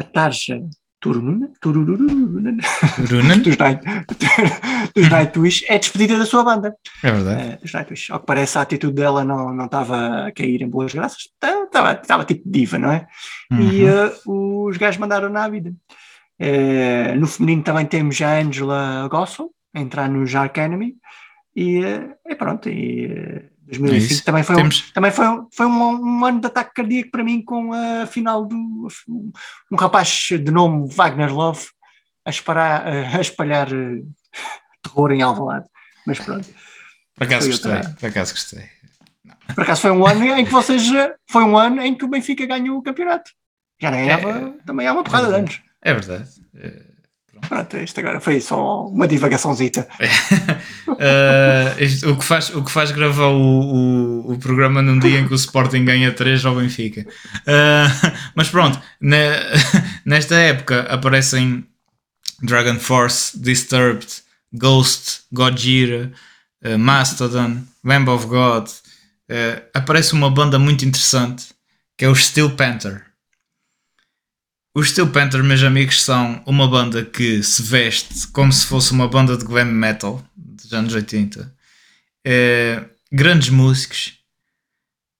a 0.00 0.04
Tarja 0.04 0.60
Turunen, 1.00 1.52
Tururururunen, 1.60 2.58
Runen? 3.10 3.40
dos, 3.42 3.56
Night, 3.56 3.80
dos 4.94 5.08
Nightwish, 5.08 5.64
é 5.68 5.78
despedida 5.78 6.18
da 6.18 6.26
sua 6.26 6.44
banda. 6.44 6.74
É 7.02 7.10
verdade. 7.10 7.42
eh, 7.42 7.56
dos 7.62 7.72
Nightwish. 7.72 8.12
Ao 8.12 8.20
que 8.20 8.26
parece, 8.26 8.58
a 8.58 8.62
atitude 8.62 8.94
dela 8.94 9.24
não 9.24 9.54
não 9.54 9.64
estava 9.64 10.26
a 10.26 10.32
cair 10.32 10.60
em 10.62 10.68
boas 10.68 10.92
graças, 10.94 11.28
estava, 11.42 11.92
estava 11.92 12.24
tipo 12.24 12.42
diva, 12.46 12.78
não 12.78 12.92
é? 12.92 13.06
E 13.52 13.82
Uhum. 13.82 13.88
eh, 13.88 14.12
os 14.26 14.76
gajos 14.76 14.98
mandaram 15.00 15.28
na 15.30 15.48
vida. 15.48 15.72
Eh, 16.38 17.14
no 17.16 17.26
feminino 17.26 17.62
também 17.62 17.86
temos 17.86 18.20
a 18.22 18.38
Angela 18.38 19.08
Gossel, 19.10 19.50
a 19.74 19.80
entrar 19.80 20.08
no 20.08 20.26
Jark 20.26 20.58
Enemy, 20.58 20.94
e, 21.56 21.84
eh, 21.84 22.08
e 22.28 22.34
pronto, 22.34 22.68
e 22.68 23.49
2005 23.78 24.20
É 24.20 24.24
também, 24.24 24.42
foi, 24.42 24.56
Temos- 24.56 24.88
um, 24.88 24.92
também 24.92 25.10
foi, 25.10 25.26
foi 25.52 25.66
um, 25.66 25.80
um 26.20 26.24
ano 26.24 26.40
de 26.40 26.46
ataque 26.46 26.74
cardíaco 26.74 27.10
para 27.10 27.24
mim 27.24 27.42
com 27.42 27.72
a 27.72 28.06
final 28.06 28.44
do 28.46 28.56
um 29.70 29.76
rapaz 29.78 30.08
de 30.30 30.50
nome 30.50 30.88
Wagner 30.92 31.32
Love 31.34 31.66
a, 32.24 32.30
espalhar, 32.30 32.86
a 32.86 33.20
espalhar 33.20 33.68
eh, 33.72 34.02
terror 34.82 35.12
em 35.12 35.22
Alvalade. 35.22 35.66
Mas 36.06 36.18
pronto, 36.18 36.48
Por 37.14 37.24
acaso 37.24 37.48
gostei. 37.48 37.72
outra- 37.72 37.90
Por 37.98 38.08
acaso 38.08 38.32
gostei. 38.32 38.64
por 39.54 39.62
acaso 39.62 39.80
foi 39.82 39.90
um 39.90 40.06
ano 40.06 40.24
em 40.24 40.44
que 40.44 40.50
vocês 40.52 40.90
eh, 40.92 41.14
foi 41.30 41.44
um 41.44 41.56
ano 41.56 41.80
em 41.82 41.94
que 41.94 42.04
o 42.04 42.08
Benfica 42.08 42.46
ganhou 42.46 42.78
o 42.78 42.82
campeonato. 42.82 43.30
Já 43.80 43.90
nem 43.90 44.08
era, 44.10 44.50
também 44.66 44.86
há 44.86 44.92
uma 44.92 45.02
porrada 45.04 45.28
de 45.28 45.34
anos. 45.34 45.60
É 45.82 45.94
verdade. 45.94 46.28
Pronto, 47.48 47.76
isto 47.78 47.98
agora 48.00 48.20
foi 48.20 48.40
só 48.40 48.86
uma 48.86 49.06
divagaçãozita. 49.08 49.88
eh, 50.98 51.74
isto- 51.84 52.10
o, 52.10 52.16
que 52.16 52.24
faz, 52.24 52.54
o 52.54 52.62
que 52.62 52.70
faz 52.70 52.90
gravar 52.90 53.28
o, 53.28 53.40
o, 54.26 54.32
o 54.32 54.38
programa 54.38 54.82
num 54.82 54.98
dia 54.98 55.20
em 55.20 55.26
que 55.26 55.32
o 55.32 55.36
Sporting 55.36 55.84
ganha 55.84 56.12
3 56.12 56.44
ao 56.44 56.54
Benfica. 56.56 57.06
Eh, 57.46 57.86
mas 58.34 58.48
pronto, 58.48 58.80
ne- 59.00 59.38
nesta 60.04 60.34
época 60.36 60.82
aparecem 60.82 61.66
Dragon 62.42 62.78
Force, 62.78 63.38
Disturbed, 63.38 64.06
Ghost, 64.52 65.22
Gojira, 65.32 66.12
eh, 66.62 66.76
Mastodon, 66.76 67.62
Lamb 67.84 68.08
of 68.10 68.26
God. 68.26 68.68
Aparece 69.72 70.12
uma 70.12 70.28
banda 70.28 70.58
muito 70.58 70.84
interessante 70.84 71.46
que 71.96 72.04
é 72.04 72.08
o 72.08 72.14
Steel 72.16 72.50
Panther. 72.50 73.04
Os 74.72 74.90
Steel 74.90 75.08
Panther, 75.08 75.42
meus 75.42 75.64
amigos, 75.64 76.00
são 76.00 76.40
uma 76.46 76.68
banda 76.68 77.04
que 77.04 77.42
se 77.42 77.60
veste 77.60 78.28
como 78.28 78.52
se 78.52 78.66
fosse 78.66 78.92
uma 78.92 79.08
banda 79.08 79.36
de 79.36 79.44
glam 79.44 79.64
metal 79.64 80.24
dos 80.36 80.72
anos 80.72 80.94
80. 80.94 81.52
Eh, 82.24 82.84
grandes 83.10 83.48
músicos, 83.48 84.14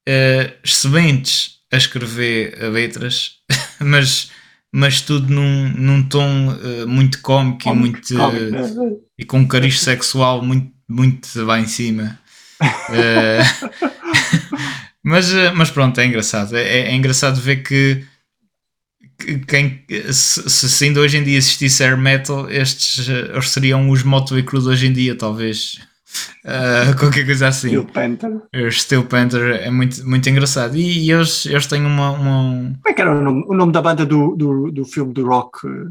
eh, 0.06 0.54
excelentes 0.62 1.58
a 1.72 1.76
escrever 1.76 2.70
letras, 2.70 3.38
mas, 3.80 4.30
mas 4.70 5.00
tudo 5.00 5.32
num, 5.32 5.68
num 5.70 6.02
tom 6.04 6.56
eh, 6.62 6.86
muito 6.86 7.20
cómico 7.20 7.68
e, 7.68 7.74
muito, 7.74 8.14
Cómico, 8.14 8.50
né? 8.52 8.96
e 9.18 9.24
com 9.24 9.40
um 9.40 9.48
cariz 9.48 9.80
sexual 9.80 10.42
muito, 10.42 10.72
muito 10.88 11.28
lá 11.44 11.58
em 11.58 11.66
cima. 11.66 12.18
Eh, 12.92 13.40
mas, 15.02 15.32
eh, 15.32 15.50
mas 15.52 15.70
pronto, 15.70 15.98
é 15.98 16.04
engraçado. 16.04 16.54
É, 16.54 16.90
é 16.90 16.94
engraçado 16.94 17.40
ver 17.40 17.62
que 17.62 18.04
quem, 19.46 19.84
se, 20.12 20.48
se 20.50 20.84
ainda 20.84 21.00
hoje 21.00 21.18
em 21.18 21.22
dia 21.24 21.38
existisse 21.38 21.82
air 21.82 21.96
metal, 21.98 22.50
estes 22.50 23.08
eh, 23.08 23.30
eles 23.32 23.48
seriam 23.50 23.88
os 23.90 24.02
Motley 24.02 24.42
Crue 24.42 24.60
de 24.62 24.68
hoje 24.68 24.86
em 24.86 24.92
dia, 24.92 25.16
talvez. 25.16 25.78
Eh, 26.44 26.92
qualquer 26.98 27.24
coisa 27.24 27.48
assim. 27.48 27.68
Steel 27.68 27.84
Panther. 27.86 28.30
Como 28.30 28.66
O 28.66 28.70
Steel 28.72 29.04
Panther 29.04 29.60
é 29.62 29.70
muito, 29.70 30.04
muito 30.08 30.28
engraçado. 30.28 30.76
E, 30.76 31.06
e 31.06 31.10
eles, 31.12 31.46
eles 31.46 31.66
têm 31.66 31.84
uma, 31.84 32.10
uma, 32.10 32.78
é 32.86 32.92
que 32.92 33.00
era 33.00 33.16
o 33.16 33.20
nome, 33.22 33.44
o 33.48 33.54
nome 33.54 33.72
da 33.72 33.80
banda 33.82 34.04
do, 34.04 34.34
do, 34.36 34.70
do 34.72 34.84
filme 34.84 35.12
do 35.14 35.26
Rock? 35.26 35.66
eh, 35.66 35.88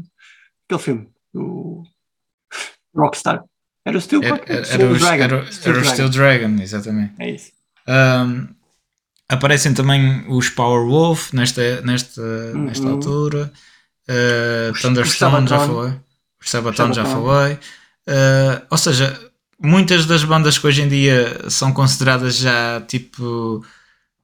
Aquele 0.68 0.82
filme, 0.82 1.08
do 1.34 1.82
Rockstar. 2.94 3.42
Era 3.84 3.96
o 3.96 4.00
Steel, 4.00 4.22
Era, 4.22 4.36
Panther? 4.36 4.56
era, 4.56 4.64
Steel 4.64 4.88
era, 4.90 4.98
Dragon. 4.98 5.24
era- 5.24 5.52
Steel 5.52 5.70
era 5.74 5.78
o 5.78 5.82
Dragon. 5.82 5.94
Steel 5.94 6.08
Dragon, 6.10 6.62
exatamente. 6.62 7.12
É 7.18 7.30
isso. 7.30 7.52
Um, 7.88 8.48
aparecem 9.30 9.72
também 9.74 10.24
os 10.28 10.48
Power 10.48 10.86
Wolf 10.86 11.32
nesta, 11.32 11.80
nesta, 11.82 12.20
Uhum. 12.20 12.64
nesta 12.66 12.88
altura. 12.88 13.52
Uh, 14.08 14.72
Os- 14.72 14.80
Thunderstone 14.82 15.44
os 15.44 15.50
já 15.50 15.58
falei. 15.60 15.92
Os 16.42 16.50
Sabaton 16.50 16.92
já 16.92 17.04
falei. 17.04 17.54
Uh, 18.08 18.62
ou 18.70 18.76
seja, 18.78 19.18
muitas 19.62 20.06
das 20.06 20.24
bandas 20.24 20.58
que 20.58 20.66
hoje 20.66 20.82
em 20.82 20.88
dia 20.88 21.48
são 21.48 21.72
consideradas 21.72 22.36
já 22.38 22.80
tipo 22.80 23.64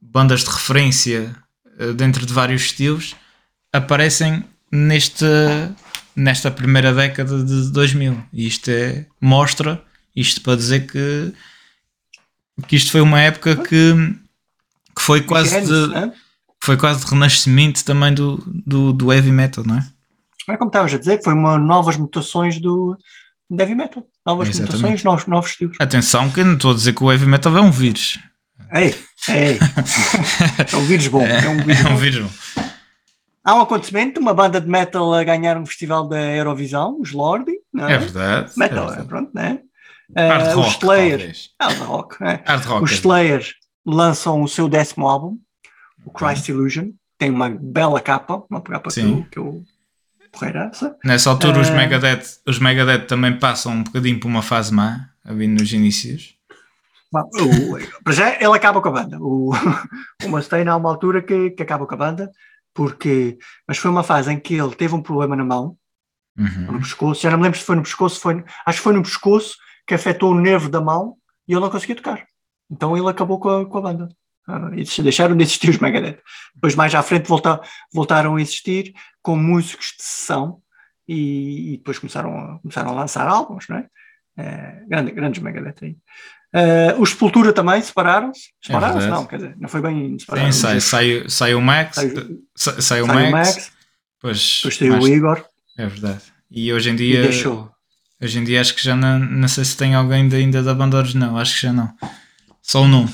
bandas 0.01 0.41
de 0.43 0.51
referência 0.51 1.35
uh, 1.79 1.93
dentro 1.95 2.27
de 2.27 2.33
vários 2.33 2.63
estilos 2.63 3.15
aparecem 3.73 4.45
neste, 4.73 5.25
nesta 6.17 6.51
primeira 6.51 6.93
década 6.93 7.45
de 7.45 7.71
2000. 7.71 8.21
E 8.33 8.47
isto 8.47 8.71
é, 8.71 9.07
mostra, 9.21 9.81
isto 10.17 10.41
para 10.41 10.57
dizer 10.57 10.87
que, 10.87 11.33
que 12.67 12.75
isto 12.77 12.91
foi 12.91 13.03
uma 13.03 13.21
época 13.21 13.55
que, 13.57 13.95
que 14.97 15.03
foi 15.03 15.21
quase 15.21 15.61
de, 15.61 15.87
né? 15.89 16.13
foi 16.63 16.77
quase 16.77 17.05
de 17.05 17.11
renascimento 17.11 17.85
também 17.85 18.15
do, 18.15 18.43
do, 18.47 18.93
do 18.93 19.13
heavy 19.13 19.31
metal, 19.31 19.63
não 19.65 19.77
é? 19.77 19.87
É 20.49 20.57
como 20.57 20.69
estavas 20.69 20.95
a 20.95 20.99
dizer, 20.99 21.19
que 21.19 21.25
foi 21.25 21.35
uma 21.35 21.59
novas 21.59 21.97
mutações 21.97 22.61
do 22.61 22.97
heavy 23.51 23.75
metal. 23.75 24.07
Novas 24.25 24.49
Exatamente. 24.49 24.77
mutações, 24.77 25.05
novos, 25.05 25.27
novos 25.27 25.51
estilos. 25.51 25.77
Atenção, 25.81 26.31
que 26.31 26.41
eu 26.41 26.45
não 26.45 26.55
estou 26.55 26.71
a 26.71 26.75
dizer 26.75 26.95
que 26.95 27.03
o 27.05 27.11
heavy 27.13 27.27
metal 27.27 27.57
é 27.57 27.61
um 27.61 27.71
vírus. 27.71 28.19
Ei, 28.73 28.95
ei. 29.29 29.59
é 30.73 30.77
um 30.77 30.85
vírus 30.85 31.09
bom. 31.09 31.25
É 31.25 31.49
um 31.49 31.63
vírus 31.63 31.85
É 31.85 31.89
um 31.89 31.93
bom. 31.93 31.97
vírus. 31.97 32.31
Há 33.45 33.55
um 33.55 33.61
acontecimento, 33.61 34.21
uma 34.21 34.35
banda 34.35 34.61
de 34.61 34.69
metal 34.69 35.15
a 35.15 35.23
ganhar 35.23 35.57
um 35.57 35.67
festival 35.67 36.09
da 36.09 36.21
Eurovisão, 36.21 36.99
os 37.01 37.13
Lordi, 37.13 37.53
não 37.73 37.89
é? 37.89 37.95
É 37.95 37.99
verdade. 37.99 38.53
é 38.57 38.59
Metal, 38.59 38.85
é, 38.85 38.87
verdade. 38.87 39.09
pronto, 39.09 39.31
né? 39.35 39.61
Hard 40.17 40.47
Uh, 40.47 40.57
rock, 40.57 40.69
os 40.69 40.75
Slayer, 40.75 41.33
hard 41.61 41.79
rock, 41.79 42.23
né? 42.23 42.41
Hard 42.47 42.65
rock. 42.65 42.85
Os 42.85 42.93
é 42.93 42.95
Slayer 42.95 43.47
lançam 43.87 44.43
o 44.43 44.49
seu 44.49 44.69
décimo 44.69 45.07
álbum, 45.09 45.39
o 46.05 46.11
Christ 46.11 46.49
Illusion, 46.49 46.91
tem 47.19 47.31
uma 47.31 47.49
bela 47.49 48.01
capa, 48.01 48.45
uma 48.51 48.61
capa 48.61 48.89
que 48.89 48.95
Sim. 48.95 49.19
eu, 49.19 49.25
que 49.31 49.39
eu 49.39 49.63
porreiraça. 50.33 50.97
Nessa 51.05 51.31
altura 51.31 51.61
os, 51.61 51.69
Eh. 51.69 51.75
Megadeth, 51.77 52.25
os 52.47 52.59
Megadeth 52.59 53.07
também 53.07 53.39
passam 53.39 53.73
um 53.73 53.83
bocadinho 53.83 54.21
por 54.21 54.29
uma 54.29 54.43
fase 54.43 54.75
má, 54.75 55.09
ali 55.25 55.47
nos 55.47 55.73
inícios. 55.73 56.35
Para 58.05 58.13
já 58.13 58.35
ele 58.35 58.55
acaba 58.55 58.83
com 58.83 58.89
a 58.89 58.93
banda. 58.93 59.19
O, 59.21 59.51
o 60.25 60.29
Mustaine 60.29 60.69
há 60.69 60.77
uma 60.77 60.91
altura 60.91 61.23
que, 61.23 61.51
que 61.51 61.63
acaba 61.63 61.87
com 61.87 61.95
a 61.95 61.99
banda, 61.99 62.31
porque. 62.75 63.39
Mas 63.67 63.79
foi 63.79 63.91
uma 63.91 64.03
fase 64.03 64.31
em 64.33 64.39
que 64.39 64.55
ele 64.55 64.75
teve 64.75 64.95
um 64.95 65.03
problema 65.03 65.35
na 65.37 65.45
mão, 65.45 65.77
Uhum. 66.39 66.73
no 66.73 66.79
pescoço. 66.81 67.23
Já 67.23 67.31
não 67.31 67.39
me 67.39 67.45
lembro 67.45 67.59
se 67.59 67.65
foi 67.65 67.77
no 67.77 67.83
pescoço, 67.83 68.21
foi, 68.21 68.45
acho 68.67 68.79
que 68.79 68.85
foi 68.85 68.93
no 68.93 69.03
pescoço 69.03 69.57
que 69.87 69.95
afetou 69.95 70.33
o 70.33 70.39
nervo 70.39 70.69
da 70.69 70.83
mão 70.83 71.17
e 71.49 71.53
ele 71.55 71.61
não 71.63 71.71
conseguia 71.71 71.97
tocar. 71.97 72.27
Então 72.71 72.97
ele 72.97 73.09
acabou 73.09 73.39
com 73.39 73.49
a, 73.49 73.67
com 73.67 73.79
a 73.79 73.81
banda. 73.83 74.09
Ah, 74.49 74.59
deixa- 74.71 75.03
deixaram 75.03 75.37
de 75.37 75.43
existir 75.43 75.71
os 75.71 75.79
Megadeth. 75.79 76.19
Depois, 76.55 76.75
mais 76.75 76.95
à 76.95 77.03
frente, 77.03 77.29
volta- 77.29 77.61
voltaram 77.93 78.37
a 78.37 78.41
existir 78.41 78.93
com 79.23 79.37
músicos 79.37 79.95
de 79.97 80.03
sessão 80.05 80.61
e, 81.09 81.75
e 81.75 81.77
depois 81.79 81.99
começaram 81.99 82.37
a, 82.39 82.59
começaram 82.61 82.91
a 82.91 82.95
lançar 82.95 83.27
álbuns, 83.27 83.67
não 83.69 83.77
é? 83.79 83.87
Eh, 84.39 84.85
grande- 84.89 85.13
grandes 85.13 85.43
Megadeth 85.43 85.77
aí. 85.83 85.97
Eh, 86.53 86.95
os 86.99 87.11
Sepultura 87.11 87.53
também 87.53 87.81
separaram-se. 87.83 88.51
Separaram-se? 88.65 88.99
verdade. 89.01 89.21
não, 89.21 89.27
quer 89.27 89.37
dizer, 89.37 89.57
não 89.59 89.69
foi 89.69 89.81
bem 89.81 90.11
Sim, 90.11 90.19
separados. 90.19 90.57
sai, 90.57 90.81
sai, 90.81 91.25
sai 91.29 91.55
o 91.55 91.61
Max, 91.61 91.97
Sai- 91.97 92.11
sai, 92.55 92.77
o 92.79 92.83
Saiu 92.83 93.05
o 93.05 93.09
Max, 93.09 93.31
Max, 93.33 93.73
depois, 94.17 94.57
depois 94.63 94.77
saiu 94.77 94.99
o 95.01 95.09
Igor 95.09 95.45
é 95.79 95.87
verdade. 95.87 96.23
E 96.51 96.73
hoje 96.73 96.91
em 96.91 96.97
dia, 96.97 97.23
deixou. 97.23 97.71
hoje 98.23 98.39
em 98.39 98.45
dia 98.45 98.61
acho 98.61 98.75
que 98.75 98.83
já 98.83 98.95
não, 98.95 99.19
não 99.19 99.49
sei 99.49 99.65
se 99.65 99.77
tem 99.77 99.95
alguém 99.95 100.29
de- 100.29 100.37
ainda 100.37 100.63
da 100.63 100.73
banda 100.75 100.97
original, 100.97 101.37
acho 101.37 101.55
que 101.57 101.63
já 101.63 101.73
não. 101.73 101.93
Só 102.67 102.83
o 102.83 102.89
nome, 102.89 103.09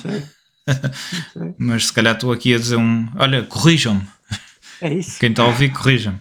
mas 1.59 1.87
se 1.87 1.93
calhar 1.93 2.15
estou 2.15 2.33
aqui 2.33 2.55
a 2.55 2.59
dizer 2.59 2.77
um. 2.77 3.09
Olha, 3.17 3.43
corrijam-me. 3.43 4.07
É 4.81 4.95
isso. 4.95 5.19
Quem 5.21 5.31
está 5.31 5.43
a 5.43 5.47
ouvir, 5.47 5.71
corrija-me. 5.73 6.19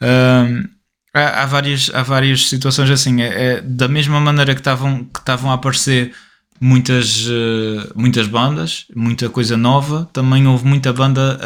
Ahm, 0.00 0.64
há, 1.12 1.42
há 1.42 1.46
várias, 1.46 1.90
há 1.92 2.02
várias 2.02 2.48
situações 2.48 2.90
assim. 2.90 3.20
É, 3.22 3.54
é 3.54 3.60
da 3.60 3.88
mesma 3.88 4.20
maneira 4.20 4.54
que 4.54 4.60
estavam 4.60 5.04
que 5.04 5.20
a 5.30 5.52
aparecer 5.52 6.14
muitas, 6.60 7.26
eh, 7.28 7.92
muitas 7.96 8.26
bandas, 8.26 8.86
muita 8.94 9.28
coisa 9.28 9.56
nova, 9.56 10.08
também 10.12 10.46
houve 10.46 10.64
muita 10.66 10.92
banda 10.92 11.40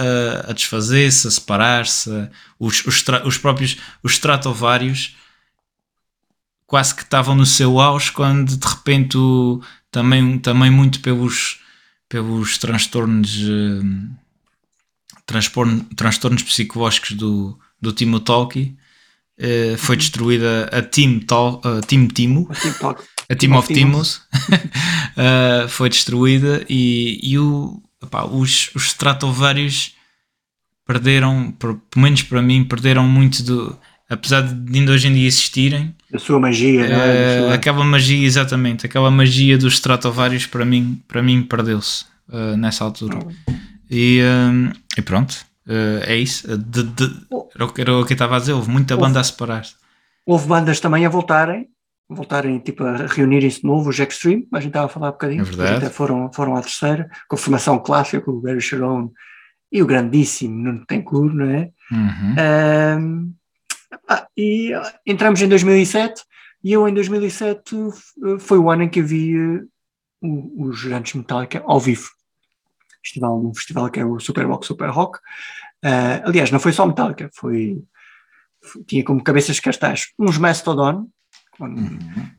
a, 0.46 0.50
a 0.50 0.52
desfazer-se, 0.52 1.26
a 1.26 1.30
separar-se. 1.30 2.10
Os, 2.58 2.84
os, 2.84 3.02
os 3.24 3.38
próprios 3.38 3.78
os 4.02 4.12
Stratovarius 4.12 5.16
quase 6.66 6.94
que 6.94 7.02
estavam 7.02 7.34
no 7.34 7.46
seu 7.46 7.78
auge 7.80 8.10
quando 8.10 8.56
de 8.56 8.66
repente 8.66 9.16
o- 9.16 9.60
também, 9.94 10.38
também 10.38 10.70
muito 10.70 11.00
pelos, 11.00 11.60
pelos 12.08 12.58
transtornos. 12.58 13.36
eh, 13.40 14.14
transtorno- 15.26 15.84
transtornos 15.96 16.42
psicológicos 16.42 17.12
do, 17.12 17.58
do 17.80 17.92
Timo 17.92 18.20
Tolki 18.20 18.76
eh, 19.38 19.74
foi 19.78 19.96
destruída 19.96 20.68
a 20.72 20.82
Team, 20.82 21.20
Tol, 21.20 21.60
a 21.64 21.80
team 21.80 22.06
Timo, 22.08 22.46
O 22.50 22.54
TikTok. 22.54 23.02
a 23.30 23.34
Team 23.34 23.52
of 23.58 23.72
Timos. 23.72 24.22
Eh, 25.16 25.68
foi 25.68 25.88
destruída 25.88 26.66
e, 26.68 27.20
e 27.22 27.38
o, 27.38 27.80
epá, 28.02 28.24
os, 28.24 28.68
os 28.74 28.86
Stratovarius 28.86 29.92
perderam, 30.84 31.52
por- 31.52 31.76
pelo 31.88 32.02
menos 32.02 32.22
para 32.22 32.42
mim, 32.42 32.64
perderam 32.64 33.06
muito 33.08 33.42
do. 33.44 33.78
Apesar 34.08 34.42
de 34.42 34.78
ainda 34.78 34.92
hoje 34.92 35.08
em 35.08 35.14
dia 35.14 35.26
existirem, 35.26 35.94
A 36.12 36.18
sua 36.18 36.38
magia, 36.38 36.88
não 36.88 37.00
é? 37.02 37.50
eh, 37.50 37.52
aquela 37.54 37.82
magia, 37.84 38.26
exatamente, 38.26 38.84
aquela 38.86 39.10
magia 39.10 39.56
dos 39.56 39.74
Stratovarius 39.74 40.46
para 40.46 40.64
mim, 40.64 41.02
para 41.08 41.22
mim 41.22 41.42
perdeu-se 41.42 42.04
eh, 42.30 42.56
nessa 42.56 42.84
altura. 42.84 43.18
E, 43.90 44.20
hum, 44.22 44.70
e 44.98 45.02
pronto, 45.02 45.34
eh, 45.66 46.02
é 46.06 46.16
isso. 46.16 46.46
De- 46.58 46.82
de- 46.84 47.14
era 47.54 47.64
o 47.64 47.72
que 47.72 47.80
era 47.80 47.92
o 47.96 48.04
que 48.04 48.12
eu 48.12 48.14
estava 48.14 48.36
a 48.36 48.38
dizer, 48.38 48.52
houve 48.52 48.70
muita 48.70 48.96
banda 48.96 49.20
a 49.20 49.24
separar-se. 49.24 49.74
Houve 50.26 50.46
bandas 50.48 50.80
também 50.80 51.06
a 51.06 51.08
voltarem, 51.08 51.68
voltarem 52.08 52.58
tipo, 52.58 52.84
a 52.84 53.06
reunirem-se 53.06 53.62
de 53.62 53.66
novo, 53.66 53.88
os 53.88 53.98
Extreme, 53.98 54.46
a 54.52 54.58
gente 54.60 54.68
estava 54.68 54.86
a 54.86 54.88
falar 54.90 55.08
um 55.08 55.12
bocadinho, 55.12 55.40
É 55.42 55.44
verdade. 55.44 55.76
até 55.86 55.90
foram, 55.90 56.30
foram 56.32 56.56
à 56.56 56.60
terceira, 56.60 57.08
com 57.28 57.36
a 57.36 57.38
formação 57.38 57.78
clássica, 57.78 58.20
com 58.20 58.32
o 58.32 58.40
Gary 58.42 58.60
Sharon 58.60 59.10
e 59.72 59.82
o 59.82 59.86
grandíssimo 59.86 60.54
Nuno 60.62 60.84
Tencourt, 60.86 61.32
não 61.34 61.46
é? 61.50 61.70
Uhum. 61.90 62.34
Ah, 62.38 62.98
e 64.36 64.72
ah, 64.74 64.94
entramos 65.06 65.40
em 65.42 65.48
2007 65.48 66.22
e 66.62 66.72
eu 66.72 66.88
em 66.88 66.94
2007 66.94 67.74
f- 67.90 68.38
foi 68.40 68.58
o 68.58 68.70
ano 68.70 68.84
em 68.84 68.88
que 68.88 69.02
vi 69.02 69.34
eh, 69.36 69.60
os 70.22 70.84
grandes 70.84 71.14
Metallica 71.14 71.62
ao 71.66 71.78
vivo. 71.80 72.08
Festival, 73.02 73.38
um 73.44 73.54
festival 73.54 73.90
que 73.90 74.00
é 74.00 74.04
o 74.04 74.18
Superbox 74.18 74.66
Super 74.66 74.88
Rock. 74.90 75.18
Ah, 75.84 76.22
aliás, 76.24 76.50
não 76.50 76.58
foi 76.58 76.72
só 76.72 76.86
Metallica, 76.86 77.28
foi, 77.34 77.82
foi- 78.62 78.82
tinha 78.84 79.04
como 79.04 79.22
cabeças 79.22 79.56
de 79.56 79.62
cartaz 79.62 80.06
uns 80.18 80.38
Mastodon, 80.38 81.08
com- 81.58 81.74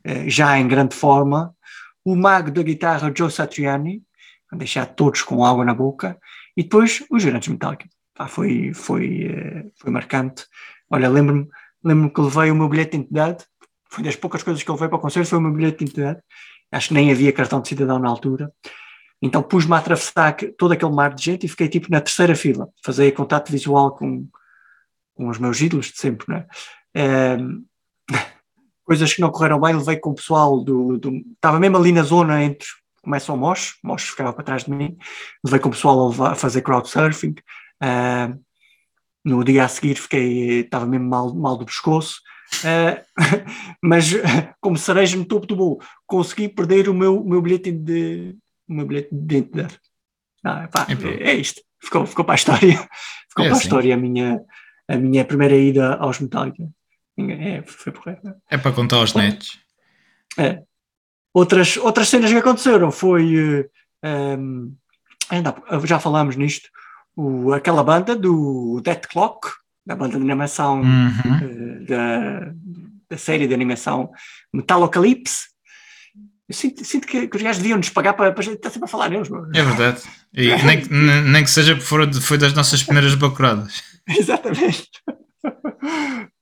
eh, 0.04 0.28
já 0.28 0.58
em 0.58 0.66
grande 0.66 0.94
forma, 0.94 1.54
o 2.04 2.16
mago 2.16 2.50
da 2.50 2.62
guitarra 2.62 3.12
Joe 3.16 3.30
Satriani, 3.30 4.02
a 4.52 4.56
deixar 4.56 4.86
todos 4.86 5.22
com 5.22 5.44
água 5.44 5.64
na 5.64 5.74
boca, 5.74 6.18
e 6.56 6.62
depois 6.62 7.04
os 7.10 7.24
grandes 7.24 7.48
Metallica. 7.48 7.86
Pá, 8.14 8.26
foi, 8.26 8.72
foi, 8.74 9.24
eh, 9.24 9.66
foi 9.76 9.90
marcante. 9.92 10.44
Olha, 10.90 11.08
lembro-me 11.08 11.48
lembro 11.84 12.10
que 12.10 12.20
levei 12.20 12.50
o 12.50 12.54
meu 12.56 12.68
bilhete 12.68 12.92
de 12.92 12.96
identidade, 12.96 13.44
foi 13.88 14.02
das 14.02 14.16
poucas 14.16 14.42
coisas 14.42 14.62
que 14.62 14.68
eu 14.68 14.74
levei 14.74 14.88
para 14.88 14.98
o 14.98 15.00
concerto, 15.00 15.28
foi 15.30 15.38
o 15.38 15.42
meu 15.42 15.52
bilhete 15.52 15.78
de 15.78 15.84
identidade. 15.84 16.20
Acho 16.72 16.88
que 16.88 16.94
nem 16.94 17.12
havia 17.12 17.32
cartão 17.32 17.60
de 17.60 17.68
cidadão 17.68 17.98
na 17.98 18.08
altura. 18.08 18.52
Então 19.22 19.42
pus-me 19.42 19.74
a 19.74 19.78
atravessar 19.78 20.36
todo 20.58 20.72
aquele 20.72 20.90
mar 20.92 21.14
de 21.14 21.24
gente 21.24 21.46
e 21.46 21.48
fiquei 21.48 21.68
tipo 21.68 21.86
na 21.90 22.00
terceira 22.00 22.34
fila. 22.34 22.68
Fazia 22.84 23.10
contato 23.12 23.50
visual 23.50 23.92
com, 23.94 24.26
com 25.14 25.28
os 25.28 25.38
meus 25.38 25.60
ídolos 25.60 25.86
de 25.86 25.98
sempre, 25.98 26.26
não 26.28 26.36
é? 26.36 26.46
Ehm, 26.94 27.62
coisas 28.84 29.14
que 29.14 29.20
não 29.20 29.30
correram 29.30 29.60
bem, 29.60 29.74
levei 29.76 29.96
com 29.96 30.10
o 30.10 30.14
pessoal 30.14 30.62
do, 30.62 30.98
do- 30.98 31.22
Estava 31.34 31.58
mesmo 31.60 31.76
ali 31.76 31.92
na 31.92 32.02
zona 32.02 32.42
entre. 32.42 32.66
Começa 33.02 33.32
o 33.32 33.36
Mosh, 33.36 33.78
o 33.84 33.88
Mosh 33.88 34.08
ficava 34.10 34.32
para 34.32 34.42
trás 34.44 34.64
de 34.64 34.70
mim, 34.72 34.96
levei 35.44 35.60
com 35.60 35.68
o 35.68 35.72
pessoal 35.72 36.00
a, 36.00 36.08
levar- 36.10 36.32
a 36.32 36.34
fazer 36.34 36.62
crowdsurfing. 36.62 37.36
Ehm, 37.80 38.38
no 39.26 39.44
dia 39.44 39.64
a 39.64 39.68
seguir 39.68 39.96
fiquei, 39.96 40.60
estava 40.60 40.86
mesmo 40.86 41.08
mal, 41.08 41.34
mal 41.34 41.56
do 41.56 41.66
pescoço, 41.66 42.20
Eh, 42.64 43.04
mas 43.82 44.06
como 44.60 44.78
cereja 44.78 45.16
no 45.16 45.24
topo 45.24 45.46
do 45.46 45.56
bolo, 45.56 45.80
consegui 46.06 46.48
perder 46.48 46.88
o 46.88 46.94
meu, 46.94 47.24
meu 47.24 47.42
bilhete 47.42 47.72
de 47.72 48.36
o 48.68 48.74
meu 48.74 48.86
bilhete 48.86 49.08
de 49.12 49.36
identidade. 49.36 49.80
Ah, 50.44 50.68
pá, 50.68 50.86
é, 50.88 51.30
é 51.30 51.34
isto, 51.34 51.60
ficou, 51.82 52.06
ficou 52.06 52.24
para 52.24 52.34
a 52.34 52.36
história, 52.36 52.76
ficou 53.28 53.44
É 53.44 53.48
para 53.48 53.48
a 53.48 53.52
assim. 53.52 53.62
história 53.66 53.94
a 53.94 53.96
minha, 53.96 54.40
a 54.88 54.96
minha 54.96 55.24
primeira 55.24 55.56
ida 55.56 55.94
aos 55.96 56.20
Metallica. 56.20 56.68
É, 57.18 57.62
foi 57.62 57.92
porreiro. 57.92 58.20
É 58.48 58.56
para 58.58 58.72
contar 58.72 58.96
aos 58.98 59.12
netos. 59.14 59.58
É. 60.38 60.62
Outras, 61.34 61.76
outras 61.78 62.08
cenas 62.08 62.30
que 62.30 62.38
aconteceram 62.38 62.92
foi. 62.92 63.34
eh, 63.36 63.70
ehm, 64.02 64.72
ainda 65.30 65.54
já 65.84 65.98
falámos 65.98 66.36
nisto. 66.36 66.68
O- 67.16 67.52
aquela 67.52 67.82
banda 67.82 68.14
do 68.14 68.80
Death 68.84 69.06
Clock, 69.08 69.48
da 69.86 69.96
banda 69.96 70.16
de 70.16 70.22
animação 70.22 70.80
Uhum. 70.82 71.36
eh, 71.42 71.84
da, 71.86 72.52
da 73.10 73.16
série 73.18 73.46
de 73.48 73.54
animação 73.54 74.10
Metalocalypse. 74.52 75.46
Eu 76.48 76.54
sinto, 76.54 76.84
sinto 76.84 77.06
que, 77.08 77.26
que 77.26 77.36
os 77.36 77.42
gajos 77.42 77.60
deviam 77.60 77.76
nos 77.78 77.88
pagar 77.88 78.12
para, 78.14 78.30
para 78.32 78.44
estar 78.44 78.70
sempre 78.70 78.84
a 78.86 78.88
falar 78.90 79.08
neles. 79.08 79.28
meu. 79.28 79.44
É 79.54 79.62
verdade. 79.64 80.02
E 80.32 80.46
nem, 80.64 80.80
que- 80.80 80.92
nem- 80.92 81.22
nem 81.22 81.42
que 81.44 81.50
seja 81.50 81.74
de- 81.74 82.20
foi 82.20 82.38
das 82.38 82.52
nossas 82.54 82.82
primeiras 82.82 83.14
bacuradas. 83.16 83.82
Exatamente. 84.08 84.88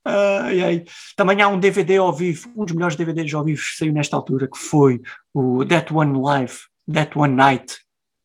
Ai, 0.05 0.61
ai. 0.63 0.85
Também 1.17 1.41
há 1.41 1.49
um 1.49 1.59
DVD 1.59 1.97
ao 1.97 2.13
vivo, 2.15 2.51
um 2.57 2.65
dos 2.65 2.75
melhores 2.75 2.97
DVDs 2.97 3.33
ao 3.35 3.45
vivo 3.45 3.61
que 3.63 3.77
saiu 3.79 3.93
nesta 3.93 4.17
altura, 4.17 4.49
que 4.49 4.59
foi 4.59 5.01
o 5.33 5.65
That 5.65 5.93
One 5.93 6.19
Live, 6.21 6.55
That 6.93 7.13
One 7.19 7.35
Night 7.35 7.77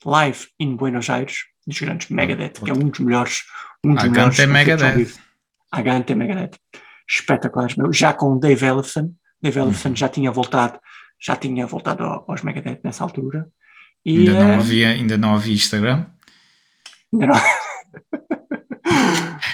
Live 0.05 0.47
in 0.59 0.75
Buenos 0.75 1.09
Aires, 1.09 1.37
dos 1.69 1.79
grandes 1.79 2.09
Megadeth, 2.09 2.53
que 2.63 2.69
é 2.69 2.73
um 2.73 2.89
dos 2.89 2.99
melhores. 2.99 3.43
Um 3.85 3.93
dos 3.95 4.03
A 4.03 4.09
melhores 4.09 4.39
é 4.39 4.45
Megadeth. 4.47 4.95
vivo. 4.95 5.19
A 5.71 5.81
Gante 5.81 6.11
é 6.11 6.15
Megadeth. 6.15 6.57
Espetaculares, 7.09 7.75
meu. 7.75 7.93
Já 7.93 8.11
com 8.13 8.33
o 8.33 8.39
Dave 8.39 8.65
Ellefson. 8.65 9.13
Dave 9.41 9.59
Ellefson 9.59 9.95
já 9.95 10.09
tinha 10.09 10.31
voltado, 10.31 10.79
já 11.19 11.35
tinha 11.35 11.65
voltado 11.65 12.03
ao- 12.03 12.25
aos 12.27 12.41
Megadeth 12.41 12.79
nessa 12.83 13.03
altura. 13.03 13.47
E, 14.05 14.19
Ainda 14.19 14.33
não 14.33 14.49
eh, 14.51 14.55
havia, 14.55 14.89
ainda 14.89 15.17
não 15.17 15.35
havia 15.35 15.53
Instagram. 15.53 16.05
Ainda 17.13 17.27
não. 17.27 17.35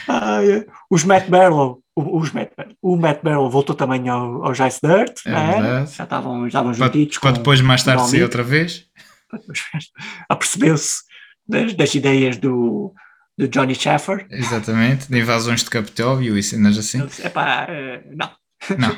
Ai, 0.08 0.52
é. 0.52 0.66
os 0.90 1.04
Matt 1.04 1.28
Barlow, 1.30 1.82
o- 1.96 2.20
os 2.20 2.32
Matt, 2.32 2.52
o 2.82 2.96
Matt 2.96 3.22
Barlow 3.24 3.50
voltou 3.50 3.76
também 3.76 4.08
ao, 4.10 4.46
ao 4.46 4.52
Ice 4.52 4.80
Dirt, 4.84 5.20
É 5.26 5.30
é? 5.32 5.52
verdade. 5.52 5.92
já 5.92 6.04
estavam, 6.04 6.42
já 6.42 6.48
estavam 6.48 6.74
juntitos. 6.74 7.18
com- 7.18 7.32
depois 7.32 7.62
mais 7.62 7.84
tarde 7.84 8.04
amigo. 8.04 8.24
outra 8.24 8.44
vez. 8.44 8.86
Apercebeu-se 10.30 11.04
das, 11.48 11.74
das 11.74 11.94
ideias 11.96 12.38
do, 12.38 12.94
do 13.38 13.48
Johnny 13.48 13.76
Shaffer. 13.76 14.26
Exatamente. 14.30 15.10
De 15.10 15.20
invasões 15.20 15.64
de 15.64 15.70
Capitólio 15.70 16.38
e 16.38 16.44
cenas 16.44 16.78
assim. 16.78 17.06
Disse: 17.06 17.26
epá, 17.26 17.66
eh, 17.70 18.04
não, 18.16 18.32
Não. 18.78 18.98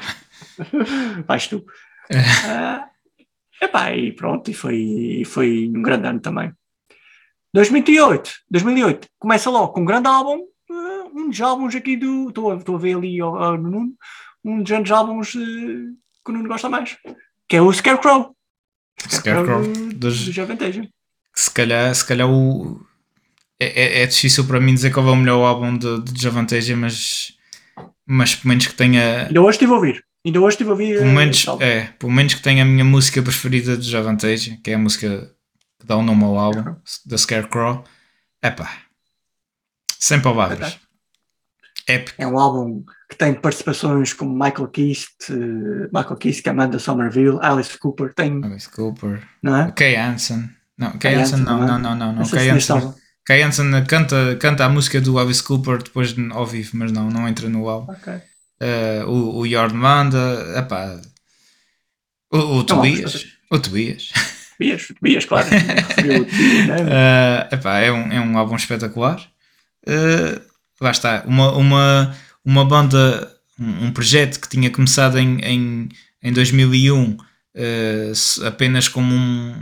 vais 1.28 1.48
tu. 1.48 1.65
Ah, 2.45 2.88
epá, 3.61 3.94
e 3.95 4.11
pronto, 4.14 4.49
e 4.49 4.53
foi, 4.53 4.78
e 5.22 5.26
foi 5.26 5.69
um 5.76 5.82
grande 5.82 6.07
ano 6.07 6.19
também. 6.19 6.52
2008, 7.53 8.32
2008 8.52 9.07
começa 9.19 9.49
logo 9.49 9.74
com 9.74 9.82
um 9.82 9.86
grande 9.86 10.07
álbum, 10.07 10.40
eh, 10.69 11.03
um 11.14 11.30
dos 11.30 11.41
álbuns 11.41 11.76
aqui 11.76 11.95
do. 11.98 12.30
Estou 12.30 12.52
a, 12.52 12.57
estou 12.57 12.76
a 12.76 12.80
ver 12.80 12.95
ali 12.98 13.18
no 13.19 13.57
Nuno, 13.57 13.94
um 14.44 14.61
dos 14.61 14.91
álbuns 14.91 15.36
eh, 15.36 15.40
que 16.24 16.32
o 16.32 16.34
Nuno 16.34 16.48
gosta 16.48 16.69
mais, 16.69 16.98
que 17.48 17.56
é 17.56 17.61
o 17.61 17.72
Scarecrow. 17.72 18.36
Scarecrow, 19.10 19.61
do, 19.61 19.94
dos- 19.95 20.26
do 20.26 20.32
Javantage. 20.32 20.90
Se 21.38 21.51
calhar, 21.51 21.93
se 21.93 22.03
calhar 22.03 22.27
o. 22.27 22.84
É, 23.59 23.99
é- 23.99 24.01
é 24.01 24.05
difícil 24.07 24.45
para 24.45 24.59
mim 24.59 24.73
dizer 24.73 24.91
qual 24.91 25.07
é 25.07 25.11
o 25.11 25.15
melhor 25.15 25.45
álbum 25.45 25.77
de, 25.77 26.01
de 26.01 26.22
Javanteja, 26.22 26.76
mas, 26.76 27.34
mas 28.05 28.35
pelo 28.35 28.49
menos 28.49 28.65
que 28.65 28.73
tenha. 28.73 29.27
Ainda 29.27 29.41
hoje 29.41 29.51
estive 29.51 29.72
a 29.72 29.76
ouvir. 29.76 30.03
Ainda 30.26 30.41
hoje 30.41 30.55
estive 30.55 30.69
a 30.69 30.73
ouvir. 30.73 30.97
Pelo 30.97 31.09
eh, 31.09 31.14
menos, 31.14 31.45
é, 31.59 31.81
pelo 31.99 32.11
menos 32.11 32.34
que 32.34 32.41
tenha 32.41 32.64
a 32.64 32.65
minha 32.65 32.84
música 32.84 33.22
preferida 33.22 33.77
de 33.77 33.88
Javanteja, 33.88 34.57
que 34.64 34.72
é 34.72 34.73
a 34.73 34.80
música 34.80 35.31
que 35.80 35.85
dá 35.85 35.95
o 35.95 36.01
nome 36.01 36.23
ao 36.23 36.38
álbum, 36.39 36.76
da 37.05 37.18
Scarecrow. 37.18 37.84
Epá, 38.41 38.72
sem 39.99 40.19
palavras. 40.19 40.80
Épico. 41.88 42.19
É 42.22 42.27
um 42.27 42.38
álbum 42.38 42.84
que 43.09 43.15
tem 43.15 43.34
participações 43.34 44.11
como 44.11 44.34
Michael 44.34 44.68
Kiske, 44.69 45.31
eh, 45.31 45.88
Michael 45.93 46.18
Kiske, 46.18 46.49
Amanda 46.49 46.80
Somerville, 46.80 47.38
Alice 47.41 47.77
Cooper, 47.77 48.11
tem, 48.14 48.43
Alice 48.43 48.69
Cooper, 48.69 49.22
não 49.43 49.55
é? 49.55 49.72
Kay 49.72 49.95
Hansen. 49.95 50.56
Não, 50.77 50.91
Kay 50.91 50.99
Kay 50.99 51.15
Hansen 51.15 51.39
Hansen 51.39 51.45
não, 51.45 51.59
não, 51.65 51.79
não, 51.79 51.95
não, 51.95 52.13
não. 52.13 52.29
Kay 52.29 52.49
Hansen. 52.49 52.93
Kay 53.25 53.41
Hansen 53.41 53.71
canta, 53.87 54.37
canta 54.39 54.65
a 54.65 54.69
música 54.69 55.01
do 55.01 55.17
Alice 55.19 55.43
Cooper 55.43 55.81
depois 55.83 56.13
de- 56.13 56.31
ao 56.31 56.45
vivo, 56.45 56.71
mas 56.75 56.91
não, 56.91 57.09
não 57.09 57.27
entra 57.27 57.49
no 57.49 57.67
álbum. 57.67 57.91
Ok. 57.91 58.13
Eh, 58.59 59.03
o, 59.05 59.39
o 59.39 59.47
Jord 59.47 59.73
Manda, 59.75 60.17
epá, 60.57 60.99
o, 62.31 62.37
o 62.57 62.63
Tobias, 62.63 63.25
o 63.51 63.59
Tobias. 63.59 64.11
Bias, 64.59 64.87
Bias, 65.01 65.25
claro. 65.25 65.47
Referiu 65.49 66.21
o 66.21 66.25
Tobias, 66.25 66.67
né? 66.67 66.75
Eh, 67.51 67.55
epá, 67.55 67.79
é, 67.79 67.91
um, 67.91 68.11
é 68.11 68.19
um 68.19 68.37
álbum 68.37 68.55
espetacular. 68.55 69.21
Eh, 69.85 70.41
lá 70.81 70.91
está, 70.91 71.23
uma, 71.27 71.51
uma, 71.55 72.15
uma 72.43 72.65
banda, 72.65 73.31
um, 73.59 73.85
um 73.87 73.91
projeto 73.91 74.39
que 74.39 74.49
tinha 74.49 74.69
começado 74.71 75.17
em, 75.19 75.39
em, 75.41 75.89
em 76.23 76.33
2001 76.33 77.17
eh, 77.55 78.11
se- 78.15 78.45
apenas 78.45 78.87
como 78.87 79.13
um, 79.13 79.53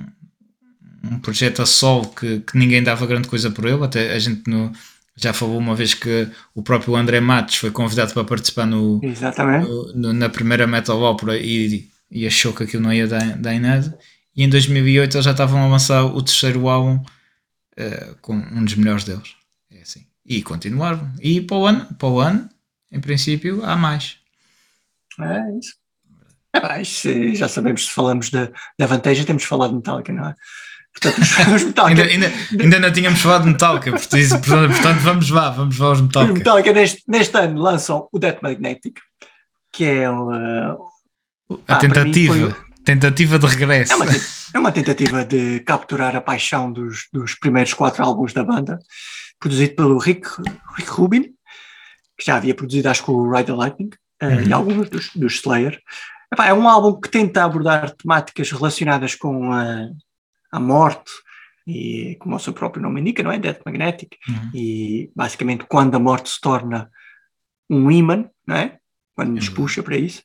um 1.11 1.19
projeto 1.19 1.61
a 1.61 1.65
solo 1.65 2.07
que, 2.09 2.39
que 2.41 2.57
ninguém 2.57 2.83
dava 2.83 3.05
grande 3.05 3.27
coisa 3.27 3.49
por 3.51 3.65
ele. 3.65 3.83
Até 3.83 4.13
a 4.13 4.19
gente 4.19 4.49
no- 4.49 4.71
já 5.15 5.31
falou 5.33 5.57
uma 5.57 5.75
vez 5.75 5.93
que 5.93 6.27
o 6.53 6.61
próprio 6.61 6.95
André 6.95 7.19
Matos 7.21 7.55
foi 7.55 7.71
convidado 7.71 8.13
para 8.13 8.23
participar 8.25 8.65
no, 8.65 8.99
no- 9.61 9.93
no- 9.93 10.13
na 10.13 10.29
primeira 10.29 10.67
Metal 10.67 10.99
Opera 11.01 11.37
e, 11.37 11.87
e 12.11 12.27
achou 12.27 12.53
que 12.53 12.63
aquilo 12.63 12.83
não 12.83 12.93
ia 12.93 13.07
dar, 13.07 13.37
dar 13.37 13.53
em 13.53 13.59
nada. 13.59 13.97
E 14.35 14.43
em 14.43 14.49
2008 14.49 15.15
eles 15.15 15.25
já 15.25 15.31
estavam 15.31 15.63
a 15.63 15.67
lançar 15.67 16.03
o 16.05 16.21
terceiro 16.21 16.67
álbum 16.67 17.01
eh, 17.77 18.13
com 18.21 18.35
um 18.35 18.63
dos 18.65 18.75
melhores 18.75 19.03
deles. 19.05 19.35
É 19.71 19.81
assim. 19.81 20.05
E 20.25 20.41
continuaram. 20.43 21.11
E 21.21 21.39
para 21.41 21.57
o 21.57 21.65
ano, 21.65 21.85
para 21.97 22.07
o 22.09 22.19
ano 22.19 22.49
em 22.91 22.99
princípio, 22.99 23.63
há 23.63 23.75
mais. 23.75 24.17
É 25.19 25.57
isso. 25.57 25.75
É 26.53 27.35
já 27.35 27.47
sabemos 27.49 27.85
se 27.85 27.91
falamos 27.91 28.29
da, 28.29 28.49
da 28.79 28.85
vantagem, 28.85 29.25
temos 29.25 29.43
de 29.43 29.47
falar 29.47 29.67
de 29.67 29.75
Metallica, 29.75 30.13
não 30.13 30.29
é? 30.29 30.35
Portanto, 30.99 31.21
os, 31.55 31.63
Metallica, 31.63 32.03
Ainda, 32.03 32.25
ainda, 32.27 32.33
ainda 32.63 32.79
não 32.79 32.91
tínhamos 32.93 33.21
falado 33.21 33.43
de 33.43 33.49
Metallica, 33.49 33.91
portanto, 33.91 34.29
portanto 34.41 34.99
vamos 35.01 35.29
lá, 35.29 35.49
vamos 35.49 35.77
lá 35.77 35.87
aos 35.87 35.97
os 35.99 36.05
Metallica. 36.05 36.33
Metallica 36.33 36.73
neste, 36.73 37.03
neste 37.07 37.37
ano 37.37 37.61
lançam 37.61 38.07
o 38.11 38.17
Death 38.19 38.41
Magnetic, 38.41 38.99
que 39.73 39.83
é, 39.83 40.09
uh, 40.09 40.23
A 41.67 41.75
Ah, 41.75 41.75
para 41.75 41.75
mim 41.87 41.93
tentativa, 41.93 42.57
tentativa 42.85 43.39
de 43.39 43.45
regresso. 43.47 43.91
é, 43.91 43.95
uma, 43.97 44.05
é 44.53 44.59
uma 44.59 44.71
tentativa 44.71 45.25
de 45.25 45.59
capturar 45.61 46.15
a 46.15 46.21
paixão 46.21 46.71
dos, 46.71 47.07
dos 47.11 47.35
primeiros 47.35 47.73
quatro 47.73 48.01
álbuns 48.03 48.31
da 48.33 48.43
banda, 48.43 48.79
produzido 49.39 49.75
pelo 49.75 49.97
Rick, 49.97 50.27
Rick 50.77 50.89
Rubin, 50.91 51.23
que 52.17 52.25
já 52.25 52.37
havia 52.37 52.55
produzido, 52.55 52.87
acho 52.89 53.03
que 53.03 53.11
o 53.11 53.29
Ride 53.29 53.47
the 53.47 53.53
Lightning, 53.53 53.89
eh, 54.21 54.27
Uhum. 54.27 54.41
e 54.47 54.53
alguns 54.53 54.89
dos, 54.89 55.09
dos 55.13 55.33
Slayer. 55.35 55.77
Epá, 56.31 56.47
é 56.47 56.53
um 56.53 56.69
álbum 56.69 56.99
que 56.99 57.09
tenta 57.09 57.43
abordar 57.43 57.91
temáticas 57.91 58.49
relacionadas 58.51 59.13
com 59.13 59.51
a, 59.51 59.87
a 60.55 60.59
morte, 60.59 61.11
e 61.67 62.15
como 62.19 62.35
o 62.35 62.39
seu 62.39 62.53
próprio 62.53 62.81
nome 62.83 63.01
indica, 63.01 63.23
não 63.23 63.31
é? 63.31 63.39
Death 63.39 63.61
Magnetic, 63.65 64.17
Uhum. 64.29 64.51
e 64.53 65.11
basicamente 65.15 65.65
quando 65.67 65.95
a 65.95 65.99
morte 65.99 66.29
se 66.29 66.39
torna 66.39 66.89
um 67.69 67.89
imã, 67.89 68.29
não 68.47 68.55
é? 68.55 68.77
Quando 69.15 69.31
nos 69.33 69.47
Uhum. 69.49 69.55
puxa 69.55 69.81
para 69.83 69.97
isso. 69.97 70.21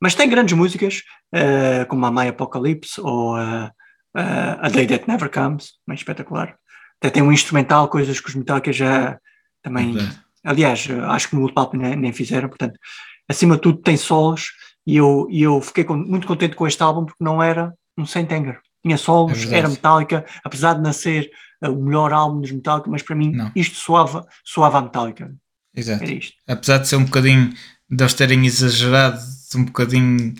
Mas 0.00 0.14
tem 0.14 0.28
grandes 0.28 0.54
músicas, 0.56 1.02
eh, 1.32 1.84
como 1.86 2.04
a 2.04 2.10
My 2.10 2.28
Apocalypse 2.28 3.00
ou 3.00 3.38
eh, 3.38 3.70
eh, 4.16 4.58
A 4.60 4.68
Day 4.68 4.86
That 4.86 5.08
Never 5.08 5.30
Comes, 5.30 5.72
bem 5.86 5.94
espetacular. 5.96 6.56
Até 7.00 7.10
tem 7.10 7.22
um 7.22 7.32
instrumental, 7.32 7.88
coisas 7.88 8.20
que 8.20 8.28
os 8.28 8.34
Metallica 8.34 8.72
já 8.72 9.18
também. 9.62 9.92
Verdade. 9.94 10.18
Aliás, 10.44 10.86
acho 11.08 11.28
que 11.30 11.36
no 11.36 11.42
último 11.42 11.60
álbum 11.60 11.78
nem, 11.78 11.96
nem 11.96 12.12
fizeram, 12.12 12.48
portanto, 12.50 12.78
acima 13.26 13.54
de 13.54 13.62
tudo 13.62 13.78
tem 13.80 13.96
solos 13.96 14.48
e 14.86 14.96
eu, 14.98 15.26
e 15.30 15.42
eu 15.42 15.58
fiquei 15.62 15.84
con- 15.84 15.96
muito 15.96 16.26
contente 16.26 16.54
com 16.54 16.66
este 16.66 16.82
álbum 16.82 17.06
porque 17.06 17.24
não 17.24 17.42
era 17.42 17.72
um 17.96 18.04
Saint-Anger. 18.04 18.60
Tinha 18.84 18.94
É 18.94 18.98
solos, 18.98 19.38
verdade. 19.38 19.54
era 19.56 19.68
Metallica, 19.68 20.26
apesar 20.44 20.74
de 20.74 20.82
não 20.82 20.92
ser 20.92 21.30
eh, 21.62 21.68
o 21.68 21.76
melhor 21.82 22.12
álbum 22.12 22.40
dos 22.42 22.52
Metallica, 22.52 22.90
mas 22.90 23.02
para 23.02 23.16
mim 23.16 23.32
Não. 23.32 23.50
isto 23.56 23.76
soava, 23.76 24.26
soava 24.44 24.78
a 24.78 24.82
Metallica. 24.82 25.34
Exato. 25.74 26.04
Era 26.04 26.12
isto. 26.12 26.34
apesar 26.46 26.78
de 26.78 26.88
ser 26.88 26.96
um 26.96 27.04
bocadinho 27.04 27.52
de 27.90 28.02
eles 28.04 28.14
terem 28.14 28.44
exagerado 28.46 29.18
um 29.56 29.64
bocadinho 29.64 30.34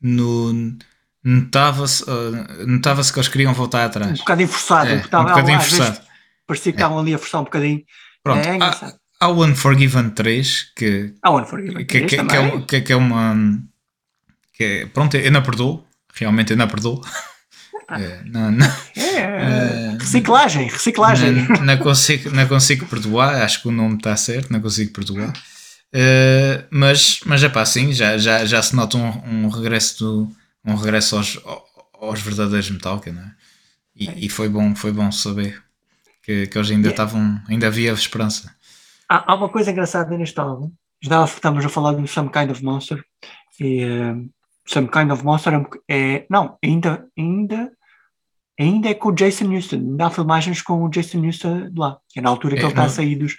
no 0.00 0.76
notava-se 1.24 2.02
uh, 2.04 2.66
notava-se 2.66 3.12
que 3.12 3.18
eles 3.18 3.28
queriam 3.28 3.54
voltar 3.54 3.82
Um 3.82 3.86
atrás 3.86 4.18
bocadinho 4.18 4.48
forçado, 4.48 4.90
É, 4.90 4.94
um 4.96 5.24
bocadinho 5.24 5.56
às 5.58 5.64
vezes 5.64 5.78
forçado 5.78 6.06
parecia 6.46 6.72
que 6.72 6.78
estavam 6.78 6.98
ali 6.98 7.14
a 7.14 7.18
forçar 7.18 7.40
um 7.40 7.44
bocadinho. 7.44 7.82
pronto 8.24 8.44
é 8.46 8.58
há, 8.60 8.94
há 9.20 9.28
o 9.28 9.44
Unforgiven 9.44 10.10
3 10.10 10.72
que, 10.76 11.14
Há 11.22 11.30
One 11.30 11.46
Forgiven 11.46 11.84
que, 11.86 12.00
que, 12.06 12.24
que, 12.24 12.36
é, 12.36 12.40
um- 12.40 12.62
que, 12.66 12.80
que 12.80 12.92
é 12.92 12.96
uma 12.96 13.36
que 14.52 14.64
é- 14.64 14.86
pronto, 14.86 15.16
eu 15.16 15.30
não 15.30 15.42
perdoo 15.42 15.86
realmente 16.14 16.52
eu 16.52 16.56
não 16.56 16.66
perdoo 16.66 17.00
É, 17.90 18.22
não, 18.24 18.50
não, 18.50 18.66
É, 18.96 19.96
reciclagem, 19.98 20.68
reciclagem. 20.68 21.32
Não, 21.32 21.64
não 21.64 21.78
consigo, 21.78 22.30
não 22.30 22.46
consigo 22.46 22.86
perdoar, 22.86 23.42
acho 23.42 23.62
que 23.62 23.68
o 23.68 23.72
nome 23.72 23.96
está 23.96 24.16
certo, 24.16 24.52
não 24.52 24.60
consigo 24.60 24.92
perdoar. 24.92 25.32
Eh, 25.92 26.64
mas, 26.70 27.20
mas 27.26 27.44
é 27.44 27.48
pá, 27.48 27.64
sim, 27.66 27.92
já, 27.92 28.16
já, 28.16 28.44
já 28.46 28.62
se 28.62 28.74
nota 28.74 28.96
um, 28.96 29.44
um 29.44 29.48
regresso, 29.48 29.98
do, 29.98 30.36
um 30.64 30.74
regresso 30.74 31.16
aos, 31.16 31.38
aos 32.00 32.20
verdadeiros 32.20 32.70
Metallica, 32.70 33.12
não 33.12 33.22
é? 33.22 33.34
E, 33.94 34.26
e 34.26 34.28
foi, 34.30 34.48
bom, 34.48 34.74
foi 34.74 34.90
bom 34.90 35.12
saber 35.12 35.62
que, 36.22 36.46
que 36.46 36.56
eles 36.56 36.70
ainda 36.70 36.88
estavam, 36.88 37.40
ainda 37.46 37.66
havia 37.66 37.92
esperança. 37.92 38.54
Há, 39.06 39.32
há 39.32 39.34
uma 39.34 39.50
coisa 39.50 39.70
engraçada 39.70 40.16
neste 40.16 40.40
álbum. 40.40 40.72
Já 41.02 41.24
estamos 41.24 41.64
a 41.64 41.68
falar 41.68 41.94
de 41.94 42.08
Some 42.08 42.30
Kind 42.30 42.50
of 42.50 42.64
Monster. 42.64 43.04
E 43.60 43.82
eh, 43.82 44.14
Some 44.66 44.88
Kind 44.88 45.10
of 45.10 45.24
Monster 45.24 45.52
é, 45.88 46.24
não, 46.30 46.56
ainda, 46.64 47.06
ainda, 47.18 47.72
ainda 48.58 48.88
é 48.90 48.94
com 48.94 49.08
o 49.08 49.12
Jason 49.12 49.46
Newsted. 49.46 49.82
Ainda 49.82 50.06
há 50.06 50.10
filmagens 50.10 50.62
com 50.62 50.84
o 50.84 50.88
Jason 50.88 51.18
Newsted 51.18 51.72
lá. 51.76 51.98
Que 52.08 52.20
é 52.20 52.22
na 52.22 52.30
altura 52.30 52.54
que 52.54 52.60
É, 52.60 52.64
ele 52.64 52.72
está 52.72 52.84
a 52.84 52.88
sair 52.88 53.16
dos. 53.16 53.36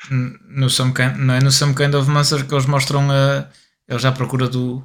No 0.50 0.70
Some 0.70 0.94
kind, 0.94 1.16
não 1.18 1.34
é 1.36 1.40
no 1.42 1.52
Some 1.52 1.74
Kind 1.76 1.94
of 1.94 2.10
Monster 2.10 2.46
que 2.46 2.54
eles 2.54 2.66
mostram 2.66 3.10
a. 3.10 3.48
Eles 3.88 4.02
já 4.02 4.10
à 4.10 4.12
procura 4.12 4.48
do. 4.48 4.84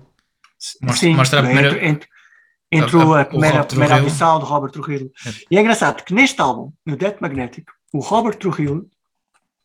Mostra- 0.83 1.11
mostra 1.11 1.41
a 1.41 1.43
primeira- 1.45 1.69
entre, 1.69 1.87
entre, 1.89 2.09
entre 2.73 2.97
a- 2.97 3.03
a- 3.03 3.21
a, 3.21 3.25
primeira, 3.25 3.61
a 3.61 3.65
primeira 3.65 3.95
audição 3.97 4.39
do 4.41 4.45
Robert 4.45 4.71
Trujillo. 4.73 5.11
É. 5.27 5.31
E 5.51 5.57
é 5.57 5.61
engraçado 5.61 6.03
que 6.05 6.13
neste 6.15 6.41
álbum, 6.41 6.73
no 6.85 6.97
Death 6.97 7.21
Magnetic, 7.21 7.65
o 7.93 8.01
Robert 8.01 8.37
Trujillo, 8.37 8.89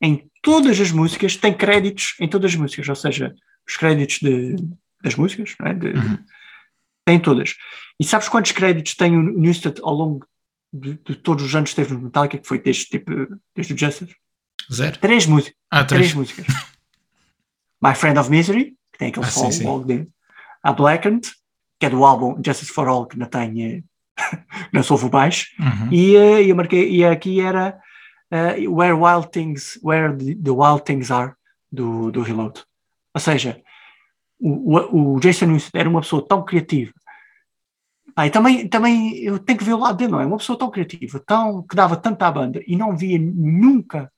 em 0.02 0.30
todas 0.42 0.80
as 0.80 0.92
músicas, 0.92 1.36
tem 1.36 1.54
créditos 1.54 2.16
em 2.20 2.28
todas 2.28 2.52
as 2.52 2.58
músicas, 2.58 2.88
ou 2.90 2.96
seja, 2.96 3.34
os 3.68 3.76
créditos 3.78 4.20
de, 4.20 4.56
das 5.04 5.16
músicas, 5.16 5.56
não 5.60 5.68
é? 5.68 5.74
De- 5.74 5.88
Uhum. 5.90 6.18
Tem 7.06 7.20
todas. 7.20 7.56
E 8.00 8.04
sabes 8.06 8.30
quantos 8.30 8.52
créditos 8.52 8.96
tem 8.96 9.16
o 9.18 9.22
Newsted 9.22 9.80
ao 9.84 9.94
longo 9.94 10.26
de, 10.72 10.94
de 10.96 11.16
todos 11.16 11.44
os 11.46 11.56
anos 11.56 11.74
que 11.74 11.80
esteve 11.82 11.94
no 11.98 12.06
Metallica, 12.06 12.38
que 12.38 12.48
foi 12.48 12.60
desde, 12.60 12.86
tipo, 12.86 13.12
desde 13.56 13.74
o 13.74 13.78
Justice? 13.78 14.16
Zero? 14.72 14.98
Três 15.00 15.26
músicas. 15.26 15.56
Ah, 15.70 15.84
Três 15.84 16.12
três. 16.12 16.14
músicas. 16.14 16.46
My 17.82 17.94
Friend 17.96 18.18
of 18.18 18.30
Misery, 18.30 18.76
que 18.92 18.98
tem 19.00 19.10
aquele 19.10 19.26
Ah, 19.26 19.30
sim. 19.30 19.64
logo 19.66 19.84
dele. 19.86 20.08
A 20.64 20.72
Blackened, 20.72 21.30
que 21.80 21.86
é 21.86 21.90
do 21.90 22.06
álbum 22.06 22.42
Justice 22.44 22.72
for 22.72 22.88
All, 22.88 23.06
que 23.06 23.18
não 23.18 23.28
tem, 23.28 23.64
eh, 23.64 23.84
não 24.72 24.82
soube 24.84 25.10
baixo. 25.10 25.48
Uhum. 25.60 25.92
E 25.92 26.16
eh, 26.16 26.44
eu 26.46 26.56
marquei, 26.56 26.90
e 26.90 27.04
aqui 27.06 27.42
era 27.42 27.78
eh, 28.32 28.68
Where 28.70 28.94
Wild 28.94 29.30
Things, 29.32 29.78
Where 29.84 30.16
the, 30.16 30.36
the 30.36 30.52
Wild 30.52 30.84
Things 30.86 31.12
Are, 31.12 31.34
do, 31.72 32.10
do 32.12 32.22
Reload. 32.22 32.64
Ou 33.14 33.20
seja, 33.20 33.62
o, 34.44 35.16
o, 35.16 35.20
Jason 35.20 35.46
Newsted 35.46 35.80
era 35.80 35.90
uma 35.90 36.02
pessoa 36.02 36.26
tão 36.28 36.44
criativa. 36.44 36.92
E 38.26 38.30
também, 38.30 38.68
também 38.68 39.16
eu 39.24 39.40
tenho 39.40 39.58
que 39.58 39.64
ver 39.66 39.74
o 39.74 39.80
lado 39.80 39.98
dele, 39.98 40.12
não 40.12 40.22
é? 40.22 40.26
Uma 40.26 40.38
pessoa 40.38 40.60
tão 40.60 40.70
criativa, 40.70 41.20
tão, 41.26 41.64
que 41.64 41.76
dava 41.76 41.96
tanto 41.96 42.22
à 42.22 42.32
banda 42.32 42.62
e 42.68 42.76
não 42.76 42.96
via 42.96 43.18
nunca 43.18 44.12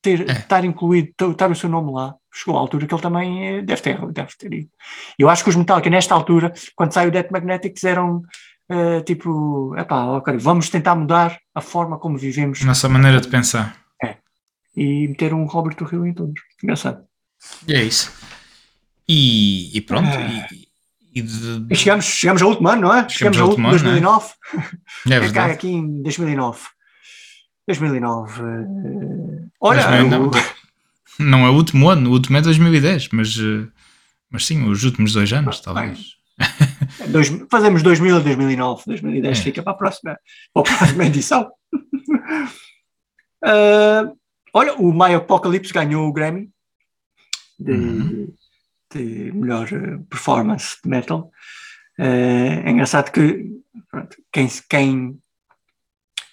ter, 0.00 0.28
É. 0.28 0.32
estar 0.32 0.64
incluído, 0.64 1.12
estar 1.30 1.50
o 1.50 1.54
seu 1.54 1.68
nome 1.68 1.92
lá. 1.92 2.14
Chegou 2.32 2.56
à 2.56 2.60
altura 2.60 2.86
que 2.86 2.94
ele 2.94 3.02
também 3.02 3.46
eh, 3.58 3.62
deve 3.62 3.82
ter, 3.82 4.12
deve 4.12 4.36
ter 4.38 4.52
ido. 4.52 4.70
Eu 5.18 5.28
acho 5.28 5.42
que 5.42 5.50
os 5.50 5.56
Metallica, 5.56 5.90
nesta 5.90 6.14
altura, 6.14 6.52
quando 6.74 6.92
sai 6.92 7.08
o 7.08 7.10
Death 7.10 7.30
Magnetic, 7.30 7.82
eram 7.84 8.22
eh, 8.68 9.00
tipo, 9.02 9.74
epá, 9.76 10.04
ok, 10.18 10.36
vamos 10.38 10.70
tentar 10.70 10.94
mudar 10.94 11.38
a 11.54 11.60
forma 11.60 11.98
como 11.98 12.16
vivemos 12.16 12.62
Nossa 12.62 12.88
maneira 12.88 13.20
de 13.20 13.28
pensar. 13.28 13.76
e 14.76 15.08
meter 15.08 15.32
um 15.32 15.46
Robert 15.46 15.74
Trujillo 15.74 16.06
em 16.06 16.12
todos. 16.12 16.40
Engraçado. 16.62 17.04
E 17.66 17.74
é 17.74 17.82
isso. 17.82 18.12
E, 19.08 19.76
e 19.76 19.80
pronto. 19.80 20.08
Ah. 20.08 20.48
E, 20.52 20.68
e 21.20 21.22
de- 21.22 21.66
E 21.70 21.76
chegamos, 21.76 22.04
chegamos 22.04 22.42
ao 22.42 22.48
último 22.50 22.68
ano, 22.68 22.82
não 22.82 22.94
é? 22.94 23.08
Chegamos 23.08 23.36
Chegamos, 23.36 23.38
ao 23.38 23.48
último 23.48 23.68
ano, 23.68 23.78
não 23.78 23.90
é? 23.90 24.00
2009. 24.00 24.34
é 25.08 25.12
É 25.14 25.20
verdade. 25.20 25.52
aqui 25.52 25.68
em 25.68 26.02
2009. 26.02 26.60
2009. 27.66 28.42
eh, 28.42 29.46
Olha, 29.60 29.82
Mas 29.88 29.90
não, 29.90 29.94
é- 29.94 30.04
não, 30.18 30.28
o- 30.28 30.32
não 31.18 31.46
é 31.46 31.50
o 31.50 31.54
último 31.54 31.88
ano, 31.88 32.10
o 32.10 32.12
último 32.12 32.36
é 32.36 32.40
2010, 32.40 33.08
mas, 33.12 33.36
eh, 33.38 33.66
mas 34.30 34.44
sim, 34.46 34.68
os 34.68 34.84
últimos 34.84 35.12
dois 35.14 35.32
anos, 35.32 35.60
talvez. 35.60 36.16
dois- 37.08 37.32
fazemos 37.50 37.82
2000 37.82 38.18
e 38.18 38.22
2009. 38.22 38.82
2010 38.86 39.38
É. 39.38 39.42
fica 39.42 39.62
para 39.62 39.72
a 39.72 39.76
próxima, 39.76 40.18
para 40.52 40.62
a 40.72 40.76
próxima 40.76 41.04
edição. 41.06 41.50
Eh, 43.44 44.02
olha, 44.52 44.74
o 44.74 44.92
My 44.92 45.14
Apocalypse 45.14 45.72
ganhou 45.72 46.08
o 46.08 46.12
Grammy 46.12 46.48
de, 47.60 47.70
Uhum. 47.70 48.34
De 48.96 49.32
melhor 49.32 49.68
eh, 49.72 49.98
performance 50.08 50.76
de 50.82 50.88
metal. 50.88 51.30
Eh, 51.98 52.62
é 52.64 52.70
engraçado 52.70 53.10
que 53.10 53.46
pronto, 53.90 54.16
quem, 54.32 54.48
quem 54.68 55.18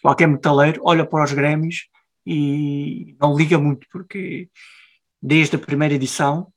qualquer 0.01 0.27
metaleiro 0.27 0.81
olha 0.83 1.05
para 1.05 1.23
os 1.23 1.33
Grammys 1.33 1.83
e 2.25 3.15
não 3.19 3.35
liga 3.35 3.57
muito, 3.57 3.87
porque 3.91 4.49
desde 5.21 5.55
a 5.55 5.59
primeira 5.59 5.93
edição 5.93 6.47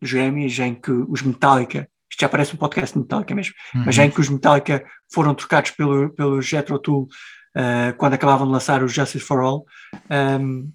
dos 0.00 0.12
Grammys, 0.12 0.58
em 0.58 0.74
que 0.74 0.90
os 0.90 1.22
Metallica, 1.22 1.88
isto 2.10 2.20
já 2.20 2.28
parece 2.28 2.54
um 2.54 2.58
podcast 2.58 2.92
de 2.94 3.00
Metallica 3.00 3.34
mesmo, 3.34 3.54
mas 3.74 3.96
Uhum. 3.96 4.04
em 4.04 4.10
que 4.10 4.20
os 4.20 4.28
Metallica 4.28 4.84
foram 5.12 5.34
trocados 5.34 5.70
pelo, 5.72 6.10
pelo 6.10 6.42
Jethro 6.42 6.78
Tull 6.78 7.08
eh, 7.56 7.92
quando 7.96 8.14
acabavam 8.14 8.46
de 8.46 8.52
lançar 8.52 8.82
o 8.82 8.88
Justice 8.88 9.24
for 9.24 9.40
All, 9.40 9.64
ehm, 10.10 10.68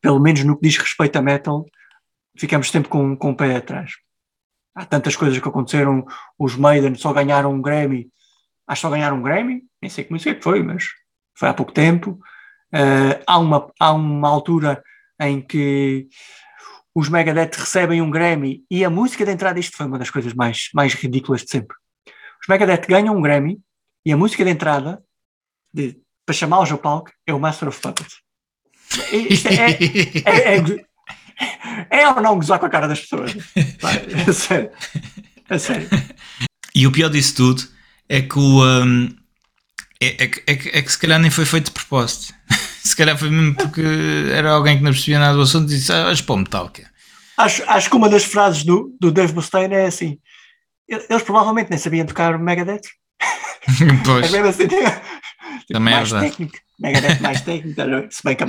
pelo 0.00 0.20
menos 0.20 0.44
no 0.44 0.56
que 0.56 0.68
diz 0.68 0.76
respeito 0.78 1.16
a 1.16 1.22
metal, 1.22 1.66
ficamos 2.38 2.70
sempre 2.70 2.88
com, 2.88 3.16
com 3.16 3.30
o 3.30 3.36
pé 3.36 3.56
atrás. 3.56 3.92
Há 4.74 4.84
tantas 4.84 5.16
coisas 5.16 5.38
que 5.38 5.48
aconteceram, 5.48 6.06
os 6.38 6.54
Maiden 6.56 6.94
só 6.94 7.12
ganharam 7.12 7.52
um 7.52 7.60
Grammy, 7.60 8.10
acho 8.66 8.80
que 8.80 8.86
só 8.86 8.90
ganharam 8.90 9.16
um 9.18 9.22
Grammy, 9.22 9.64
nem 9.82 9.90
sei 9.90 10.04
como 10.04 10.16
isso 10.16 10.28
é 10.28 10.34
que 10.34 10.42
foi, 10.42 10.62
mas 10.62 10.84
foi 11.36 11.48
há 11.48 11.54
pouco 11.54 11.72
tempo. 11.72 12.18
Eh, 12.72 13.22
há, 13.26 13.38
uma, 13.38 13.72
há 13.80 13.92
uma 13.92 14.28
altura 14.28 14.82
em 15.20 15.40
que 15.40 16.08
os 16.94 17.08
Megadeth 17.08 17.56
recebem 17.58 18.00
um 18.02 18.10
Grammy 18.10 18.64
e 18.70 18.84
a 18.84 18.90
música 18.90 19.24
de 19.24 19.32
entrada, 19.32 19.58
isto 19.58 19.76
foi 19.76 19.86
uma 19.86 19.98
das 19.98 20.10
coisas 20.10 20.32
mais, 20.34 20.68
mais 20.74 20.94
ridículas 20.94 21.42
de 21.42 21.50
sempre. 21.50 21.76
Os 22.40 22.46
Megadeth 22.48 22.86
ganham 22.88 23.16
um 23.16 23.22
Grammy 23.22 23.60
e 24.04 24.12
a 24.12 24.16
música 24.16 24.44
de 24.44 24.50
entrada 24.50 25.02
de- 25.74 25.98
para 26.24 26.34
chamá-los 26.34 26.70
ao 26.70 26.78
palco 26.78 27.10
é 27.26 27.32
o 27.34 27.40
Master 27.40 27.68
of 27.68 27.80
Puppets. 27.80 28.20
Isto 29.12 29.48
é, 29.48 29.70
é, 30.24 30.54
é, 30.56 30.60
go- 30.60 30.78
é 31.90 32.08
ou 32.08 32.20
não 32.20 32.36
gozar 32.36 32.58
com 32.58 32.66
a 32.66 32.70
cara 32.70 32.88
das 32.88 33.00
pessoas? 33.00 33.32
A 34.28 34.32
sério. 34.32 34.70
A 35.48 35.58
sério. 35.58 35.88
E 36.74 36.86
o 36.86 36.92
pior 36.92 37.08
disso 37.10 37.34
tudo 37.36 37.62
é 38.08 38.22
que 38.22 38.38
o. 38.38 38.62
hum, 38.64 39.08
é, 40.00 40.24
é 40.24 40.26
que- 40.28 40.42
é 40.46 40.56
que- 40.56 40.68
é 40.70 40.82
que 40.82 40.92
se 40.92 40.98
calhar 40.98 41.18
nem 41.18 41.30
foi 41.30 41.44
feito 41.44 41.66
de 41.66 41.70
propósito. 41.72 42.34
se 42.84 42.94
calhar 42.96 43.16
foi 43.18 43.30
mesmo 43.30 43.54
porque 43.54 43.82
era 44.32 44.50
alguém 44.50 44.78
que 44.78 44.84
não 44.84 44.92
percebia 44.92 45.18
nada 45.18 45.34
do 45.34 45.42
assunto 45.42 45.70
e 45.72 45.76
disse: 45.76 45.92
Ah, 45.92 46.04
vais 46.04 46.20
para 46.20 46.34
o 46.34 46.38
Metallica. 46.38 46.90
Acho, 47.36 47.62
acho 47.68 47.88
que 47.90 47.96
uma 47.96 48.08
das 48.08 48.24
frases 48.24 48.64
do, 48.64 48.96
do 49.00 49.10
Dave 49.12 49.32
Mustaine 49.32 49.74
é 49.74 49.86
assim: 49.86 50.18
eles 50.88 51.22
provavelmente 51.22 51.70
nem 51.70 51.78
sabiam 51.78 52.06
tocar 52.06 52.38
Megadeth. 52.38 52.82
pois, 54.04 54.22
Mas 54.22 54.30
mesmo 54.30 54.46
assim, 54.48 54.68
Também 55.68 55.92
é 55.94 55.96
mais 55.96 56.10
verdade. 56.10 56.30
técnico. 56.30 56.58
Megadeth 56.80 57.20
mais 57.20 57.40
técnico, 57.42 57.76
tá 57.76 57.84
ver? 57.86 58.08
se 58.10 58.22
bem 58.24 58.36
que 58.36 58.42
a. 58.44 58.46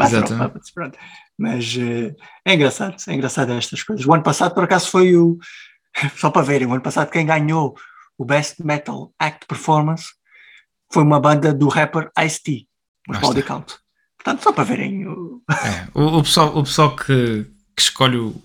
Puppets, 0.50 0.72
pronto. 0.72 0.98
Mas 1.40 1.74
eh, 1.80 2.14
é 2.46 2.54
engraçado, 2.54 2.96
é 3.08 3.14
engraçado 3.14 3.54
estas 3.54 3.82
coisas. 3.82 4.06
O 4.06 4.14
ano 4.14 4.24
passado, 4.24 4.54
por 4.54 4.64
acaso, 4.66 4.90
foi 4.90 5.16
o. 5.16 5.38
Só 6.18 6.30
para 6.30 6.42
verem, 6.42 6.68
o 6.68 6.74
ano 6.74 6.82
passado, 6.82 7.10
quem 7.10 7.26
ganhou 7.26 7.76
o 8.18 8.26
Best 8.26 8.62
Metal 8.64 9.14
Act 9.18 9.46
Performance 9.48 10.08
foi 10.92 11.04
uma 11.04 11.20
banda 11.20 11.54
do 11.54 11.70
rapper 11.70 12.12
Ice-T, 12.26 12.68
os 13.10 13.18
Body. 13.20 13.42
Count. 13.44 13.78
Portanto, 14.18 14.44
só 14.44 14.52
para 14.52 14.66
verem. 14.66 15.08
o- 15.08 15.42
é, 15.50 15.88
o, 15.98 16.18
o 16.18 16.24
pessoal, 16.24 16.50
o 16.58 16.64
pessoal 16.64 16.94
que, 16.96 17.46
que 17.76 17.82
escolhe 17.82 18.18
o- 18.18 18.36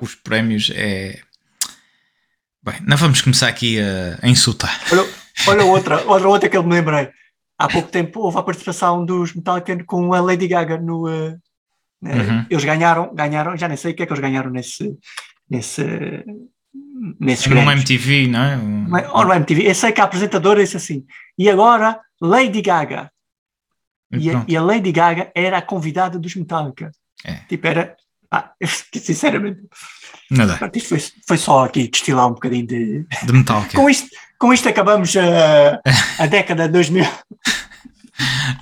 os 0.00 0.14
prémios 0.14 0.70
é. 0.74 1.18
Bem, 2.62 2.74
não 2.86 2.96
vamos 2.96 3.22
começar 3.22 3.48
aqui 3.48 3.78
a, 3.80 4.18
a 4.20 4.28
insultar. 4.28 4.78
Olha, 4.92 5.06
olha 5.48 5.64
outra, 5.72 6.02
outra, 6.04 6.28
outra 6.28 6.48
que 6.50 6.56
eu 6.56 6.62
me 6.62 6.74
lembrei. 6.74 7.08
Há 7.58 7.68
pouco 7.68 7.88
tempo 7.88 8.20
houve 8.20 8.36
a 8.36 8.42
participação 8.42 9.02
dos 9.06 9.32
Metallica 9.32 9.82
com 9.84 10.12
a 10.12 10.20
Lady 10.20 10.46
Gaga 10.48 10.76
no. 10.78 11.06
né? 11.08 11.38
Uhum. 12.14 12.46
Eles 12.50 12.64
ganharam, 12.64 13.14
ganharam, 13.14 13.56
já 13.56 13.68
nem 13.68 13.76
sei 13.76 13.92
o 13.92 13.94
que 13.94 14.02
é 14.02 14.06
que 14.06 14.12
eles 14.12 14.22
ganharam 14.22 14.50
nesse. 14.50 14.96
nesse 15.48 16.24
nesses 17.20 17.46
No. 17.46 17.70
MTV, 17.70 18.28
não 18.28 18.98
é? 18.98 19.08
Ou 19.12 19.24
no 19.24 19.32
MTV. 19.32 19.68
Eu 19.68 19.74
sei 19.74 19.92
que 19.92 20.00
a 20.00 20.04
apresentadora 20.04 20.62
disse 20.62 20.76
assim. 20.76 21.04
E 21.38 21.48
agora, 21.48 22.00
Lady 22.20 22.62
Gaga. 22.62 23.10
E 24.12 24.28
a, 24.30 24.32
Pronto. 24.32 24.50
e 24.50 24.56
a 24.56 24.62
Lady 24.62 24.92
Gaga 24.92 25.30
era 25.34 25.58
a 25.58 25.62
convidada 25.62 26.18
dos 26.18 26.34
Metallica. 26.34 26.90
É. 27.24 27.34
Tipo, 27.48 27.66
era. 27.66 27.96
Ah, 28.30 28.52
sinceramente, 28.94 29.60
Nada, 30.30 30.58
isto 30.74 30.88
foi, 30.88 30.98
foi 31.26 31.36
só 31.36 31.64
aqui 31.64 31.88
destilar 31.88 32.26
um 32.26 32.34
bocadinho 32.34 32.66
de. 32.66 33.06
de 33.24 33.32
Metallica. 33.32 33.76
Com 33.76 33.88
isto, 33.88 34.08
com 34.38 34.52
isto 34.52 34.68
acabamos 34.68 35.16
a, 35.16 35.80
a 36.18 36.26
década 36.26 36.66
de 36.66 36.72
2000. 36.72 37.04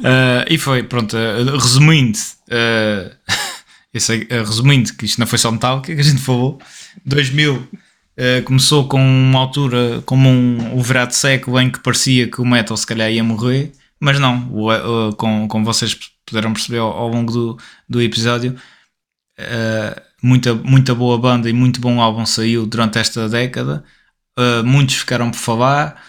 Uh, 0.00 0.44
e 0.50 0.58
foi, 0.58 0.82
pronto, 0.82 1.16
uh, 1.16 1.56
resumindo, 1.56 2.18
uh, 2.50 4.00
sei, 4.00 4.22
uh, 4.22 4.44
resumindo 4.44 4.92
que 4.94 5.06
isto 5.06 5.18
não 5.18 5.26
foi 5.26 5.38
só 5.38 5.50
Metallica 5.50 5.94
que 5.94 6.00
a 6.00 6.04
gente 6.04 6.20
falou, 6.20 6.60
2000 7.04 7.54
uh, 7.56 7.68
começou 8.44 8.88
com 8.88 9.00
uma 9.00 9.38
altura 9.38 10.02
como 10.04 10.28
um, 10.28 10.78
um 10.78 10.82
virado 10.82 11.10
de 11.10 11.16
século 11.16 11.60
em 11.60 11.70
que 11.70 11.80
parecia 11.80 12.28
que 12.28 12.40
o 12.40 12.46
metal 12.46 12.76
se 12.76 12.86
calhar 12.86 13.10
ia 13.10 13.22
morrer, 13.22 13.72
mas 14.00 14.18
não, 14.18 14.50
o, 14.52 15.12
com, 15.14 15.46
como 15.48 15.64
vocês 15.64 15.96
puderam 16.26 16.52
perceber 16.52 16.78
ao, 16.78 16.92
ao 16.92 17.08
longo 17.08 17.32
do, 17.32 17.58
do 17.88 18.02
episódio, 18.02 18.56
muita, 20.22 20.54
muita 20.54 20.94
boa 20.94 21.18
banda 21.18 21.48
e 21.48 21.52
muito 21.52 21.80
bom 21.80 22.00
álbum 22.00 22.26
saiu 22.26 22.66
durante 22.66 22.98
esta 22.98 23.28
década, 23.28 23.84
muitos 24.64 24.96
ficaram 24.96 25.30
por 25.30 25.38
falar 25.38 26.02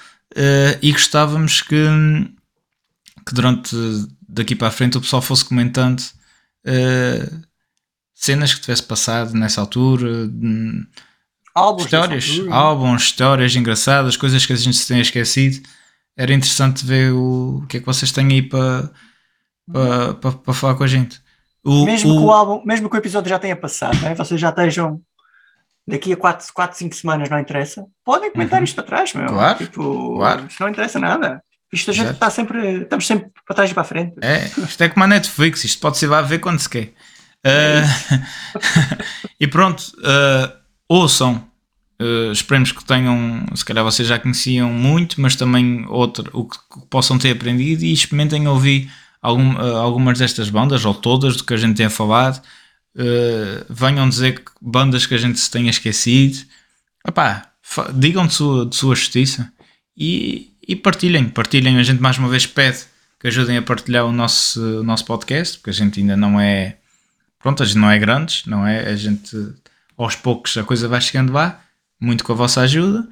e 0.82 0.92
gostávamos 0.92 1.62
que 1.62 1.76
que 3.28 3.34
durante 3.34 3.76
daqui 4.28 4.56
para 4.56 4.68
a 4.68 4.72
frente 4.72 4.98
o 4.98 5.02
pessoal 5.02 5.22
fosse 5.22 5.44
comentando 5.46 6.00
uh, 6.00 7.42
cenas 8.14 8.54
que 8.54 8.62
tivesse 8.62 8.84
passado 8.84 9.34
nessa 9.34 9.62
altura, 9.62 10.10
hum, 10.28 10.86
Álbuns 11.54 11.86
histórias, 11.86 12.30
altura. 12.30 12.54
álbuns, 12.56 13.02
histórias 13.04 13.56
engraçadas, 13.56 14.18
coisas 14.18 14.46
que 14.46 14.54
a 14.54 14.56
gente 14.58 14.76
se 14.78 14.88
tenha 14.88 15.02
esquecido. 15.02 15.66
Era 16.18 16.34
interessante 16.34 16.86
ver 16.86 17.12
o, 17.14 17.62
o 17.64 17.68
que 17.68 17.78
é 17.78 17.80
que 17.80 17.86
vocês 17.86 18.12
têm 18.12 18.28
aí 18.28 18.42
para, 18.42 18.90
para, 19.72 20.14
para, 20.16 20.32
para 20.34 20.54
falar 20.54 20.76
com 20.76 20.84
a 20.84 20.88
gente. 20.88 21.22
O, 21.64 21.86
mesmo, 21.86 22.12
o- 22.14 22.18
que 22.20 22.24
o 22.26 22.32
álbum, 22.32 22.62
mesmo 22.66 22.90
que 22.90 22.96
o 22.96 23.00
episódio 23.00 23.30
já 23.30 23.40
tenha 23.40 23.56
passado, 23.56 23.98
né? 24.02 24.14
vocês 24.16 24.40
já 24.40 24.50
estejam 24.50 25.02
daqui 25.88 26.14
a 26.14 26.18
4, 26.18 26.48
4 26.54 26.78
5 26.78 26.96
semanas, 26.96 27.30
não 27.30 27.40
interessa, 27.40 27.86
podem 28.04 28.32
comentar 28.32 28.62
isto 28.64 28.76
para 28.76 28.84
trás, 28.84 29.14
meu. 29.14 29.24
Uhum. 29.28 29.34
Claro, 29.34 29.58
Tipo, 29.58 30.16
claro. 30.18 30.46
Isto 30.48 30.60
não 30.62 30.70
interessa 30.70 31.00
nada. 31.00 31.44
Isto 31.72 31.92
a 31.92 31.94
gente 31.94 32.12
está 32.12 32.30
sempre, 32.30 32.84
estamos 32.84 33.06
sempre 33.06 33.32
para 33.46 33.56
trás 33.56 33.72
e 33.72 33.74
para 33.74 33.82
a 33.82 33.86
frente. 33.86 34.14
É, 34.22 34.46
isto 34.46 34.82
é 34.82 34.90
como 34.90 35.04
a 35.04 35.08
Netflix, 35.08 35.64
isto 35.64 35.80
pode-se 35.80 36.06
ir 36.06 36.08
lá 36.08 36.22
ver 36.22 36.40
quando 36.40 36.60
se 36.60 36.70
quer. 36.70 36.94
Uh, 37.46 38.26
e 39.40 39.48
pronto, 39.48 39.82
uh, 40.00 40.52
ouçam. 40.88 41.46
Uh, 42.02 42.32
esperemos 42.32 42.74
que 42.74 42.84
tenham, 42.84 43.46
se 43.56 43.64
calhar 43.64 43.84
vocês 43.84 44.08
já 44.08 44.20
conheciam 44.20 44.70
muito, 44.70 45.20
mas 45.22 45.36
também 45.36 45.86
outro, 45.88 46.30
o 46.34 46.46
que, 46.46 46.58
que 46.58 46.88
possam 46.90 47.18
ter 47.18 47.32
aprendido 47.32 47.86
e 47.86 47.94
experimentem 47.94 48.48
ouvir 48.48 48.92
algum, 49.22 49.58
algumas 49.78 50.20
destas 50.20 50.50
bandas, 50.50 50.84
ou 50.84 50.94
todas, 50.94 51.38
do 51.38 51.44
que 51.44 51.54
a 51.54 51.58
gente 51.58 51.78
tem 51.78 51.90
falado. 51.90 52.42
Uh, 52.96 53.66
venham 53.70 54.08
dizer 54.08 54.44
que 54.44 54.52
bandas 54.62 55.06
que 55.06 55.14
a 55.14 55.18
gente 55.18 55.40
se 55.40 55.50
tenha 55.50 55.70
esquecido. 55.70 56.46
Epá, 57.08 57.52
digam 57.94 58.28
de 58.28 58.34
sua, 58.34 58.66
de 58.66 58.76
sua 58.76 58.96
justiça 58.96 59.52
e, 59.98 60.55
e 60.68 60.76
partilhem. 60.76 61.30
Partilhem. 61.30 61.78
A 61.78 61.84
gente 61.84 62.02
mais 62.02 62.18
uma 62.18 62.30
vez 62.30 62.46
pede 62.46 62.86
que 63.20 63.28
ajudem 63.28 63.58
a 63.58 63.62
partilhar 63.62 64.06
o 64.06 64.12
nosso, 64.12 64.80
o 64.80 64.84
nosso 64.84 65.06
podcast, 65.06 65.58
porque 65.58 65.70
a 65.70 65.74
gente 65.74 66.00
ainda 66.00 66.16
não 66.18 66.40
é. 66.40 66.78
Pronto, 67.40 67.64
a 67.64 67.66
gente 67.66 67.78
não 67.78 67.90
é 67.90 67.98
grandes, 68.00 68.46
não 68.46 68.66
é? 68.66 68.88
A 68.88 68.96
gente 68.96 69.36
aos 69.98 70.16
poucos 70.16 70.58
a 70.58 70.64
coisa 70.64 70.88
vai 70.88 71.00
chegando 71.00 71.32
lá, 71.32 71.62
muito 72.00 72.24
com 72.24 72.34
a 72.34 72.36
vossa 72.36 72.62
ajuda. 72.62 73.08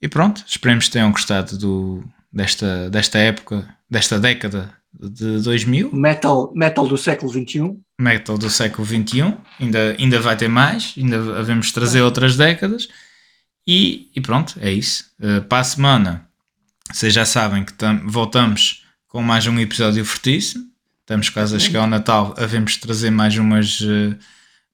E 0.00 0.08
pronto, 0.08 0.44
esperemos 0.46 0.86
que 0.86 0.92
tenham 0.92 1.10
gostado 1.10 1.56
do, 1.58 2.04
desta, 2.32 2.88
desta 2.90 3.18
época, 3.18 3.68
desta 3.90 4.18
década 4.18 4.72
de 4.92 5.40
2000, 5.40 5.92
Metal, 5.92 6.52
metal 6.54 6.86
do 6.86 6.96
século 6.96 7.30
XXI. 7.30 7.78
metal 8.00 8.38
do 8.38 8.48
século 8.48 8.86
XXI. 8.86 9.34
Ainda, 9.60 9.96
ainda 9.98 10.20
vai 10.20 10.36
ter 10.36 10.48
mais, 10.48 10.94
ainda 10.96 11.38
havemos 11.38 11.72
trazer 11.72 12.02
outras 12.02 12.36
décadas. 12.36 12.88
E, 13.66 14.10
e 14.14 14.20
pronto, 14.20 14.58
é 14.60 14.70
isso. 14.70 15.10
Uh, 15.20 15.42
para 15.42 15.60
a 15.60 15.64
semana, 15.64 16.27
vocês 16.92 17.12
já 17.12 17.24
sabem 17.24 17.64
que 17.64 17.72
tam- 17.72 18.06
voltamos 18.06 18.84
com 19.06 19.22
mais 19.22 19.46
um 19.46 19.58
episódio 19.58 20.04
fortíssimo. 20.04 20.64
Estamos 21.00 21.28
quase 21.30 21.56
a 21.56 21.58
chegar 21.58 21.80
ao 21.80 21.86
Natal, 21.86 22.34
havemos 22.36 22.72
de 22.72 22.80
trazer 22.80 23.10
mais 23.10 23.36
umas, 23.36 23.80
uh, 23.80 24.16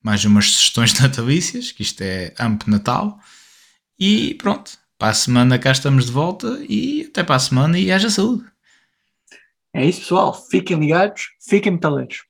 mais 0.03 0.25
umas 0.25 0.51
sugestões 0.51 0.93
natalícias, 0.99 1.71
que 1.71 1.83
isto 1.83 2.01
é 2.03 2.35
AMP 2.39 2.67
Natal. 2.69 3.19
E 3.99 4.35
pronto, 4.35 4.73
para 4.99 5.09
a 5.11 5.15
semana 5.15 5.59
cá 5.59 5.71
estamos 5.71 6.07
de 6.07 6.13
volta 6.13 6.61
e 6.69 7.07
até 7.09 7.23
para 7.23 7.37
a 7.37 7.41
semana 7.41 7.79
e 7.79 7.93
haja 7.93 8.11
saúde. 8.11 8.45
É 9.73 9.85
isso, 9.87 10.01
pessoal. 10.01 10.35
Fiquem 10.51 10.79
ligados, 10.79 11.29
fiquem 11.49 11.73
metaleiros. 11.73 12.23